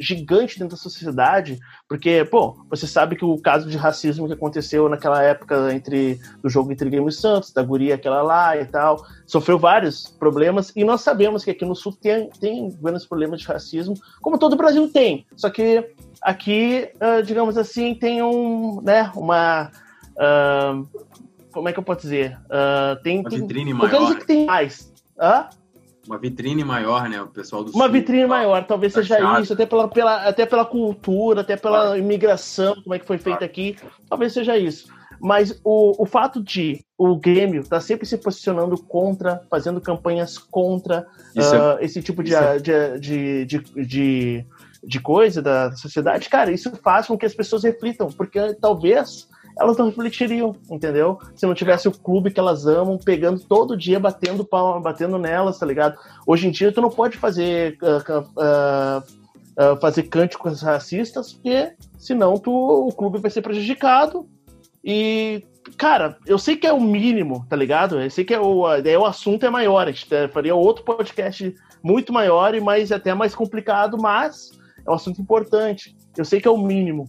gigante 0.00 0.58
dentro 0.58 0.74
da 0.74 0.82
sociedade, 0.82 1.60
porque, 1.86 2.24
pô, 2.24 2.56
você 2.68 2.86
sabe 2.86 3.14
que 3.14 3.24
o 3.24 3.38
caso 3.38 3.68
de 3.68 3.76
racismo 3.76 4.26
que 4.26 4.32
aconteceu 4.32 4.88
naquela 4.88 5.22
época 5.22 5.72
entre 5.74 6.18
do 6.42 6.48
jogo 6.48 6.72
entre 6.72 6.88
Grêmio 6.88 7.10
e 7.10 7.12
Santos, 7.12 7.52
da 7.52 7.62
guria 7.62 7.94
aquela 7.94 8.22
lá 8.22 8.56
e 8.56 8.64
tal, 8.64 9.04
sofreu 9.26 9.58
vários 9.58 10.08
problemas, 10.08 10.72
e 10.74 10.82
nós 10.82 11.02
sabemos 11.02 11.44
que 11.44 11.50
aqui 11.50 11.64
no 11.64 11.76
Sul 11.76 11.92
tem, 11.92 12.30
tem 12.40 12.70
grandes 12.80 13.04
problemas 13.04 13.40
de 13.40 13.46
racismo, 13.46 13.94
como 14.22 14.38
todo 14.38 14.54
o 14.54 14.56
Brasil 14.56 14.88
tem, 14.90 15.26
só 15.36 15.50
que 15.50 15.92
aqui, 16.22 16.88
uh, 16.96 17.22
digamos 17.22 17.58
assim, 17.58 17.94
tem 17.94 18.22
um, 18.22 18.80
né, 18.80 19.12
uma... 19.14 19.70
Uh, 20.16 20.88
como 21.52 21.68
é 21.68 21.72
que 21.72 21.78
eu 21.78 21.82
posso 21.82 22.02
dizer? 22.02 22.38
Uh, 22.46 23.02
tem, 23.02 23.20
uma 23.20 23.28
vitrine 23.28 23.72
tem, 23.72 23.74
maior. 23.74 24.16
que 24.16 24.26
tem 24.26 24.46
mais. 24.46 24.92
Hã? 25.18 25.48
Uma 26.10 26.18
vitrine 26.18 26.64
maior, 26.64 27.08
né? 27.08 27.22
O 27.22 27.28
pessoal 27.28 27.62
do 27.62 27.70
Uma 27.70 27.84
Sul, 27.84 27.92
vitrine 27.92 28.26
maior, 28.26 28.64
talvez 28.66 28.92
tá 28.92 29.00
seja 29.00 29.18
chato. 29.18 29.42
isso, 29.44 29.52
até 29.52 29.64
pela, 29.64 29.86
pela, 29.86 30.28
até 30.28 30.44
pela 30.44 30.64
cultura, 30.64 31.42
até 31.42 31.56
pela 31.56 31.82
claro. 31.82 31.98
imigração, 31.98 32.74
como 32.82 32.94
é 32.94 32.98
que 32.98 33.06
foi 33.06 33.16
feita 33.16 33.38
claro. 33.38 33.52
aqui, 33.52 33.76
talvez 34.08 34.32
seja 34.32 34.58
isso. 34.58 34.88
Mas 35.20 35.60
o, 35.62 36.02
o 36.02 36.06
fato 36.06 36.42
de 36.42 36.84
o 36.98 37.14
Grêmio 37.16 37.60
estar 37.60 37.76
tá 37.76 37.80
sempre 37.80 38.06
se 38.06 38.18
posicionando 38.18 38.76
contra, 38.76 39.40
fazendo 39.48 39.80
campanhas 39.80 40.36
contra 40.36 41.06
uh, 41.36 41.78
é, 41.78 41.84
esse 41.84 42.02
tipo 42.02 42.24
de, 42.24 42.34
é... 42.34 42.58
de, 42.58 42.98
de, 42.98 43.44
de, 43.44 43.86
de, 43.86 44.46
de 44.82 45.00
coisa 45.00 45.40
da 45.40 45.70
sociedade, 45.76 46.28
cara, 46.28 46.50
isso 46.50 46.72
faz 46.82 47.06
com 47.06 47.16
que 47.16 47.26
as 47.26 47.34
pessoas 47.34 47.62
reflitam, 47.62 48.08
porque 48.08 48.54
talvez 48.54 49.28
elas 49.60 49.76
não 49.76 49.86
refletiriam, 49.86 50.56
entendeu? 50.70 51.18
Se 51.36 51.46
não 51.46 51.54
tivesse 51.54 51.86
o 51.86 51.92
clube 51.92 52.30
que 52.30 52.40
elas 52.40 52.66
amam, 52.66 52.96
pegando 52.96 53.40
todo 53.40 53.76
dia, 53.76 54.00
batendo 54.00 54.42
pau, 54.42 54.80
batendo 54.80 55.18
nelas, 55.18 55.58
tá 55.58 55.66
ligado? 55.66 55.98
Hoje 56.26 56.48
em 56.48 56.50
dia 56.50 56.72
tu 56.72 56.80
não 56.80 56.88
pode 56.88 57.18
fazer 57.18 57.76
uh, 57.82 58.20
uh, 58.40 58.98
uh, 59.00 59.76
fazer 59.78 60.04
cânticos 60.04 60.62
racistas, 60.62 61.34
porque 61.34 61.72
senão 61.98 62.38
tu, 62.38 62.50
o 62.50 62.90
clube 62.90 63.18
vai 63.18 63.30
ser 63.30 63.42
prejudicado. 63.42 64.26
E, 64.82 65.44
cara, 65.76 66.16
eu 66.26 66.38
sei 66.38 66.56
que 66.56 66.66
é 66.66 66.72
o 66.72 66.80
mínimo, 66.80 67.44
tá 67.46 67.54
ligado? 67.54 68.00
Eu 68.00 68.10
sei 68.10 68.24
que 68.24 68.32
é 68.32 68.40
o, 68.40 68.66
é, 68.66 68.98
o 68.98 69.04
assunto 69.04 69.44
é 69.44 69.50
maior, 69.50 69.86
a 69.86 69.92
gente 69.92 70.08
faria 70.32 70.54
outro 70.54 70.84
podcast 70.84 71.54
muito 71.82 72.14
maior 72.14 72.54
e 72.54 72.60
mais 72.60 72.90
até 72.90 73.12
mais 73.12 73.34
complicado, 73.34 73.98
mas 74.00 74.52
é 74.86 74.90
um 74.90 74.94
assunto 74.94 75.20
importante. 75.20 75.94
Eu 76.16 76.24
sei 76.24 76.40
que 76.40 76.48
é 76.48 76.50
o 76.50 76.56
mínimo, 76.56 77.06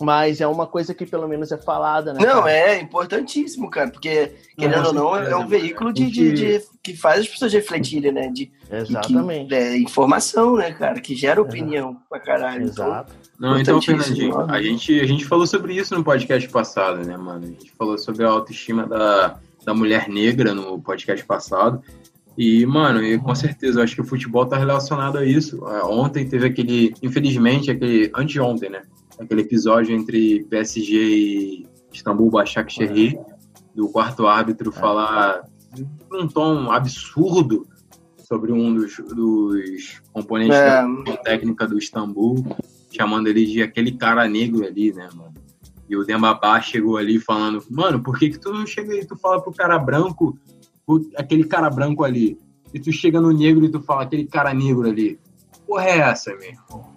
mas 0.00 0.40
é 0.40 0.46
uma 0.46 0.66
coisa 0.66 0.94
que 0.94 1.06
pelo 1.06 1.28
menos 1.28 1.50
é 1.52 1.58
falada, 1.58 2.12
né? 2.12 2.20
Não, 2.20 2.42
cara? 2.42 2.52
é 2.52 2.80
importantíssimo, 2.80 3.70
cara, 3.70 3.90
porque, 3.90 4.32
querendo 4.56 4.86
ou 4.86 4.92
não, 4.92 5.16
é 5.16 5.36
um 5.36 5.46
veículo 5.46 5.92
de, 5.92 6.10
de, 6.10 6.32
de, 6.32 6.62
que 6.82 6.96
faz 6.96 7.20
as 7.20 7.28
pessoas 7.28 7.52
refletirem, 7.52 8.12
né? 8.12 8.28
De, 8.28 8.50
Exatamente. 8.70 9.48
Que, 9.48 9.54
é, 9.54 9.76
informação, 9.76 10.56
né, 10.56 10.72
cara, 10.72 11.00
que 11.00 11.14
gera 11.14 11.40
opinião 11.40 11.90
Exato. 11.90 12.04
pra 12.08 12.20
caralho. 12.20 12.66
Então, 12.66 12.86
Exato. 12.86 13.12
Então, 13.12 13.50
não, 13.50 13.60
então, 13.60 13.80
Fernandinho, 13.80 14.40
a 14.50 14.60
gente, 14.60 15.00
a 15.00 15.06
gente 15.06 15.24
falou 15.24 15.46
sobre 15.46 15.74
isso 15.74 15.94
no 15.94 16.02
podcast 16.02 16.48
passado, 16.48 17.04
né, 17.04 17.16
mano? 17.16 17.44
A 17.44 17.46
gente 17.46 17.72
falou 17.72 17.96
sobre 17.96 18.24
a 18.24 18.28
autoestima 18.28 18.86
da, 18.86 19.38
da 19.64 19.72
mulher 19.72 20.08
negra 20.08 20.54
no 20.54 20.80
podcast 20.80 21.24
passado. 21.24 21.82
E, 22.38 22.64
mano, 22.66 23.02
e 23.02 23.18
com 23.18 23.34
certeza, 23.34 23.80
eu 23.80 23.84
acho 23.84 23.96
que 23.96 24.00
o 24.00 24.06
futebol 24.06 24.46
tá 24.46 24.56
relacionado 24.56 25.18
a 25.18 25.24
isso. 25.24 25.66
É, 25.68 25.82
ontem 25.82 26.24
teve 26.24 26.46
aquele, 26.46 26.94
infelizmente, 27.02 27.68
aquele, 27.68 28.12
anteontem, 28.14 28.70
né? 28.70 28.82
Aquele 29.18 29.42
episódio 29.42 29.94
entre 29.94 30.44
PSG 30.44 30.94
e 30.94 31.66
Istambul 31.92 32.30
Başakşehir, 32.30 33.18
do 33.74 33.88
quarto 33.88 34.26
árbitro 34.26 34.72
falar 34.72 35.48
um 36.12 36.26
tom 36.26 36.70
absurdo 36.70 37.66
sobre 38.18 38.52
um 38.52 38.74
dos, 38.74 38.96
dos 38.96 40.02
componentes 40.12 40.56
é. 40.56 40.82
da 41.04 41.16
técnica 41.16 41.66
do 41.66 41.78
Istambul, 41.78 42.44
chamando 42.90 43.28
ele 43.28 43.46
de 43.46 43.62
aquele 43.62 43.92
cara 43.92 44.28
negro 44.28 44.66
ali, 44.66 44.92
né, 44.92 45.08
mano? 45.14 45.34
E 45.88 45.96
o 45.96 46.04
Dembabá 46.04 46.60
chegou 46.60 46.98
ali 46.98 47.18
falando, 47.18 47.64
mano, 47.70 48.02
por 48.02 48.18
que 48.18 48.28
que 48.28 48.38
tu 48.38 48.52
não 48.52 48.66
chega 48.66 48.94
e 48.94 49.06
tu 49.06 49.16
fala 49.16 49.40
pro 49.40 49.52
cara 49.52 49.78
branco, 49.78 50.38
aquele 51.16 51.44
cara 51.44 51.70
branco 51.70 52.04
ali, 52.04 52.38
e 52.74 52.78
tu 52.78 52.92
chega 52.92 53.20
no 53.20 53.32
negro 53.32 53.64
e 53.64 53.70
tu 53.70 53.80
fala 53.80 54.02
aquele 54.02 54.26
cara 54.26 54.52
negro 54.52 54.86
ali? 54.86 55.18
Porra 55.66 55.84
é 55.84 55.98
essa, 55.98 56.34
meu 56.36 56.50
irmão? 56.50 56.92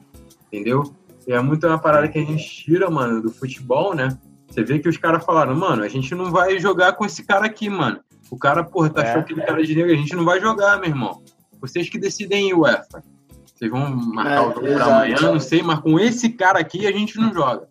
Entendeu? 0.48 0.84
E 1.28 1.34
é 1.34 1.40
muito 1.42 1.68
uma 1.68 1.80
parada 1.80 2.08
que 2.08 2.18
a 2.18 2.24
gente 2.24 2.44
tira, 2.44 2.90
mano, 2.90 3.22
do 3.22 3.32
futebol, 3.32 3.94
né? 3.94 4.18
Você 4.48 4.64
vê 4.64 4.80
que 4.80 4.90
os 4.90 4.98
caras 4.98 5.24
falaram, 5.24 5.56
mano, 5.56 5.84
a 5.84 5.88
gente 5.88 6.14
não 6.14 6.32
vai 6.32 6.60
jogar 6.60 6.94
com 6.94 7.06
esse 7.06 7.24
cara 7.24 7.46
aqui, 7.46 7.70
mano. 7.70 8.00
O 8.30 8.38
cara, 8.38 8.64
porra, 8.64 8.90
tá 8.90 9.02
é. 9.02 9.10
achando 9.10 9.22
aquele 9.22 9.42
cara 9.42 9.64
de 9.64 9.76
negro, 9.76 9.92
a 9.92 9.96
gente 9.96 10.16
não 10.16 10.26
vai 10.26 10.40
jogar, 10.42 10.80
meu 10.80 10.90
irmão. 10.90 11.22
Vocês 11.60 11.90
que 11.90 12.00
decidem 12.00 12.54
o 12.54 12.62
UEFA. 12.62 13.04
Vocês 13.46 13.70
vão 13.70 13.90
marcar 13.90 14.36
é, 14.36 14.40
o 14.40 14.54
jogo 14.54 14.74
pra 14.74 14.86
amanhã, 14.86 15.16
não 15.22 15.40
sei, 15.40 15.62
mas 15.62 15.80
com 15.80 16.00
esse 16.00 16.30
cara 16.30 16.60
aqui 16.60 16.88
a 16.88 16.92
gente 16.92 17.18
não 17.18 17.34
joga. 17.34 17.68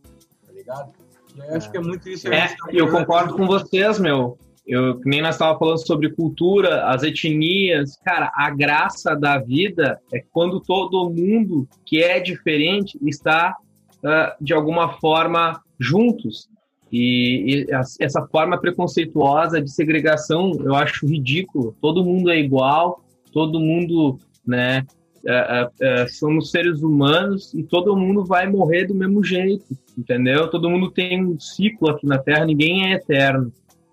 Tá 0.46 0.52
ligado? 0.52 0.92
E 1.34 1.40
eu 1.40 1.56
acho 1.56 1.70
que 1.70 1.76
é 1.76 1.80
muito 1.80 2.08
isso. 2.08 2.28
É, 2.28 2.54
eu 2.70 2.90
concordo 2.90 3.34
com 3.34 3.46
vocês, 3.46 3.98
meu. 3.98 4.38
Eu, 4.70 5.00
nem 5.04 5.20
nós 5.20 5.34
estávamos 5.34 5.58
falando 5.58 5.84
sobre 5.84 6.10
cultura, 6.10 6.84
as 6.84 7.02
etnias. 7.02 7.96
Cara, 8.04 8.30
a 8.32 8.50
graça 8.50 9.16
da 9.16 9.36
vida 9.36 10.00
é 10.14 10.22
quando 10.30 10.60
todo 10.60 11.10
mundo 11.10 11.66
que 11.84 12.00
é 12.00 12.20
diferente 12.20 12.96
está, 13.02 13.56
uh, 13.96 14.44
de 14.44 14.54
alguma 14.54 14.90
forma, 15.00 15.60
juntos. 15.76 16.48
E, 16.92 17.66
e, 17.66 17.66
essa 17.98 18.24
forma 18.28 18.60
preconceituosa 18.60 19.60
de 19.60 19.72
segregação 19.72 20.52
eu 20.60 20.76
acho 20.76 21.04
ridículo. 21.04 21.74
Todo 21.80 22.04
mundo 22.04 22.30
é 22.30 22.38
igual, 22.38 23.02
todo 23.32 23.58
mundo, 23.58 24.20
né? 24.46 24.86
Uh, 25.24 25.66
uh, 25.66 26.08
somos 26.08 26.52
seres 26.52 26.80
humanos 26.80 27.52
e 27.54 27.64
todo 27.64 27.96
mundo 27.96 28.24
vai 28.24 28.48
morrer 28.48 28.86
do 28.86 28.94
mesmo 28.94 29.22
jeito, 29.24 29.66
entendeu? 29.98 30.48
Todo 30.48 30.70
mundo 30.70 30.92
tem 30.92 31.26
um 31.26 31.40
ciclo 31.40 31.90
aqui 31.90 32.06
na 32.06 32.18
Terra, 32.18 32.46
ninguém 32.46 32.86
é 32.86 32.94
eterno. 32.94 33.52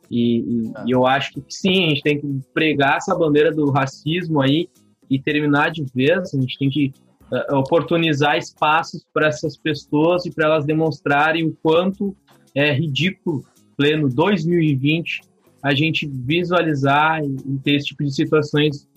E, 0.10 0.40
e, 0.40 0.74
e, 0.86 0.92
eu 0.92 1.06
acho 1.06 1.34
que 1.34 1.44
sim, 1.50 1.86
a 1.86 1.90
gente 1.90 2.02
tem 2.02 2.20
que 2.20 2.40
pregar 2.54 2.98
essa 2.98 3.16
bandeira 3.16 3.52
do 3.52 3.70
racismo 3.70 4.42
aí 4.42 4.70
e 5.10 5.20
terminar 5.20 5.72
de 5.72 5.86
vez. 5.94 6.34
A 6.34 6.40
gente 6.40 6.58
tem 6.58 6.70
que 6.70 6.94
uh, 7.32 7.58
oportunizar 7.58 8.38
espaços 8.38 9.06
para 9.14 9.28
essas 9.28 9.58
pessoas 9.58 10.26
e 10.26 10.32
para 10.32 10.46
elas 10.46 10.66
demonstrarem 10.66 11.46
o 11.46 11.58
quanto 11.62 12.16
é 12.56 12.74
ridículo, 12.74 13.44
pleno 13.76 14.10
2020, 14.10 15.22
a 15.62 15.74
gente 15.76 16.08
visualizar 16.08 17.24
e, 17.24 17.36
e 17.46 17.60
ter 17.60 17.76
esse 17.76 17.88
tipo 17.88 18.04
de 18.04 18.14
situações 18.14 18.88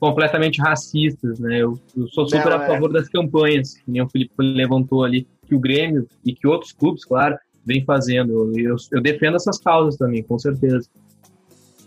completamente 0.00 0.60
racistas, 0.60 1.38
né? 1.38 1.58
Eu, 1.58 1.78
eu 1.96 2.08
sou 2.08 2.26
super 2.26 2.50
Não, 2.50 2.60
a 2.60 2.64
é. 2.64 2.66
favor 2.66 2.90
é. 2.90 2.92
das 2.94 3.08
campanhas, 3.08 3.74
que 3.74 3.90
nem 3.90 4.02
o 4.02 4.08
Felipe 4.08 4.32
levantou 4.38 5.04
ali, 5.04 5.26
que 5.46 5.54
o 5.54 5.60
Grêmio 5.60 6.06
e 6.24 6.32
que 6.32 6.46
outros 6.46 6.72
clubes, 6.72 7.04
claro, 7.04 7.36
vem 7.68 7.84
fazendo. 7.84 8.58
Eu, 8.58 8.76
eu 8.90 9.02
defendo 9.02 9.36
essas 9.36 9.58
causas 9.58 9.96
também, 9.96 10.22
com 10.22 10.38
certeza. 10.38 10.88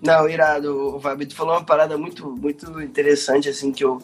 Não, 0.02 0.30
irado. 0.30 0.96
O 0.96 1.00
Fabito 1.00 1.36
falou 1.36 1.56
uma 1.56 1.66
parada 1.66 1.98
muito, 1.98 2.30
muito 2.38 2.80
interessante, 2.82 3.50
assim, 3.50 3.72
que 3.72 3.84
eu 3.84 4.00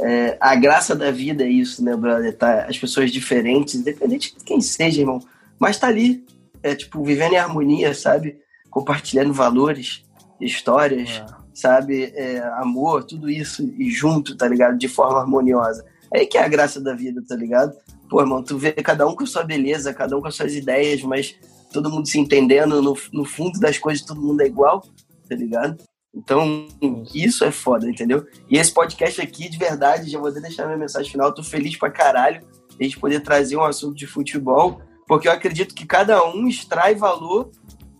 É, 0.00 0.36
a 0.40 0.54
graça 0.54 0.94
da 0.94 1.10
vida 1.10 1.42
é 1.42 1.48
isso, 1.48 1.84
né, 1.84 1.96
brother? 1.96 2.32
Tá, 2.36 2.66
as 2.68 2.78
pessoas 2.78 3.10
diferentes, 3.10 3.74
independente 3.74 4.36
de 4.36 4.44
quem 4.44 4.60
seja, 4.60 5.00
irmão. 5.00 5.20
Mas 5.58 5.76
tá 5.76 5.88
ali, 5.88 6.24
é 6.62 6.72
tipo, 6.72 7.02
vivendo 7.02 7.32
em 7.32 7.38
harmonia, 7.38 7.92
sabe? 7.92 8.38
Compartilhando 8.70 9.32
valores, 9.32 10.04
histórias, 10.40 11.10
é. 11.10 11.26
sabe? 11.52 12.12
É, 12.14 12.38
amor, 12.60 13.02
tudo 13.02 13.28
isso 13.28 13.68
e 13.76 13.90
junto, 13.90 14.36
tá 14.36 14.46
ligado? 14.46 14.78
De 14.78 14.86
forma 14.86 15.18
harmoniosa. 15.18 15.84
É 16.14 16.20
aí 16.20 16.26
que 16.26 16.38
é 16.38 16.44
a 16.44 16.48
graça 16.48 16.80
da 16.80 16.94
vida, 16.94 17.20
tá 17.28 17.34
ligado? 17.34 17.72
Pô, 18.08 18.20
irmão, 18.20 18.42
tu 18.42 18.56
vê 18.56 18.72
cada 18.72 19.06
um 19.06 19.14
com 19.14 19.24
a 19.24 19.26
sua 19.26 19.44
beleza, 19.44 19.92
cada 19.92 20.16
um 20.16 20.20
com 20.20 20.28
as 20.28 20.34
suas 20.34 20.54
ideias, 20.54 21.02
mas 21.02 21.36
todo 21.72 21.90
mundo 21.90 22.08
se 22.08 22.18
entendendo, 22.18 22.80
no, 22.80 22.96
no 23.12 23.24
fundo 23.24 23.60
das 23.60 23.78
coisas 23.78 24.04
todo 24.04 24.20
mundo 24.20 24.40
é 24.40 24.46
igual, 24.46 24.82
tá 25.28 25.34
ligado? 25.34 25.76
Então, 26.14 26.66
isso 27.14 27.44
é 27.44 27.50
foda, 27.50 27.88
entendeu? 27.88 28.26
E 28.48 28.56
esse 28.56 28.72
podcast 28.72 29.20
aqui, 29.20 29.48
de 29.48 29.58
verdade, 29.58 30.10
já 30.10 30.18
vou 30.18 30.32
deixar 30.32 30.66
minha 30.66 30.78
mensagem 30.78 31.10
final. 31.10 31.32
Tô 31.32 31.42
feliz 31.42 31.76
pra 31.76 31.90
caralho 31.90 32.42
a 32.80 32.82
gente 32.82 32.98
poder 32.98 33.20
trazer 33.20 33.56
um 33.56 33.64
assunto 33.64 33.94
de 33.94 34.06
futebol, 34.06 34.80
porque 35.06 35.28
eu 35.28 35.32
acredito 35.32 35.74
que 35.74 35.86
cada 35.86 36.24
um 36.24 36.48
extrai 36.48 36.94
valor 36.94 37.50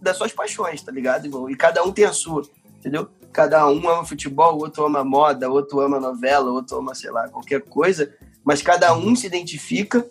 das 0.01 0.16
suas 0.16 0.32
paixões, 0.32 0.82
tá 0.82 0.90
ligado, 0.90 1.26
irmão? 1.26 1.51
E 1.51 1.56
cada 1.56 1.82
um 1.85 1.93
tem 1.93 2.05
a 2.05 2.12
sua, 2.12 2.43
entendeu? 2.78 3.09
Cada 3.32 3.68
um 3.68 3.89
ama 3.89 4.05
futebol, 4.05 4.56
outro 4.59 4.86
ama 4.86 5.05
moda, 5.05 5.51
outro 5.51 5.80
ama 5.80 6.01
novela, 6.01 6.51
outro 6.51 6.78
ama, 6.78 6.94
sei 6.94 7.10
lá, 7.10 7.28
qualquer 7.28 7.60
coisa, 7.62 8.14
mas 8.49 8.62
cada 8.62 8.97
um 8.97 9.15
se 9.15 9.27
identifica 9.27 10.07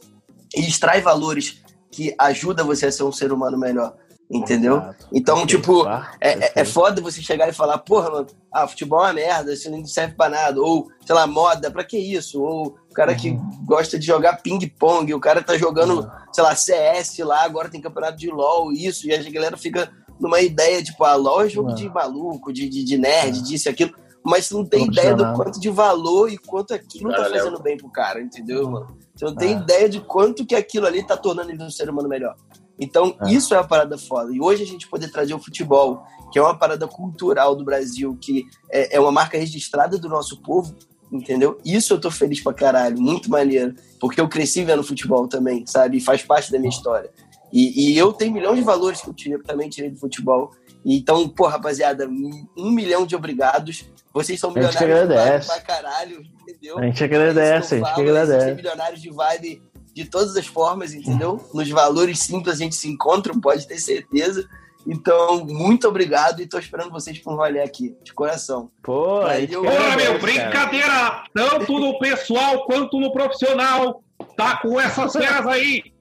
e 0.55 0.61
extrai 0.61 1.01
valores 1.01 1.59
que 1.89 2.13
ajudam 2.19 2.67
você 2.67 2.85
a 2.85 2.91
ser 2.91 3.01
um 3.01 3.11
ser 3.11 3.33
humano 3.33 3.57
melhor. 3.57 3.95
Entendeu? 4.29 4.77
Exato. 4.77 5.07
Então, 5.11 5.47
tipo, 5.47 5.87
é, 6.21 6.33
é, 6.33 6.51
é 6.57 6.63
foda 6.63 7.01
você 7.01 7.19
chegar 7.19 7.49
e 7.49 7.53
falar, 7.53 7.79
porra, 7.79 8.11
mano, 8.11 8.27
ah, 8.53 8.67
futebol 8.67 8.99
é 8.99 9.07
uma 9.07 9.13
merda, 9.13 9.53
isso 9.53 9.71
não 9.71 9.83
serve 9.87 10.13
pra 10.13 10.29
nada. 10.29 10.61
Ou, 10.61 10.87
sei 11.03 11.15
lá, 11.15 11.25
moda, 11.25 11.71
pra 11.71 11.83
que 11.83 11.97
isso? 11.97 12.39
Ou 12.39 12.77
o 12.91 12.93
cara 12.93 13.13
uhum. 13.13 13.17
que 13.17 13.39
gosta 13.65 13.97
de 13.97 14.05
jogar 14.05 14.43
ping-pong, 14.43 15.11
o 15.15 15.19
cara 15.19 15.41
tá 15.41 15.57
jogando, 15.57 16.01
uhum. 16.01 16.09
sei 16.31 16.43
lá, 16.43 16.55
CS 16.55 17.17
lá, 17.19 17.43
agora 17.43 17.69
tem 17.69 17.81
campeonato 17.81 18.19
de 18.19 18.29
LOL, 18.29 18.71
isso, 18.71 19.07
e 19.07 19.15
a 19.15 19.31
galera 19.31 19.57
fica 19.57 19.91
numa 20.19 20.41
ideia, 20.41 20.83
tipo, 20.83 21.03
ah, 21.03 21.15
LOL 21.15 21.41
é 21.41 21.49
jogo 21.49 21.69
uhum. 21.69 21.75
de 21.75 21.89
maluco, 21.89 22.53
de, 22.53 22.69
de, 22.69 22.83
de 22.83 22.97
nerd, 22.99 23.41
disso 23.41 23.67
e 23.67 23.71
aquilo. 23.71 23.95
Mas 24.27 24.45
você 24.45 24.53
não 24.53 24.65
tem 24.65 24.85
ideia 24.85 25.15
do 25.15 25.33
quanto 25.33 25.57
de 25.57 25.69
valor 25.69 26.29
e 26.29 26.37
quanto 26.37 26.73
aquilo 26.73 27.09
tá 27.11 27.29
fazendo 27.29 27.61
bem 27.61 27.77
pro 27.77 27.89
cara, 27.89 28.21
entendeu, 28.21 28.69
mano? 28.69 28.97
Você 29.15 29.23
não 29.23 29.33
tem 29.33 29.53
ideia 29.53 29.87
de 29.87 30.01
quanto 30.01 30.45
que 30.45 30.53
aquilo 30.53 30.85
ali 30.85 31.01
tá 31.01 31.15
tornando 31.15 31.49
ele 31.49 31.63
um 31.63 31.69
ser 31.69 31.89
humano 31.89 32.09
melhor. 32.09 32.35
Então, 32.77 33.15
é. 33.21 33.31
isso 33.31 33.55
é 33.55 33.57
uma 33.57 33.67
parada 33.67 33.97
foda. 33.97 34.31
E 34.33 34.41
hoje 34.41 34.63
a 34.63 34.65
gente 34.65 34.85
poder 34.87 35.09
trazer 35.09 35.33
o 35.33 35.39
futebol, 35.39 36.03
que 36.31 36.37
é 36.37 36.41
uma 36.41 36.57
parada 36.57 36.85
cultural 36.87 37.55
do 37.55 37.63
Brasil, 37.63 38.17
que 38.21 38.45
é, 38.69 38.97
é 38.97 38.99
uma 38.99 39.13
marca 39.13 39.37
registrada 39.37 39.97
do 39.97 40.09
nosso 40.09 40.41
povo, 40.41 40.75
entendeu? 41.09 41.57
Isso 41.63 41.93
eu 41.93 41.99
tô 41.99 42.11
feliz 42.11 42.41
pra 42.41 42.53
caralho, 42.53 42.99
muito 42.99 43.31
maneiro. 43.31 43.75
Porque 43.97 44.19
eu 44.19 44.27
cresci 44.27 44.63
vendo 44.65 44.83
futebol 44.83 45.25
também, 45.27 45.65
sabe? 45.65 45.97
E 45.97 46.01
faz 46.01 46.21
parte 46.21 46.51
da 46.51 46.59
minha 46.59 46.69
história. 46.69 47.09
E, 47.51 47.93
e 47.93 47.97
eu 47.97 48.11
tenho 48.11 48.33
milhões 48.33 48.57
de 48.57 48.63
valores 48.63 48.99
que 48.99 49.09
eu 49.09 49.13
tirei, 49.13 49.39
também 49.39 49.69
tirei 49.69 49.89
do 49.89 49.97
futebol. 49.97 50.51
Então, 50.89 51.27
pô, 51.27 51.47
rapaziada, 51.47 52.07
um 52.07 52.71
milhão 52.71 53.05
de 53.05 53.13
obrigados. 53.13 53.85
Vocês 54.13 54.39
são 54.39 54.51
milionários 54.51 54.79
de 54.79 55.15
vibe 55.15 55.45
pra 55.45 55.61
caralho, 55.61 56.23
entendeu? 56.41 56.79
A 56.79 56.83
gente 56.83 57.03
agradece, 57.03 57.75
a 57.75 57.77
gente 57.79 57.89
falo, 57.89 58.01
agradece. 58.01 58.55
milionários 58.55 59.01
de 59.01 59.09
vibe 59.09 59.61
de 59.93 60.05
todas 60.05 60.37
as 60.37 60.47
formas, 60.47 60.93
entendeu? 60.93 61.45
Nos 61.53 61.69
valores 61.69 62.19
simples 62.19 62.55
a 62.55 62.57
gente 62.57 62.75
se 62.75 62.87
encontra, 62.87 63.33
pode 63.37 63.67
ter 63.67 63.77
certeza. 63.79 64.47
Então, 64.87 65.45
muito 65.45 65.89
obrigado 65.89 66.41
e 66.41 66.47
tô 66.47 66.57
esperando 66.57 66.89
vocês 66.89 67.19
por 67.19 67.33
um 67.33 67.35
rolê 67.35 67.61
aqui, 67.61 67.93
de 68.01 68.13
coração. 68.13 68.71
Pô, 68.81 69.23
Valeu. 69.23 69.63
Porra, 69.63 69.95
meu, 69.97 70.19
brincadeira! 70.19 71.25
Tanto 71.33 71.77
no 71.77 71.99
pessoal 71.99 72.65
quanto 72.65 72.97
no 72.97 73.11
profissional. 73.11 74.01
Tá 74.37 74.55
com 74.61 74.79
essas 74.79 75.11
feras 75.11 75.45
aí. 75.45 75.96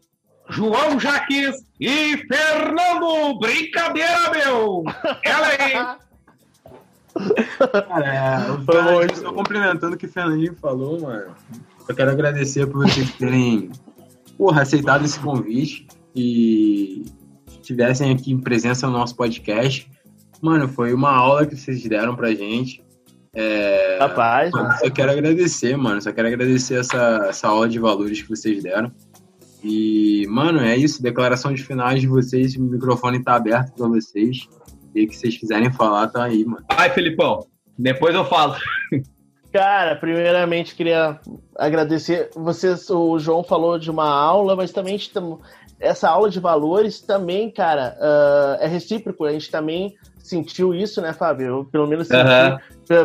João 0.48 0.98
Jaques 0.98 1.64
e 1.80 2.16
Fernando. 2.18 3.38
Brincadeira, 3.38 4.30
meu! 4.30 4.84
Ela 5.24 5.46
aí. 5.48 5.96
Cara, 7.88 8.14
é, 8.14 8.50
eu 8.50 9.22
tô 9.22 9.32
complementando 9.32 9.94
o 9.94 9.98
que 9.98 10.06
o 10.06 10.12
Fernandinho 10.12 10.54
falou, 10.60 11.00
mano. 11.00 11.34
Eu 11.88 11.94
quero 11.94 12.10
agradecer 12.10 12.66
por 12.66 12.86
vocês 12.86 13.10
terem 13.14 13.70
porra, 14.36 14.62
aceitado 14.62 15.04
esse 15.04 15.18
convite 15.18 15.86
e 16.14 17.04
estivessem 17.48 18.12
aqui 18.12 18.32
em 18.32 18.40
presença 18.40 18.86
no 18.86 18.92
nosso 18.92 19.16
podcast. 19.16 19.90
Mano, 20.40 20.68
foi 20.68 20.92
uma 20.92 21.10
aula 21.10 21.46
que 21.46 21.56
vocês 21.56 21.82
deram 21.84 22.14
pra 22.14 22.34
gente. 22.34 22.84
É, 23.34 23.98
Rapaz, 24.00 24.50
mano, 24.50 24.72
só 24.78 24.90
quero 24.90 25.12
agradecer, 25.12 25.76
mano. 25.76 26.00
Só 26.00 26.12
quero 26.12 26.28
agradecer 26.28 26.80
essa, 26.80 27.26
essa 27.28 27.48
aula 27.48 27.68
de 27.68 27.78
valores 27.78 28.22
que 28.22 28.28
vocês 28.28 28.62
deram. 28.62 28.90
E, 29.62 30.26
mano, 30.28 30.60
é 30.60 30.76
isso. 30.76 31.02
Declaração 31.02 31.52
de 31.52 31.62
finais 31.62 32.00
de 32.00 32.06
vocês. 32.06 32.54
O 32.56 32.62
microfone 32.62 33.22
tá 33.22 33.34
aberto 33.34 33.72
pra 33.74 33.88
vocês. 33.88 34.48
E 34.94 35.04
o 35.04 35.08
que 35.08 35.16
vocês 35.16 35.36
quiserem 35.36 35.70
falar, 35.72 36.08
tá 36.08 36.24
aí, 36.24 36.44
mano. 36.44 36.64
Ai, 36.70 36.90
Felipão. 36.90 37.46
Depois 37.78 38.14
eu 38.14 38.24
falo. 38.24 38.56
Cara, 39.52 39.96
primeiramente 39.96 40.74
queria 40.74 41.18
agradecer. 41.56 42.30
Vocês, 42.34 42.90
o 42.90 43.18
João 43.18 43.42
falou 43.42 43.78
de 43.78 43.90
uma 43.90 44.08
aula, 44.08 44.54
mas 44.54 44.70
também 44.70 44.98
essa 45.80 46.10
aula 46.10 46.28
de 46.28 46.40
valores 46.40 47.00
também, 47.00 47.50
cara, 47.50 47.96
uh, 47.98 48.62
é 48.62 48.66
recíproco. 48.66 49.24
A 49.24 49.32
gente 49.32 49.50
também 49.50 49.94
sentiu 50.18 50.74
isso, 50.74 51.00
né, 51.00 51.12
Fábio? 51.12 51.46
Eu, 51.46 51.64
pelo 51.64 51.86
menos 51.86 52.08
senti, 52.08 52.28
uhum. 52.28 52.58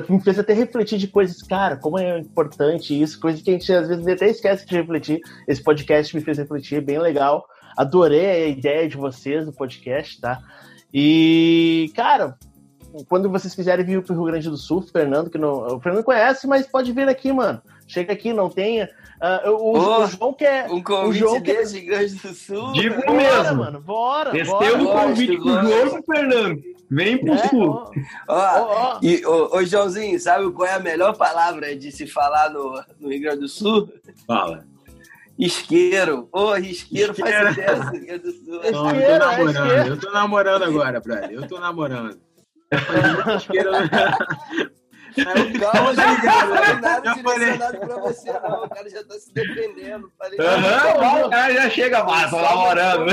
Me 0.10 0.22
fez 0.22 0.38
até 0.38 0.53
refletir 0.53 0.98
de 0.98 1.08
coisas, 1.08 1.41
cara, 1.41 1.78
como 1.78 1.98
é 1.98 2.20
importante 2.20 2.99
isso, 2.99 3.20
coisa 3.20 3.41
que 3.41 3.49
a 3.49 3.53
gente 3.53 3.72
às 3.74 3.88
vezes 3.88 4.08
até 4.08 4.30
esquece 4.30 4.66
de 4.66 4.76
refletir. 4.76 5.22
Esse 5.48 5.64
podcast 5.64 6.16
me 6.16 6.22
fez 6.22 6.38
refletir, 6.38 6.82
bem 6.82 6.99
legal. 6.99 7.45
Adorei 7.78 8.26
a 8.26 8.48
ideia 8.48 8.88
de 8.88 8.98
vocês 8.98 9.45
do 9.45 9.53
podcast, 9.53 10.20
tá? 10.20 10.40
E, 10.94 11.91
cara, 11.95 12.38
quando 13.08 13.30
vocês 13.30 13.56
quiserem 13.56 13.86
vir 13.86 14.03
pro 14.03 14.14
Rio 14.14 14.26
Grande 14.26 14.49
do 14.49 14.58
Sul, 14.58 14.82
Fernando, 14.82 15.30
que 15.30 15.38
não, 15.38 15.76
o 15.76 15.80
Fernando 15.80 16.03
conhece, 16.03 16.48
mas 16.48 16.68
pode 16.68 16.91
vir 16.91 17.08
aqui, 17.08 17.32
mano. 17.32 17.62
Chega 17.91 18.13
aqui, 18.13 18.31
não 18.31 18.49
tenha. 18.49 18.89
Uh, 19.22 19.49
o, 19.49 19.77
oh, 19.77 20.03
o, 20.03 20.07
João 20.07 20.34
quer. 20.34 20.72
Um 20.72 20.81
convite 20.81 21.09
o 21.09 21.27
João 21.27 21.41
desse 21.41 21.77
Rio 21.77 21.89
Grande 21.89 22.15
do 22.15 22.34
Sul. 22.34 22.72
Digo 22.72 23.05
bora, 23.05 23.11
mesmo. 23.11 23.57
mano, 23.57 23.81
bora. 23.81 24.39
Esse 24.39 24.49
é 24.49 24.72
o 24.72 24.88
convite 24.88 25.38
pro 25.38 25.61
João 25.61 25.99
e 25.99 26.03
Fernando. 26.05 26.63
Vem 26.89 27.18
pro 27.18 27.34
é, 27.34 27.47
sul. 27.49 27.69
Ó, 27.69 27.91
ó, 28.30 28.95
ó. 28.95 28.99
E, 29.01 29.26
ô, 29.26 29.57
ô, 29.57 29.65
Joãozinho, 29.65 30.18
sabe 30.22 30.49
qual 30.51 30.69
é 30.69 30.76
a 30.76 30.80
melhor 30.80 31.18
palavra 31.18 31.76
de 31.76 31.91
se 31.91 32.07
falar 32.07 32.49
no, 32.49 32.81
no 32.97 33.09
Rio 33.09 33.23
Grande 33.23 33.41
do 33.41 33.49
Sul? 33.49 33.91
Fala. 34.26 34.63
Isqueiro. 35.38 36.30
Ô, 36.31 36.45
oh, 36.45 36.55
isqueiro, 36.55 37.11
isqueiro 37.11 37.15
faz 37.15 37.57
ideia 37.57 37.76
do 37.76 37.91
Rio 37.91 38.05
Grande 38.05 38.23
do 38.23 38.31
Sul. 38.31 38.61
Não, 38.72 38.95
eu 38.95 39.19
tô 39.19 39.22
namorando. 39.26 39.72
É 39.72 39.89
eu 39.89 39.99
tô 39.99 40.11
namorando 40.11 40.63
agora, 40.63 41.01
brother. 41.01 41.31
Eu 41.31 41.45
tô 41.45 41.59
namorando. 41.59 42.18
Calma, 45.59 45.93
Gigano, 45.93 46.55
não 46.55 46.65
tem 46.65 46.81
nada 46.81 47.01
já 47.03 47.13
direcionado 47.13 47.77
pra 47.79 47.97
você, 47.97 48.31
não. 48.31 48.63
O 48.63 48.69
cara 48.69 48.89
já 48.89 49.03
tá 49.03 49.15
se 49.15 49.33
defendendo. 49.33 50.11
Falei, 50.17 50.39
uhum, 50.39 51.25
o 51.25 51.29
cara 51.29 51.53
já 51.53 51.69
chega, 51.69 52.03
mas 52.03 52.29
tô 52.29 52.41
namorando. 52.41 53.05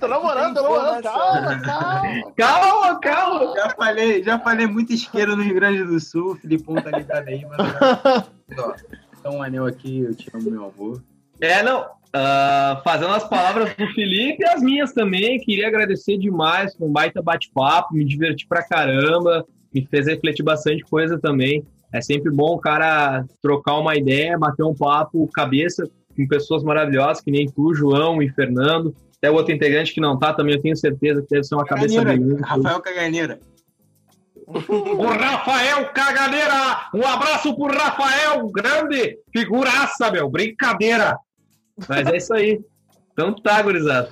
tô 0.00 0.08
namorando, 0.08 0.54
tô 0.54 0.62
namorando. 0.62 1.02
Calma, 1.02 1.60
calma. 1.60 2.32
Calma, 2.36 3.00
calma. 3.00 3.54
Já 3.54 3.70
falei, 3.70 4.22
já 4.22 4.38
falei 4.38 4.66
muito 4.66 4.92
isqueiro 4.92 5.36
no 5.36 5.42
Rio 5.42 5.54
Grande 5.54 5.84
do 5.84 6.00
Sul. 6.00 6.36
Filipão 6.36 6.76
tá 6.76 6.90
ligado 6.90 7.28
aí, 7.28 7.44
mas. 7.46 7.58
Ó, 8.58 8.74
então 9.18 9.36
um 9.36 9.42
anel 9.42 9.66
aqui, 9.66 10.00
eu 10.00 10.14
te 10.14 10.30
amo, 10.34 10.50
meu 10.50 10.72
amor. 10.74 11.02
É, 11.40 11.62
não. 11.62 11.82
Uh, 12.10 12.82
fazendo 12.82 13.12
as 13.12 13.22
palavras 13.28 13.72
do 13.74 13.86
Felipe 13.94 14.42
e 14.42 14.46
as 14.46 14.60
minhas 14.60 14.92
também, 14.92 15.38
queria 15.38 15.68
agradecer 15.68 16.18
demais, 16.18 16.74
foi 16.74 16.88
um 16.88 16.92
baita 16.92 17.22
bate-papo, 17.22 17.94
me 17.94 18.04
diverti 18.04 18.48
pra 18.48 18.66
caramba, 18.66 19.46
me 19.72 19.86
fez 19.86 20.06
refletir 20.06 20.42
bastante 20.42 20.82
coisa 20.84 21.18
também. 21.18 21.64
É 21.92 22.00
sempre 22.00 22.30
bom 22.30 22.54
o 22.54 22.60
cara 22.60 23.24
trocar 23.42 23.78
uma 23.78 23.96
ideia, 23.96 24.38
bater 24.38 24.64
um 24.64 24.74
papo, 24.74 25.28
cabeça 25.32 25.88
com 26.16 26.26
pessoas 26.26 26.62
maravilhosas, 26.62 27.22
que 27.22 27.30
nem 27.30 27.46
tu, 27.46 27.74
João 27.74 28.22
e 28.22 28.28
Fernando. 28.30 28.94
Até 29.16 29.30
outro 29.30 29.52
integrante 29.52 29.92
que 29.92 30.00
não 30.00 30.18
tá 30.18 30.32
também, 30.32 30.54
eu 30.54 30.62
tenho 30.62 30.76
certeza 30.76 31.20
que 31.22 31.28
deve 31.28 31.44
ser 31.44 31.54
uma 31.54 31.64
cabeça 31.64 32.02
bem. 32.04 32.36
Rafael 32.36 32.80
Caganeira. 32.80 33.40
O 34.46 35.06
Rafael 35.06 35.86
Caganeira! 35.92 36.88
Um 36.94 37.06
abraço 37.06 37.54
pro 37.54 37.66
Rafael, 37.66 38.48
grande 38.48 39.18
figuraça, 39.32 40.10
meu, 40.10 40.28
brincadeira! 40.28 41.16
Mas 41.88 42.06
é 42.08 42.16
isso 42.16 42.34
aí. 42.34 42.60
Então 43.12 43.34
tá, 43.34 43.62
gurizada. 43.62 44.10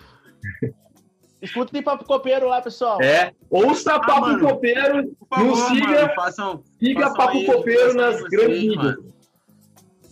Escutem 1.40 1.82
Papo 1.82 2.04
Copeiro 2.04 2.48
lá, 2.48 2.60
pessoal. 2.60 3.00
É, 3.00 3.32
ouça 3.48 3.94
ah, 3.94 4.00
Papo 4.00 4.20
mano, 4.22 4.48
Copeiro, 4.48 5.16
favor, 5.30 5.46
não 5.46 5.56
siga, 5.68 5.86
mano, 5.86 6.14
façam, 6.16 6.62
siga 6.78 7.00
façam 7.02 7.16
Papo 7.16 7.36
aí, 7.38 7.46
Copeiro 7.46 7.94
nas 7.94 8.22
grandes 8.22 8.62
mídias. 8.62 8.96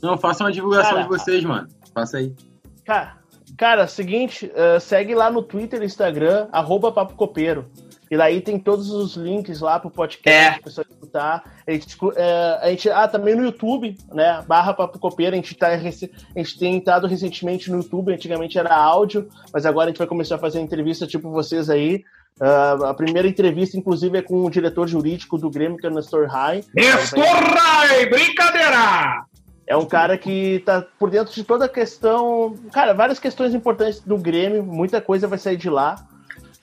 Não, 0.01 0.17
façam 0.17 0.47
uma 0.47 0.53
divulgação 0.53 0.93
cara, 0.93 1.03
de 1.03 1.09
vocês, 1.09 1.45
mano. 1.45 1.69
Faça 1.93 2.19
aí. 2.19 2.33
Cara, 2.85 3.17
cara 3.57 3.87
seguinte, 3.89 4.47
uh, 4.47 4.79
segue 4.79 5.15
lá 5.15 5.31
no 5.31 5.43
Twitter 5.43 5.83
e 5.83 5.87
Instagram, 5.87 6.49
arroba 6.53 6.93
Papo 6.93 7.15
Copeiro. 7.15 7.69
E 8.09 8.17
daí 8.17 8.41
tem 8.41 8.59
todos 8.59 8.91
os 8.91 9.17
links 9.17 9.61
lá 9.61 9.81
pro 9.81 9.91
podcast, 9.91 10.31
é. 10.31 10.53
pra 10.53 10.63
pessoa 10.63 10.87
escutar. 10.89 11.56
A 11.67 11.73
gente, 11.73 11.97
é, 12.15 12.59
a 12.63 12.71
gente, 12.71 12.89
ah, 12.89 13.09
também 13.09 13.35
no 13.35 13.43
YouTube, 13.43 13.97
né? 14.13 14.43
Barra 14.47 14.73
Papo 14.73 15.01
Copeiro, 15.01 15.33
a 15.33 15.37
gente, 15.37 15.55
tá, 15.55 15.69
a 15.69 15.79
gente 15.79 16.59
tem 16.59 16.77
entrado 16.77 17.09
recentemente 17.09 17.71
no 17.71 17.79
YouTube, 17.79 18.13
antigamente 18.13 18.57
era 18.57 18.75
áudio, 18.75 19.29
mas 19.53 19.67
agora 19.67 19.87
a 19.87 19.89
gente 19.89 19.99
vai 19.99 20.07
começar 20.07 20.37
a 20.37 20.39
fazer 20.39 20.61
entrevista 20.61 21.07
tipo 21.07 21.31
vocês 21.31 21.69
aí. 21.69 22.05
Uh, 22.41 22.85
a 22.85 22.95
primeira 22.95 23.27
entrevista, 23.27 23.77
inclusive, 23.77 24.19
é 24.19 24.23
com 24.23 24.45
o 24.45 24.51
diretor 24.51 24.87
jurídico 24.87 25.39
do 25.39 25.51
Grêmio, 25.51 25.79
que 25.79 25.87
é 25.87 25.91
o 25.91 25.95
Nestor 25.95 26.29
Rai. 26.29 26.63
Nestor 26.75 27.25
Rai! 27.25 28.07
Brincadeira! 28.07 29.25
É 29.67 29.77
um 29.77 29.87
cara 29.87 30.17
que 30.17 30.63
tá 30.65 30.85
por 30.99 31.11
dentro 31.11 31.35
de 31.35 31.43
toda 31.43 31.65
a 31.65 31.69
questão. 31.69 32.55
Cara, 32.73 32.93
várias 32.93 33.19
questões 33.19 33.55
importantes 33.55 34.01
do 34.01 34.17
Grêmio, 34.17 34.63
muita 34.63 35.01
coisa 35.01 35.27
vai 35.27 35.39
sair 35.39 35.57
de 35.57 35.69
lá. 35.69 35.97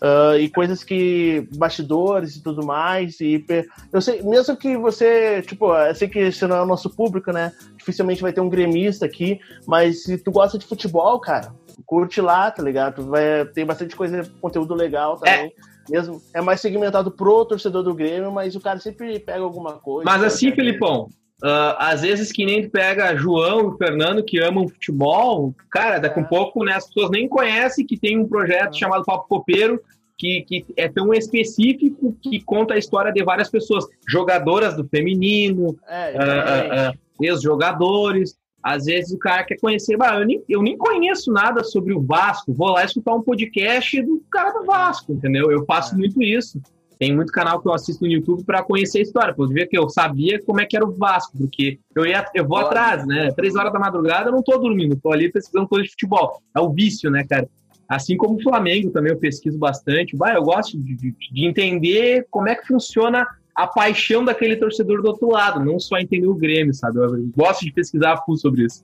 Uh, 0.04 0.36
e 0.38 0.50
coisas 0.50 0.84
que. 0.84 1.48
bastidores 1.56 2.36
e 2.36 2.44
tudo 2.44 2.66
mais. 2.66 3.22
E 3.22 3.46
eu 3.92 4.02
sei, 4.02 4.22
mesmo 4.22 4.58
que 4.58 4.76
você. 4.76 5.42
Tipo, 5.44 5.74
eu 5.74 5.96
sei 5.96 6.10
que 6.10 6.20
esse 6.20 6.46
não 6.46 6.58
é 6.58 6.62
o 6.62 6.66
nosso 6.66 6.90
público, 6.90 7.32
né? 7.32 7.54
Dificilmente 7.78 8.22
vai 8.22 8.34
ter 8.34 8.42
um 8.42 8.50
gremista 8.50 9.06
aqui, 9.06 9.40
mas 9.66 10.04
se 10.04 10.18
tu 10.18 10.30
gosta 10.30 10.58
de 10.58 10.66
futebol, 10.66 11.22
cara, 11.22 11.54
curte 11.86 12.20
lá, 12.20 12.52
tá 12.52 12.62
ligado? 12.62 13.06
Vai, 13.06 13.46
tem 13.46 13.66
bastante 13.66 13.96
coisa, 13.96 14.30
conteúdo 14.42 14.76
legal 14.76 15.16
também. 15.16 15.46
É. 15.48 15.74
Mesmo, 15.90 16.22
é 16.34 16.42
mais 16.42 16.60
segmentado 16.60 17.10
pro 17.10 17.46
torcedor 17.46 17.84
do 17.84 17.94
Grêmio, 17.94 18.32
mas 18.32 18.56
o 18.56 18.62
cara 18.62 18.80
sempre 18.80 19.20
pega 19.20 19.42
alguma 19.42 19.74
coisa. 19.74 20.10
Mas 20.10 20.22
assim, 20.22 20.52
Felipão, 20.52 21.08
Uh, 21.44 21.76
às 21.78 22.02
vezes 22.02 22.32
que 22.32 22.46
nem 22.46 22.70
pega 22.70 23.18
João 23.18 23.74
e 23.74 23.78
Fernando 23.78 24.24
que 24.24 24.40
amam 24.40 24.66
futebol, 24.66 25.54
cara, 25.70 26.00
daqui 26.00 26.18
a 26.18 26.24
um 26.24 26.26
pouco 26.26 26.64
né, 26.64 26.74
as 26.74 26.88
pessoas 26.88 27.12
nem 27.12 27.28
conhecem 27.28 27.86
que 27.86 28.00
tem 28.00 28.18
um 28.18 28.26
projeto 28.26 28.78
chamado 28.78 29.04
Papo 29.04 29.28
Copeiro 29.28 29.78
que, 30.18 30.42
que 30.48 30.66
é 30.78 30.88
tão 30.88 31.14
específico 31.14 32.16
que 32.22 32.42
conta 32.42 32.76
a 32.76 32.78
história 32.78 33.12
de 33.12 33.22
várias 33.26 33.50
pessoas, 33.50 33.86
jogadoras 34.08 34.78
do 34.78 34.88
feminino, 34.88 35.76
é, 35.86 36.14
uh, 36.14 36.92
uh, 36.92 37.00
ex-jogadores. 37.22 38.38
Às 38.64 38.86
vezes 38.86 39.12
o 39.12 39.20
cara 39.20 39.44
quer 39.44 39.58
conhecer, 39.58 39.98
bah, 39.98 40.18
eu, 40.18 40.26
nem, 40.26 40.42
eu 40.48 40.64
nem 40.64 40.78
conheço 40.78 41.30
nada 41.30 41.62
sobre 41.62 41.94
o 41.94 42.02
Vasco, 42.02 42.54
vou 42.54 42.70
lá 42.70 42.86
escutar 42.86 43.14
um 43.14 43.22
podcast 43.22 44.02
do 44.02 44.24
cara 44.32 44.52
do 44.52 44.66
Vasco, 44.66 45.12
entendeu? 45.12 45.52
Eu 45.52 45.66
faço 45.66 45.94
é. 45.94 45.98
muito 45.98 46.24
isso. 46.24 46.62
Tem 47.04 47.14
muito 47.14 47.34
canal 47.34 47.62
que 47.62 47.68
eu 47.68 47.74
assisto 47.74 48.06
no 48.06 48.10
YouTube 48.10 48.46
para 48.46 48.64
conhecer 48.64 49.00
a 49.00 49.02
história, 49.02 49.34
para 49.34 49.46
ver 49.48 49.68
que 49.68 49.78
eu 49.78 49.90
sabia 49.90 50.42
como 50.42 50.62
é 50.62 50.66
que 50.66 50.78
era 50.78 50.86
o 50.86 50.92
Vasco, 50.94 51.38
porque 51.38 51.78
eu 51.94 52.06
ia, 52.06 52.26
eu 52.34 52.48
vou 52.48 52.58
atrás, 52.58 53.06
né? 53.06 53.30
Três 53.34 53.58
horas 53.58 53.74
da 53.74 53.78
madrugada 53.78 54.30
eu 54.30 54.32
não 54.32 54.42
tô 54.42 54.58
dormindo, 54.58 54.96
tô 54.96 55.12
ali 55.12 55.30
pesquisando 55.30 55.68
coisa 55.68 55.84
de 55.84 55.92
futebol. 55.92 56.42
É 56.56 56.62
o 56.62 56.72
vício, 56.72 57.12
né, 57.12 57.26
cara? 57.30 57.50
Assim 57.90 58.16
como 58.16 58.38
o 58.38 58.42
Flamengo 58.42 58.90
também 58.90 59.12
eu 59.12 59.20
pesquiso 59.20 59.60
bastante. 59.60 60.16
Vai, 60.16 60.38
eu 60.38 60.44
gosto 60.44 60.82
de, 60.82 60.96
de, 60.96 61.12
de 61.12 61.46
entender 61.46 62.26
como 62.32 62.48
é 62.48 62.56
que 62.56 62.66
funciona 62.66 63.28
a 63.54 63.68
paixão 63.68 64.24
daquele 64.24 64.56
torcedor 64.56 65.02
do 65.02 65.10
outro 65.10 65.30
lado, 65.30 65.60
não 65.60 65.82
só 65.82 65.98
entender 65.98 66.28
o 66.28 66.36
Grêmio, 66.36 66.74
sabe? 66.74 67.00
Eu 67.00 67.30
gosto 67.36 67.66
de 67.66 67.74
pesquisar 67.74 68.14
a 68.14 68.18
full 68.22 68.38
sobre 68.38 68.64
isso. 68.64 68.82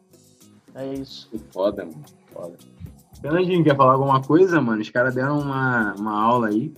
É 0.75 0.93
isso. 0.93 1.29
Que 1.31 1.39
foda, 1.53 1.85
mano. 1.85 2.03
Foda. 2.33 2.57
Fernandinho, 3.21 3.63
quer 3.63 3.77
falar 3.77 3.93
alguma 3.93 4.21
coisa, 4.21 4.59
mano? 4.59 4.81
Os 4.81 4.89
caras 4.89 5.15
deram 5.15 5.39
uma, 5.39 5.93
uma 5.97 6.21
aula 6.21 6.49
aí. 6.49 6.73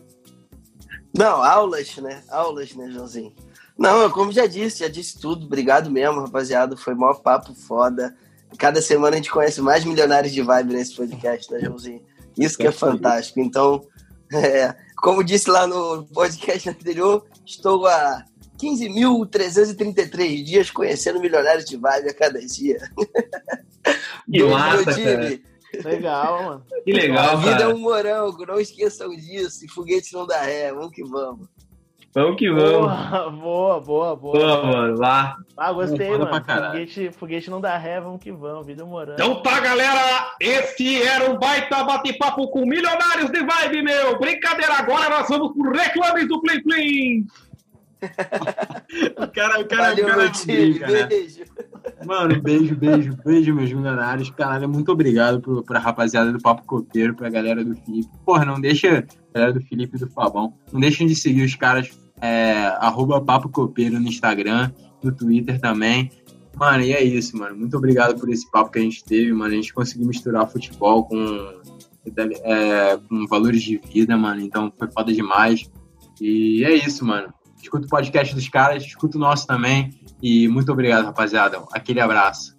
Não, 1.13 1.43
aulas, 1.43 1.95
né? 1.97 2.23
Aulas, 2.29 2.73
né, 2.73 2.89
Joãozinho? 2.89 3.33
Não, 3.77 4.09
como 4.09 4.31
já 4.31 4.45
disse, 4.45 4.79
já 4.79 4.87
disse 4.87 5.19
tudo. 5.19 5.45
Obrigado 5.45 5.89
mesmo, 5.89 6.21
rapaziada. 6.21 6.77
Foi 6.77 6.93
maior 6.93 7.15
papo 7.15 7.53
foda. 7.53 8.15
Cada 8.57 8.81
semana 8.81 9.15
a 9.15 9.17
gente 9.17 9.31
conhece 9.31 9.61
mais 9.61 9.83
milionários 9.83 10.33
de 10.33 10.41
vibe 10.41 10.73
nesse 10.73 10.95
podcast, 10.95 11.51
né, 11.51 11.59
Joãozinho? 11.59 12.01
Isso 12.37 12.57
que 12.57 12.67
é 12.67 12.71
fantástico. 12.71 13.39
Então, 13.39 13.85
é, 14.33 14.75
como 14.97 15.23
disse 15.23 15.49
lá 15.49 15.65
no 15.67 16.05
podcast 16.13 16.69
anterior, 16.69 17.25
estou 17.45 17.85
há 17.87 18.23
15.333 18.61 20.43
dias 20.43 20.69
conhecendo 20.69 21.19
milionários 21.19 21.65
de 21.65 21.77
vibe 21.77 22.09
a 22.09 22.13
cada 22.13 22.39
dia. 22.39 22.79
Que 24.31 24.43
massa. 24.45 25.41
Legal, 25.83 26.43
mano. 26.43 26.65
Que 26.83 26.91
legal, 26.91 27.31
A 27.31 27.35
vida 27.35 27.51
cara. 27.51 27.63
é 27.63 27.67
um 27.73 27.77
morango, 27.77 28.45
não 28.45 28.59
esqueçam 28.59 29.09
disso. 29.09 29.65
E 29.65 29.69
foguete 29.69 30.13
não 30.13 30.25
dá 30.25 30.41
ré, 30.41 30.73
vamos 30.73 30.91
que 30.91 31.03
vamos. 31.03 31.47
Vamos 32.13 32.35
que 32.37 32.51
vamos. 32.51 33.39
Boa, 33.39 33.79
boa, 33.79 34.15
boa. 34.17 34.37
Boa, 34.37 34.63
mano, 34.65 34.99
lá. 34.99 35.37
Ah, 35.55 35.71
gostei, 35.71 36.09
Foda 36.11 36.25
mano. 36.25 36.45
Foguete, 36.45 37.11
foguete 37.13 37.49
não 37.49 37.61
dá 37.61 37.77
ré, 37.77 38.01
vamos 38.01 38.21
que 38.21 38.31
vamos. 38.33 38.65
Vida 38.65 38.83
morando. 38.83 39.13
Então 39.13 39.41
tá, 39.41 39.61
galera. 39.61 40.35
Esse 40.41 41.01
era 41.01 41.31
um 41.31 41.39
baita 41.39 41.83
bate-papo 41.85 42.49
com 42.49 42.65
milionários 42.65 43.31
de 43.31 43.39
vibe, 43.41 43.83
meu. 43.83 44.19
Brincadeira, 44.19 44.73
agora 44.73 45.09
nós 45.09 45.29
vamos 45.29 45.53
pro 45.53 45.71
reclames 45.71 46.27
do 46.27 46.41
Plim 46.41 46.61
Plim. 46.63 47.27
O 49.17 49.27
cara, 49.31 49.61
o 49.61 49.67
cara, 49.67 49.89
Valeu, 49.89 50.05
o 50.05 50.07
cara 50.07 50.31
brinca, 50.45 50.87
né? 50.87 51.05
Beijo. 51.05 51.43
Mano, 52.05 52.41
beijo, 52.41 52.75
beijo, 52.75 53.17
beijo, 53.23 53.55
meus 53.55 53.71
milionários. 53.71 54.29
Caralho, 54.31 54.67
muito 54.67 54.91
obrigado 54.91 55.39
pro, 55.39 55.63
pra 55.63 55.79
rapaziada 55.79 56.31
do 56.31 56.39
Papo 56.39 56.65
Copeiro, 56.65 57.15
pra 57.15 57.29
galera 57.29 57.63
do 57.63 57.75
Felipe. 57.75 58.09
Porra, 58.25 58.43
não 58.43 58.59
deixa, 58.59 59.05
galera 59.33 59.53
do 59.53 59.61
Felipe 59.61 59.95
e 59.95 59.99
do 59.99 60.09
Fabão, 60.09 60.53
não 60.71 60.79
deixem 60.79 61.07
de 61.07 61.15
seguir 61.15 61.43
os 61.43 61.55
caras, 61.55 61.89
é, 62.19 62.75
arroba 62.79 63.21
Papo 63.21 63.49
Copeiro 63.49 63.99
no 63.99 64.07
Instagram, 64.07 64.71
no 65.03 65.11
Twitter 65.11 65.59
também. 65.59 66.11
Mano, 66.55 66.83
e 66.83 66.93
é 66.93 67.03
isso, 67.03 67.37
mano. 67.37 67.57
Muito 67.57 67.77
obrigado 67.77 68.19
por 68.19 68.29
esse 68.29 68.49
papo 68.51 68.71
que 68.71 68.79
a 68.79 68.81
gente 68.81 69.03
teve, 69.03 69.31
mano. 69.33 69.53
A 69.53 69.55
gente 69.55 69.73
conseguiu 69.73 70.07
misturar 70.07 70.49
futebol 70.49 71.05
com, 71.05 71.61
é, 72.43 72.97
com 72.97 73.25
valores 73.27 73.63
de 73.63 73.77
vida, 73.77 74.17
mano. 74.17 74.41
Então 74.41 74.71
foi 74.77 74.91
foda 74.91 75.13
demais. 75.13 75.69
E 76.19 76.63
é 76.63 76.73
isso, 76.73 77.05
mano. 77.05 77.33
Escuta 77.61 77.85
o 77.85 77.89
podcast 77.89 78.33
dos 78.33 78.49
caras, 78.49 78.83
escuta 78.83 79.17
o 79.17 79.19
nosso 79.19 79.45
também. 79.45 79.93
E 80.21 80.47
muito 80.47 80.71
obrigado, 80.71 81.05
rapaziada. 81.05 81.61
Aquele 81.71 81.99
abraço. 81.99 82.55